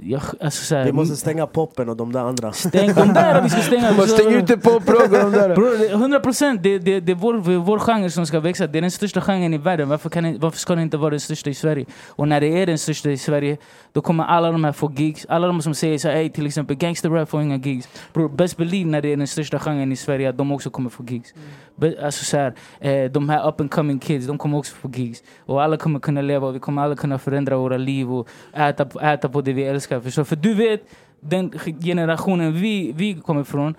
jag, 0.03 0.23
alltså 0.41 0.65
såhär, 0.65 0.85
Vi 0.85 0.93
måste 0.93 1.17
stänga 1.17 1.47
poppen 1.47 1.89
och 1.89 1.97
de 1.97 2.13
där 2.13 2.21
andra. 2.21 2.53
stäng 2.53 2.95
de 2.95 3.13
där 3.13 3.43
vi 3.43 3.49
ska 3.51 3.61
stänga. 3.61 3.93
Man 3.97 4.07
stänger 4.07 4.39
ute 4.39 4.57
poprock 4.57 5.03
och 5.03 5.11
de 5.11 5.33
där. 5.33 5.55
Bror, 5.55 5.91
100 5.93 6.21
procent, 6.21 6.63
det, 6.63 6.79
det, 6.79 7.01
det 7.01 7.13
är 7.13 7.17
vår, 7.17 7.35
vår 7.59 7.79
genre 7.79 8.11
som 8.11 8.27
ska 8.27 8.41
växa. 8.41 8.67
Det 8.67 8.79
är 8.79 8.83
den 8.83 8.91
största 8.91 9.21
genren 9.21 9.55
i 9.55 9.59
världen. 9.59 9.89
Varför, 9.89 10.11
kan 10.11 10.39
varför 10.39 10.59
ska 10.59 10.75
den 10.75 10.83
inte 10.83 10.97
vara 10.97 11.11
den 11.11 11.21
största 11.21 11.51
i 11.51 11.55
Sverige? 11.55 11.85
Och 12.09 12.29
när 12.29 12.41
det 12.41 12.47
är 12.63 12.67
den 12.67 12.79
största 12.79 13.11
i 13.11 13.17
Sverige, 13.19 13.57
då 13.93 14.01
kommer 14.01 14.25
alla 14.25 14.53
de 14.53 14.65
här 14.65 14.73
få 14.73 14.93
gigs. 14.97 15.27
Alla 15.29 15.47
de 15.47 15.63
som 15.63 15.75
säger 15.75 15.99
så 15.99 16.09
här, 16.09 16.17
"Ey, 16.17 16.31
till 16.31 16.47
exempel 16.47 16.77
gangsterrap 16.77 17.29
får 17.31 17.43
inga 17.43 17.57
gigs. 17.57 17.89
Bror, 18.13 18.29
best 18.29 18.57
believe 18.57 18.91
när 18.91 19.03
det 19.03 19.13
är 19.13 19.17
den 19.17 19.27
största 19.27 19.59
genren 19.59 19.93
i 19.93 19.97
Sverige, 19.97 20.29
att 20.29 20.39
de 20.39 20.53
också 20.53 20.71
kommer 20.71 20.91
få 20.91 21.05
gigs. 21.05 21.35
Be- 21.77 21.97
Alltså 22.05 22.25
så 22.25 22.37
här, 22.37 22.55
eh, 22.81 23.11
de 23.11 23.29
här 23.29 23.49
up 23.49 23.61
and 23.61 23.71
coming 23.71 23.99
kids, 23.99 24.27
de 24.27 24.39
kommer 24.39 24.59
också 24.59 24.75
få 24.75 24.91
gigs. 24.91 25.23
Och 25.47 25.63
alla 25.63 25.77
kommer 25.77 26.01
kunna 26.01 26.21
leva, 26.21 26.47
och 26.47 26.55
vi 26.55 26.59
kommer 26.61 26.83
alla 26.83 26.97
kunna 26.97 27.19
förändra 27.19 27.57
våra 27.57 27.77
liv 27.77 28.13
och 28.13 28.29
äta, 28.57 29.13
äta 29.13 29.29
på 29.29 29.41
det 29.41 29.53
vi 29.53 29.63
älskar. 29.65 29.76
Förstår? 29.81 30.25
För 30.25 30.37
du 30.37 30.55
vet, 30.55 30.81
den 31.21 31.53
generationen 31.81 32.53
vi, 32.53 32.93
vi 32.93 33.15
kommer 33.15 33.41
ifrån, 33.41 33.75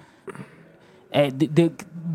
Eh, 1.12 1.34
det, 1.34 1.48
det, 1.48 1.72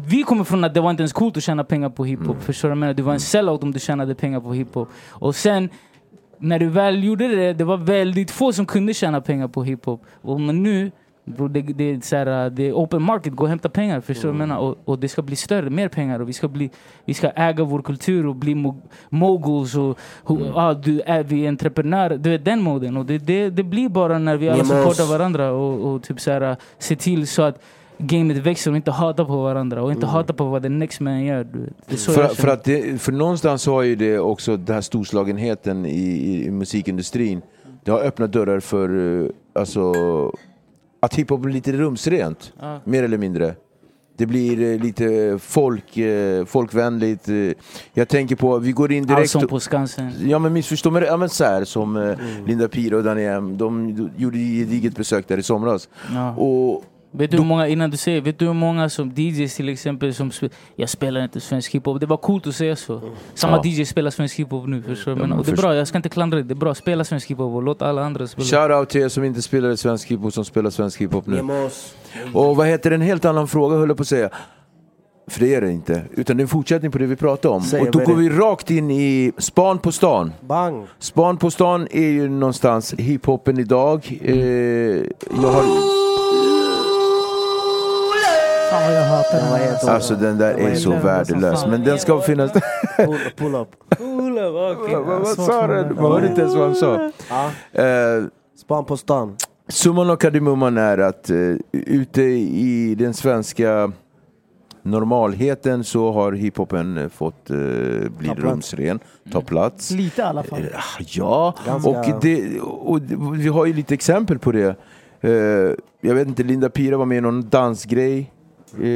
vi 0.06 0.22
kommer 0.22 0.44
från 0.44 0.64
att 0.64 0.74
det 0.74 0.80
var 0.80 0.90
inte 0.90 1.02
ens 1.02 1.12
coolt 1.12 1.36
att 1.36 1.42
tjäna 1.42 1.64
pengar 1.64 1.88
på 1.88 2.04
hiphop. 2.04 2.42
Förstår 2.42 2.68
du 2.68 2.74
menar? 2.74 2.94
Du 2.94 3.02
var 3.02 3.12
en 3.12 3.20
sellout 3.20 3.62
om 3.62 3.72
du 3.72 3.80
tjänade 3.80 4.14
pengar 4.14 4.40
på 4.40 4.52
hiphop. 4.52 4.88
Och 5.08 5.34
sen, 5.36 5.68
när 6.38 6.58
du 6.58 6.68
väl 6.68 7.04
gjorde 7.04 7.28
det, 7.28 7.52
det 7.52 7.64
var 7.64 7.76
väldigt 7.76 8.30
få 8.30 8.52
som 8.52 8.66
kunde 8.66 8.94
tjäna 8.94 9.20
pengar 9.20 9.48
på 9.48 9.64
hiphop. 9.64 10.02
Men 10.22 10.62
nu, 10.62 10.90
bro, 11.24 11.48
det, 11.48 11.60
det, 11.60 11.84
är 11.84 12.00
så 12.00 12.16
här, 12.16 12.50
det 12.50 12.68
är 12.68 12.72
open 12.72 13.02
market, 13.02 13.32
gå 13.32 13.44
och 13.44 13.48
hämta 13.48 13.68
pengar. 13.68 14.00
Förstår 14.00 14.28
du 14.28 14.32
vad 14.32 14.40
jag 14.40 14.48
menar? 14.48 14.60
Och, 14.60 14.78
och 14.84 14.98
det 14.98 15.08
ska 15.08 15.22
bli 15.22 15.36
större, 15.36 15.70
mer 15.70 15.88
pengar. 15.88 16.20
Och 16.20 16.28
vi 16.28 16.32
ska, 16.32 16.48
bli, 16.48 16.70
vi 17.04 17.14
ska 17.14 17.30
äga 17.30 17.64
vår 17.64 17.82
kultur 17.82 18.26
och 18.26 18.36
bli 18.36 18.54
mo- 18.54 18.82
moguls. 19.08 19.74
Och, 19.74 19.98
och 20.22 20.40
ah, 20.54 20.74
du 20.74 21.00
är 21.00 21.22
vi 21.22 21.44
är 21.44 21.48
entreprenörer. 21.48 22.16
Du 22.16 22.30
vet 22.30 22.44
den 22.44 22.62
moden. 22.62 22.96
Och 22.96 23.06
det, 23.06 23.18
det, 23.18 23.50
det 23.50 23.62
blir 23.62 23.88
bara 23.88 24.18
när 24.18 24.36
vi 24.36 24.48
alla 24.48 24.64
supportar 24.64 25.06
varandra 25.06 25.52
och, 25.52 25.92
och 25.92 26.02
typ 26.02 26.20
så 26.20 26.30
här, 26.30 26.56
se 26.78 26.96
till 26.96 27.26
så 27.26 27.42
att 27.42 27.62
gamet 27.98 28.36
växer 28.36 28.70
och 28.70 28.76
inte 28.76 28.90
hatar 28.90 29.24
på 29.24 29.42
varandra. 29.42 29.82
Och 29.82 29.92
inte 29.92 30.06
hatar 30.06 30.34
på 30.34 30.44
vad 30.44 30.62
the 30.62 30.68
next 30.68 31.00
man 31.00 31.24
gör. 31.24 31.44
Du 31.44 31.96
För, 31.96 32.28
för, 32.28 32.48
att 32.48 32.64
det, 32.64 33.00
för 33.02 33.12
någonstans 33.12 33.62
så 33.62 33.72
har 33.72 33.82
ju 33.82 33.96
det 33.96 34.18
också 34.18 34.56
den 34.56 34.74
här 34.74 34.82
storslagenheten 34.82 35.86
i, 35.86 36.44
i, 36.46 36.50
musikindustrin. 36.50 37.42
Det 37.84 37.90
har 37.90 38.00
öppnat 38.00 38.32
dörrar 38.32 38.60
för 38.60 39.20
eh, 39.22 39.30
alltså, 39.52 39.92
att 41.02 41.14
hiphop 41.14 41.40
blir 41.40 41.52
lite 41.54 41.72
rumsrent, 41.72 42.52
Ja. 42.60 42.80
mer 42.84 43.02
eller 43.02 43.18
mindre. 43.18 43.54
Det 44.16 44.26
blir 44.26 44.72
eh, 44.74 44.80
lite 44.80 45.38
folk, 45.42 45.96
eh, 45.96 46.44
folkvänligt. 46.44 47.28
eh. 47.28 47.34
Jag 47.92 48.08
tänker 48.08 48.36
på, 48.36 48.58
vi 48.58 48.72
går 48.72 48.92
in 48.92 49.06
direkt... 49.06 49.20
Allsång 49.20 49.46
på 49.48 49.60
Skansen. 49.60 50.10
Ja 50.28 50.38
men 50.38 50.52
missförstå 50.52 50.90
mig 50.90 51.02
ja, 51.02 51.16
men 51.16 51.28
så 51.28 51.44
här, 51.44 51.64
som 51.64 51.96
eh, 51.96 52.16
Linda 52.46 52.68
Pira 52.68 52.96
och 52.96 53.04
Daniem, 53.04 53.58
de 53.58 53.90
gjorde 54.16 54.38
ett 54.38 54.44
gediget 54.44 54.96
besök 54.96 55.28
där 55.28 55.38
i 55.38 55.42
somras. 55.42 55.88
Ja. 56.14 56.34
Och 56.36 56.84
Vet 57.14 57.30
du 57.30 57.36
hur 57.36 57.44
många, 57.44 57.68
innan 57.68 57.90
du 57.90 57.96
säger, 57.96 58.20
vet 58.20 58.38
du 58.38 58.44
hur 58.46 58.52
många 58.52 58.88
som 58.88 59.12
DJs 59.16 59.56
till 59.56 59.68
exempel 59.68 60.14
som 60.14 60.30
spe, 60.30 60.48
Jag 60.76 60.88
spelar 60.88 61.22
inte 61.22 61.40
svensk 61.40 61.74
hiphop. 61.74 62.00
Det 62.00 62.06
var 62.06 62.16
coolt 62.16 62.46
att 62.46 62.54
säga 62.54 62.76
så. 62.76 63.00
Samma 63.34 63.56
Ja. 63.56 63.62
DJ 63.70 63.84
spelar 63.84 64.10
svensk 64.10 64.38
hiphop 64.38 64.66
nu, 64.66 64.82
förstår 64.82 65.10
du? 65.10 65.16
Ja, 65.16 65.20
Men, 65.20 65.28
men 65.30 65.38
och 65.38 65.44
det 65.44 65.50
är 65.50 65.52
först- 65.52 65.62
bra, 65.62 65.74
jag 65.74 65.88
ska 65.88 65.98
inte 65.98 66.08
klandra 66.08 66.36
dig. 66.38 66.44
Det 66.46 66.52
är 66.52 66.56
bra, 66.56 66.74
spela 66.74 67.04
svensk 67.04 67.30
hiphop 67.30 67.54
och 67.54 67.62
låt 67.62 67.82
alla 67.82 68.04
andra 68.04 68.26
spela. 68.26 68.44
Shoutout 68.46 68.88
till 68.88 69.00
er 69.00 69.08
som 69.08 69.24
inte 69.24 69.42
spelar 69.42 69.76
svensk 69.76 70.08
hiphop 70.10 70.32
som 70.34 70.44
spelar 70.44 70.70
svensk 70.70 71.00
hiphop 71.00 71.26
nu. 71.26 71.40
Och 72.34 72.56
vad 72.56 72.66
heter 72.66 72.90
det? 72.90 72.96
en 72.96 73.02
helt 73.02 73.24
annan 73.24 73.48
fråga 73.48 73.76
höll 73.76 73.88
jag 73.88 73.96
på 73.96 74.02
att 74.02 74.08
säga. 74.08 74.30
För 75.30 75.40
det 75.40 75.54
är 75.54 75.60
det 75.60 75.70
inte. 75.72 76.02
Utan 76.12 76.36
det 76.36 76.40
är 76.40 76.44
en 76.44 76.48
fortsättning 76.48 76.90
på 76.90 76.98
det 76.98 77.06
vi 77.06 77.16
pratade 77.16 77.54
om. 77.54 77.62
Säg, 77.62 77.80
och 77.80 77.90
då 77.90 77.98
går 77.98 78.14
vi 78.14 78.28
rakt 78.30 78.70
in 78.70 78.90
i 78.90 79.32
Span 79.38 79.78
på 79.78 79.92
stan. 79.92 80.32
Bang! 80.40 80.86
Span 80.98 81.36
på 81.36 81.50
stan 81.50 81.88
är 81.90 82.08
ju 82.08 82.28
någonstans 82.28 82.94
hiphopen 82.98 83.58
idag. 83.58 84.18
Eh, 84.22 84.34
jag 84.34 85.02
har, 85.52 85.62
Fan 88.72 88.82
vad 88.86 88.94
jag 88.96 89.04
hatar 89.04 89.38
Den 89.38 89.50
var 89.50 89.58
helt 89.58 89.84
alltså 89.84 90.14
den 90.14 90.38
där 90.38 90.54
är 90.54 90.74
så 90.74 90.90
värdelös. 90.90 91.66
Men 91.66 91.84
den 91.84 91.98
ska 91.98 92.20
finnas 92.20 92.52
Pull, 92.96 93.18
pull 93.36 93.54
up. 93.54 93.68
Vad, 93.98 95.04
vad 95.06 95.26
svårt 95.26 95.46
sa 95.46 95.66
mig. 95.66 95.84
Man 95.94 96.12
hörde 96.12 96.26
inte 96.26 96.40
ens 96.40 96.54
vad 96.54 96.64
han 96.66 96.74
sa. 96.74 96.94
Eh, 97.82 98.24
Span 98.56 98.84
på 98.84 98.96
stan. 98.96 99.36
Summan 99.68 100.10
av 100.10 100.16
kardemumman 100.16 100.78
är 100.78 100.98
att 100.98 101.30
eh, 101.30 101.36
ute 101.72 102.22
i 102.22 102.94
den 102.98 103.14
svenska 103.14 103.92
normalheten 104.82 105.84
så 105.84 106.12
har 106.12 106.32
hiphopen 106.32 106.98
eh, 106.98 107.08
fått 107.08 107.50
eh, 107.50 107.56
bli 107.56 108.28
Ta 108.28 108.34
plats. 108.34 108.42
rumsren, 108.52 108.98
ta 109.32 109.40
plats. 109.40 109.90
Lite 109.90 110.20
i 110.20 110.24
alla 110.24 110.42
fall. 110.42 110.60
Eh, 110.60 110.66
Ja, 111.06 111.54
Ganska- 111.66 111.90
och, 111.90 112.20
det, 112.22 112.60
och 112.60 113.00
det- 113.02 113.16
vi 113.42 113.48
har 113.48 113.66
ju 113.66 113.72
lite 113.72 113.94
exempel 113.94 114.38
på 114.38 114.52
det. 114.52 114.76
Eh, 115.20 115.30
jag 116.00 116.14
vet 116.14 116.28
inte, 116.28 116.42
Linda 116.42 116.68
Pira 116.70 116.96
var 116.96 117.06
med 117.06 117.18
i 117.18 117.20
någon 117.20 117.48
dansgrej. 117.48 118.31
Eh, 118.80 118.88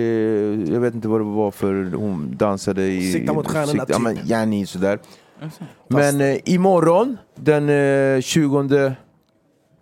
jag 0.73 0.81
vet 0.81 0.95
inte 0.95 1.09
vad 1.09 1.21
det 1.21 1.25
var 1.25 1.51
för 1.51 1.93
hon 1.95 2.35
dansade 2.37 2.87
i... 2.87 3.13
Sikta 3.13 3.33
mot 3.33 3.47
stjärnorna, 3.47 3.73
sikta- 3.73 3.93
Ja, 3.93 3.99
men 3.99 4.17
typ. 4.17 4.27
yani 4.31 4.67
sådär. 4.67 4.99
Men 5.89 6.21
eh, 6.21 6.37
imorgon, 6.45 7.17
den 7.35 7.69
eh, 8.17 8.21
20 8.21 8.93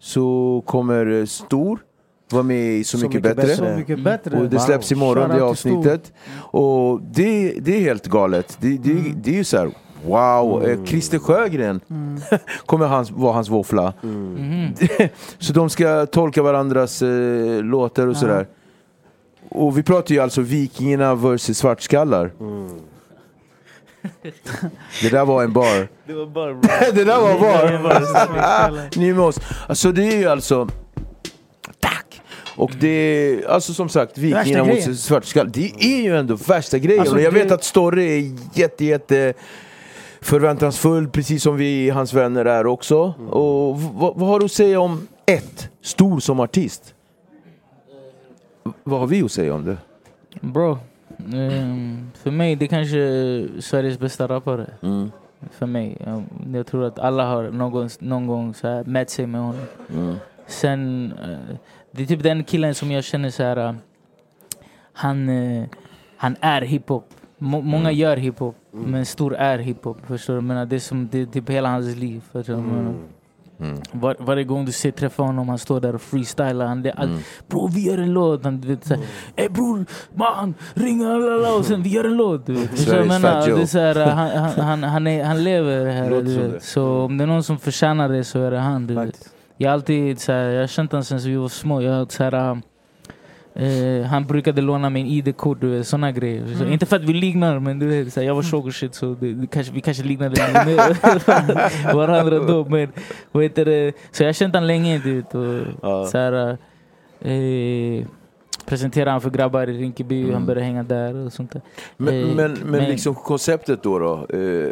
så 0.00 0.62
kommer 0.66 1.06
eh, 1.20 1.24
Stor 1.26 1.78
vara 2.30 2.42
med 2.42 2.74
i 2.78 2.84
Så, 2.84 2.98
mycket, 2.98 3.22
bättre. 3.22 3.56
Så 3.56 3.64
mycket 3.64 4.04
bättre. 4.04 4.38
Och 4.40 4.48
det 4.48 4.58
släpps 4.58 4.92
imorgon, 4.92 5.28
det 5.28 5.42
avsnittet. 5.44 6.12
Och 6.36 7.00
det, 7.02 7.52
det 7.60 7.76
är 7.76 7.80
helt 7.80 8.06
galet. 8.06 8.56
Det, 8.60 8.78
det, 8.78 8.90
Mm. 8.90 9.22
det 9.22 9.30
är 9.30 9.34
ju 9.34 9.44
så 9.44 9.56
här, 9.58 9.70
wow, 10.06 10.64
eh, 10.64 10.84
Christer 10.84 11.18
Sjögren 11.18 11.80
Mm. 11.90 12.20
kommer 12.66 12.86
hans, 12.86 13.10
vara 13.10 13.32
hans 13.32 13.48
våffla. 13.48 13.92
Mhm. 14.02 14.68
så 15.38 15.52
de 15.52 15.70
ska 15.70 16.06
tolka 16.06 16.42
varandras 16.42 17.02
eh, 17.02 17.62
låtar 17.62 18.06
och 18.06 18.16
sådär. 18.16 18.46
Och 19.48 19.78
vi 19.78 19.82
pratar 19.82 20.14
ju 20.14 20.20
alltså 20.20 20.40
Vikingarna 20.40 21.14
versus 21.14 21.58
Svartskallar. 21.58 22.30
Det 25.02 25.08
där 25.10 25.24
var 25.24 25.42
en 25.44 25.52
bar. 25.52 25.88
Det 26.06 26.12
var 26.14 26.26
bara 26.26 26.52
det 26.94 27.04
där 27.04 27.20
var 27.20 27.40
bar. 27.40 28.98
Nymos. 28.98 29.38
Alltså 29.68 29.92
det 29.92 30.02
är 30.12 30.16
ju 30.16 30.28
alltså... 30.28 30.68
Tack! 31.80 32.20
Och 32.56 32.70
det 32.80 32.88
är, 32.88 33.48
alltså 33.48 33.74
som 33.74 33.88
sagt, 33.88 34.18
Vikingarna 34.18 34.64
mot 34.64 34.98
Svartskallar. 34.98 35.50
Det 35.54 35.72
är 35.84 36.02
ju 36.02 36.16
ändå 36.16 36.34
värsta 36.36 36.78
grejen. 36.78 37.00
Alltså, 37.00 37.14
och 37.16 37.20
jag 37.22 37.34
det- 37.34 37.42
vet 37.42 37.52
att 37.52 37.64
Storre 37.64 38.02
är 38.04 38.32
jätte, 38.54 38.84
jätte 38.84 39.32
förväntansfull, 40.20 41.08
precis 41.08 41.42
som 41.42 41.56
vi, 41.56 41.90
hans 41.90 42.12
vänner, 42.12 42.44
är 42.44 42.66
också. 42.66 42.98
Och 43.30 43.80
v- 43.82 43.88
vad, 43.92 44.16
vad 44.16 44.28
har 44.28 44.38
du 44.38 44.44
att 44.44 44.52
säga 44.52 44.80
om 44.80 45.08
ett, 45.26 45.68
Stor 45.82 46.20
som 46.20 46.40
artist? 46.40 46.94
Vad 48.84 49.00
har 49.00 49.06
vi 49.06 49.22
att 49.22 49.32
säga 49.32 49.54
om 49.54 49.64
det? 49.64 49.76
Bro, 50.40 50.78
ehm, 51.34 52.10
för 52.14 52.30
mig 52.30 52.56
det 52.56 52.68
kanske 52.68 52.98
är 52.98 53.60
Sveriges 53.60 53.98
bästa 53.98 54.28
rappare. 54.28 54.66
Mm. 54.82 55.10
För 55.50 55.66
mig. 55.66 55.96
Jag, 56.06 56.22
jag 56.54 56.66
tror 56.66 56.84
att 56.84 56.98
alla 56.98 57.26
har 57.26 57.50
någon, 57.50 57.88
någon 57.98 58.26
gång 58.26 58.54
så 58.54 58.68
här 58.68 58.84
mätt 58.84 59.10
sig 59.10 59.26
med 59.26 59.40
honom. 59.40 59.66
Mm. 59.94 60.14
Sen, 60.46 61.12
eh, 61.22 61.56
det 61.90 62.02
är 62.02 62.06
typ 62.06 62.22
den 62.22 62.44
killen 62.44 62.74
som 62.74 62.90
jag 62.90 63.04
känner 63.04 63.30
så 63.30 63.42
här. 63.42 63.56
eh, 63.56 63.74
han, 64.92 65.28
eh, 65.28 65.64
han 66.16 66.36
är 66.40 66.62
hiphop. 66.62 67.08
Må, 67.38 67.60
många 67.60 67.92
gör 67.92 68.16
hiphop, 68.16 68.56
men 68.70 69.06
Stor 69.06 69.34
är 69.34 69.58
hiphop. 69.58 69.96
Förstår 70.06 70.34
du? 70.34 70.40
Menar, 70.40 70.66
det 70.66 70.76
är 70.76 70.80
som 70.80 71.08
det 71.12 71.20
är 71.20 71.26
typ 71.26 71.50
hela 71.50 71.68
hans 71.68 71.96
liv. 71.96 72.22
Förstår 72.32 72.54
du? 72.54 72.94
Mm. 73.64 73.82
Var, 73.92 74.16
varje 74.18 74.44
gång 74.44 74.64
du 74.64 74.72
ser 74.72 74.90
träffar 74.90 75.24
honom, 75.24 75.48
han 75.48 75.58
står 75.58 75.80
där 75.80 75.94
och 75.94 76.02
freestylar. 76.02 76.66
Han, 76.66 76.82
det, 76.82 76.92
all, 76.92 77.08
Mm. 77.08 77.22
Bro, 77.48 77.68
vi 77.68 77.80
gör 77.80 77.98
en 77.98 78.12
låt. 78.12 78.44
Han, 78.44 78.60
du 78.60 78.68
vet, 78.68 78.86
såhär, 78.86 79.04
Ey 79.36 79.48
bror, 79.48 79.86
man, 80.14 80.54
ring 80.74 81.04
alla 81.04 81.54
och 81.54 81.64
sen 81.64 81.82
vi 81.82 81.88
gör 81.88 82.04
en 82.04 82.16
låt. 82.16 82.46
Du 82.46 82.52
vet. 82.52 82.86
Jag 82.86 83.06
menar, 83.06 83.46
det 83.46 83.62
är 83.62 83.66
såhär, 83.66 83.94
han, 83.94 84.30
han, 84.30 84.60
han, 84.60 84.82
han, 84.82 85.06
är, 85.06 85.24
han 85.24 85.44
lever 85.44 85.86
här. 85.86 86.10
Du 86.10 86.38
vet. 86.38 86.64
Så 86.64 87.00
om 87.00 87.18
det 87.18 87.24
är 87.24 87.26
någon 87.26 87.42
som 87.42 87.58
förtjänar 87.58 88.08
det 88.08 88.24
så 88.24 88.38
är 88.38 88.50
det 88.50 88.58
han. 88.58 88.86
Du 88.86 88.94
vet. 88.94 89.28
Jag 89.56 89.68
har 89.68 89.74
alltid 89.74 90.20
så 90.20 90.32
här, 90.32 90.44
jag 90.44 90.60
har 90.60 90.66
känt 90.66 90.92
honom 90.92 91.04
sen 91.04 91.18
vi 91.18 91.36
var 91.36 91.48
små. 91.48 91.82
Jag, 91.82 91.92
har 91.92 92.60
eh, 93.54 94.02
han 94.06 94.24
brukade 94.26 94.62
låna 94.62 94.90
min 94.90 95.06
ID-kort, 95.06 95.60
du 95.60 95.68
vet, 95.70 95.86
såna 95.86 96.12
grejer. 96.12 96.46
Så, 96.58 96.64
inte 96.66 96.86
för 96.86 96.96
att 96.96 97.02
vi 97.04 97.12
liknar, 97.12 97.58
men 97.58 97.78
du 97.78 97.86
vet, 97.86 98.12
så 98.12 98.22
jag 98.22 98.34
var 98.34 98.42
tjock 98.42 98.64
och 98.64 98.74
shit 98.74 98.94
så 98.94 99.14
det, 99.20 99.32
det 99.34 99.46
kanske, 99.46 99.72
vi 99.72 99.80
kanske 99.80 100.02
liknade 100.04 100.34
varandra 101.94 102.38
då. 102.38 102.64
Men, 102.68 102.88
vad 103.32 103.42
heter 103.42 103.64
det? 103.64 103.92
Så 104.10 104.22
jag 104.22 104.28
har 104.28 104.32
känt 104.32 104.54
honom 104.54 104.66
länge. 104.66 104.98
Du 105.04 105.14
vet, 105.16 105.34
och, 105.34 105.66
Ja. 105.82 106.06
så 106.06 106.18
här, 106.18 106.56
eh, 107.20 108.06
presenterade 108.66 109.10
han 109.10 109.20
för 109.20 109.30
grabbar 109.30 109.68
i 109.68 109.78
Rinkeby, 109.78 110.32
han 110.32 110.46
började 110.46 110.66
hänga 110.66 110.82
där 110.82 111.14
och 111.16 111.32
sånt 111.32 111.52
där. 111.52 111.62
Men, 111.96 112.14
Eh, 112.14 112.26
men, 112.36 112.52
men 112.52 112.70
men- 112.70 112.84
liksom 112.90 113.14
konceptet 113.14 113.82
då, 113.82 113.98
då 113.98 114.26
eh, 114.38 114.70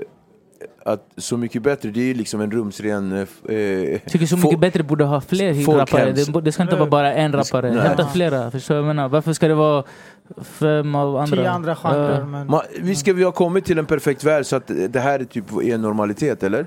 att 0.84 1.08
Så 1.16 1.36
mycket 1.36 1.62
bättre, 1.62 1.90
det 1.90 2.00
är 2.00 2.04
ju 2.04 2.14
liksom 2.14 2.40
en 2.40 2.50
rumsren... 2.50 3.12
Eh, 3.12 3.26
tycker 4.06 4.26
Så 4.26 4.36
få- 4.36 4.46
mycket 4.46 4.60
bättre 4.60 4.82
borde 4.82 5.04
ha 5.04 5.20
fler 5.20 5.52
hitrappare. 5.52 6.12
Det, 6.12 6.40
det 6.40 6.52
ska 6.52 6.62
inte 6.62 6.76
vara 6.76 6.90
bara 6.90 7.14
en 7.14 7.32
rappare. 7.32 7.70
Nej. 7.70 7.80
Hämta 7.80 8.06
flera. 8.06 8.50
Förstår 8.50 8.76
jag 8.76 8.86
menar? 8.86 9.08
Varför 9.08 9.32
ska 9.32 9.48
det 9.48 9.54
vara 9.54 9.84
fem 10.42 10.94
av 10.94 11.16
andra? 11.16 11.36
Tio 11.36 11.50
andra 11.50 11.76
genrer. 11.76 12.18
Ja. 12.20 12.26
Men... 12.26 12.60
Vi, 12.80 12.94
ska, 12.94 13.12
vi 13.12 13.22
har 13.24 13.32
kommit 13.32 13.64
till 13.64 13.78
en 13.78 13.86
perfekt 13.86 14.24
värld 14.24 14.46
så 14.46 14.56
att 14.56 14.70
det 14.88 15.00
här 15.00 15.18
är 15.20 15.24
typ 15.24 15.52
är 15.52 15.74
en 15.74 15.82
normalitet, 15.82 16.42
eller? 16.42 16.66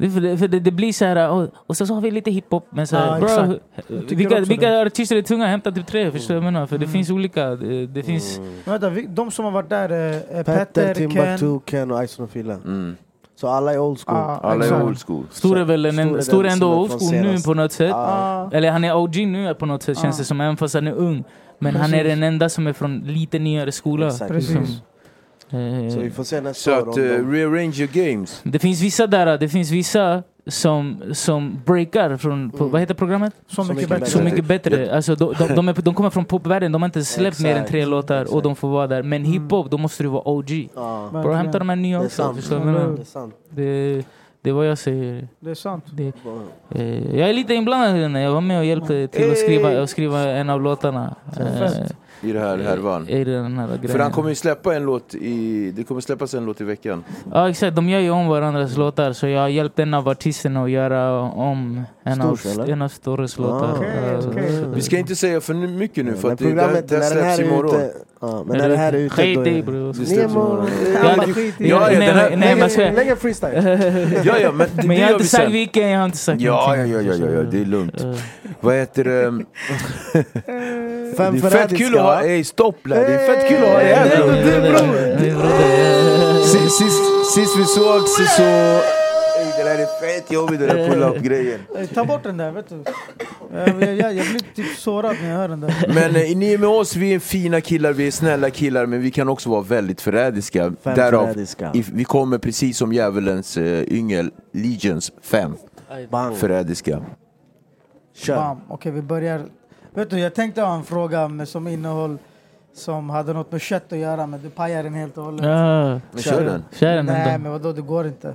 Det, 0.00 0.10
för 0.10 0.20
det, 0.20 0.38
för 0.38 0.48
det, 0.48 0.60
det 0.60 0.70
blir 0.70 0.92
så 0.92 1.04
här, 1.04 1.30
och, 1.30 1.48
och 1.66 1.76
så, 1.76 1.86
så 1.86 1.94
har 1.94 2.00
vi 2.00 2.10
lite 2.10 2.30
hiphop. 2.30 2.66
Men 2.70 2.86
så 2.86 2.96
här, 2.96 3.20
Ja, 3.20 3.44
bro, 3.88 4.06
vilka, 4.16 4.40
vilka 4.40 4.70
det. 4.70 4.82
artister 4.82 5.16
är 5.16 5.22
tunga? 5.22 5.46
Hämta 5.46 5.72
typ 5.72 5.86
tre. 5.86 6.10
Förstår 6.10 6.34
du 6.34 6.36
jag 6.36 6.44
menar? 6.44 6.66
För 6.66 6.78
det 6.78 6.84
Mm. 6.84 6.92
finns 6.92 7.10
olika. 7.10 7.46
Det, 7.56 7.86
det 7.86 8.02
finns... 8.02 8.38
Mm. 8.38 8.52
Vänta, 8.64 8.90
vi, 8.90 9.06
de 9.06 9.30
som 9.30 9.44
har 9.44 9.52
varit 9.52 9.68
där 9.68 9.88
är, 9.88 10.12
är 10.30 10.44
Petter, 10.44 10.64
Petter, 10.64 10.94
Ken... 10.94 11.10
Timbuktu, 11.38 11.70
Ken 11.70 11.90
och 11.90 12.04
Ison 12.04 12.24
och 12.24 12.30
Fille. 12.30 12.54
Mm. 12.54 12.96
Så 13.40 13.48
alla 13.48 13.72
är 13.72 13.78
old 13.78 13.98
school. 14.06 14.16
Ah, 14.16 14.38
Alla 14.42 14.66
är 14.66 14.82
old 14.82 14.98
school. 15.06 15.24
Stor 15.30 15.58
är 15.58 15.64
väl 15.64 15.86
en, 15.86 15.92
Stor 15.94 16.02
är 16.02 16.06
en, 16.06 16.12
den 16.12 16.22
stor 16.22 16.46
är 16.46 16.50
ändå 16.50 16.74
old 16.74 16.90
school 16.90 17.12
nu 17.12 17.38
på 17.40 17.54
något 17.54 17.72
sätt. 17.72 17.92
Ah. 17.94 18.50
Eller 18.52 18.70
han 18.70 18.84
är 18.84 18.96
OG 18.96 19.16
nu 19.16 19.54
på 19.54 19.66
något 19.66 19.82
sätt 19.82 19.98
känns 19.98 20.18
det 20.18 20.24
som. 20.24 20.40
Även 20.40 20.56
fast 20.56 20.74
han 20.74 20.86
är 20.86 20.92
ung. 20.92 21.24
Men 21.58 21.76
han 21.76 21.94
är 21.94 21.98
Precis. 21.98 22.08
den 22.12 22.22
enda 22.22 22.48
som 22.48 22.66
är 22.66 22.72
från 22.72 22.98
lite 22.98 23.38
nyare 23.38 23.72
skola. 23.72 24.06
Exakt. 24.06 24.30
Precis. 24.30 24.82
Eh, 25.50 25.90
Så 25.94 26.00
vi 26.00 26.10
får 26.10 26.24
se 26.24 26.40
nästa 26.40 26.70
Så 26.70 26.82
år 26.86 26.90
att 26.90 26.98
uh, 26.98 27.30
rearrange 27.30 27.74
your 27.80 27.90
games. 28.12 28.40
Det 28.44 28.58
finns 28.58 28.80
vissa 28.82 29.06
där, 29.06 29.38
det 29.38 29.48
finns 29.48 29.70
vissa 29.70 30.22
som, 30.46 31.02
som 31.12 31.62
breakar 31.66 32.16
från, 32.16 32.50
på, 32.50 32.56
Mm. 32.58 32.70
vad 32.72 32.80
heter 32.80 32.94
programmet? 32.94 33.32
Så 33.48 33.62
mycket 33.62 33.76
mycket 33.76 33.88
bättre. 33.90 34.06
Så 34.06 34.22
mycket 34.22 34.44
bättre. 34.44 34.94
Alltså, 34.96 35.14
de, 35.14 35.34
de, 35.38 35.54
de, 35.54 35.68
är, 35.68 35.82
de 35.82 35.94
kommer 35.94 36.10
från 36.10 36.24
popvärlden, 36.24 36.72
de 36.72 36.82
har 36.82 36.86
inte 36.86 37.04
släppt 37.04 37.40
mer 37.40 37.56
än 37.56 37.66
tre 37.66 37.86
låtar 37.86 38.34
och 38.34 38.42
de 38.42 38.56
får 38.56 38.68
vara 38.68 38.86
där. 38.86 39.02
Men 39.02 39.24
Mm. 39.24 39.32
hiphop, 39.32 39.70
då 39.70 39.78
måste 39.78 40.02
du 40.02 40.08
vara 40.08 40.28
OG. 40.28 40.68
Ja, 40.74 41.08
Bro, 41.12 41.32
hämta 41.32 41.58
de 41.58 41.68
här 41.68 41.76
nya 41.76 41.98
det 41.98 42.02
är 42.04 42.06
också. 42.06 42.22
sant. 42.22 42.36
Förstår 42.36 42.60
du. 42.60 43.32
Det, 43.50 44.04
Det 44.42 44.50
är 44.50 44.54
vad 44.54 44.66
jag 44.66 44.78
säger. 44.78 45.28
Det 45.40 45.50
är 45.50 45.54
sant. 45.54 45.84
Det, 45.92 46.12
eh, 46.74 47.16
jag 47.18 47.28
är 47.28 47.32
lite 47.32 47.54
inblandad 47.54 47.96
i 47.96 48.00
den. 48.00 48.14
Jag 48.14 48.32
var 48.32 48.40
med 48.40 48.58
och 48.58 48.64
hjälpte 48.64 49.08
till 49.08 49.30
att 49.30 49.38
skriva, 49.38 49.82
att 49.82 49.90
skriva 49.90 50.20
en 50.20 50.50
av 50.50 50.62
låtarna. 50.62 51.14
Eh, 51.40 51.70
I 52.22 52.32
det 52.32 52.40
här 52.40 52.58
härvan. 52.58 53.08
i 53.08 53.24
den 53.24 53.58
här 53.58 53.66
grejen. 53.66 53.88
För 53.88 53.98
han 53.98 54.12
kommer 54.12 54.28
ju 54.28 54.34
släppa 54.34 54.74
en 54.74 54.84
låt 54.84 55.14
i... 55.14 55.70
Det 55.76 55.84
kommer 55.84 56.00
släppas 56.00 56.34
en 56.34 56.44
låt 56.44 56.60
i 56.60 56.64
veckan. 56.64 57.04
Ja 57.32 57.50
exakt, 57.50 57.76
de 57.76 57.88
gör 57.88 58.00
ju 58.00 58.10
om 58.10 58.26
varandras 58.28 58.76
låtar 58.76 59.12
så 59.12 59.26
jag 59.28 59.40
har 59.40 59.48
hjälpt 59.48 59.78
en 59.78 59.94
av 59.94 60.08
artisterna 60.08 60.62
att 60.64 60.70
göra 60.70 61.20
om 61.20 61.82
en 62.02 62.20
av, 62.20 62.36
Stors, 62.36 62.54
eller? 62.58 62.72
en 62.72 62.82
av 62.82 62.88
Stores 62.88 63.38
låtar. 63.38 63.68
Eh, 63.68 64.28
okej. 64.28 64.62
så- 64.62 64.68
Vi 64.68 64.82
ska 64.82 64.98
inte 64.98 65.16
säga 65.16 65.40
för 65.40 65.54
mycket 65.54 66.04
nu 66.04 66.14
för 66.16 66.32
att 66.32 66.38
det, 66.38 66.44
det, 66.44 66.50
det 66.50 66.56
när 66.66 66.72
den 66.72 67.02
släpps 67.02 67.22
här 67.22 67.38
är 67.38 67.44
imorgon. 67.44 67.74
ute, 67.74 67.92
ja, 68.20 68.44
men 68.46 68.58
när 68.58 68.68
det 68.68 68.76
här 68.76 68.92
är 68.92 68.96
ute 68.98 69.14
Skit 69.14 69.36
då 69.44 69.46
i 69.46 69.62
bror. 69.62 69.96
Ja, 70.08 71.24
Ja, 71.58 71.92
ja, 71.92 72.28
nej, 72.36 72.54
men- 72.56 72.94
Lägg 72.94 73.08
en 73.08 73.16
freestyle! 73.16 73.52
Ja, 74.24 74.38
ja, 74.38 74.52
men 74.52 74.68
det, 74.76 74.86
Men 74.86 74.88
det 74.88 74.94
jag 74.96 75.06
har 75.06 75.12
inte 75.12 75.26
sagt 75.26 75.50
vilken, 75.50 75.88
jag 75.88 75.98
har 75.98 76.04
inte 76.04 76.18
sagt 76.18 76.40
Ja, 76.40 76.76
ja, 76.76 76.86
någonting. 76.86 77.06
ja, 77.06 77.14
ja, 77.26 77.32
ja, 77.32 77.42
det 77.42 77.60
är 77.60 77.64
lugnt. 77.64 78.06
Vad 78.60 78.74
heter 78.74 79.04
det? 79.04 79.44
Fem 81.16 81.34
Det 81.40 81.46
är 81.46 81.50
fett 81.50 81.76
kul 81.78 81.94
att 81.98 82.02
ha... 82.02 82.22
Ey, 82.24 82.44
stopp 82.44 82.76
där. 82.84 82.96
Det 83.08 83.14
är 83.14 83.26
fett 83.34 83.48
kul 83.48 83.62
att 83.64 83.68
ha 83.68 83.78
det 83.78 83.94
här 83.94 84.16
bror. 84.16 84.32
sist 87.34 87.58
vi 87.58 87.64
sågs 87.64 88.36
så... 88.36 88.80
Det 89.68 89.74
där 89.76 89.82
är 89.82 90.16
fett 90.20 90.32
jobbigt 90.32 90.58
den 90.60 90.68
där 90.68 90.88
pull-up-grejen. 90.88 91.60
Ey, 91.76 91.86
Ta 91.86 92.04
bort 92.04 92.22
den 92.22 92.36
där, 92.36 92.50
vet 92.52 92.68
du. 92.68 92.82
Jag, 93.52 93.68
jag, 93.82 93.98
jag, 93.98 94.12
blir 94.26 94.54
typ 94.54 94.78
sårad 94.78 95.16
när 95.22 95.30
jag 95.30 95.36
hör 95.36 95.48
den 95.48 95.60
där. 95.60 95.74
Men 95.94 96.16
eh, 96.16 96.36
ni 96.36 96.52
är 96.54 96.58
med 96.58 96.68
oss, 96.68 96.96
vi 96.96 97.14
är 97.14 97.18
fina 97.18 97.60
killar, 97.60 97.92
vi 97.92 98.06
är 98.06 98.10
snälla 98.10 98.50
killar, 98.50 98.86
men 98.86 99.00
vi 99.00 99.10
kan 99.10 99.28
också 99.28 99.50
vara 99.50 99.60
väldigt 99.62 100.00
förrädiska. 100.00 100.72
Fem 100.82 100.94
Därav, 100.94 101.26
förrädiska. 101.26 101.70
i- 101.74 101.84
vi 101.92 102.04
kommer 102.04 102.38
precis 102.38 102.78
som 102.78 102.92
djävulens 102.92 103.56
eh, 103.56 103.82
yngel, 103.92 104.30
Legions 104.52 105.12
5, 105.22 105.54
Bang, 106.10 106.36
förrädiska. 106.36 107.02
kör! 108.16 108.36
Bam. 108.36 108.60
Okej, 108.68 108.92
vi 108.92 109.02
börjar. 109.02 109.42
Vet 109.94 110.10
du, 110.10 110.18
jag 110.18 110.34
tänkte 110.34 110.62
ha 110.62 110.74
en 110.76 110.84
fråga 110.84 111.28
med, 111.28 111.48
som 111.48 111.68
innehåll 111.68 112.18
som 112.74 113.10
hade 113.10 113.32
något 113.32 113.52
med 113.52 113.60
kött 113.60 113.92
att 113.92 113.98
göra, 113.98 114.26
men 114.26 114.42
du 114.42 114.50
pajar 114.50 114.82
den 114.82 114.94
helt 114.94 115.18
och 115.18 115.24
hållet. 115.24 115.44
Ja, 115.46 115.88
Men 116.12 116.22
kör 116.22 116.44
den. 116.44 116.64
kör 116.72 116.94
den 116.96 117.06
Nej, 117.06 117.28
ändå. 117.34 117.42
men 117.42 117.52
vadå, 117.52 117.72
det 117.72 117.80
går 117.82 118.06
inte. 118.06 118.34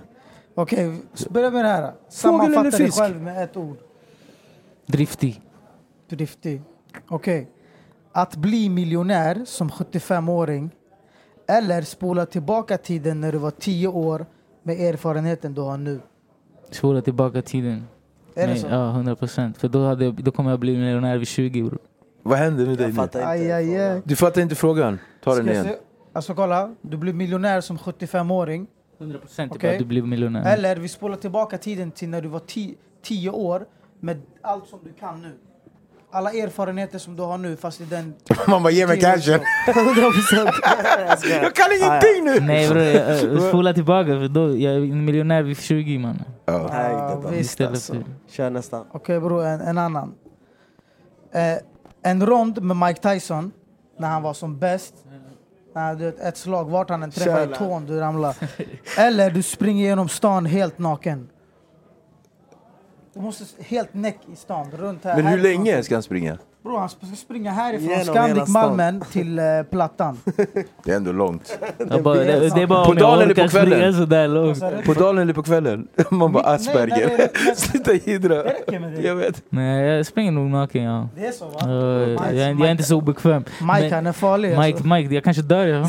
Okej, 0.56 1.02
så 1.14 1.30
börja 1.30 1.50
med 1.52 1.66
det 1.66 1.70
här. 1.70 1.94
Sammanfatta 2.10 2.62
dig 2.70 2.72
fisk? 2.72 3.00
själv 3.00 3.22
med 3.22 3.44
ett 3.44 3.58
ord. 3.58 3.78
Driftig. 4.86 5.42
Driftig. 6.10 6.62
Okej. 7.08 7.50
Att 8.12 8.36
bli 8.36 8.70
miljonär 8.70 9.42
som 9.46 9.70
75-åring 9.70 10.70
eller 11.48 11.82
spola 11.82 12.26
tillbaka 12.26 12.78
tiden 12.78 13.22
när 13.22 13.32
du 13.32 13.38
var 13.38 13.52
10 13.52 13.88
år 13.88 14.26
med 14.64 14.80
erfarenheten 14.82 15.54
du 15.54 15.62
har 15.62 15.78
nu. 15.78 16.00
Spola 16.72 17.02
tillbaka 17.02 17.42
tiden. 17.42 17.88
Är 18.36 18.48
det 18.48 18.54
Nej, 18.54 18.60
så? 18.62 18.68
Ja, 18.70 18.90
100 18.90 19.16
procent. 19.16 19.58
För 19.58 19.68
då, 19.68 19.86
hade, 19.86 20.12
då 20.12 20.32
kommer 20.32 20.50
jag 20.50 20.60
bli 20.60 20.78
miljonär 20.78 21.18
vid 21.18 21.28
20 21.28 21.64
bror. 21.64 21.80
Vad 22.24 22.38
händer 22.38 22.66
med 22.66 22.78
dig 22.78 22.88
nu? 22.88 22.94
fattar 22.94 23.28
Aj, 23.28 23.52
aj, 23.52 23.78
aj. 23.82 24.02
Du 24.06 24.16
fattar 24.16 24.42
inte 24.42 24.56
frågan? 24.56 25.00
Ta 25.24 25.36
den 25.36 25.46
Ska 25.46 25.54
jag 25.54 25.66
igen. 25.66 25.76
se- 25.76 25.82
Alltså 26.14 26.34
kolla, 26.36 26.76
du 26.82 26.98
blir 26.98 27.14
miljonär 27.14 27.62
som 27.62 27.78
75-åring. 27.78 28.68
100 29.00 29.20
procent 29.20 29.52
Okej. 29.56 29.74
att 29.74 29.80
du 29.80 29.86
blir 29.86 30.02
miljonär. 30.02 30.54
Eller 30.54 30.76
vi 30.76 30.88
spolar 30.88 31.18
tillbaka 31.18 31.58
tiden 31.58 31.92
till 31.92 32.10
när 32.10 32.22
du 32.22 32.28
var 32.28 32.42
10 33.04 33.30
år 33.30 33.66
med 34.00 34.22
allt 34.42 34.68
som 34.68 34.80
du 34.84 34.94
kan 34.94 35.22
nu. 35.22 35.32
Alla 36.12 36.32
erfarenheter 36.32 37.00
som 37.00 37.16
du 37.16 37.24
har 37.24 37.38
nu 37.38 37.56
fast 37.56 37.82
i 37.82 37.86
den... 37.86 38.14
Man 38.48 38.64
bara, 38.64 38.72
ge 38.72 38.88
mig 38.88 39.00
cashen. 39.00 39.40
100% 39.68 40.52
Jag 41.44 41.56
kan 41.56 41.68
ingenting 41.78 42.24
nu! 42.24 42.40
Nej 42.40 42.70
bror, 42.70 43.50
spola 43.50 43.74
tillbaka 43.74 44.08
för 44.08 44.28
då, 44.28 44.58
jag 44.58 44.74
är 44.74 44.78
en 44.78 45.06
miljonär 45.06 45.44
vid 45.44 45.58
20 45.58 45.98
man. 45.98 46.24
Ja, 46.46 46.54
det 46.54 47.22
bara- 47.24 47.32
visst 47.32 47.62
alltså. 47.62 47.94
för... 47.94 48.04
Kör 48.30 48.50
nästa. 48.50 48.86
Okej 48.92 49.20
bror, 49.20 49.46
en, 49.46 49.62
en 49.62 49.78
annan. 49.78 50.14
Eh, 51.32 51.58
en 52.04 52.26
rond 52.26 52.62
med 52.64 52.78
Mike 52.78 53.14
Tyson 53.14 53.52
när 53.98 54.08
han 54.08 54.24
var 54.24 54.34
som 54.34 54.60
bäst. 54.60 54.94
När 55.74 55.96
du 55.96 56.06
vet, 56.06 56.20
ett 56.20 56.38
slag, 56.38 56.70
vart 56.70 56.90
han 56.90 57.04
än 57.04 57.12
träffar 57.12 57.52
i 57.52 57.56
tån, 57.56 57.86
du 57.86 58.00
ramlar. 58.00 58.36
Eller 58.98 59.32
du 59.32 59.44
springer 59.44 59.86
genom 59.86 60.10
stan 60.10 60.46
helt 60.46 60.78
naken. 60.78 61.30
Du 63.14 63.22
måste 63.22 63.64
helt 63.64 63.94
näck 63.94 64.20
i 64.34 64.36
stan, 64.36 64.72
runt 64.72 65.04
här. 65.04 65.16
Men 65.16 65.26
hur 65.26 65.40
länge 65.40 65.84
ska 65.84 65.96
han 65.96 66.04
springa? 66.04 66.38
Bror 66.64 66.80
han 66.80 66.90
ska 66.90 67.06
springa 67.16 67.52
härifrån 67.52 67.90
Genom 67.90 68.06
Scandic. 68.06 68.48
Malmen 68.50 69.04
till 69.12 69.40
eh, 69.40 69.46
Plattan. 69.72 70.18
Det 70.84 70.92
är 70.92 70.96
ändå 70.96 71.12
långt. 71.12 71.60
Jag 71.90 72.04
bara, 72.04 72.16
det, 72.16 72.50
det 72.56 72.62
är 72.62 72.68
bara 72.68 72.86
På 72.86 72.92
jag 72.92 72.98
dagen 73.00 73.22
eller 73.22 73.36
på 73.36 73.48
kvällen? 73.48 73.94
sådär 73.94 74.28
långt. 74.28 74.86
På 74.86 74.94
dagen 74.94 75.18
eller 75.18 75.34
på 75.34 75.44
kvällen? 75.44 75.88
Man 76.10 76.32
bara, 76.32 76.44
Nej, 76.44 76.56
Asperger. 76.56 77.30
Sluta 77.56 77.94
jiddra. 77.94 78.44
Jag 79.02 79.16
vet. 79.16 79.42
Nej, 79.50 79.86
jag 79.86 80.06
springer 80.06 80.32
nog 80.32 80.46
naken 80.50 80.84
ja. 80.84 81.10
Det 81.16 81.26
är 81.28 81.32
så 81.32 81.46
va? 81.46 81.60
Uh, 81.68 81.74
jag, 81.74 82.10
Mike- 82.10 82.60
jag 82.60 82.68
är 82.68 82.72
inte 82.72 82.84
så 82.84 82.98
obekväm. 82.98 83.44
Mike 83.62 83.82
Men- 83.82 83.92
han 83.94 84.08
är 84.08 84.12
farlig 84.12 84.50
Mike, 84.50 84.64
alltså. 84.64 84.88
Mike, 84.88 85.16
jag 85.16 85.24
kanske 85.24 85.42
dör 85.44 85.68
ja. 85.68 85.88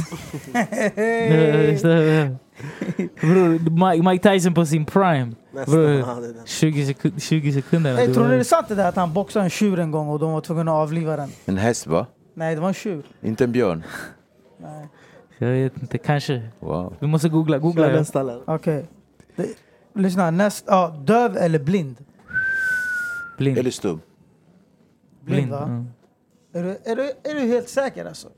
Bror, 3.21 3.59
Mike, 3.93 4.09
Mike 4.11 4.31
Tyson 4.33 4.55
på 4.55 4.67
sin 4.67 4.85
prime. 4.87 5.33
Bror, 5.67 5.91
Ja, 5.91 6.15
det 6.21 6.29
är 6.29 6.33
den. 6.35 6.47
20, 6.47 6.87
sekund, 6.87 7.23
20 7.23 7.53
sekunder. 7.53 7.97
Hey, 7.97 8.15
tror 8.15 8.23
var- 8.25 8.31
det 8.31 8.37
är 8.37 8.43
sant 8.45 8.69
det 8.69 8.75
där 8.75 8.89
att 8.89 8.97
han 8.97 9.13
boxade 9.13 9.45
en 9.45 9.51
tjur 9.51 9.79
en 9.79 9.91
gång 9.91 10.09
och 10.09 10.19
de 10.19 10.33
var 10.33 10.41
tvungna 10.41 10.73
att 10.73 10.83
avliva 10.83 11.17
den? 11.17 11.29
En 11.45 11.59
häst 11.59 11.87
va? 11.87 12.07
Nej, 12.35 12.55
det 12.55 12.61
var 12.61 12.69
en 12.69 12.75
tjur. 12.75 13.05
Inte 13.23 13.45
en 13.45 13.53
björn? 13.53 13.83
Nej. 14.59 14.89
Jag 15.39 15.49
vet 15.49 15.83
inte, 15.83 15.99
kanske. 15.99 16.43
Wow. 16.61 16.97
Vi 17.01 17.07
måste 17.07 17.29
googla. 17.29 17.59
googla 17.59 18.05
ja. 18.15 18.43
Okej. 18.47 18.87
Det- 19.37 19.55
Lyssna, 19.95 20.31
näst, 20.31 20.65
ja, 20.69 20.89
döv 21.05 21.37
eller 21.37 21.59
blind? 21.59 21.97
Blind. 23.39 23.59
Eller 23.59 23.71
stum? 23.71 24.01
Blind, 25.21 25.51
va? 25.51 25.63
mm. 25.63 25.87
Är, 26.55 26.63
du, 26.63 26.71
är, 26.85 26.97
du, 26.97 27.31
är 27.31 27.35
du 27.35 27.41
helt 27.41 27.69
säker 27.69 28.05
alltså? 28.05 28.29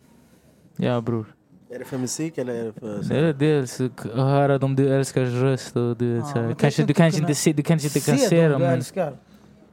Ja 0.76 1.00
bror. 1.00 1.36
Är 1.76 1.78
det 1.78 1.84
för 1.84 1.98
musik 1.98 2.38
eller 2.38 2.54
är 2.54 2.64
det 2.64 2.72
för... 2.72 3.14
Det 3.14 3.16
är 3.28 3.32
dels 3.32 3.80
att 3.80 4.00
höra 4.14 4.58
dem 4.58 4.76
du 4.76 4.94
älskar 4.94 5.24
röst 5.24 5.76
och 5.76 5.96
du 5.96 6.14
vet 6.14 6.20
Ja, 6.24 6.26
så 6.32 6.38
här. 6.38 6.46
men 6.46 6.54
Kanske, 6.54 6.82
du 6.82 6.82
inte 6.82 6.94
kanske 6.94 7.20
inte 7.20 7.34
se, 7.34 7.52
du 7.52 7.62
kanske 7.62 7.88
inte 7.88 8.00
kan 8.10 8.18
se 8.18 8.28
se 8.28 8.42
dem 8.42 8.52
dem 8.52 8.60
du 8.60 8.66
men... 8.66 8.74
älskar. 8.76 9.12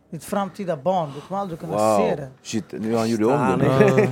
Ditt 0.09 0.23
framtida 0.23 0.77
barn, 0.77 1.09
du 1.15 1.21
kommer 1.21 1.41
aldrig 1.41 1.59
kunna 1.59 1.77
se 1.97 2.09
Wow. 2.09 2.17
den. 2.17 2.29
Shit, 2.43 2.65
nu 2.71 2.95
han 2.95 3.09
gjorde 3.09 3.25
om 3.25 3.31
Ah. 3.33 3.57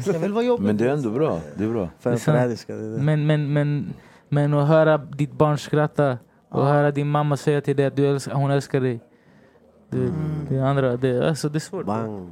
Det 0.06 0.18
vill 0.18 0.34
vara 0.34 0.44
jobbigt. 0.44 0.66
Men 0.66 0.78
det 0.78 0.86
är 0.86 0.90
ändå 0.90 1.10
bra. 1.10 1.40
Det 1.58 1.64
är 1.64 1.70
bra. 1.70 1.90
Det 2.04 2.18
förrädiska. 2.18 2.76
det 2.76 2.86
är 2.86 2.92
det. 2.92 2.98
Men, 3.04 3.26
men, 3.28 3.54
men, 3.54 3.94
men 4.30 4.54
att 4.54 4.68
höra 4.68 4.98
ditt 4.98 5.32
barn 5.32 5.58
skratta 5.58 6.18
och 6.50 6.62
Ja. 6.62 6.66
höra 6.66 6.92
din 6.92 7.08
mamma 7.08 7.38
säga 7.38 7.62
till 7.62 7.76
dig 7.76 7.86
att 7.86 7.96
du 7.96 8.08
älskar, 8.08 8.34
hon 8.34 8.52
älskar 8.52 8.80
dig. 8.82 9.00
Det, 9.90 9.98
Mm. 9.98 10.14
det 10.50 10.60
andra, 10.60 10.98
det, 10.98 11.30
alltså, 11.30 11.50
det 11.50 11.58
är 11.58 11.60
svårt. 11.60 11.86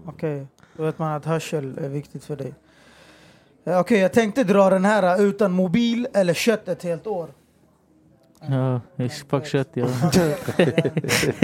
Okej, 0.05 0.47
då 0.77 0.83
vet 0.83 0.99
man 0.99 1.13
att 1.13 1.25
hörsel 1.25 1.77
är 1.77 1.89
viktigt 1.89 2.23
för 2.25 2.35
dig. 2.35 2.53
Eh, 3.65 3.79
Okej, 3.79 3.99
jag 3.99 4.13
tänkte 4.13 4.43
dra 4.43 4.69
den 4.69 4.85
här 4.85 5.19
uh, 5.19 5.25
utan 5.25 5.51
mobil 5.51 6.07
eller 6.13 6.33
kött 6.33 6.67
ett 6.67 6.83
helt 6.83 7.07
år. 7.07 7.29
Ja, 8.47 8.81
fuck 9.29 9.45
kött 9.45 9.69
ja. 9.73 9.87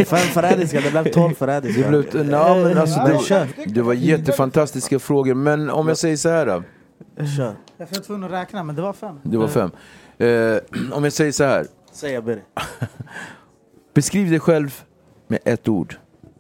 Fem 0.06 0.18
förrädiska, 0.18 0.82
det 0.82 0.92
blev 0.92 1.12
tolv 1.12 1.30
Det 1.30 1.36
förrädiska. 1.36 1.90
blev, 1.90 2.06
nej, 2.14 2.64
men 2.64 2.78
alltså, 2.78 3.04
Men 3.04 3.48
det, 3.56 3.74
det 3.74 3.82
var 3.82 3.94
jättefantastiska 3.94 5.00
frågor, 5.00 5.34
men 5.34 5.70
om 5.70 5.88
jag 5.88 5.98
säger 5.98 6.18
så 6.18 6.30
här 6.30 6.46
då. 6.46 6.64
Kör. 7.38 7.56
Jag 7.78 7.88
var 7.88 8.04
tvungen 8.04 8.24
att 8.24 8.32
räkna, 8.32 8.64
men 8.64 8.76
det 8.76 8.82
var 8.82 8.94
fem. 8.94 9.20
Det 9.24 9.38
var 9.38 9.48
fem. 9.48 9.72
Eh, 10.18 10.58
om 10.94 11.04
jag 11.04 11.14
säger 11.14 11.32
så 11.32 11.44
här. 11.44 11.66
Säg 11.92 12.12
jag 12.12 12.24
Birre. 12.24 12.42
Beskriv 13.94 14.30
dig 14.30 14.40
själv 14.40 14.84
med 15.28 15.40
ett 15.46 15.68
ord. 15.68 15.96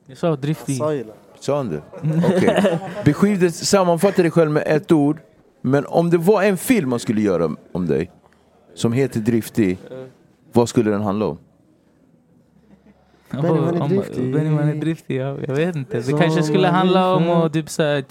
Jag 0.06 0.18
sa 0.18 0.36
driftig. 0.36 0.78
Sa 0.78 0.92
det. 0.92 1.06
Han 1.48 1.70
det? 1.70 1.82
Okej. 2.26 2.80
Beskriv 3.06 3.40
dig, 3.40 3.52
sammanfatta 3.52 4.22
dig 4.22 4.32
själv 4.32 4.52
med 4.52 4.64
ett 4.66 4.92
ord. 4.92 5.20
Men 5.68 5.86
om 5.86 6.10
det 6.10 6.18
var 6.18 6.44
en 6.44 6.58
film 6.58 6.90
man 6.90 7.00
skulle 7.00 7.22
göra 7.22 7.56
om 7.72 7.88
dig, 7.88 8.12
som 8.74 8.94
heter 8.94 9.20
Driftig, 9.20 9.78
vad 10.54 10.70
skulle 10.70 10.92
den 10.92 11.02
handla 11.02 11.26
om? 11.26 11.38
Benny 13.32 13.60
Man 13.60 13.82
är 13.82 13.90
driftig. 13.90 14.34
Benny 14.34 14.50
Man 14.50 14.70
är 14.70 14.76
driftig, 14.76 15.18
ja. 15.18 15.38
Jag 15.48 15.56
vet 15.56 15.76
inte. 15.76 15.98
Det 15.98 16.04
Så 16.04 16.18
kanske 16.18 16.44
skulle 16.44 16.68
handla 16.68 17.16
om 17.16 17.30
att 17.30 17.54
typ 17.54 17.70
såhär... 17.70 18.04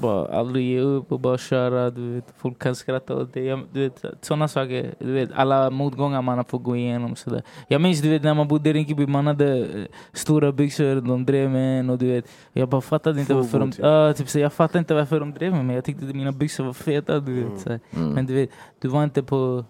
Bara 0.00 0.38
aldrig 0.38 0.66
ge 0.68 0.80
upp 0.80 1.12
och 1.12 1.20
bara 1.20 1.38
köra. 1.38 1.90
Du 1.90 2.14
vet, 2.14 2.24
folk 2.36 2.58
kan 2.58 2.74
skratta 2.74 3.16
åt. 3.16 3.36
Jag- 3.36 3.60
Du 3.72 3.80
vet, 3.80 4.04
sådana 4.20 4.48
saker. 4.48 4.94
Du 4.98 5.12
vet, 5.12 5.30
alla 5.34 5.70
motgångar 5.70 6.22
man 6.22 6.36
har 6.36 6.44
fått 6.44 6.62
gå 6.62 6.76
igenom. 6.76 7.16
Sådär. 7.16 7.42
Jag 7.68 7.80
minns 7.80 8.00
du 8.00 8.10
vet, 8.10 8.22
när 8.22 8.34
man 8.34 8.48
bodde 8.48 8.70
i 8.70 8.72
Rinkeby, 8.72 9.06
man 9.06 9.26
hade 9.26 9.58
eh, 9.58 9.84
stora 10.12 10.52
byxor, 10.52 11.00
de 11.00 11.24
drev 11.26 11.50
med 11.50 11.80
en 11.80 11.90
och 11.90 11.98
du 11.98 12.06
vet, 12.08 12.28
jag 12.52 12.68
bara 12.68 12.80
fattade 12.80 13.20
inte 13.20 13.34
varför 13.34 13.58
de... 13.58 13.72
Ja, 13.78 14.12
typ, 14.12 14.28
så 14.28 14.38
jag 14.38 14.52
fattade 14.52 14.78
inte 14.78 14.94
varför 14.94 15.20
de 15.20 15.32
drev 15.32 15.52
med 15.52 15.64
mig. 15.64 15.74
Jag 15.76 15.84
tyckte 15.84 16.06
att 16.06 16.14
mina 16.16 16.32
byxor 16.32 16.64
var 16.64 16.72
feta. 16.72 17.20
Du 17.20 17.42
vet, 17.44 17.60
så 17.60 17.68
här. 17.70 17.80
Mm. 17.96 18.10
Men 18.12 18.26
du 18.26 18.34
vet, 18.34 18.50
du 18.80 18.88
var 18.88 19.04
inte 19.04 19.22
på... 19.22 19.64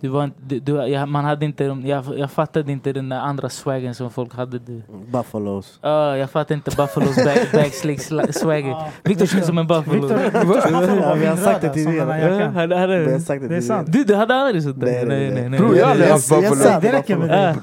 Du 0.00 0.08
var, 0.08 0.30
du, 0.46 0.72
jag, 0.72 1.08
man 1.08 1.24
hade 1.24 1.44
inte, 1.44 1.64
jag, 1.64 2.04
jag 2.16 2.30
fattade 2.30 2.72
inte 2.72 2.92
den 2.92 3.08
där 3.08 3.16
andra 3.18 3.48
swaggen 3.48 3.94
som 3.94 4.10
folk 4.10 4.34
hade. 4.34 4.58
Du. 4.58 4.82
Buffalos. 5.12 5.78
Ja, 5.82 6.16
jag 6.16 6.30
fattar 6.30 6.54
inte 6.54 6.70
Buffalos 6.76 7.24
back, 7.24 7.38
backslick 7.52 8.00
swagger. 8.30 8.76
Victor 9.04 9.26
känns 9.26 9.46
som 9.46 9.58
en 9.58 9.66
Buffalo. 9.66 10.00
Victor, 10.00 10.18
Victor 10.18 10.44
Buffalo 10.44 10.96
Ja, 11.02 11.14
vi 11.14 11.26
har 11.26 11.36
sagt 11.36 11.60
det 11.60 11.72
tidigare. 11.74 12.38
Ja, 12.40 12.48
hade, 12.60 12.76
hade, 12.76 12.98
det 12.98 13.48
Det 13.48 13.56
är 13.56 13.60
sant. 13.60 13.92
Du, 13.92 14.04
du 14.04 14.14
hade 14.14 14.34
aldrig 14.34 14.62
sånt 14.62 14.80
där? 14.80 15.06
Nej, 15.06 15.30
nej, 15.30 15.48
nej. 15.48 15.58
Bror, 15.60 15.76
jag 15.76 15.84
har 15.84 15.90
aldrig 15.92 16.10
haft 16.10 16.28
Buffalo. 16.28 16.80
Det 16.80 16.92
räcker 16.92 17.16
med 17.16 17.28
Ja. 17.28 17.54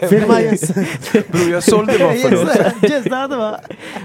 det. 0.00 0.08
Filma. 0.08 0.34
Bror, 1.32 1.50
jag 1.50 1.62
sålde 1.62 1.92
Buffalo. 1.92 2.36
Yes, 2.82 3.04
det 3.04 3.16
hade 3.16 3.36
va? 3.36 3.56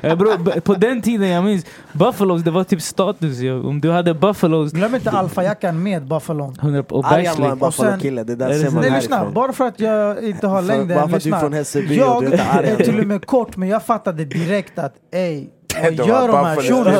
Ja, 0.02 0.16
bro, 0.16 0.38
b- 0.38 0.62
på 0.62 0.74
den 0.74 1.02
tiden, 1.02 1.30
jag 1.30 1.44
minns, 1.44 1.66
Buffalos 1.92 2.42
det 2.44 2.52
var 2.52 2.64
typ 2.64 2.82
status. 2.82 3.40
Om 3.66 3.82
du 3.82 3.92
hade 3.92 4.14
Buffalos, 4.14 4.72
Glöm 4.72 4.96
inte 4.96 5.12
alfajackan 5.12 5.84
med 5.84 6.08
buffalon. 6.08 6.56
100 6.62 6.84
och 6.90 7.04
backslick. 7.04 7.48
Buffalo-kille, 7.84 8.24
det 8.24 8.36
där 8.36 8.50
Är 8.50 8.54
ser 8.54 8.72
man 8.72 8.82
Nej 8.82 8.92
lyssna, 8.92 9.32
bara 9.32 9.54
för 9.54 9.68
att 9.68 9.80
jag 9.80 10.24
inte 10.24 10.48
har 10.48 10.62
längden, 10.62 10.88
bara 10.98 11.08
för 11.10 11.18
att 11.18 11.24
du 11.24 11.34
är 11.34 11.40
från 11.40 11.54
Hässelby 11.54 11.94
och 11.96 12.06
Jag 12.06 12.24
du 12.24 12.30
heter 12.32 12.58
Arjan. 12.60 12.76
är 12.80 12.84
till 12.84 13.00
och 13.00 13.08
med 13.08 13.26
kort 13.26 13.58
men 13.58 13.70
jag 13.70 13.84
fattade 13.86 14.26
direkt 14.26 14.80
att 14.80 14.94
ey, 15.14 15.48
vad 15.74 16.08
gör 16.08 16.28
de 16.28 16.46
här 16.46 16.56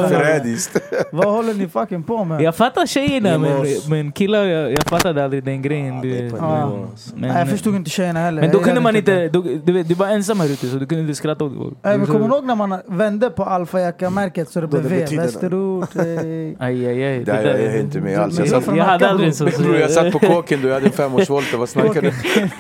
förrädiskt. 0.08 0.78
Vad 1.12 1.26
håller 1.26 1.54
ni 1.54 1.68
fucking 1.68 2.04
på 2.04 2.24
med? 2.24 2.42
Jag 2.42 2.56
fattar 2.56 2.86
tjejerna 2.86 3.38
men, 3.38 3.66
men 3.90 4.12
killar, 4.12 4.44
jag, 4.44 4.72
jag 4.72 4.84
fattade 4.84 5.24
aldrig 5.24 5.44
den 5.44 5.62
grejen. 5.62 6.02
Du, 6.02 6.26
alltså. 6.40 7.16
men, 7.16 7.30
Nej, 7.30 7.40
jag 7.40 7.50
förstod 7.50 7.76
inte 7.76 7.90
tjejerna 7.90 8.20
heller. 8.20 8.42
men 8.42 8.52
då 8.52 8.60
kunde 8.60 8.82
man 8.82 8.96
inte, 8.96 9.16
det. 9.16 9.30
då, 9.30 9.42
du, 9.64 9.74
vet, 9.74 9.88
du 9.88 9.94
var 9.96 10.08
ensam 10.08 10.40
här 10.40 10.48
ute 10.48 10.68
så 10.68 10.76
du 10.78 10.86
kunde 10.86 11.02
inte 11.02 11.16
skratta 11.16 11.44
åt 11.44 11.56
folk. 11.58 11.78
Men 11.82 12.06
kommer 12.06 12.28
du 12.28 12.36
ihåg 12.36 12.46
när 12.46 12.56
man 12.56 12.80
vände 12.88 13.30
på 13.30 13.44
alfajacka-märket 13.44 14.50
så 14.50 14.62
det 14.62 14.68
blev 14.68 14.84
V? 14.84 15.06
Västerort, 15.18 15.96
ey. 15.96 16.56
Aj, 16.60 16.88
aj, 16.88 17.04
aj. 17.04 17.24
Det 17.24 17.34
här 17.34 17.44
jag 17.44 17.60
är 17.60 17.80
inte 17.80 18.00
med 18.02 18.20
alls. 18.20 18.40
Jag 18.40 18.52
Men 18.52 18.62
satt, 18.62 18.78
jag 18.78 18.86
hade 18.86 19.10
aldrig 19.10 19.36
så- 19.36 19.46
bror, 19.46 19.76
jag 19.78 19.92
satt 19.92 20.12
på 20.12 20.20
kåken 20.20 20.62
då, 20.62 20.68
jag 20.68 20.74
hade 20.74 20.86
en 20.86 20.92
femårsvolta. 20.92 21.58
Vad 21.58 21.70
snackar 21.70 22.02
du? 22.02 22.12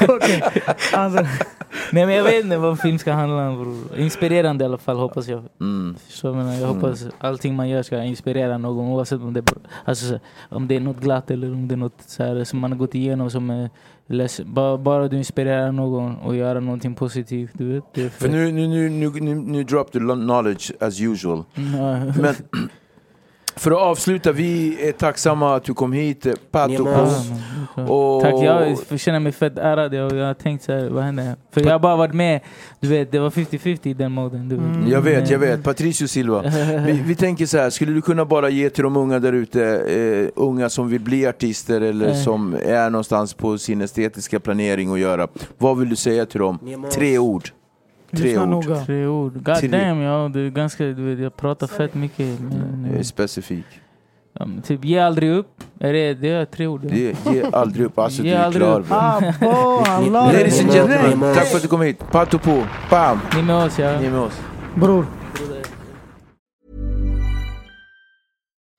Kocken. 0.05 0.41
Nej 1.91 2.05
men 2.05 2.15
jag 2.15 2.23
vet 2.23 2.43
inte 2.43 2.57
vad 2.57 2.79
film 2.79 2.97
ska 2.99 3.13
handla 3.13 3.49
om 3.49 3.63
bror. 3.63 3.99
Inspirerande 3.99 4.63
i 4.63 4.65
alla 4.67 4.77
fall 4.77 4.97
hoppas 4.97 5.27
jag. 5.27 5.43
Mm. 5.61 5.95
Så 6.07 6.27
jag, 6.27 6.35
menar, 6.35 6.53
jag 6.53 6.67
hoppas 6.67 7.07
allting 7.19 7.55
man 7.55 7.69
gör 7.69 7.83
ska 7.83 8.03
inspirera 8.03 8.57
någon 8.57 8.85
oavsett 8.87 9.21
om 9.21 9.33
det, 9.33 9.43
alltså, 9.85 10.05
så- 10.05 10.19
om 10.49 10.67
det 10.67 10.75
är 10.75 10.79
något 10.79 10.99
glatt 11.01 11.31
eller 11.31 11.51
om 11.53 11.67
det 11.67 11.75
är 11.75 11.77
något 11.77 12.01
så 12.07 12.23
här, 12.23 12.43
som 12.43 12.59
man 12.59 12.71
har 12.71 12.77
gått 12.79 12.95
igenom 12.95 13.29
som 13.29 13.49
är 13.49 13.69
ledsen. 14.07 14.53
Bara, 14.53 14.77
bara 14.77 15.07
du 15.07 15.17
inspirerar 15.17 15.71
någon 15.71 16.15
och 16.15 16.35
göra 16.35 16.59
någonting 16.59 16.95
positivt. 16.95 17.51
Du 17.53 17.73
vet, 17.73 17.97
är 17.97 18.09
För 18.09 18.29
nu, 18.29 18.51
nu, 18.51 18.67
nu, 18.67 18.89
nu, 18.89 19.09
nu, 19.09 19.35
nu 19.35 19.63
drop 19.63 19.91
the 19.91 19.99
knowledge 19.99 20.71
as 20.79 21.01
usual. 21.01 21.43
Mm. 21.55 22.13
Men 22.21 22.35
för 23.55 23.71
att 23.71 23.77
avsluta, 23.77 24.31
vi 24.31 24.77
är 24.87 24.91
tacksamma 24.91 25.55
att 25.55 25.63
du 25.63 25.73
kom 25.73 25.93
hit. 25.93 26.27
Pato 26.51 26.71
Nemo. 26.71 26.89
Ja, 26.89 27.05
Pos. 27.05 27.29
men- 27.75 27.87
Och- 27.89 28.21
Tack, 28.21 28.33
jag 28.91 28.99
känner 28.99 29.19
mig 29.19 29.31
fett 29.31 29.57
ärad. 29.57 29.93
Jag, 29.93 30.11
jag 30.17 30.25
har 30.25 30.33
tänkt 30.33 30.63
så 30.63 30.71
här, 30.71 30.89
vad 30.89 31.03
händer? 31.03 31.35
För 31.51 31.61
jag 31.61 31.71
har 31.71 31.79
bara 31.79 31.95
varit 31.95 32.13
med, 32.13 32.41
du 32.79 32.87
vet, 32.87 33.11
det 33.11 33.19
var 33.19 33.29
50-50 33.29 33.79
i 33.89 33.93
den 33.93 34.11
moden. 34.11 34.49
Du 34.49 34.55
vet. 34.55 34.65
Mm. 34.65 34.91
Jag 34.91 35.01
vet, 35.01 35.29
jag 35.29 35.39
vet. 35.39 35.63
Patricio 35.63 36.07
Silva. 36.07 36.41
Vi, 36.85 36.91
vi 37.05 37.15
tänker 37.15 37.45
så 37.45 37.57
här, 37.57 37.69
skulle 37.69 37.91
du 37.93 38.01
kunna 38.01 38.25
bara 38.25 38.49
ge 38.49 38.69
till 38.69 38.83
de 38.83 38.97
unga 38.97 39.19
där 39.19 39.33
ute, 39.33 39.63
eh, 39.65 40.27
unga 40.43 40.69
som 40.69 40.89
vill 40.89 41.01
bli 41.01 41.27
artister 41.27 41.81
eller 41.81 42.05
Nej. 42.07 42.23
som 42.23 42.55
är 42.65 42.89
någonstans 42.89 43.33
på 43.33 43.57
sin 43.57 43.81
estetiska 43.81 44.39
planering 44.39 44.93
att 44.93 44.99
göra. 44.99 45.27
Vad 45.57 45.77
vill 45.77 45.89
du 45.89 45.95
säga 45.95 46.25
till 46.25 46.39
dem? 46.39 46.85
Tre 46.91 47.17
ord. 47.19 47.49
Tre 48.15 48.37
ord. 48.37 48.49
noga. 48.49 48.85
Tre 48.85 49.07
ord. 49.07 49.33
God 49.43 49.55
Tre. 49.55 49.67
damn, 49.67 49.99
ja, 50.01 50.29
det 50.33 50.39
är 50.39 50.49
ganska, 50.49 50.83
du 50.83 51.03
vet, 51.15 51.19
jag 51.19 51.35
pratar 51.37 51.67
fett 51.67 51.93
mycket. 51.93 52.39
Men, 52.39 52.87
Eh, 52.91 52.95
eh, 52.97 53.01
Specifik. 53.01 53.65
men 54.39 54.61
typ, 54.61 54.85
ge 54.85 54.99
aldrig 54.99 55.31
upp. 55.31 55.63
Är 55.79 55.93
det, 55.93 56.13
det 56.13 56.29
är 56.29 56.45
tre 56.45 56.67
ord. 56.67 56.81
ja. 56.83 56.89
Det, 56.89 57.31
ge 57.33 57.43
aldrig 57.53 57.85
upp, 57.85 57.99
alltså 57.99 58.23
Ge 58.23 58.29
du 58.29 58.35
är 58.37 58.51
klar. 58.51 58.79
upp. 58.79 58.89
la 58.89 60.25
Ladies 60.31 60.61
and 60.61 60.71
gentlemen, 60.71 61.35
tack 61.35 61.45
för 61.47 61.55
att 61.57 61.61
du 61.61 61.67
kom 61.67 61.81
hit. 61.81 61.99
Pato 62.11 62.39
på, 62.39 62.63
bam! 62.89 63.19
Ni 63.33 63.39
är 63.39 63.43
med 63.43 63.55
oss 63.65 63.79
ja. 63.79 63.99
Ni 63.99 64.05
är 64.07 64.11
med 64.11 64.19
oss. 64.19 64.41
Bror. 64.75 65.05